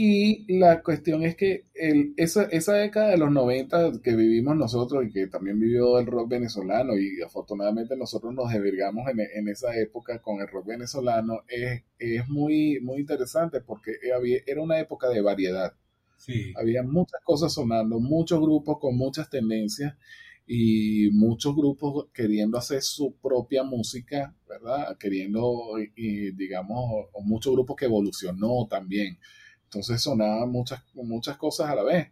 Y 0.03 0.59
la 0.59 0.83
cuestión 0.83 1.25
es 1.25 1.37
que 1.37 1.65
el, 1.75 2.15
esa, 2.17 2.45
esa 2.45 2.73
década 2.75 3.11
de 3.11 3.19
los 3.19 3.31
90 3.31 4.01
que 4.03 4.17
vivimos 4.17 4.57
nosotros 4.57 5.05
y 5.05 5.13
que 5.13 5.27
también 5.27 5.61
vivió 5.61 5.99
el 5.99 6.07
rock 6.07 6.31
venezolano, 6.31 6.97
y 6.97 7.21
afortunadamente 7.21 7.97
nosotros 7.97 8.33
nos 8.33 8.51
desvirgamos 8.51 9.09
en, 9.11 9.21
en 9.21 9.49
esa 9.49 9.77
época 9.77 10.23
con 10.23 10.41
el 10.41 10.49
rock 10.49 10.69
venezolano, 10.69 11.43
es, 11.49 11.83
es 11.99 12.29
muy, 12.29 12.81
muy 12.81 13.01
interesante 13.01 13.61
porque 13.61 13.93
había, 14.17 14.39
era 14.47 14.63
una 14.63 14.79
época 14.79 15.09
de 15.11 15.21
variedad. 15.21 15.75
Sí. 16.17 16.55
Había 16.57 16.83
muchas 16.83 17.21
cosas 17.23 17.53
sonando, 17.53 18.01
muchos 18.01 18.41
grupos 18.41 18.79
con 18.79 18.97
muchas 18.97 19.29
tendencias 19.29 19.95
y 20.47 21.11
muchos 21.13 21.55
grupos 21.55 22.09
queriendo 22.13 22.59
hacer 22.59 22.83
su 22.83 23.15
propia 23.23 23.63
música, 23.63 24.35
¿verdad? 24.49 24.97
Queriendo, 24.99 25.77
y, 25.97 26.33
digamos, 26.33 27.07
muchos 27.23 27.53
grupos 27.53 27.77
que 27.77 27.85
evolucionó 27.87 28.67
también. 28.69 29.19
Entonces 29.65 30.03
sonaban 30.03 30.51
muchas, 30.51 30.83
muchas 30.95 31.37
cosas 31.37 31.71
a 31.71 31.75
la 31.77 31.85
vez. 31.85 32.09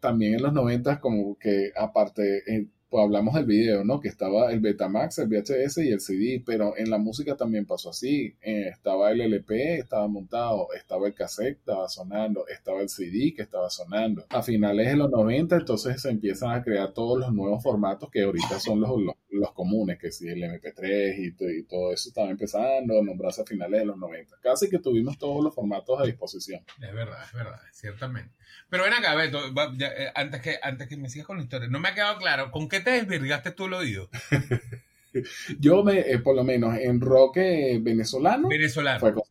También 0.00 0.34
en 0.34 0.42
los 0.42 0.52
90 0.52 1.00
como 1.00 1.38
que 1.38 1.70
aparte, 1.76 2.42
pues 2.88 3.02
hablamos 3.02 3.34
del 3.34 3.46
video, 3.46 3.84
¿no? 3.84 4.00
Que 4.00 4.08
estaba 4.08 4.52
el 4.52 4.60
Betamax, 4.60 5.18
el 5.18 5.28
VHS 5.28 5.78
y 5.78 5.90
el 5.90 6.00
CD, 6.00 6.42
pero 6.44 6.76
en 6.76 6.90
la 6.90 6.98
música 6.98 7.36
también 7.36 7.66
pasó 7.66 7.90
así. 7.90 8.36
Eh, 8.40 8.68
estaba 8.68 9.10
el 9.10 9.20
LP, 9.20 9.78
estaba 9.78 10.06
montado, 10.06 10.68
estaba 10.72 11.06
el 11.06 11.14
cassette, 11.14 11.58
estaba 11.58 11.88
sonando, 11.88 12.46
estaba 12.48 12.80
el 12.80 12.88
CD 12.88 13.34
que 13.34 13.42
estaba 13.42 13.70
sonando. 13.70 14.26
A 14.30 14.42
finales 14.42 14.88
de 14.88 14.96
los 14.96 15.10
90 15.10 15.56
entonces 15.56 16.00
se 16.00 16.10
empiezan 16.10 16.52
a 16.52 16.62
crear 16.62 16.92
todos 16.92 17.18
los 17.18 17.32
nuevos 17.32 17.62
formatos 17.62 18.10
que 18.10 18.22
ahorita 18.22 18.60
son 18.60 18.80
los, 18.80 18.90
los, 19.00 19.14
los 19.30 19.52
comunes, 19.52 19.98
que 19.98 20.10
sí, 20.10 20.28
el 20.28 20.42
MP3 20.42 21.14
y, 21.18 21.62
todo 21.66 21.92
eso 21.92 22.08
estaba 22.08 22.30
empezando 22.30 22.98
a 22.98 23.02
nombrarse 23.02 23.42
a 23.42 23.44
finales 23.44 23.80
de 23.80 23.86
los 23.86 23.96
90. 23.96 24.36
Casi 24.40 24.68
que 24.68 24.78
tuvimos 24.78 25.18
todos 25.18 25.42
los 25.42 25.54
formatos 25.54 26.00
a 26.00 26.04
disposición. 26.04 26.64
Es 26.80 26.94
verdad, 26.94 27.22
es 27.24 27.32
verdad, 27.32 27.60
ciertamente. 27.72 28.34
Pero 28.68 28.84
ven 28.84 28.94
acá, 28.94 29.14
Beto, 29.14 29.38
eh, 29.80 30.12
antes, 30.14 30.40
que, 30.40 30.58
antes 30.62 30.88
que 30.88 30.96
me 30.96 31.08
sigas 31.08 31.26
con 31.26 31.36
la 31.36 31.44
historia, 31.44 31.68
no 31.68 31.78
me 31.78 31.88
ha 31.88 31.94
quedado 31.94 32.18
claro, 32.18 32.50
¿con 32.50 32.68
qué 32.68 32.75
te 32.80 32.90
desvirgaste 32.90 33.52
tú 33.52 33.66
el 33.66 33.74
oído? 33.74 34.08
Yo 35.58 35.82
me, 35.82 36.00
eh, 36.00 36.18
por 36.18 36.36
lo 36.36 36.44
menos 36.44 36.76
en 36.78 37.00
rock 37.00 37.38
eh, 37.38 37.78
venezolano, 37.80 38.48
venezolano. 38.48 39.00
fue 39.00 39.14
con 39.14 39.22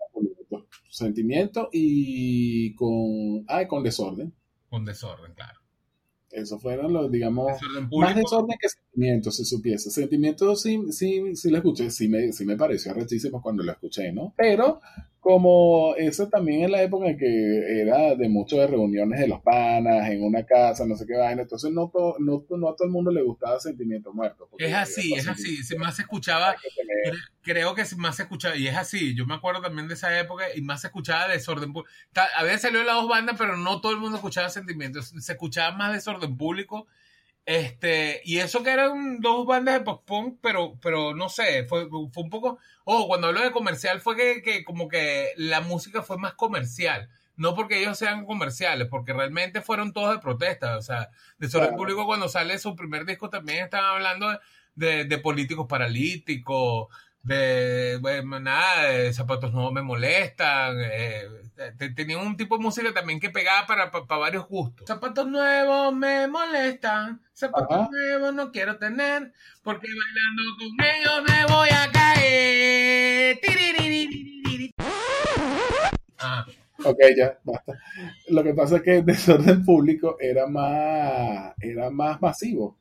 sentimiento 0.90 1.70
y 1.72 2.74
con, 2.76 3.46
ah, 3.48 3.68
con 3.68 3.84
desorden. 3.84 4.34
Con 4.70 4.86
desorden, 4.86 5.34
claro. 5.34 5.60
Eso 6.32 6.60
fueron 6.60 6.92
los, 6.92 7.10
digamos, 7.10 7.48
Desorden 7.54 7.90
más 7.98 8.16
desorden 8.16 8.58
que 8.60 8.68
sentimiento, 8.68 9.32
si 9.32 9.46
supiese. 9.46 9.90
Sentimiento 9.90 10.56
sí, 10.56 10.82
sí, 10.92 11.36
sí 11.36 11.50
lo 11.50 11.58
escuché, 11.58 11.90
sí 11.90 12.10
me, 12.10 12.34
sí 12.34 12.46
me 12.46 12.58
pareció 12.58 12.92
arrechísimo 12.92 13.42
cuando 13.42 13.64
lo 13.64 13.72
escuché, 13.72 14.12
¿no? 14.12 14.34
Pero 14.36 14.82
como 15.26 15.96
eso 15.98 16.30
también 16.30 16.66
en 16.66 16.72
la 16.72 16.84
época 16.84 17.08
en 17.08 17.18
que 17.18 17.82
era 17.82 18.14
de 18.14 18.30
mucho 18.30 18.58
de 18.58 18.68
reuniones 18.68 19.20
de 19.20 19.28
los 19.28 19.42
panas, 19.42 20.08
en 20.12 20.24
una 20.24 20.46
casa, 20.46 20.86
no 20.86 20.96
sé 20.96 21.08
qué 21.08 21.18
vaina, 21.18 21.42
entonces 21.42 21.72
no, 21.72 21.90
todo, 21.92 22.18
no, 22.20 22.46
no 22.48 22.70
a 22.70 22.76
todo 22.76 22.86
el 22.86 22.92
mundo 22.92 23.10
le 23.10 23.24
gustaba 23.24 23.60
Sentimiento 23.60 24.14
Muerto. 24.14 24.48
Es 24.60 24.72
así, 24.76 25.16
es 25.16 25.28
así, 25.28 25.64
se 25.64 25.80
más 25.80 25.96
se 25.96 26.04
escuchaba, 26.04 26.56
creo 27.42 27.74
que 27.74 27.84
más 27.98 28.18
se 28.18 28.22
escuchaba, 28.22 28.56
y 28.56 28.68
es 28.68 28.78
así, 28.78 29.16
yo 29.16 29.26
me 29.26 29.34
acuerdo 29.34 29.62
también 29.62 29.88
de 29.88 29.96
esa 29.96 30.16
época, 30.20 30.44
y 30.56 30.62
más 30.62 30.82
se 30.82 30.88
escuchaba 30.88 31.28
Desorden 31.28 31.74
Público. 31.74 31.92
A 32.38 32.44
veces 32.44 32.62
salió 32.62 32.84
las 32.84 32.94
dos 32.94 33.10
bandas, 33.10 33.36
pero 33.36 33.58
no 33.58 33.82
todo 33.82 33.94
el 33.94 33.98
mundo 33.98 34.18
escuchaba 34.18 34.50
Sentimiento, 34.50 35.02
se 35.02 35.32
escuchaba 35.32 35.76
más 35.76 35.92
Desorden 35.92 36.38
Público, 36.38 36.86
este, 37.46 38.22
y 38.26 38.40
eso 38.40 38.64
que 38.64 38.72
eran 38.72 39.20
dos 39.22 39.46
bandas 39.46 39.76
de 39.76 39.82
post-punk, 39.86 40.40
pero, 40.42 40.78
pero 40.82 41.14
no 41.14 41.30
sé, 41.30 41.64
fue, 41.66 41.88
fue 41.90 42.24
un 42.24 42.30
poco. 42.30 42.58
Oh, 42.86 43.08
cuando 43.08 43.28
hablo 43.28 43.42
de 43.42 43.52
comercial 43.52 44.02
fue 44.02 44.16
que, 44.16 44.42
que, 44.42 44.64
como 44.64 44.88
que 44.88 45.30
la 45.38 45.62
música 45.62 46.02
fue 46.02 46.18
más 46.18 46.34
comercial. 46.34 47.10
No 47.38 47.54
porque 47.54 47.80
ellos 47.82 47.98
sean 47.98 48.26
comerciales, 48.26 48.88
porque 48.90 49.14
realmente 49.14 49.62
fueron 49.62 49.92
todos 49.94 50.12
de 50.16 50.20
protesta. 50.22 50.78
O 50.78 50.82
sea, 50.82 51.10
de 51.38 51.50
sobre 51.50 51.68
Claro. 51.68 51.78
público 51.78 52.06
cuando 52.06 52.30
sale 52.30 52.58
su 52.60 52.76
primer 52.76 53.06
disco 53.06 53.30
también 53.30 53.66
estaban 53.66 53.96
hablando 53.96 54.40
de, 54.76 55.06
de 55.06 55.18
políticos 55.20 55.68
paralíticos, 55.70 56.88
de, 57.26 57.98
bueno, 58.02 58.40
nada, 58.40 58.86
de 58.90 59.14
zapatos 59.14 59.52
nuevos 59.54 59.74
me 59.74 59.82
molestan. 59.82 60.78
eh, 60.80 61.28
te- 61.78 61.90
tenían 61.92 62.20
un 62.26 62.38
tipo 62.38 62.58
de 62.58 62.64
música 62.64 62.94
también 62.94 63.20
que 63.20 63.30
pegaba 63.30 63.66
para, 63.68 63.92
para, 63.92 64.06
para 64.06 64.20
varios 64.22 64.48
gustos. 64.48 64.86
Zapatos 64.88 65.28
nuevos 65.28 65.94
me 65.96 66.28
molestan, 66.28 67.22
zapatos 67.34 67.78
Ajá. 67.78 67.90
nuevos 67.92 68.34
no 68.34 68.52
quiero 68.52 68.78
tener, 68.78 69.32
porque 69.64 69.88
bailando 69.88 70.44
con 70.58 70.86
ellos 70.86 71.24
me 71.30 71.54
voy 71.54 71.70
a 71.72 71.92
caer. 71.92 73.40
Ah, 76.18 76.46
Ok, 76.84 76.98
ya, 77.18 77.40
basta. 77.44 77.74
Lo 78.30 78.44
que 78.44 78.54
pasa 78.54 78.78
es 78.78 78.84
que 78.84 78.98
el 78.98 79.06
desorden 79.06 79.64
público 79.64 80.18
era 80.20 80.46
más, 80.48 81.54
era 81.60 81.90
más 81.90 82.22
masivo, 82.22 82.78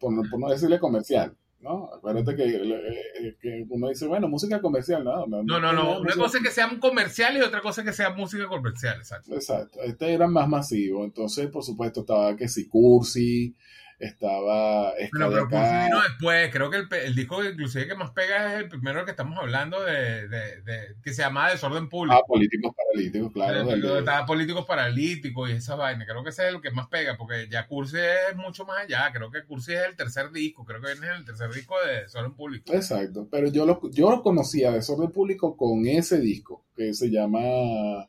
por 0.00 0.12
no, 0.12 0.22
por 0.30 0.40
no 0.40 0.48
decirle 0.48 0.78
comercial, 0.80 1.36
¿no? 1.60 1.90
Acuérdate 1.94 2.36
que, 2.36 3.36
que 3.40 3.66
uno 3.68 3.88
dice, 3.88 4.06
bueno, 4.06 4.28
música 4.28 4.60
comercial, 4.60 5.02
no, 5.04 5.26
no, 5.26 5.42
no, 5.42 5.60
no, 5.60 5.72
no. 5.72 6.00
Una 6.00 6.14
cosa 6.14 6.38
es 6.38 6.44
que 6.44 6.50
sean 6.50 6.78
comerciales 6.78 7.42
y 7.42 7.44
otra 7.44 7.60
cosa 7.60 7.80
es 7.80 7.86
que 7.86 7.92
sea 7.92 8.10
música 8.10 8.46
comercial, 8.46 8.98
exacto. 8.98 9.34
Exacto, 9.34 9.80
este 9.82 10.12
era 10.12 10.26
más 10.26 10.48
masivo, 10.48 11.04
entonces 11.04 11.48
por 11.48 11.64
supuesto 11.64 12.00
estaba 12.00 12.36
que 12.36 12.48
si 12.48 12.68
Cursi, 12.68 13.54
estaba 13.98 14.92
Bueno, 15.12 15.30
pero 15.30 15.46
vino 15.48 16.02
después. 16.02 16.50
Creo 16.52 16.70
que 16.70 16.76
el, 16.78 16.88
el 17.04 17.14
disco 17.14 17.44
inclusive 17.44 17.86
que 17.86 17.94
más 17.94 18.10
pega 18.10 18.54
es 18.54 18.62
el 18.64 18.68
primero 18.68 19.04
que 19.04 19.10
estamos 19.12 19.38
hablando 19.38 19.82
de, 19.82 20.28
de, 20.28 20.60
de- 20.62 20.96
que 21.02 21.12
se 21.12 21.22
llama 21.22 21.50
Desorden 21.50 21.88
Público. 21.88 22.16
Ah, 22.16 22.26
políticos 22.26 22.72
paralíticos, 22.76 23.32
claro. 23.32 23.64
Del 23.66 23.84
Estaba 23.98 24.26
políticos 24.26 24.64
paralíticos 24.66 25.50
y 25.50 25.52
esa 25.54 25.74
vaina. 25.76 26.04
Creo 26.06 26.22
que 26.22 26.30
ese 26.30 26.48
es 26.48 26.54
el 26.54 26.60
que 26.60 26.70
más 26.70 26.88
pega, 26.88 27.16
porque 27.16 27.48
ya 27.50 27.66
Cursi 27.66 27.96
es 27.98 28.36
mucho 28.36 28.64
más 28.64 28.78
allá. 28.84 29.10
Creo 29.12 29.30
que 29.30 29.44
Cursi 29.44 29.72
es 29.74 29.84
el 29.88 29.96
tercer 29.96 30.30
disco. 30.30 30.64
Creo 30.64 30.80
que 30.80 30.92
viene 30.92 31.06
en 31.08 31.14
el 31.14 31.24
tercer 31.24 31.50
disco 31.52 31.74
de 31.86 32.02
Desorden 32.02 32.34
Público. 32.34 32.72
Exacto, 32.72 33.28
pero 33.30 33.48
yo 33.50 33.64
lo, 33.66 33.80
yo 33.90 34.10
lo 34.10 34.22
conocía 34.22 34.72
Desorden 34.72 35.10
Público 35.10 35.56
con 35.56 35.86
ese 35.86 36.20
disco. 36.20 36.64
que 36.76 36.92
se 36.92 37.08
llama 37.10 37.40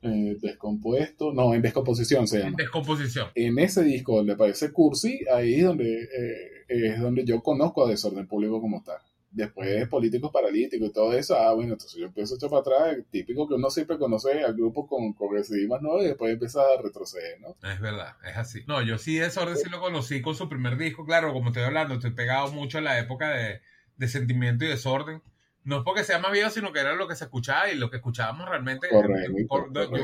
eh, 0.02 0.36
Descompuesto, 0.42 1.32
no, 1.34 1.54
en 1.54 1.62
Descomposición 1.62 2.28
se 2.28 2.40
llama. 2.40 2.50
En 2.50 2.56
descomposición. 2.56 3.30
En 3.36 3.58
ese 3.60 3.84
disco 3.84 4.18
donde 4.18 4.34
aparece 4.34 4.72
Cursi, 4.74 5.22
ahí 5.34 5.56
es 5.56 5.64
donde, 5.66 5.77
eh, 5.84 6.66
es 6.68 7.00
donde 7.00 7.26
yo 7.26 7.42
conozco 7.42 7.86
a 7.86 7.90
Desorden 7.90 8.28
Público 8.28 8.62
como 8.62 8.84
tal. 8.84 9.00
Después 9.30 9.88
políticos 9.90 10.32
paralíticos 10.32 10.90
y 10.90 10.94
todo 10.94 11.14
eso, 11.14 11.36
ah, 11.36 11.54
bueno, 11.54 11.74
entonces 11.74 12.00
yo 12.00 12.08
empiezo 12.08 12.34
a 12.34 12.38
echar 12.38 12.50
para 12.50 12.62
atrás, 12.62 12.98
típico 13.12 13.48
que 13.48 13.56
uno 13.56 13.70
siempre 13.70 13.98
conoce 13.98 14.44
al 14.44 14.54
grupo 14.54 14.88
con 14.88 15.14
progresivistas 15.14 15.82
¿no? 15.82 16.02
Y 16.02 16.06
después 16.06 16.32
empieza 16.32 16.62
a 16.62 16.82
retroceder, 16.82 17.40
¿no? 17.42 17.56
Es 17.70 17.80
verdad, 17.80 18.16
es 18.26 18.38
así. 18.38 18.64
No, 18.68 18.82
yo 18.82 18.98
sí 18.98 19.18
Desorden 19.18 19.58
sí 19.58 19.70
lo 19.70 19.82
conocí 19.82 20.22
con 20.22 20.34
su 20.34 20.48
primer 20.50 20.78
disco, 20.78 21.06
claro, 21.06 21.34
como 21.34 21.50
estoy 21.50 21.64
hablando, 21.64 21.96
estoy 21.96 22.12
pegado 22.12 22.52
mucho 22.52 22.78
a 22.78 22.82
la 22.82 22.98
época 23.00 23.30
de, 23.30 23.62
de 23.98 24.08
Sentimiento 24.08 24.66
y 24.66 24.70
Desorden 24.70 25.22
no 25.68 25.80
es 25.80 25.84
porque 25.84 26.06
sea 26.06 26.18
más 26.20 26.32
viejo, 26.32 26.50
sino 26.50 26.72
que 26.72 26.80
era 26.80 26.96
lo 26.96 27.10
que 27.10 27.16
se 27.18 27.26
escuchaba 27.26 27.70
y 27.70 27.76
lo 27.76 27.92
que 27.92 27.98
escuchábamos 27.98 28.48
realmente. 28.48 28.88
Correcto, 28.88 29.34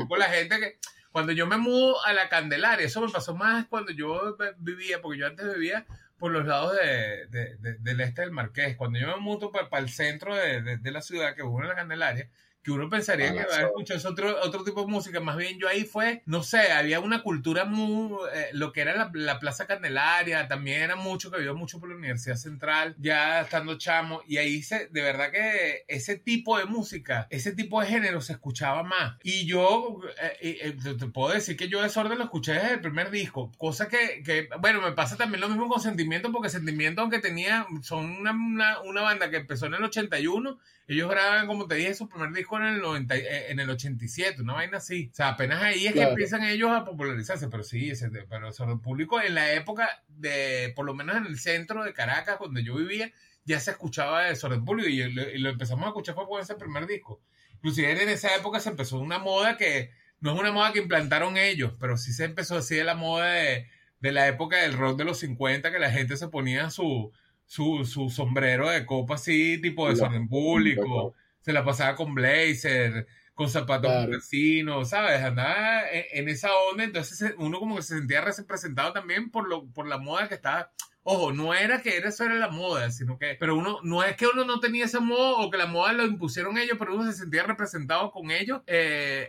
con 0.06 0.18
la 0.18 0.26
gente 0.26 0.58
que. 0.60 0.78
Cuando 1.14 1.30
yo 1.30 1.46
me 1.46 1.58
mudo 1.58 2.04
a 2.04 2.12
la 2.12 2.28
Candelaria, 2.28 2.86
eso 2.86 3.00
me 3.00 3.08
pasó 3.08 3.36
más 3.36 3.66
cuando 3.68 3.92
yo 3.92 4.36
vivía, 4.58 5.00
porque 5.00 5.20
yo 5.20 5.28
antes 5.28 5.54
vivía 5.54 5.86
por 6.18 6.32
los 6.32 6.44
lados 6.44 6.74
de, 6.74 7.56
del 7.78 8.00
este 8.00 8.22
del 8.22 8.32
Marqués. 8.32 8.76
Cuando 8.76 8.98
yo 8.98 9.06
me 9.06 9.18
mudo 9.18 9.52
para, 9.52 9.78
el 9.78 9.90
centro 9.90 10.34
de, 10.34 10.90
la 10.90 11.02
ciudad, 11.02 11.36
que 11.36 11.44
hubo 11.44 11.62
en 11.62 11.68
la 11.68 11.76
Candelaria, 11.76 12.28
que 12.64 12.72
uno 12.72 12.88
pensaría 12.88 13.30
que 13.32 13.44
va 13.44 13.56
a 13.58 13.66
escuchar 13.66 13.98
otro, 14.06 14.40
otro 14.42 14.64
tipo 14.64 14.80
de 14.80 14.86
música. 14.86 15.20
Más 15.20 15.36
bien 15.36 15.58
yo 15.58 15.68
ahí 15.68 15.84
fue, 15.84 16.22
no 16.24 16.42
sé, 16.42 16.72
había 16.72 16.98
una 16.98 17.22
cultura 17.22 17.66
muy, 17.66 18.18
eh, 18.34 18.48
lo 18.52 18.72
que 18.72 18.80
era 18.80 19.10
la, 19.12 19.38
Plaza 19.38 19.66
Candelaria, 19.66 20.48
también 20.48 20.80
era 20.80 20.96
mucho, 20.96 21.30
que 21.30 21.36
había 21.36 21.52
mucho 21.52 21.78
por 21.78 21.90
la 21.90 21.96
Universidad 21.96 22.36
Central, 22.36 22.94
ya 22.98 23.42
estando 23.42 23.76
chamo, 23.76 24.22
y 24.26 24.38
ahí 24.38 24.62
se, 24.62 24.86
de 24.86 25.02
verdad 25.02 25.30
que 25.30 25.84
ese 25.88 26.16
tipo 26.16 26.56
de 26.56 26.64
música, 26.64 27.26
ese 27.28 27.52
tipo 27.52 27.80
de 27.80 27.86
género 27.88 28.22
se 28.22 28.32
escuchaba 28.32 28.82
más. 28.82 29.16
Y 29.22 29.44
yo, 29.44 30.00
eh, 30.40 30.58
eh, 30.62 30.94
te 30.98 31.06
puedo 31.06 31.34
decir 31.34 31.56
que 31.58 31.68
yo 31.68 31.82
Desorden 31.82 32.16
lo 32.16 32.24
escuché 32.24 32.54
desde 32.54 32.74
el 32.74 32.80
primer 32.80 33.10
disco, 33.10 33.52
cosa 33.58 33.88
que, 33.88 34.22
que, 34.24 34.48
bueno, 34.60 34.80
me 34.80 34.92
pasa 34.92 35.16
también 35.16 35.42
lo 35.42 35.50
mismo 35.50 35.68
con 35.68 35.80
Sentimiento, 35.80 36.32
porque 36.32 36.48
Sentimiento, 36.48 37.02
aunque 37.02 37.18
tenía, 37.18 37.66
son 37.82 38.06
una, 38.06 38.30
una, 38.30 38.80
una 38.80 39.02
banda 39.02 39.28
que 39.28 39.36
empezó 39.36 39.66
en 39.66 39.74
el 39.74 39.84
81, 39.84 40.58
ellos 40.86 41.10
graban, 41.10 41.46
como 41.46 41.66
te 41.66 41.76
dije, 41.76 41.94
su 41.94 42.08
primer 42.08 42.32
disco 42.32 42.58
en 42.58 42.64
el, 42.64 42.80
90, 42.80 43.16
eh, 43.16 43.50
en 43.50 43.58
el 43.58 43.70
87, 43.70 44.42
una 44.42 44.54
vaina 44.54 44.78
así. 44.78 45.08
O 45.10 45.14
sea, 45.14 45.28
apenas 45.28 45.62
ahí 45.62 45.86
es 45.86 45.94
que 45.94 46.02
empiezan 46.02 46.44
ellos 46.44 46.70
a 46.70 46.84
popularizarse, 46.84 47.48
pero 47.48 47.62
sí, 47.62 47.90
ese, 47.90 48.10
pero 48.10 48.52
sobre 48.52 48.72
el 48.74 48.80
público 48.80 49.20
en 49.20 49.34
la 49.34 49.52
época 49.54 49.88
de, 50.08 50.72
por 50.76 50.84
lo 50.84 50.94
menos 50.94 51.16
en 51.16 51.26
el 51.26 51.38
centro 51.38 51.84
de 51.84 51.94
Caracas, 51.94 52.38
donde 52.38 52.62
yo 52.62 52.74
vivía, 52.74 53.10
ya 53.44 53.60
se 53.60 53.70
escuchaba 53.70 54.24
de 54.24 54.36
Sordo 54.36 54.62
Público 54.62 54.88
y, 54.88 55.38
lo 55.38 55.50
empezamos 55.50 55.84
a 55.86 55.88
escuchar 55.88 56.14
fue 56.14 56.26
por 56.26 56.40
ese 56.40 56.54
primer 56.54 56.86
disco. 56.86 57.22
Inclusive 57.54 58.02
en 58.02 58.08
esa 58.10 58.34
época 58.36 58.60
se 58.60 58.68
empezó 58.68 58.98
una 58.98 59.18
moda 59.18 59.56
que 59.56 59.90
no 60.20 60.34
es 60.34 60.40
una 60.40 60.52
moda 60.52 60.72
que 60.72 60.80
implantaron 60.80 61.38
ellos, 61.38 61.74
pero 61.80 61.96
sí 61.96 62.12
se 62.12 62.24
empezó 62.24 62.58
así 62.58 62.74
de 62.74 62.84
la 62.84 62.94
moda 62.94 63.30
de, 63.32 63.68
de 64.00 64.12
la 64.12 64.28
época 64.28 64.58
del 64.58 64.74
rock 64.74 64.98
de 64.98 65.04
los 65.04 65.18
50, 65.18 65.72
que 65.72 65.78
la 65.78 65.90
gente 65.90 66.18
se 66.18 66.28
ponía 66.28 66.68
su 66.70 67.10
su, 67.46 67.84
su 67.84 68.10
sombrero 68.10 68.70
de 68.70 68.86
copa 68.86 69.14
así, 69.14 69.60
tipo 69.60 69.86
de 69.86 69.94
desorden 69.94 70.28
público. 70.28 71.14
Se 71.40 71.52
la 71.52 71.64
pasaba 71.64 71.94
con 71.94 72.14
blazer, 72.14 73.06
con 73.34 73.50
zapatos 73.50 73.90
claro. 73.90 74.84
¿sabes? 74.84 75.22
Andaba 75.22 75.82
en, 75.90 76.28
esa 76.28 76.50
onda, 76.70 76.84
entonces 76.84 77.34
uno 77.38 77.58
como 77.58 77.76
que 77.76 77.82
se 77.82 77.98
sentía 77.98 78.20
representado 78.20 78.92
también 78.92 79.30
por, 79.30 79.48
lo, 79.48 79.66
por 79.66 79.86
la 79.86 79.98
moda 79.98 80.28
que 80.28 80.34
estaba 80.34 80.72
Ojo, 81.06 81.32
no 81.32 81.52
era 81.52 81.82
que 81.82 81.98
eso 81.98 82.24
era 82.24 82.34
la 82.36 82.48
moda, 82.48 82.90
sino 82.90 83.18
que, 83.18 83.36
pero 83.38 83.58
uno, 83.58 83.76
no 83.82 84.02
es 84.02 84.16
que 84.16 84.24
uno 84.26 84.46
no 84.46 84.58
tenía 84.58 84.86
esa 84.86 85.00
moda 85.00 85.44
o 85.44 85.50
que 85.50 85.58
la 85.58 85.66
moda 85.66 85.92
lo 85.92 86.06
impusieron 86.06 86.56
ellos, 86.56 86.76
pero 86.78 86.94
uno 86.94 87.04
se 87.04 87.18
sentía 87.18 87.42
representado 87.42 88.10
con 88.10 88.30
ellos 88.30 88.62
eh, 88.66 89.28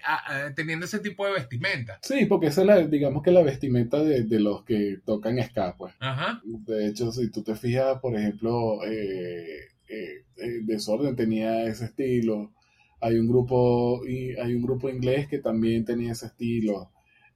teniendo 0.56 0.86
ese 0.86 1.00
tipo 1.00 1.26
de 1.26 1.34
vestimenta. 1.34 2.00
Sí, 2.02 2.28
porque 2.28 2.48
esa 2.48 2.62
es 2.62 2.68
la, 2.68 2.88
digamos 2.88 3.24
que 3.24 3.32
la 3.32 3.44
vestimenta 3.44 4.02
de, 4.02 4.26
los 4.40 4.64
que 4.64 5.00
tocan 5.06 5.38
ska, 5.44 5.76
pues. 5.78 5.94
Ajá. 6.00 6.42
De 6.46 6.88
hecho, 6.88 7.12
si 7.12 7.30
tú 7.30 7.44
te 7.44 7.56
fijas, 7.56 8.00
por 8.00 8.16
ejemplo, 8.16 8.80
eh, 8.86 9.68
eh, 9.90 10.24
Desorden 10.64 11.18
tenía 11.18 11.66
ese 11.66 11.86
estilo. 11.86 12.54
Hay 13.02 13.18
un 13.18 13.28
grupo, 13.28 14.02
hay 14.06 14.56
un 14.56 14.62
grupo 14.62 14.90
inglés 14.90 15.28
que 15.28 15.40
también 15.40 15.84
tenía 15.84 16.14
ese 16.14 16.28
estilo 16.28 16.90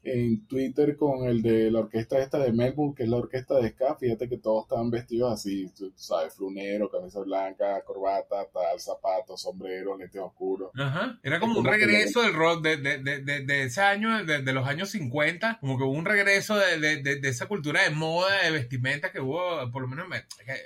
en 0.04 0.48
Twitter 0.48 0.96
con 0.96 1.28
el 1.28 1.42
de 1.42 1.70
la 1.70 1.80
orquesta 1.80 2.20
esta 2.20 2.40
de 2.40 2.54
Melbourne, 2.54 2.96
que 2.96 3.04
es 3.04 3.10
la 3.10 3.18
orquesta 3.18 3.56
de 3.56 3.70
ska, 3.70 3.96
fíjate 3.96 4.30
que 4.30 4.38
todos 4.38 4.64
estaban 4.64 4.90
vestidos 4.90 5.34
así, 5.34 5.70
tú 5.78 5.92
sabes, 5.96 6.34
flunero, 6.36 6.90
camisa 6.90 7.20
blanca, 7.20 7.82
corbata, 7.84 8.48
tal, 8.54 8.80
zapatos, 8.80 9.42
sombrero, 9.42 9.98
lentes 9.98 10.22
oscuros. 10.22 10.72
Ajá, 10.76 11.20
era 11.22 11.40
como 11.40 11.60
un 11.60 11.66
regreso 11.66 12.22
del 12.22 12.34
rock 12.34 12.64
de, 12.64 12.78
de, 12.78 12.98
de, 13.00 13.46
de, 13.46 13.64
ese 13.64 13.82
año, 13.82 14.24
de, 14.24 14.54
los 14.54 14.68
años 14.68 14.90
50, 14.90 15.58
como 15.60 15.78
que 15.78 15.84
hubo 15.84 15.92
un 15.92 16.06
regreso 16.06 16.56
de, 16.56 17.20
esa 17.24 17.48
cultura 17.48 17.84
de 17.84 17.90
moda, 17.90 18.44
de 18.44 18.52
vestimenta 18.52 19.12
que 19.12 19.20
hubo, 19.20 19.70
por 19.72 19.82
lo 19.82 19.88
menos, 19.88 20.08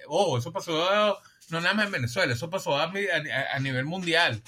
oh, 0.08 0.38
eso 0.38 0.52
pasó 0.52 1.18
no 1.50 1.60
nada 1.60 1.74
más 1.74 1.88
en 1.88 1.92
Venezuela, 1.92 2.34
eso 2.34 2.50
pasó 2.50 2.78
a, 2.78 2.92
a 3.54 3.60
nivel 3.60 3.86
mundial. 3.86 4.42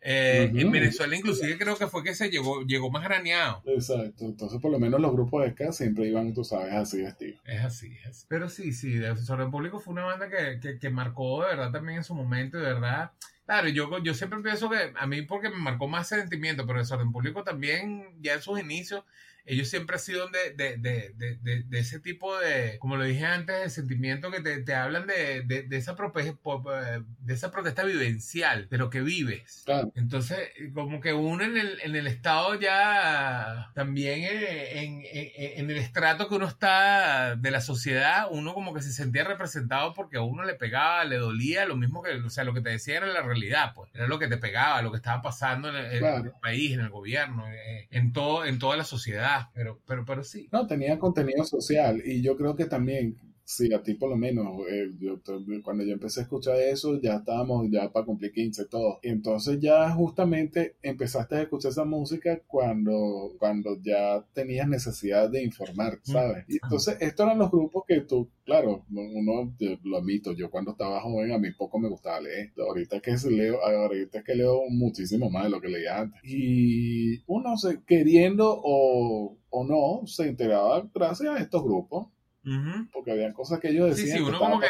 Eh, 0.00 0.50
en 0.54 0.70
Venezuela 0.70 1.16
inclusive 1.16 1.58
creo 1.58 1.76
que 1.76 1.88
fue 1.88 2.04
que 2.04 2.14
se 2.14 2.30
llegó, 2.30 2.62
llegó 2.62 2.90
más 2.90 3.02
graneado. 3.02 3.62
Exacto, 3.66 4.24
entonces 4.24 4.60
por 4.60 4.70
lo 4.70 4.78
menos 4.78 5.00
los 5.00 5.12
grupos 5.12 5.44
de 5.44 5.52
ska 5.52 5.72
siempre 5.72 6.06
iban, 6.06 6.32
tú 6.34 6.44
sabes, 6.44 6.72
así 6.72 7.02
vestidos. 7.02 7.40
Es 7.44 7.64
así, 7.64 7.96
es 8.08 8.24
Pero 8.28 8.48
sí, 8.48 8.72
sí, 8.72 8.92
Desorden 8.92 9.50
Público 9.50 9.80
fue 9.80 9.92
una 9.92 10.04
banda 10.04 10.28
que, 10.28 10.60
que, 10.60 10.78
que, 10.78 10.90
marcó 10.90 11.42
de 11.42 11.48
verdad 11.48 11.72
también 11.72 11.98
en 11.98 12.04
su 12.04 12.14
momento, 12.14 12.58
de 12.58 12.64
verdad. 12.64 13.10
Claro, 13.44 13.68
yo, 13.68 14.02
yo 14.02 14.14
siempre 14.14 14.40
pienso 14.40 14.68
que 14.70 14.92
a 14.94 15.06
mí 15.06 15.22
porque 15.22 15.48
me 15.48 15.56
marcó 15.56 15.88
más 15.88 16.08
sentimiento, 16.08 16.66
pero 16.66 16.78
Desorden 16.78 17.10
Público 17.10 17.42
también 17.42 18.04
ya 18.20 18.34
en 18.34 18.42
sus 18.42 18.60
inicios 18.60 19.04
ellos 19.48 19.68
siempre 19.68 19.96
han 19.96 20.00
sido 20.00 20.28
de, 20.28 20.52
de, 20.52 20.76
de, 20.76 21.38
de, 21.64 21.78
ese 21.78 22.00
tipo 22.00 22.38
de, 22.38 22.76
como 22.78 22.96
lo 22.96 23.04
dije 23.04 23.24
antes, 23.24 23.58
de 23.58 23.70
sentimiento 23.70 24.30
que 24.30 24.40
te, 24.40 24.62
te 24.62 24.74
hablan 24.74 25.06
de, 25.06 25.38
esa 25.70 25.96
de 25.96 27.34
esa 27.34 27.50
protesta 27.50 27.84
vivencial, 27.84 28.68
de 28.68 28.76
lo 28.76 28.90
que 28.90 29.00
vives. 29.00 29.64
Entonces, 29.94 30.38
como 30.74 31.00
que 31.00 31.14
uno 31.14 31.44
en 31.44 31.56
el, 31.56 31.80
en 31.82 31.96
el 31.96 32.06
estado 32.06 32.56
ya, 32.56 33.70
también 33.74 34.20
en, 34.24 35.02
en, 35.10 35.70
el 35.70 35.78
estrato 35.78 36.28
que 36.28 36.34
uno 36.34 36.46
está 36.46 37.34
de 37.36 37.50
la 37.50 37.62
sociedad, 37.62 38.26
uno 38.30 38.52
como 38.52 38.74
que 38.74 38.82
se 38.82 38.92
sentía 38.92 39.24
representado 39.24 39.94
porque 39.94 40.18
a 40.18 40.22
uno 40.22 40.44
le 40.44 40.54
pegaba, 40.54 41.04
le 41.04 41.16
dolía, 41.16 41.64
lo 41.64 41.76
mismo 41.76 42.02
que, 42.02 42.16
o 42.16 42.30
sea, 42.30 42.44
lo 42.44 42.52
que 42.52 42.60
te 42.60 42.70
decía 42.70 42.98
era 42.98 43.06
la 43.06 43.22
realidad, 43.22 43.72
pues, 43.74 43.90
era 43.94 44.06
lo 44.06 44.18
que 44.18 44.28
te 44.28 44.36
pegaba, 44.36 44.82
lo 44.82 44.90
que 44.90 44.98
estaba 44.98 45.22
pasando 45.22 45.70
en 45.70 45.76
el, 45.76 46.32
país, 46.42 46.72
en 46.72 46.80
el 46.80 46.90
gobierno, 46.90 47.48
eh, 47.48 47.88
en, 47.90 48.12
todo, 48.12 48.44
en 48.44 48.58
toda 48.58 48.76
la 48.76 48.84
sociedad 48.84 49.37
pero, 49.54 49.80
pero, 49.86 50.04
pero 50.04 50.22
sí. 50.24 50.48
No, 50.52 50.66
tenía 50.66 50.98
contenido 50.98 51.44
social 51.44 52.02
y 52.04 52.22
yo 52.22 52.36
creo 52.36 52.56
que 52.56 52.66
también 52.66 53.16
Sí, 53.50 53.72
a 53.72 53.82
ti 53.82 53.94
por 53.94 54.10
lo 54.10 54.16
menos. 54.16 54.46
Eh, 54.70 54.90
yo, 55.00 55.20
cuando 55.64 55.82
yo 55.82 55.94
empecé 55.94 56.20
a 56.20 56.22
escuchar 56.24 56.60
eso, 56.60 57.00
ya 57.00 57.14
estábamos 57.14 57.66
ya 57.70 57.90
para 57.90 58.04
cumplir 58.04 58.30
15 58.30 58.66
todo. 58.66 58.98
Entonces 59.02 59.58
ya 59.58 59.90
justamente 59.90 60.76
empezaste 60.82 61.36
a 61.36 61.42
escuchar 61.42 61.70
esa 61.70 61.86
música 61.86 62.42
cuando, 62.46 63.32
cuando 63.38 63.80
ya 63.80 64.22
tenías 64.34 64.68
necesidad 64.68 65.30
de 65.30 65.42
informar, 65.42 65.98
¿sabes? 66.02 66.44
Y 66.46 66.58
entonces 66.62 66.98
estos 67.00 67.24
eran 67.24 67.38
los 67.38 67.50
grupos 67.50 67.84
que 67.88 68.02
tú, 68.02 68.28
claro, 68.44 68.84
uno 68.90 69.54
lo 69.82 69.96
admito, 69.96 70.34
yo 70.34 70.50
cuando 70.50 70.72
estaba 70.72 71.00
joven 71.00 71.32
a 71.32 71.38
mí 71.38 71.50
poco 71.52 71.78
me 71.78 71.88
gustaba 71.88 72.20
leer. 72.20 72.52
Ahorita 72.58 73.00
que 73.00 73.16
leo, 73.30 73.64
ahorita 73.64 74.22
que 74.24 74.34
leo 74.34 74.60
muchísimo 74.68 75.30
más 75.30 75.44
de 75.44 75.50
lo 75.50 75.60
que 75.62 75.68
leía 75.68 75.98
antes. 76.00 76.20
Y 76.22 77.22
uno 77.26 77.56
se, 77.56 77.82
queriendo 77.86 78.60
o, 78.62 79.38
o 79.48 79.64
no, 79.64 80.06
se 80.06 80.28
enteraba 80.28 80.86
gracias 80.94 81.30
a 81.34 81.38
estos 81.40 81.64
grupos. 81.64 82.08
Porque 82.92 83.12
había 83.12 83.32
cosas 83.32 83.60
que 83.60 83.68
ellos 83.68 83.90
decían. 83.90 84.18
Sí, 84.18 84.24
sí, 84.24 84.28
uno 84.28 84.38
como 84.38 84.60
que. 84.60 84.66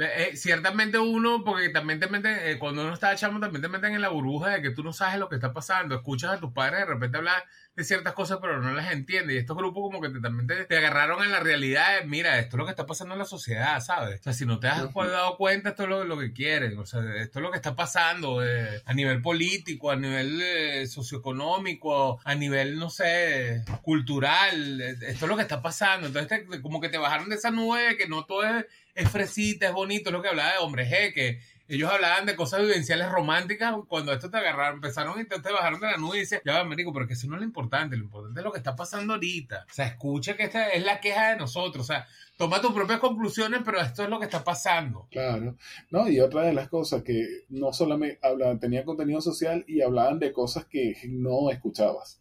Eh, 0.00 0.32
ciertamente 0.34 0.98
uno, 0.98 1.44
porque 1.44 1.68
también 1.68 2.00
te 2.00 2.08
meten, 2.08 2.36
eh, 2.42 2.58
cuando 2.58 2.82
uno 2.82 2.94
está 2.94 3.12
echando, 3.12 3.38
también 3.38 3.62
te 3.62 3.68
meten 3.68 3.94
en 3.94 4.00
la 4.00 4.08
burbuja 4.08 4.50
de 4.50 4.62
que 4.62 4.70
tú 4.70 4.82
no 4.82 4.92
sabes 4.92 5.20
lo 5.20 5.28
que 5.28 5.36
está 5.36 5.52
pasando. 5.52 5.94
Escuchas 5.94 6.32
a 6.32 6.40
tus 6.40 6.52
padres 6.52 6.80
de 6.80 6.86
repente 6.86 7.16
hablar 7.16 7.44
de 7.76 7.84
ciertas 7.84 8.12
cosas, 8.12 8.38
pero 8.40 8.60
no 8.60 8.72
las 8.72 8.92
entiendes. 8.92 9.36
Y 9.36 9.38
estos 9.38 9.56
grupos 9.56 9.84
como 9.84 10.00
que 10.00 10.08
te, 10.08 10.20
también 10.20 10.66
te, 10.66 10.76
agarraron 10.76 11.22
en 11.22 11.30
la 11.30 11.38
realidad 11.38 12.00
de, 12.00 12.06
mira, 12.08 12.40
esto 12.40 12.56
es 12.56 12.58
lo 12.58 12.64
que 12.64 12.70
está 12.72 12.86
pasando 12.86 13.14
en 13.14 13.20
la 13.20 13.24
sociedad, 13.24 13.80
¿sabes? 13.80 14.18
O 14.18 14.22
sea, 14.24 14.32
si 14.32 14.46
no 14.46 14.58
te 14.58 14.66
has 14.66 14.78
dado 14.78 15.36
cuenta, 15.36 15.70
esto 15.70 15.84
es 15.84 16.08
lo, 16.08 16.18
que 16.18 16.32
quieren. 16.32 16.76
O 16.76 16.86
sea, 16.86 17.00
esto 17.16 17.38
es 17.38 17.42
lo 17.42 17.52
que 17.52 17.56
está 17.56 17.76
pasando 17.76 18.44
eh, 18.44 18.82
a 18.84 18.94
nivel 18.94 19.22
político, 19.22 19.92
a 19.92 19.96
nivel 19.96 20.88
socioeconómico, 20.88 22.18
a 22.24 22.34
nivel, 22.34 22.80
no 22.80 22.90
sé, 22.90 23.62
cultural. 23.82 24.80
Esto 24.80 25.26
es 25.26 25.28
lo 25.28 25.36
que 25.36 25.42
está 25.42 25.62
pasando. 25.62 26.08
Entonces, 26.08 26.42
como 26.62 26.80
que 26.80 26.88
te 26.88 26.98
bajaron 26.98 27.28
de 27.28 27.36
esa 27.36 27.52
nube 27.52 27.80
de 27.80 27.96
que 27.96 28.08
no 28.08 28.24
todo 28.24 28.44
es 28.44 28.66
es 28.94 29.10
fresita, 29.10 29.66
es 29.66 29.72
bonito, 29.72 30.10
lo 30.10 30.22
que 30.22 30.28
hablaba 30.28 30.52
de 30.52 30.58
hombre 30.58 30.86
G, 30.86 31.12
que 31.12 31.40
ellos 31.66 31.90
hablaban 31.90 32.26
de 32.26 32.36
cosas 32.36 32.60
vivenciales 32.60 33.10
románticas 33.10 33.74
cuando 33.88 34.12
esto 34.12 34.30
te 34.30 34.36
agarraron, 34.36 34.76
empezaron 34.76 35.18
y 35.18 35.24
te, 35.24 35.38
bajaron 35.38 35.80
de 35.80 35.86
la 35.86 35.96
nube 35.96 36.18
y 36.18 36.20
decían, 36.20 36.42
ya 36.44 36.58
va, 36.58 36.64
marico, 36.64 36.92
pero 36.92 37.06
que 37.06 37.14
eso 37.14 37.26
no 37.26 37.36
es 37.36 37.40
lo 37.40 37.46
importante, 37.46 37.96
lo 37.96 38.04
importante 38.04 38.40
es 38.40 38.44
lo 38.44 38.52
que 38.52 38.58
está 38.58 38.76
pasando 38.76 39.14
ahorita. 39.14 39.64
O 39.70 39.72
sea, 39.72 39.86
escucha 39.86 40.36
que 40.36 40.44
esta 40.44 40.68
es 40.68 40.84
la 40.84 41.00
queja 41.00 41.30
de 41.30 41.36
nosotros, 41.36 41.84
o 41.88 41.92
sea, 41.92 42.06
toma 42.36 42.60
tus 42.60 42.72
propias 42.72 43.00
conclusiones, 43.00 43.62
pero 43.64 43.80
esto 43.80 44.02
es 44.02 44.10
lo 44.10 44.18
que 44.18 44.26
está 44.26 44.44
pasando. 44.44 45.08
Claro, 45.10 45.56
no, 45.90 46.08
y 46.08 46.20
otra 46.20 46.42
de 46.42 46.52
las 46.52 46.68
cosas 46.68 47.02
que 47.02 47.44
no 47.48 47.72
solamente 47.72 48.18
hablaban, 48.22 48.60
tenían 48.60 48.84
contenido 48.84 49.20
social 49.22 49.64
y 49.66 49.80
hablaban 49.80 50.18
de 50.18 50.32
cosas 50.32 50.66
que 50.66 50.96
no 51.08 51.50
escuchabas. 51.50 52.20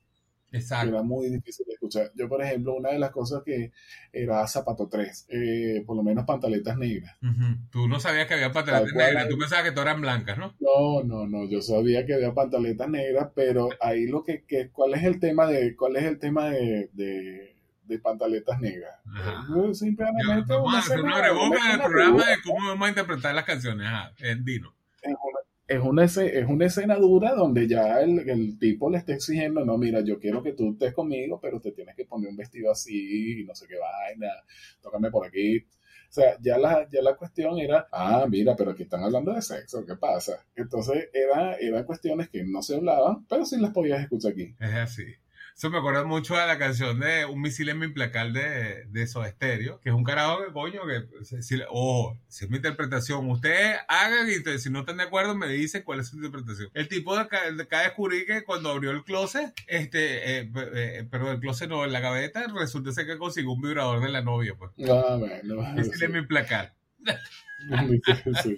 Exacto. 0.54 0.90
Era 0.90 1.04
muy 1.04 1.30
difícil 1.30 1.66
de 1.68 1.74
escuchar. 1.74 2.12
Yo, 2.16 2.30
por 2.30 2.42
ejemplo, 2.42 2.76
una 2.76 2.90
de 2.92 3.00
las 3.00 3.12
cosas 3.12 3.42
que 3.44 3.72
era 4.14 4.48
zapato 4.48 4.88
3, 4.88 5.26
eh, 5.30 5.84
por 5.86 5.98
lo 5.98 6.04
menos 6.04 6.26
pantaletas 6.26 6.78
negras. 6.78 7.16
Ujú. 7.22 7.58
Tú 7.72 7.88
no 7.88 8.00
sabías 8.00 8.28
que 8.28 8.36
había 8.36 8.52
pantaletas 8.52 8.94
negras, 8.94 9.28
tú 9.28 9.38
pensabas 9.38 9.66
que 9.66 9.72
todas 9.72 9.88
eran 9.88 10.02
blancas, 10.02 10.38
¿no? 10.38 10.54
No, 10.60 11.04
no, 11.04 11.28
no, 11.28 11.50
yo 11.50 11.62
sabía 11.62 12.06
que 12.06 12.14
había 12.14 12.34
pantaletas 12.34 12.88
negras, 12.88 13.30
pero 13.36 13.70
ahí 13.82 14.08
lo 14.08 14.24
que, 14.24 14.44
que 14.44 14.70
¿cuál 14.70 14.94
es 14.94 15.04
el 15.04 15.20
tema 15.20 15.48
de, 15.48 15.76
cuál 15.76 15.96
es 15.98 16.04
el 16.04 16.20
tema 16.20 16.50
de, 16.50 16.90
de, 16.94 17.56
de 17.86 18.00
pantaletas 18.00 18.60
negras? 18.62 18.96
Eh, 19.08 19.74
Simplemente 19.74 20.54
Vamos 20.54 20.68
una 20.70 20.78
a 20.78 20.80
hacer 20.80 20.98
escena- 21.00 21.16
una 21.16 21.22
reboca 21.28 21.46
una 21.48 21.56
del 21.56 21.66
escena 21.72 21.84
programa 21.86 22.26
de 22.28 22.42
cómo 22.44 22.68
vamos 22.68 22.86
a 22.86 22.90
interpretar 22.90 23.36
las 23.36 23.46
canciones. 23.46 23.88
Ajá, 23.88 24.12
eh, 24.20 24.36
dino. 24.40 24.74
es 25.02 25.10
una, 25.10 25.40
es 25.68 25.80
una, 25.80 26.04
es 26.06 26.48
una 26.48 26.66
escena 26.66 26.96
dura 26.96 27.34
donde 27.34 27.68
ya 27.68 28.02
el, 28.02 28.30
el 28.30 28.60
tipo 28.60 28.90
le 28.90 28.98
está 28.98 29.14
exigiendo, 29.14 29.64
no, 29.64 29.78
mira, 29.78 30.02
yo 30.02 30.20
quiero 30.20 30.44
que 30.44 30.54
tú 30.54 30.72
estés 30.74 30.94
conmigo, 30.94 31.40
pero 31.42 31.60
te 31.60 31.72
tienes 31.72 31.96
que 31.96 32.06
poner 32.06 32.30
un 32.30 32.36
vestido 32.36 32.72
así, 32.72 33.42
y 33.42 33.46
no 33.46 33.56
sé 33.56 33.68
qué 33.68 33.76
vaina, 33.78 34.28
tócame 34.82 35.10
por 35.10 35.26
aquí. 35.26 35.60
O 35.60 36.16
sea, 36.16 36.38
ya 36.42 36.60
la, 36.60 36.88
ya 36.92 37.02
la 37.02 37.16
cuestión 37.16 37.58
era, 37.58 37.88
ah, 37.92 38.28
mira, 38.30 38.56
pero 38.56 38.72
aquí 38.72 38.84
están 38.84 39.04
hablando 39.04 39.34
de 39.34 39.42
sexo, 39.42 39.84
¿qué 39.84 39.96
pasa? 39.96 40.46
Entonces, 40.56 41.10
era, 41.12 41.56
eran 41.56 41.86
cuestiones 41.86 42.30
que 42.30 42.44
no 42.44 42.62
se 42.62 42.76
hablaban, 42.76 43.26
pero 43.28 43.46
sí 43.46 43.60
las 43.60 43.72
podías 43.72 44.02
escuchar 44.02 44.34
aquí. 44.34 44.54
Es 44.60 44.74
así. 44.76 45.06
Eso 45.56 45.70
me 45.70 45.78
acuerda 45.78 46.04
mucho 46.04 46.36
de 46.36 46.46
la 46.48 46.58
canción 46.58 47.00
de 47.00 47.26
Un 47.26 47.40
misil 47.42 47.70
en 47.70 47.80
mi 47.80 47.88
placal 47.88 48.34
de, 48.34 48.86
de 48.88 49.08
Soda 49.08 49.30
Stereo, 49.30 49.80
que 49.80 49.90
es 49.90 49.96
un 49.96 50.04
carajo 50.04 50.44
que 50.46 50.52
coño, 50.52 50.82
que 50.88 51.24
si, 51.26 51.42
si- 51.44 51.62
ojo, 51.70 52.18
si 52.28 52.46
es 52.46 52.52
mi 52.52 52.58
interpretación, 52.58 53.30
ustedes 53.30 53.78
hagan 53.88 54.28
y 54.30 54.60
si 54.60 54.70
no 54.70 54.80
están 54.82 54.98
de 54.98 55.04
acuerdo 55.04 55.36
me 55.36 55.48
dicen 55.48 55.84
cuál 55.84 56.00
es 56.00 56.08
su 56.10 56.18
interpretación. 56.18 56.70
El 56.74 56.88
tipo 56.88 57.16
de 57.16 57.22
acá, 57.22 57.52
de 57.52 57.64
acá 57.64 57.82
descubrí 57.82 58.26
que 58.26 58.44
cuando 58.44 58.72
abrió 58.72 58.92
el 58.92 59.04
closet, 59.04 59.54
este, 59.68 60.40
eh, 60.42 60.52
eh, 60.76 61.08
perdón, 61.10 61.36
el 61.36 61.40
closet 61.40 61.70
no, 61.70 61.86
la 61.86 62.00
gaveta, 62.00 62.46
resulta 62.60 62.92
ser 62.92 63.06
que 63.06 63.18
consiguió 63.18 63.52
un 63.52 63.62
vibrador 63.62 64.02
de 64.02 64.10
la 64.10 64.22
novia, 64.22 64.56
pues. 64.58 64.72
Ah, 64.90 65.18
bueno, 65.20 65.60
Un 65.60 65.76
misil 65.76 66.04
en 66.04 66.12
mi 66.14 66.26
placal. 66.26 66.74
Sí. 68.44 68.58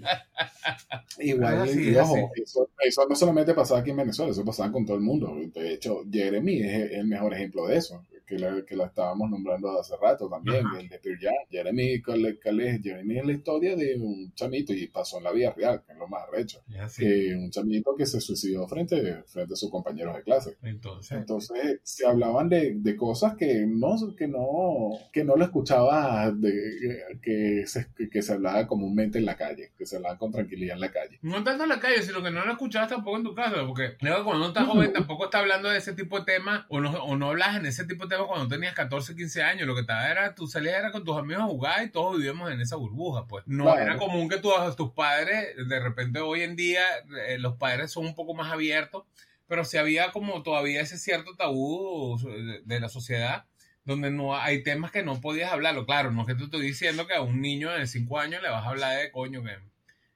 Igual, 1.19 1.69
y 1.69 1.95
ojo, 1.95 2.31
así. 2.31 2.41
eso, 2.41 2.69
eso 2.79 3.07
no 3.07 3.15
solamente 3.15 3.53
pasaba 3.53 3.79
aquí 3.79 3.91
en 3.91 3.97
Venezuela, 3.97 4.31
eso 4.31 4.43
pasaba 4.43 4.71
con 4.71 4.85
todo 4.85 4.97
el 4.97 5.03
mundo. 5.03 5.35
De 5.53 5.73
hecho, 5.73 6.03
Jeremy 6.11 6.61
es 6.61 6.91
el 6.93 7.05
mejor 7.05 7.33
ejemplo 7.33 7.67
de 7.67 7.77
eso, 7.77 8.03
que 8.25 8.37
la, 8.39 8.63
que 8.65 8.75
la 8.75 8.85
estábamos 8.85 9.29
nombrando 9.29 9.79
hace 9.79 9.95
rato 10.01 10.27
también, 10.29 10.65
Ajá. 10.65 10.79
el 10.79 10.89
de 10.89 10.99
Pearl. 10.99 11.19
Jeremy, 11.49 12.01
¿cuál 12.01 12.25
es- 12.25 12.37
cuál 12.41 12.59
es? 12.61 12.81
Jeremy 12.81 13.19
es 13.19 13.25
la 13.25 13.31
historia 13.33 13.75
de 13.75 13.95
un 13.99 14.33
chamito 14.33 14.73
y 14.73 14.87
pasó 14.87 15.17
en 15.17 15.23
la 15.25 15.31
vida 15.31 15.53
real, 15.55 15.81
que 15.85 15.93
es 15.93 15.97
lo 15.97 16.07
más 16.07 16.23
arrecho. 16.27 16.61
Que 16.97 17.35
un 17.35 17.49
chamito 17.51 17.95
que 17.95 18.05
se 18.05 18.19
suicidó 18.19 18.67
frente, 18.67 19.23
frente 19.27 19.53
a 19.53 19.57
sus 19.57 19.69
compañeros 19.71 20.15
de 20.15 20.23
clase. 20.23 20.57
Entonces, 20.63 21.17
Entonces 21.17 21.79
se 21.83 22.05
hablaban 22.07 22.49
de, 22.49 22.73
de 22.75 22.95
cosas 22.95 23.35
que 23.35 23.65
no, 23.67 23.95
que 24.17 24.27
no, 24.27 24.89
que 25.11 25.23
no 25.23 25.35
lo 25.35 25.45
escuchaba 25.45 26.31
de, 26.31 26.99
que, 27.21 27.63
se, 27.67 27.87
que 28.11 28.21
se 28.21 28.33
hablaba 28.33 28.67
comúnmente 28.67 29.17
en 29.19 29.25
la 29.25 29.35
calle, 29.35 29.71
que 29.77 29.85
se 29.85 29.97
hablaba 29.97 30.17
con 30.17 30.31
tranquilidad 30.31 30.75
en 30.75 30.81
la 30.81 30.91
calle. 30.91 31.19
No 31.21 31.43
tanto 31.43 31.63
en 31.63 31.69
la 31.69 31.79
calle, 31.79 32.01
sino 32.01 32.21
que 32.23 32.31
no 32.31 32.45
lo 32.45 32.51
escuchabas 32.51 32.89
tampoco 32.89 33.17
en 33.17 33.23
tu 33.23 33.35
casa, 33.35 33.55
porque 33.67 33.95
luego 34.01 34.23
cuando 34.25 34.43
uno 34.43 34.47
está 34.49 34.65
joven 34.65 34.93
tampoco 34.93 35.25
está 35.25 35.39
hablando 35.39 35.69
de 35.69 35.77
ese 35.77 35.93
tipo 35.93 36.19
de 36.19 36.25
temas, 36.25 36.65
o 36.69 36.79
no, 36.79 36.91
o 37.03 37.15
no 37.17 37.29
hablas 37.29 37.57
en 37.57 37.65
ese 37.65 37.85
tipo 37.85 38.03
de 38.03 38.09
temas 38.09 38.14
cuando 38.27 38.47
tenías 38.47 38.73
14, 38.73 39.15
15 39.15 39.43
años, 39.43 39.67
lo 39.67 39.75
que 39.75 39.81
estaba 39.81 40.09
era, 40.09 40.33
tú 40.35 40.47
salías 40.47 40.75
era 40.75 40.91
con 40.91 41.03
tus 41.03 41.17
amigos 41.17 41.43
a 41.43 41.47
jugar 41.47 41.83
y 41.83 41.89
todos 41.91 42.17
vivíamos 42.17 42.51
en 42.51 42.61
esa 42.61 42.75
burbuja, 42.75 43.27
pues. 43.27 43.43
No 43.47 43.63
Claro. 43.65 43.81
era 43.81 43.97
común 43.97 44.29
que 44.29 44.37
tú, 44.37 44.51
tus 44.77 44.91
padres, 44.93 45.55
de 45.67 45.79
repente 45.79 46.19
hoy 46.19 46.41
en 46.41 46.55
día, 46.55 46.83
eh, 47.27 47.37
los 47.39 47.55
padres 47.57 47.91
son 47.91 48.05
un 48.05 48.15
poco 48.15 48.33
más 48.33 48.51
abiertos, 48.51 49.03
pero 49.47 49.65
si 49.65 49.77
había 49.77 50.11
como 50.11 50.41
todavía 50.43 50.81
ese 50.81 50.97
cierto 50.97 51.35
tabú 51.35 52.17
de, 52.23 52.61
de 52.63 52.79
la 52.79 52.89
sociedad, 52.89 53.45
donde 53.83 54.09
no 54.09 54.35
hay 54.35 54.63
temas 54.63 54.91
que 54.91 55.03
no 55.03 55.21
podías 55.21 55.51
hablarlo. 55.51 55.85
Claro, 55.85 56.09
no 56.11 56.21
es 56.21 56.27
que 56.27 56.33
te 56.35 56.45
estoy 56.45 56.61
diciendo 56.61 57.05
que 57.05 57.13
a 57.13 57.21
un 57.21 57.39
niño 57.41 57.69
de 57.69 57.85
5 57.85 58.19
años 58.19 58.41
le 58.41 58.49
vas 58.49 58.65
a 58.65 58.69
hablar 58.69 58.97
de 58.97 59.11
coño 59.11 59.43
que 59.43 59.59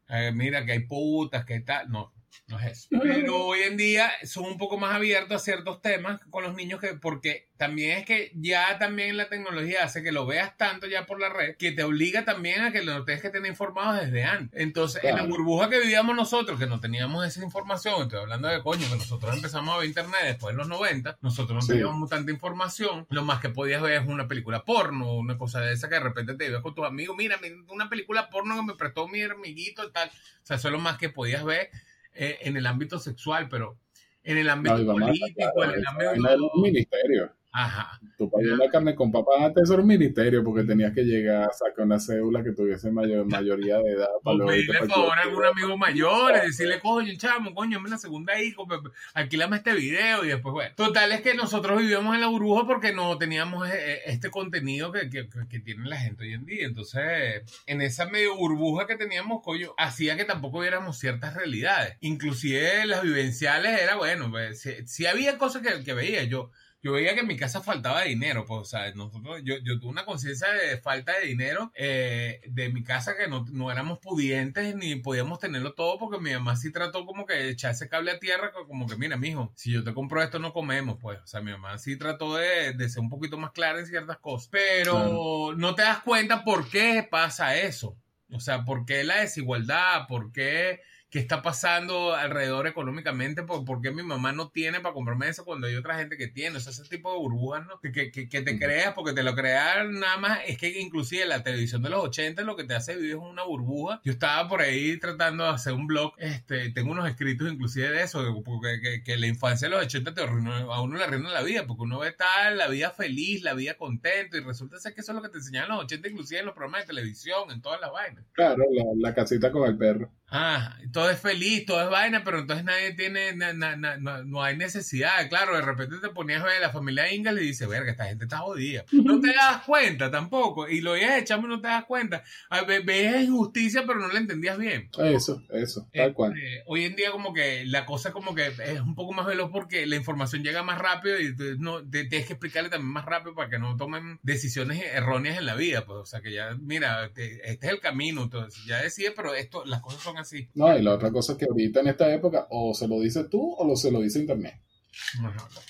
eh, 0.10 0.32
mira 0.34 0.66
que 0.66 0.72
hay 0.72 0.80
putas, 0.80 1.46
que 1.46 1.60
tal, 1.60 1.90
no, 1.92 2.12
no 2.48 2.60
es 2.60 2.66
eso. 2.72 2.88
Pero 3.02 3.46
hoy 3.46 3.60
en 3.62 3.78
día 3.78 4.12
son 4.24 4.46
un 4.46 4.58
poco 4.58 4.78
más 4.78 4.96
abiertos 4.96 5.36
a 5.42 5.46
ciertos 5.46 5.82
temas 5.82 6.22
con 6.30 6.44
los 6.44 6.56
niños 6.56 6.80
que, 6.80 6.94
porque 6.96 7.50
también 7.58 7.98
es 8.00 8.06
que 8.06 8.32
ya 8.36 8.78
también 8.80 9.18
la 9.18 9.28
tecnología 9.30 9.84
hace 9.84 10.02
que 10.02 10.12
lo 10.12 10.26
veas 10.26 10.56
tanto 10.58 10.88
ya 10.88 11.06
por 11.06 11.20
la 11.20 11.30
red, 11.30 11.58
que 11.58 11.72
te 11.72 11.84
obliga 11.84 12.24
también 12.26 12.62
a 12.62 12.72
que 12.72 12.82
lo 12.84 13.04
tienes 13.06 13.22
que 13.22 13.30
tener 13.30 13.50
informado 13.52 13.94
desde 14.02 14.24
antes. 14.24 14.60
Entonces, 14.60 15.04
en 15.04 15.10
la 15.12 15.16
Claro. 15.24 15.30
burbuja 15.36 15.70
que 15.70 15.80
vivíamos 15.80 16.16
nosotros, 16.16 16.58
que 16.60 16.68
no 16.68 16.80
teníamos 16.80 17.26
esa 17.26 17.44
información, 17.44 18.04
estoy 18.04 18.20
hablando 18.20 18.48
de 18.48 18.62
coño, 18.62 18.88
que 18.90 18.96
nosotros 18.96 19.36
empezamos 19.36 19.76
a 19.76 19.80
ver 19.80 19.88
internet 19.88 20.22
después 20.24 20.54
de 20.54 20.58
los 20.58 20.68
90, 20.68 21.18
nosotros 21.22 21.56
no 21.56 21.62
Sí. 21.62 21.74
teníamos 21.74 22.10
tanta 22.10 22.32
información, 22.32 23.06
lo 23.10 23.24
más 23.24 23.40
que 23.42 23.50
podías 23.50 23.82
ver 23.82 24.02
es 24.02 24.08
una 24.08 24.28
película 24.28 24.64
porno, 24.64 25.14
una 25.16 25.38
cosa 25.38 25.60
de 25.60 25.74
esa 25.74 25.90
que 25.90 25.96
de 25.96 26.02
repente 26.02 26.36
te 26.36 26.46
ibas 26.48 26.62
con 26.62 26.74
tus 26.76 26.86
amigos, 26.86 27.16
mira, 27.18 27.38
mi- 27.38 27.50
una 27.68 27.90
película 27.90 28.30
porno 28.30 28.56
que 28.56 28.64
me 28.64 28.76
prestó 28.76 29.08
mi 29.08 29.22
amiguito 29.22 29.84
y 29.86 29.92
tal. 29.92 30.10
O 30.10 30.46
sea, 30.50 30.56
eso 30.56 30.68
es 30.70 30.72
lo 30.72 30.80
más 30.80 30.98
que 30.98 31.10
podías 31.10 31.44
ver 31.44 31.70
eh, 32.14 32.38
en 32.42 32.58
el 32.58 32.66
ámbito 32.66 33.00
sexual, 33.00 33.48
pero 33.50 33.78
en 34.24 34.38
el 34.38 34.50
ámbito 34.50 34.78
No, 34.78 34.94
político, 34.94 35.64
en 35.64 35.72
el 35.72 35.88
ámbito... 35.88 36.12
era 36.12 36.38
un 36.54 36.62
ministerio. 36.62 37.36
Ajá. 37.52 38.00
Tu 38.16 38.30
país 38.30 38.48
una 38.52 38.70
carne 38.70 38.94
con 38.94 39.12
papá 39.12 39.32
antes 39.46 39.64
eso 39.64 39.74
era 39.74 39.82
un 39.82 39.88
ministerio 39.88 40.44
porque 40.44 40.64
tenías 40.64 40.94
que 40.94 41.02
llegar 41.04 41.50
a 41.50 41.52
sacar 41.52 41.84
una 41.86 42.00
cédula 42.00 42.44
que 42.44 42.52
tuviese 42.52 42.92
mayor, 42.92 43.26
mayoría 43.26 43.78
de 43.80 43.94
edad 43.94 44.08
O 44.24 44.34
luego 44.36 44.54
irte 44.54 44.68
pedirle 44.68 44.88
para 44.88 45.02
favor 45.02 45.18
a 45.18 45.22
algún 45.24 45.46
amigo 45.46 45.78
mayor, 45.78 46.34
y 46.44 46.46
decirle, 46.48 46.80
coño, 46.80 47.12
chamo, 47.18 47.56
coño, 47.56 47.80
me 47.82 47.90
la 47.90 47.98
segunda 47.98 48.40
hijo, 48.40 48.68
alquílame 49.16 49.58
este 49.58 49.74
video 49.74 50.24
y 50.24 50.28
después, 50.28 50.54
bueno. 50.54 50.76
Total 50.76 51.12
es 51.12 51.22
que 51.22 51.34
nosotros 51.34 51.80
vivíamos 51.82 52.14
en 52.14 52.22
la 52.22 52.28
burbuja 52.28 52.68
porque 52.68 52.94
no 52.94 53.18
teníamos 53.18 53.68
eh, 53.68 53.74
eh, 53.94 54.00
este 54.06 54.30
contenido 54.30 54.92
que, 54.92 55.10
que, 55.10 55.28
que- 55.28 55.48
que 55.50 55.60
tiene 55.60 55.90
la 55.90 55.98
gente 55.98 56.26
hoy 56.26 56.34
en 56.34 56.46
día. 56.46 56.68
Entonces, 56.68 57.42
en 57.66 57.82
esa 57.82 58.06
medio 58.06 58.36
burbuja 58.36 58.86
que 58.86 58.96
teníamos, 58.96 59.42
coño, 59.42 59.74
hacía 59.78 60.16
que 60.16 60.26
tampoco 60.26 60.60
viéramos 60.60 61.00
ciertas 61.00 61.34
realidades. 61.34 61.98
Inclusive 62.02 62.86
las 62.86 63.02
vivenciales 63.02 63.82
era, 63.82 63.96
bueno, 63.96 64.30
pues, 64.30 64.62
si, 64.62 64.86
si 64.86 65.08
había 65.08 65.40
cosas 65.40 65.64
que, 65.64 65.84
que 65.84 65.94
veía 65.94 66.24
yo. 66.26 66.52
Yo 66.82 66.94
veía 66.94 67.14
que 67.14 67.20
en 67.22 67.28
mi 67.28 67.36
casa 67.36 67.62
faltaba 67.62 68.04
dinero, 68.04 68.46
pues, 68.46 68.62
o 68.62 68.64
sea, 68.66 68.90
nosotros, 68.94 69.42
yo, 69.44 69.56
yo 69.64 69.80
tuve 69.82 69.92
una 69.92 70.06
conciencia 70.06 70.48
de 70.54 70.78
falta 70.80 71.14
de 71.20 71.28
dinero 71.28 71.72
eh, 71.76 72.40
de 72.48 72.70
mi 72.70 72.84
casa 72.84 73.18
que 73.18 73.28
no, 73.28 73.44
no 73.52 73.70
éramos 73.70 74.00
pudientes 74.00 74.76
ni 74.76 74.96
podíamos 74.96 75.40
tenerlo 75.40 75.74
todo 75.74 75.98
porque 76.00 76.20
mi 76.20 76.32
mamá 76.32 76.56
sí 76.56 76.72
trató 76.72 77.06
como 77.06 77.26
que 77.26 77.50
echar 77.50 77.72
ese 77.72 77.90
cable 77.90 78.12
a 78.12 78.20
tierra, 78.20 78.54
co- 78.54 78.66
como 78.66 78.88
que 78.88 78.96
mira, 78.96 79.18
mijo, 79.18 79.52
si 79.58 79.74
yo 79.74 79.84
te 79.84 79.94
compro 79.94 80.24
esto 80.24 80.40
no 80.40 80.54
comemos, 80.54 80.98
pues, 81.02 81.20
o 81.22 81.28
sea, 81.28 81.42
mi 81.42 81.52
mamá 81.52 81.78
sí 81.80 81.98
trató 81.98 82.36
de, 82.38 82.72
de 82.74 82.90
ser 82.90 83.02
un 83.02 83.10
poquito 83.10 83.38
más 83.38 83.52
clara 83.52 83.80
en 83.80 83.86
ciertas 83.86 84.18
cosas, 84.20 84.48
pero 84.50 84.92
Claro. 84.92 85.26
no 85.58 85.76
te 85.76 85.82
das 85.82 86.00
cuenta 86.02 86.46
por 86.46 86.70
qué 86.70 87.06
pasa 87.10 87.58
eso, 87.58 87.98
o 88.32 88.40
sea, 88.40 88.64
por 88.64 88.86
qué 88.86 89.04
la 89.04 89.18
desigualdad, 89.22 90.08
por 90.08 90.32
qué 90.32 90.80
qué 91.10 91.20
está 91.20 91.42
pasando 91.42 92.14
alrededor 92.14 92.68
económicamente, 92.68 93.44
por, 93.44 93.66
por 93.66 93.82
qué 93.82 93.92
mi 93.92 94.04
mamá 94.04 94.32
no 94.32 94.50
tiene 94.50 94.80
para 94.80 94.94
comprarme 94.94 95.28
eso 95.28 95.44
cuando 95.46 95.68
hay 95.68 95.76
otra 95.76 95.98
gente 95.98 96.18
que 96.18 96.28
tiene, 96.28 96.58
o 96.58 96.60
sea, 96.60 96.72
ese 96.72 96.84
tipo 96.86 97.12
de 97.12 97.18
burbujas, 97.20 97.66
¿no? 97.66 97.80
Que, 97.82 97.92
que, 97.92 98.12
que- 98.12 98.42
te 98.42 98.58
creas, 98.60 98.94
porque 98.94 99.14
te 99.14 99.24
lo 99.24 99.36
creas 99.36 99.90
nada 99.90 100.18
más, 100.18 100.40
es 100.48 100.58
que 100.58 100.80
inclusive 100.80 101.26
la 101.26 101.44
televisión 101.44 101.82
de 101.84 101.90
los 101.90 102.04
80 102.06 102.44
lo 102.44 102.56
que 102.56 102.64
te 102.64 102.76
hace 102.76 102.96
vivir 102.96 103.12
es 103.12 103.16
una 103.18 103.44
burbuja. 103.44 104.02
Yo 104.04 104.12
estaba 104.12 104.48
por 104.48 104.62
ahí 104.62 104.98
tratando 105.00 105.44
de 105.44 105.50
hacer 105.50 105.74
un 105.74 105.88
blog, 105.88 106.14
este, 106.20 106.70
tengo 106.72 106.92
unos 106.92 107.08
escritos 107.10 107.52
inclusive 107.52 107.90
de 107.90 108.04
eso, 108.04 108.42
porque 108.46 108.80
que, 108.82 109.04
que 109.04 109.18
la 109.18 109.28
infancia 109.28 109.68
de 109.68 109.76
los 109.76 109.84
80 109.86 110.14
te 110.14 110.22
arruinó, 110.22 110.54
a 110.74 110.82
uno 110.82 110.98
le 110.98 111.04
arruina 111.04 111.30
la 111.32 111.42
vida, 111.42 111.66
porque 111.68 111.84
uno 111.84 112.00
ve 112.00 112.12
tal, 112.14 112.58
la 112.58 112.68
vida 112.68 112.92
feliz, 112.92 113.44
la 113.44 113.54
vida 113.54 113.76
contento, 113.76 114.38
y 114.38 114.42
resulta 114.42 114.80
ser 114.80 114.94
que 114.94 115.02
eso 115.02 115.12
es 115.12 115.16
lo 115.16 115.22
que 115.22 115.30
te 115.30 115.38
enseñaban 115.38 115.70
en 115.72 115.76
los 115.76 115.86
80, 115.86 116.08
inclusive 116.10 116.40
en 116.40 116.46
los 116.46 116.56
programas 116.56 116.82
de 116.82 116.88
televisión, 116.88 117.52
en 117.52 117.62
todas 117.62 117.82
las 117.82 117.92
vainas. 117.92 118.26
Claro, 118.34 118.64
la, 118.72 118.84
la 119.10 119.14
casita 119.16 119.52
con 119.52 119.68
el 119.68 119.78
perro. 119.78 120.12
Ah, 120.32 120.78
todo 120.92 121.10
es 121.10 121.20
feliz, 121.20 121.66
todo 121.66 121.82
es 121.82 121.90
vaina, 121.90 122.24
pero 122.24 122.40
entonces 122.40 122.64
nadie 122.66 122.94
tiene, 122.94 123.34
na- 123.36 123.54
na- 123.54 123.76
na- 123.76 123.98
no, 123.98 124.24
no 124.24 124.44
hay 124.44 124.56
necesidad. 124.58 125.28
Claro, 125.30 125.56
de 125.56 125.62
repente 125.62 125.98
te 126.02 126.10
ponías 126.10 126.42
a 126.44 126.46
ver 126.46 126.62
la 126.62 126.70
familia 126.72 127.12
Ingalls 127.12 127.42
y 127.42 127.46
dices, 127.46 127.68
verga, 127.68 127.92
esta 127.92 128.06
gente 128.06 128.26
está 128.26 128.38
jodida. 128.40 128.86
No 128.92 129.20
te 129.20 129.34
das 129.34 129.64
cuenta 129.64 130.12
tampoco, 130.12 130.68
y 130.70 130.82
lo 130.82 130.96
ibas 130.98 131.18
echando 131.18 131.48
y 131.48 131.50
no 131.52 131.62
te 131.62 131.68
das 131.68 131.86
cuenta. 131.86 132.24
A 132.50 132.62
ve- 132.64 132.80
Ves 132.82 133.24
injusticia, 133.24 133.84
pero 133.86 134.00
no 134.00 134.08
la 134.08 134.20
entendías 134.20 134.58
bien. 134.58 134.90
Eso, 135.16 135.44
eso, 135.50 135.88
tal 135.94 136.14
cual. 136.14 136.38
Este, 136.38 136.64
hoy 136.68 136.86
en 136.86 136.96
día 136.96 137.12
como 137.12 137.34
que 137.34 137.66
la 137.66 137.86
cosa 137.86 138.12
como 138.12 138.34
que 138.36 138.48
es 138.48 138.80
un 138.82 138.96
poco 138.96 139.14
más 139.14 139.26
veloz 139.26 139.50
porque 139.52 139.86
la 139.86 139.96
información 139.96 140.44
llega 140.44 140.64
más 140.64 140.78
rápido 140.80 141.20
y 141.20 141.36
tú 141.36 141.44
no, 141.60 141.82
te, 141.88 142.06
tienes 142.06 142.28
que 142.28 142.34
explicarle 142.34 142.70
también 142.70 142.92
más 142.92 143.06
rápido 143.06 143.36
para 143.36 143.50
que 143.50 143.60
no 143.60 143.76
tomen 143.78 144.20
decisiones 144.24 144.84
erróneas 144.94 145.38
en 145.38 145.46
la 145.46 145.56
vida. 145.56 145.86
Pues, 145.86 145.98
o 146.00 146.06
sea, 146.06 146.22
que 146.22 146.32
ya, 146.34 146.56
mira, 146.60 147.12
te- 147.14 147.50
este 147.52 147.68
es 147.68 147.74
el 147.74 147.80
camino, 147.80 148.24
entonces 148.24 148.64
ya 148.66 148.82
decide, 148.82 149.12
pero 149.12 149.34
esto, 149.34 149.64
las 149.66 149.82
cosas 149.82 150.02
son 150.02 150.18
No, 150.56 150.78
y 150.78 150.82
la 150.82 150.94
otra 150.94 151.12
cosa 151.12 151.34
es 151.34 151.38
que 151.38 151.46
ahorita 151.46 151.82
en 151.82 151.88
esta 151.88 152.14
época 152.14 152.48
o 152.50 152.74
se 152.74 152.88
lo 152.88 153.00
dices 153.00 153.30
tú 153.30 153.54
o 153.54 153.66
lo, 153.66 153.76
se 153.76 153.92
lo 153.92 154.02
dice 154.02 154.20
internet. 154.20 154.56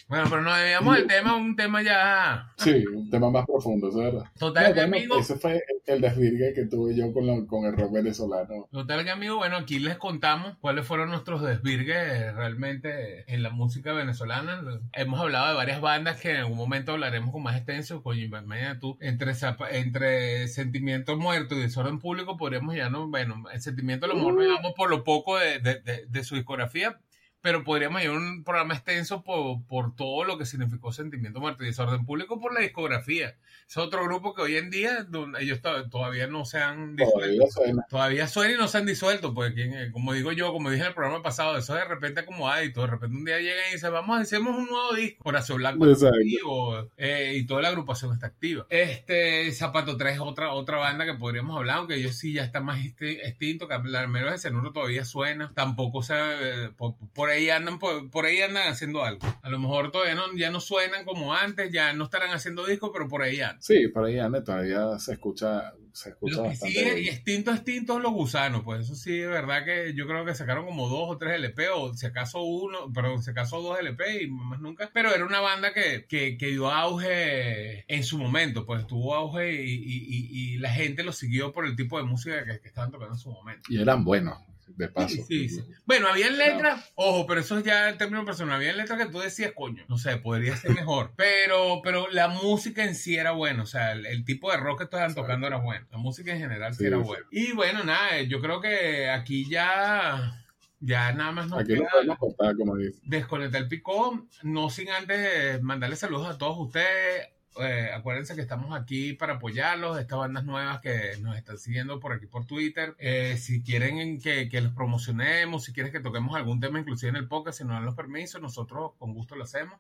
Bueno, 0.08 0.26
pero 0.30 0.42
no 0.42 0.56
debíamos 0.56 0.98
el 0.98 1.08
tema, 1.08 1.36
un 1.36 1.56
tema 1.56 1.82
ya. 1.82 2.52
Sí, 2.58 2.84
un 2.88 3.10
tema 3.10 3.30
más 3.30 3.46
profundo, 3.46 3.90
eso 3.90 4.00
es 4.06 4.14
verdad. 4.14 4.30
Total, 4.38 4.74
que 4.74 4.82
amigo. 4.82 5.20
Ese 5.20 5.36
fue 5.36 5.62
el 5.86 6.02
desvirgue 6.02 6.54
que 6.54 6.66
tuve 6.66 6.96
yo 6.96 7.14
con, 7.14 7.26
lo- 7.28 7.46
con 7.48 7.66
el 7.66 7.76
rock 7.76 7.94
venezolano. 7.94 8.68
Total 8.72 9.04
que 9.04 9.12
amigo, 9.12 9.38
bueno, 9.38 9.58
aquí 9.58 9.80
les 9.80 9.98
contamos 9.98 10.58
cuáles 10.60 10.86
fueron 10.86 11.10
nuestros 11.10 11.42
desvirgues 11.42 12.34
realmente 12.36 13.32
en 13.34 13.44
la 13.44 13.50
música 13.50 13.94
venezolana. 13.94 14.62
Hemos 14.94 15.20
hablado 15.20 15.50
de 15.50 15.54
varias 15.56 15.82
bandas 15.82 16.20
que 16.20 16.32
en 16.32 16.38
algún 16.38 16.58
momento 16.58 16.92
hablaremos 16.94 17.32
con 17.32 17.44
más 17.44 17.56
extenso, 17.56 18.02
coño, 18.04 18.24
imagínate 18.24 18.80
tú, 18.80 18.98
entre, 19.02 19.34
entre 19.72 20.48
Sentimiento 20.48 21.18
Muerto 21.18 21.56
y 21.56 21.60
Desorden 21.60 22.00
Público 22.00 22.38
podríamos 22.38 22.76
ya 22.76 22.90
no, 22.90 23.08
bueno, 23.08 23.44
el 23.54 23.62
Sentimiento 23.62 24.06
a 24.06 24.10
lo 24.10 24.16
mejor 24.16 24.34
Uh. 24.34 24.62
nos 24.62 24.74
por 24.74 24.90
lo 24.90 25.04
poco 25.04 25.38
de, 25.38 25.60
de- 25.60 25.80
de- 25.82 26.06
de 26.08 26.24
su 26.24 26.36
discografía, 26.36 27.00
pero 27.42 27.64
podríamos 27.64 28.02
llevar 28.02 28.18
un 28.18 28.44
programa 28.44 28.74
extenso 28.74 29.24
por, 29.24 29.64
por 29.66 29.96
todo 29.96 30.24
lo 30.24 30.38
que 30.38 30.46
significó 30.46 30.92
Sentimiento 30.92 31.40
Muerto 31.40 31.64
y 31.64 31.68
Desorden 31.68 32.06
Público 32.06 32.40
por 32.40 32.54
la 32.54 32.62
discografía. 32.62 33.36
Es 33.68 33.78
otro 33.78 34.04
grupo 34.04 34.34
que 34.34 34.42
hoy 34.42 34.56
en 34.58 34.70
día 34.70 35.08
ellos 35.40 35.62
to- 35.62 35.90
todavía 35.90 36.28
no 36.28 36.46
se 36.46 36.60
han 36.60 36.96
disuelto. 36.96 37.20
Todavía 37.20 37.48
suena. 37.48 37.86
Todavía 37.90 38.28
y 38.54 38.58
no 38.58 38.68
se 38.68 38.78
han 38.78 38.86
disuelto, 38.86 39.34
porque 39.34 39.64
eh, 39.66 39.92
como 39.92 40.14
digo 40.14 40.32
yo, 40.32 40.52
como 40.52 40.70
dije 40.70 40.82
en 40.84 40.88
el 40.90 40.94
programa 40.94 41.22
pasado, 41.22 41.58
eso 41.58 41.76
de 41.76 41.86
repente 41.86 42.26
como 42.26 42.50
hábito, 42.50 42.82
de 42.82 42.88
repente 42.88 43.16
un 43.18 43.26
día 43.26 43.40
llegan 43.40 43.70
y 43.70 43.74
dicen, 43.74 43.92
vamos, 43.92 44.20
hacemos 44.20 44.58
un 44.58 44.66
nuevo 44.68 44.94
disco, 44.94 45.30
Horacio 45.30 45.56
Blanco 45.56 45.86
activo, 45.86 46.90
eh, 46.98 47.34
y 47.36 47.46
toda 47.46 47.62
la 47.62 47.70
agrupación 47.70 48.14
está 48.14 48.28
activa. 48.28 48.66
Este, 48.70 49.52
Zapato 49.52 49.98
3 49.98 50.16
es 50.16 50.20
otra, 50.20 50.52
otra 50.54 50.78
banda 50.78 51.06
que 51.06 51.14
podríamos 51.14 51.58
hablar, 51.58 51.78
aunque 51.78 51.96
ellos 51.96 52.16
sí 52.16 52.34
ya 52.34 52.44
están 52.44 52.66
más 52.66 52.84
extinto, 52.86 53.68
que 53.68 53.80
Menos 53.80 54.32
de 54.32 54.38
Cenuro 54.38 54.72
todavía 54.72 55.06
suena, 55.06 55.52
tampoco 55.54 56.02
se, 56.02 56.14
eh, 56.16 56.70
por, 56.78 56.96
por 57.14 57.29
ahí 57.30 57.50
andan, 57.50 57.80
por, 57.80 58.10
por 58.10 58.26
ahí 58.26 58.42
andan 58.42 58.68
haciendo 58.68 59.04
algo. 59.04 59.20
A 59.42 59.50
lo 59.50 59.60
mejor 59.60 59.92
todavía 59.92 60.16
no, 60.16 60.24
ya 60.36 60.50
no 60.52 60.60
suenan 60.60 61.06
como 61.06 61.34
antes, 61.34 61.72
ya 61.72 61.94
no 61.94 62.06
estarán 62.06 62.32
haciendo 62.32 62.66
discos, 62.66 62.92
pero 62.94 63.08
por 63.08 63.22
ahí 63.24 63.42
andan. 63.42 63.62
Sí, 63.62 63.88
por 63.88 64.06
ahí 64.06 64.20
anda, 64.20 64.44
todavía 64.44 64.98
se 65.00 65.14
escucha, 65.14 65.74
se 65.94 66.10
escucha 66.10 66.38
Lo 66.38 66.44
que 66.44 66.50
bastante. 66.50 67.02
y 67.02 67.10
extinto, 67.10 67.52
extinto 67.52 67.98
es 67.98 68.04
los 68.04 68.12
gusanos, 68.14 68.64
pues 68.64 68.82
eso 68.86 68.96
sí, 68.96 69.18
de 69.18 69.28
verdad 69.28 69.66
que 69.66 69.94
yo 69.96 70.08
creo 70.08 70.26
que 70.26 70.36
sacaron 70.36 70.66
como 70.66 70.88
dos 70.90 71.06
o 71.10 71.18
tres 71.18 71.36
LP, 71.36 71.70
o 71.70 71.94
si 71.94 72.06
acaso 72.06 72.42
uno, 72.42 72.92
perdón, 72.94 73.22
si 73.24 73.32
acaso 73.32 73.62
dos 73.62 73.80
LP 73.80 74.24
y 74.24 74.28
más 74.30 74.60
nunca. 74.60 74.90
Pero 74.94 75.14
era 75.14 75.26
una 75.26 75.40
banda 75.40 75.74
que, 75.74 76.06
que, 76.08 76.38
que 76.38 76.48
dio 76.48 76.70
auge 76.70 77.86
en 77.88 78.04
su 78.04 78.18
momento, 78.18 78.66
pues 78.66 78.86
tuvo 78.88 79.16
auge 79.16 79.54
y, 79.54 79.74
y- 79.74 80.06
y- 80.08 80.30
y 80.54 80.58
la 80.58 80.72
gente 80.72 81.04
lo 81.04 81.12
siguió 81.12 81.52
por 81.52 81.66
el 81.66 81.76
tipo 81.76 81.98
de 81.98 82.04
música 82.04 82.44
que, 82.46 82.60
que 82.60 82.68
estaban 82.68 82.92
tocando 82.92 83.14
en 83.16 83.20
su 83.20 83.32
momento. 83.32 83.64
Y 83.70 83.82
eran 83.82 84.04
buenos, 84.04 84.38
de 84.80 84.88
paso. 84.88 85.16
Sí, 85.28 85.50
sí. 85.50 85.62
Bueno, 85.86 86.08
había 86.08 86.30
letras, 86.32 86.92
ojo, 86.96 87.28
pero 87.28 87.42
eso 87.42 87.58
es 87.58 87.64
ya 87.64 87.90
en 87.90 87.98
términos 87.98 88.26
personal, 88.26 88.56
había 88.56 88.74
letras 88.74 88.98
que 88.98 89.12
tú 89.12 89.20
decías, 89.20 89.52
coño, 89.56 89.84
no 89.90 89.98
sé, 89.98 90.18
podría 90.18 90.56
ser 90.56 90.72
mejor, 90.72 91.12
pero, 91.18 91.82
pero 91.84 92.08
la 92.10 92.30
música 92.30 92.84
en 92.84 92.96
sí 92.96 93.16
era 93.18 93.32
buena, 93.32 93.64
o 93.64 93.66
sea, 93.66 93.92
el, 93.92 94.06
el 94.06 94.24
tipo 94.26 94.50
de 94.52 94.58
rock 94.58 94.80
que 94.80 94.84
estaban 94.86 95.08
Exacto. 95.12 95.22
tocando 95.28 95.48
era 95.48 95.58
bueno, 95.58 95.86
la 95.92 95.98
música 95.98 96.32
en 96.34 96.40
general 96.40 96.74
sí, 96.74 96.80
Sí, 96.80 96.86
era 96.86 96.98
buena. 96.98 97.26
Y 97.30 97.52
bueno, 97.52 97.84
nada, 97.84 98.22
yo 98.22 98.40
creo 98.40 98.62
que 98.62 99.10
aquí 99.10 99.50
ya, 99.50 100.42
ya 100.80 101.12
nada 101.12 101.32
más 101.34 101.48
nos 101.50 101.60
Aquí 101.60 101.74
queda 101.74 102.18
cortar, 102.18 102.56
como 102.56 102.78
dice. 102.78 103.00
desconectar 103.04 103.62
el 103.62 103.68
picó, 103.68 104.28
no 104.44 104.70
sin 104.70 104.90
antes 104.92 105.62
mandarle 105.62 105.98
saludos 105.98 106.28
a 106.34 106.38
todos 106.38 106.58
ustedes. 106.58 107.28
Eh, 107.62 107.92
acuérdense 107.94 108.36
que 108.36 108.42
estamos 108.42 108.78
aquí 108.80 109.14
para 109.14 109.34
apoyarlos, 109.34 110.00
estas 110.00 110.18
bandas 110.18 110.46
nuevas 110.46 110.80
que 110.80 111.18
nos 111.22 111.38
están 111.38 111.58
siguiendo 111.58 112.00
por 112.00 112.14
aquí 112.14 112.26
por 112.26 112.46
Twitter. 112.46 112.96
Eh, 113.00 113.38
si 113.38 113.62
quieren 113.64 114.20
que, 114.22 114.50
que 114.50 114.62
los 114.62 114.74
promocionemos, 114.74 115.64
si 115.64 115.74
quieres 115.74 115.92
que 115.92 116.00
toquemos 116.00 116.36
algún 116.36 116.60
tema 116.60 116.80
inclusive 116.80 117.10
en 117.10 117.16
el 117.18 117.28
podcast, 117.28 117.60
si 117.60 117.64
nos 117.66 117.74
dan 117.74 117.86
los 117.86 117.96
permisos, 117.96 118.42
nosotros 118.42 118.92
con 118.98 119.14
gusto 119.14 119.36
lo 119.36 119.44
hacemos. 119.44 119.80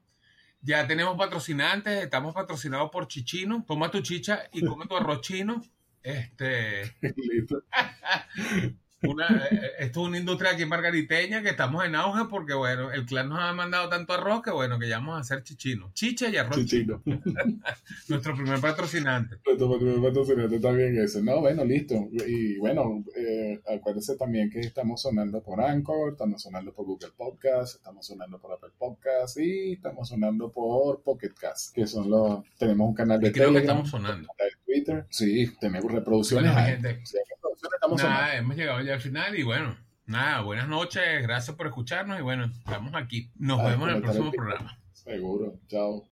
Ya 0.62 0.86
tenemos 0.88 1.18
patrocinantes, 1.18 2.04
estamos 2.04 2.34
patrocinados 2.34 2.90
por 2.92 3.08
Chichino. 3.08 3.64
Toma 3.66 3.90
tu 3.92 4.02
chicha 4.02 4.44
y 4.52 4.66
come 4.66 4.88
tu 4.88 4.98
arroz 4.98 5.22
chino. 5.22 5.64
Este, 6.04 6.96
Listo. 7.16 7.64
una, 9.04 9.48
eh, 9.52 9.72
esto 9.80 10.02
es 10.02 10.08
una 10.08 10.18
industria 10.18 10.52
aquí 10.52 10.66
margariteña 10.66 11.42
que 11.42 11.50
estamos 11.50 11.86
en 11.86 11.96
auge 11.96 12.26
porque, 12.30 12.54
bueno, 12.54 12.92
el 12.92 13.06
clan 13.06 13.30
nos 13.30 13.40
ha 13.40 13.54
mandado 13.54 13.90
tanto 13.90 14.14
arroz 14.14 14.42
que, 14.42 14.52
bueno, 14.52 14.78
que 14.78 14.90
ya 14.90 14.98
vamos 14.98 15.18
a 15.18 15.22
hacer 15.22 15.44
chichino. 15.44 15.92
Chicha 15.94 16.30
y 16.30 16.38
arroz. 16.38 16.58
Chichino. 16.58 17.02
Nuestro 18.10 18.36
primer 18.36 18.60
patrocinante. 18.60 19.38
Nuestro 19.46 19.80
primer 19.80 20.02
patrocinante 20.02 20.60
también 20.60 20.98
ese. 20.98 21.24
No, 21.24 21.40
bueno, 21.40 21.64
listo. 21.64 22.10
Y 22.12 22.58
bueno, 22.58 23.04
eh, 23.16 23.60
acuérdense 23.68 24.18
también 24.18 24.50
que 24.50 24.60
estamos 24.60 25.02
sonando 25.02 25.42
por 25.42 25.62
Anchor, 25.62 26.12
estamos 26.14 26.42
sonando 26.42 26.74
por 26.74 26.86
Google 26.86 27.12
Podcast, 27.16 27.76
estamos 27.76 28.06
sonando 28.06 28.40
por 28.40 28.54
Apple 28.54 28.72
Podcast 28.78 29.38
y 29.38 29.74
estamos 29.74 30.10
sonando 30.10 30.52
por 30.52 31.02
Pocket 31.04 31.34
Cast, 31.40 31.74
que 31.74 31.88
son 31.88 32.10
los... 32.10 32.44
Tenemos 32.58 32.90
un 32.90 32.96
canal 32.96 33.20
de 33.20 33.30
Y 33.30 33.32
creo 33.32 33.52
que 33.52 33.60
estamos 33.60 33.90
sonando. 33.90 34.28
de 34.38 34.50
Twitter. 34.66 35.06
Sí, 35.10 35.52
tenemos 35.60 35.92
reproducciones. 35.92 36.52
Bueno, 36.54 36.68
gente. 36.68 37.02
Estamos. 37.62 38.02
Nada, 38.02 38.36
hemos 38.36 38.56
llegado 38.56 38.82
ya 38.82 38.94
al 38.94 39.02
final 39.02 39.38
y, 39.38 39.44
bueno, 39.44 39.76
nada, 40.06 40.42
buenas 40.42 40.68
noches, 40.68 41.22
gracias 41.22 41.56
por 41.56 41.68
escucharnos 41.68 42.20
y, 42.20 42.22
bueno, 42.22 42.46
estamos 42.46 42.94
aquí. 42.96 43.32
Nos 43.38 43.60
Ay, 43.60 43.72
vemos 43.72 43.90
en 43.90 43.96
el 43.96 44.02
próximo 44.02 44.32
programa. 44.32 44.78
Seguro. 44.94 45.56
Chao. 45.68 46.06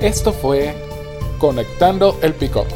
Esto 0.00 0.32
fue 0.32 0.74
Conectando 1.38 2.18
el 2.22 2.34
Pico, 2.34 2.66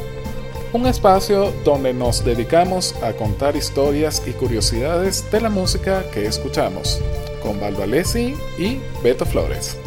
un 0.73 0.87
espacio 0.87 1.53
donde 1.65 1.93
nos 1.93 2.25
dedicamos 2.25 2.95
a 3.03 3.13
contar 3.13 3.57
historias 3.57 4.23
y 4.27 4.33
curiosidades 4.33 5.31
de 5.31 5.41
la 5.41 5.51
música 5.51 6.09
que 6.13 6.27
escuchamos, 6.27 7.01
con 7.43 7.61
Baldo 7.61 7.83
Alessi 7.83 8.37
y 8.59 8.81
Beto 9.03 9.27
Flores. 9.27 9.82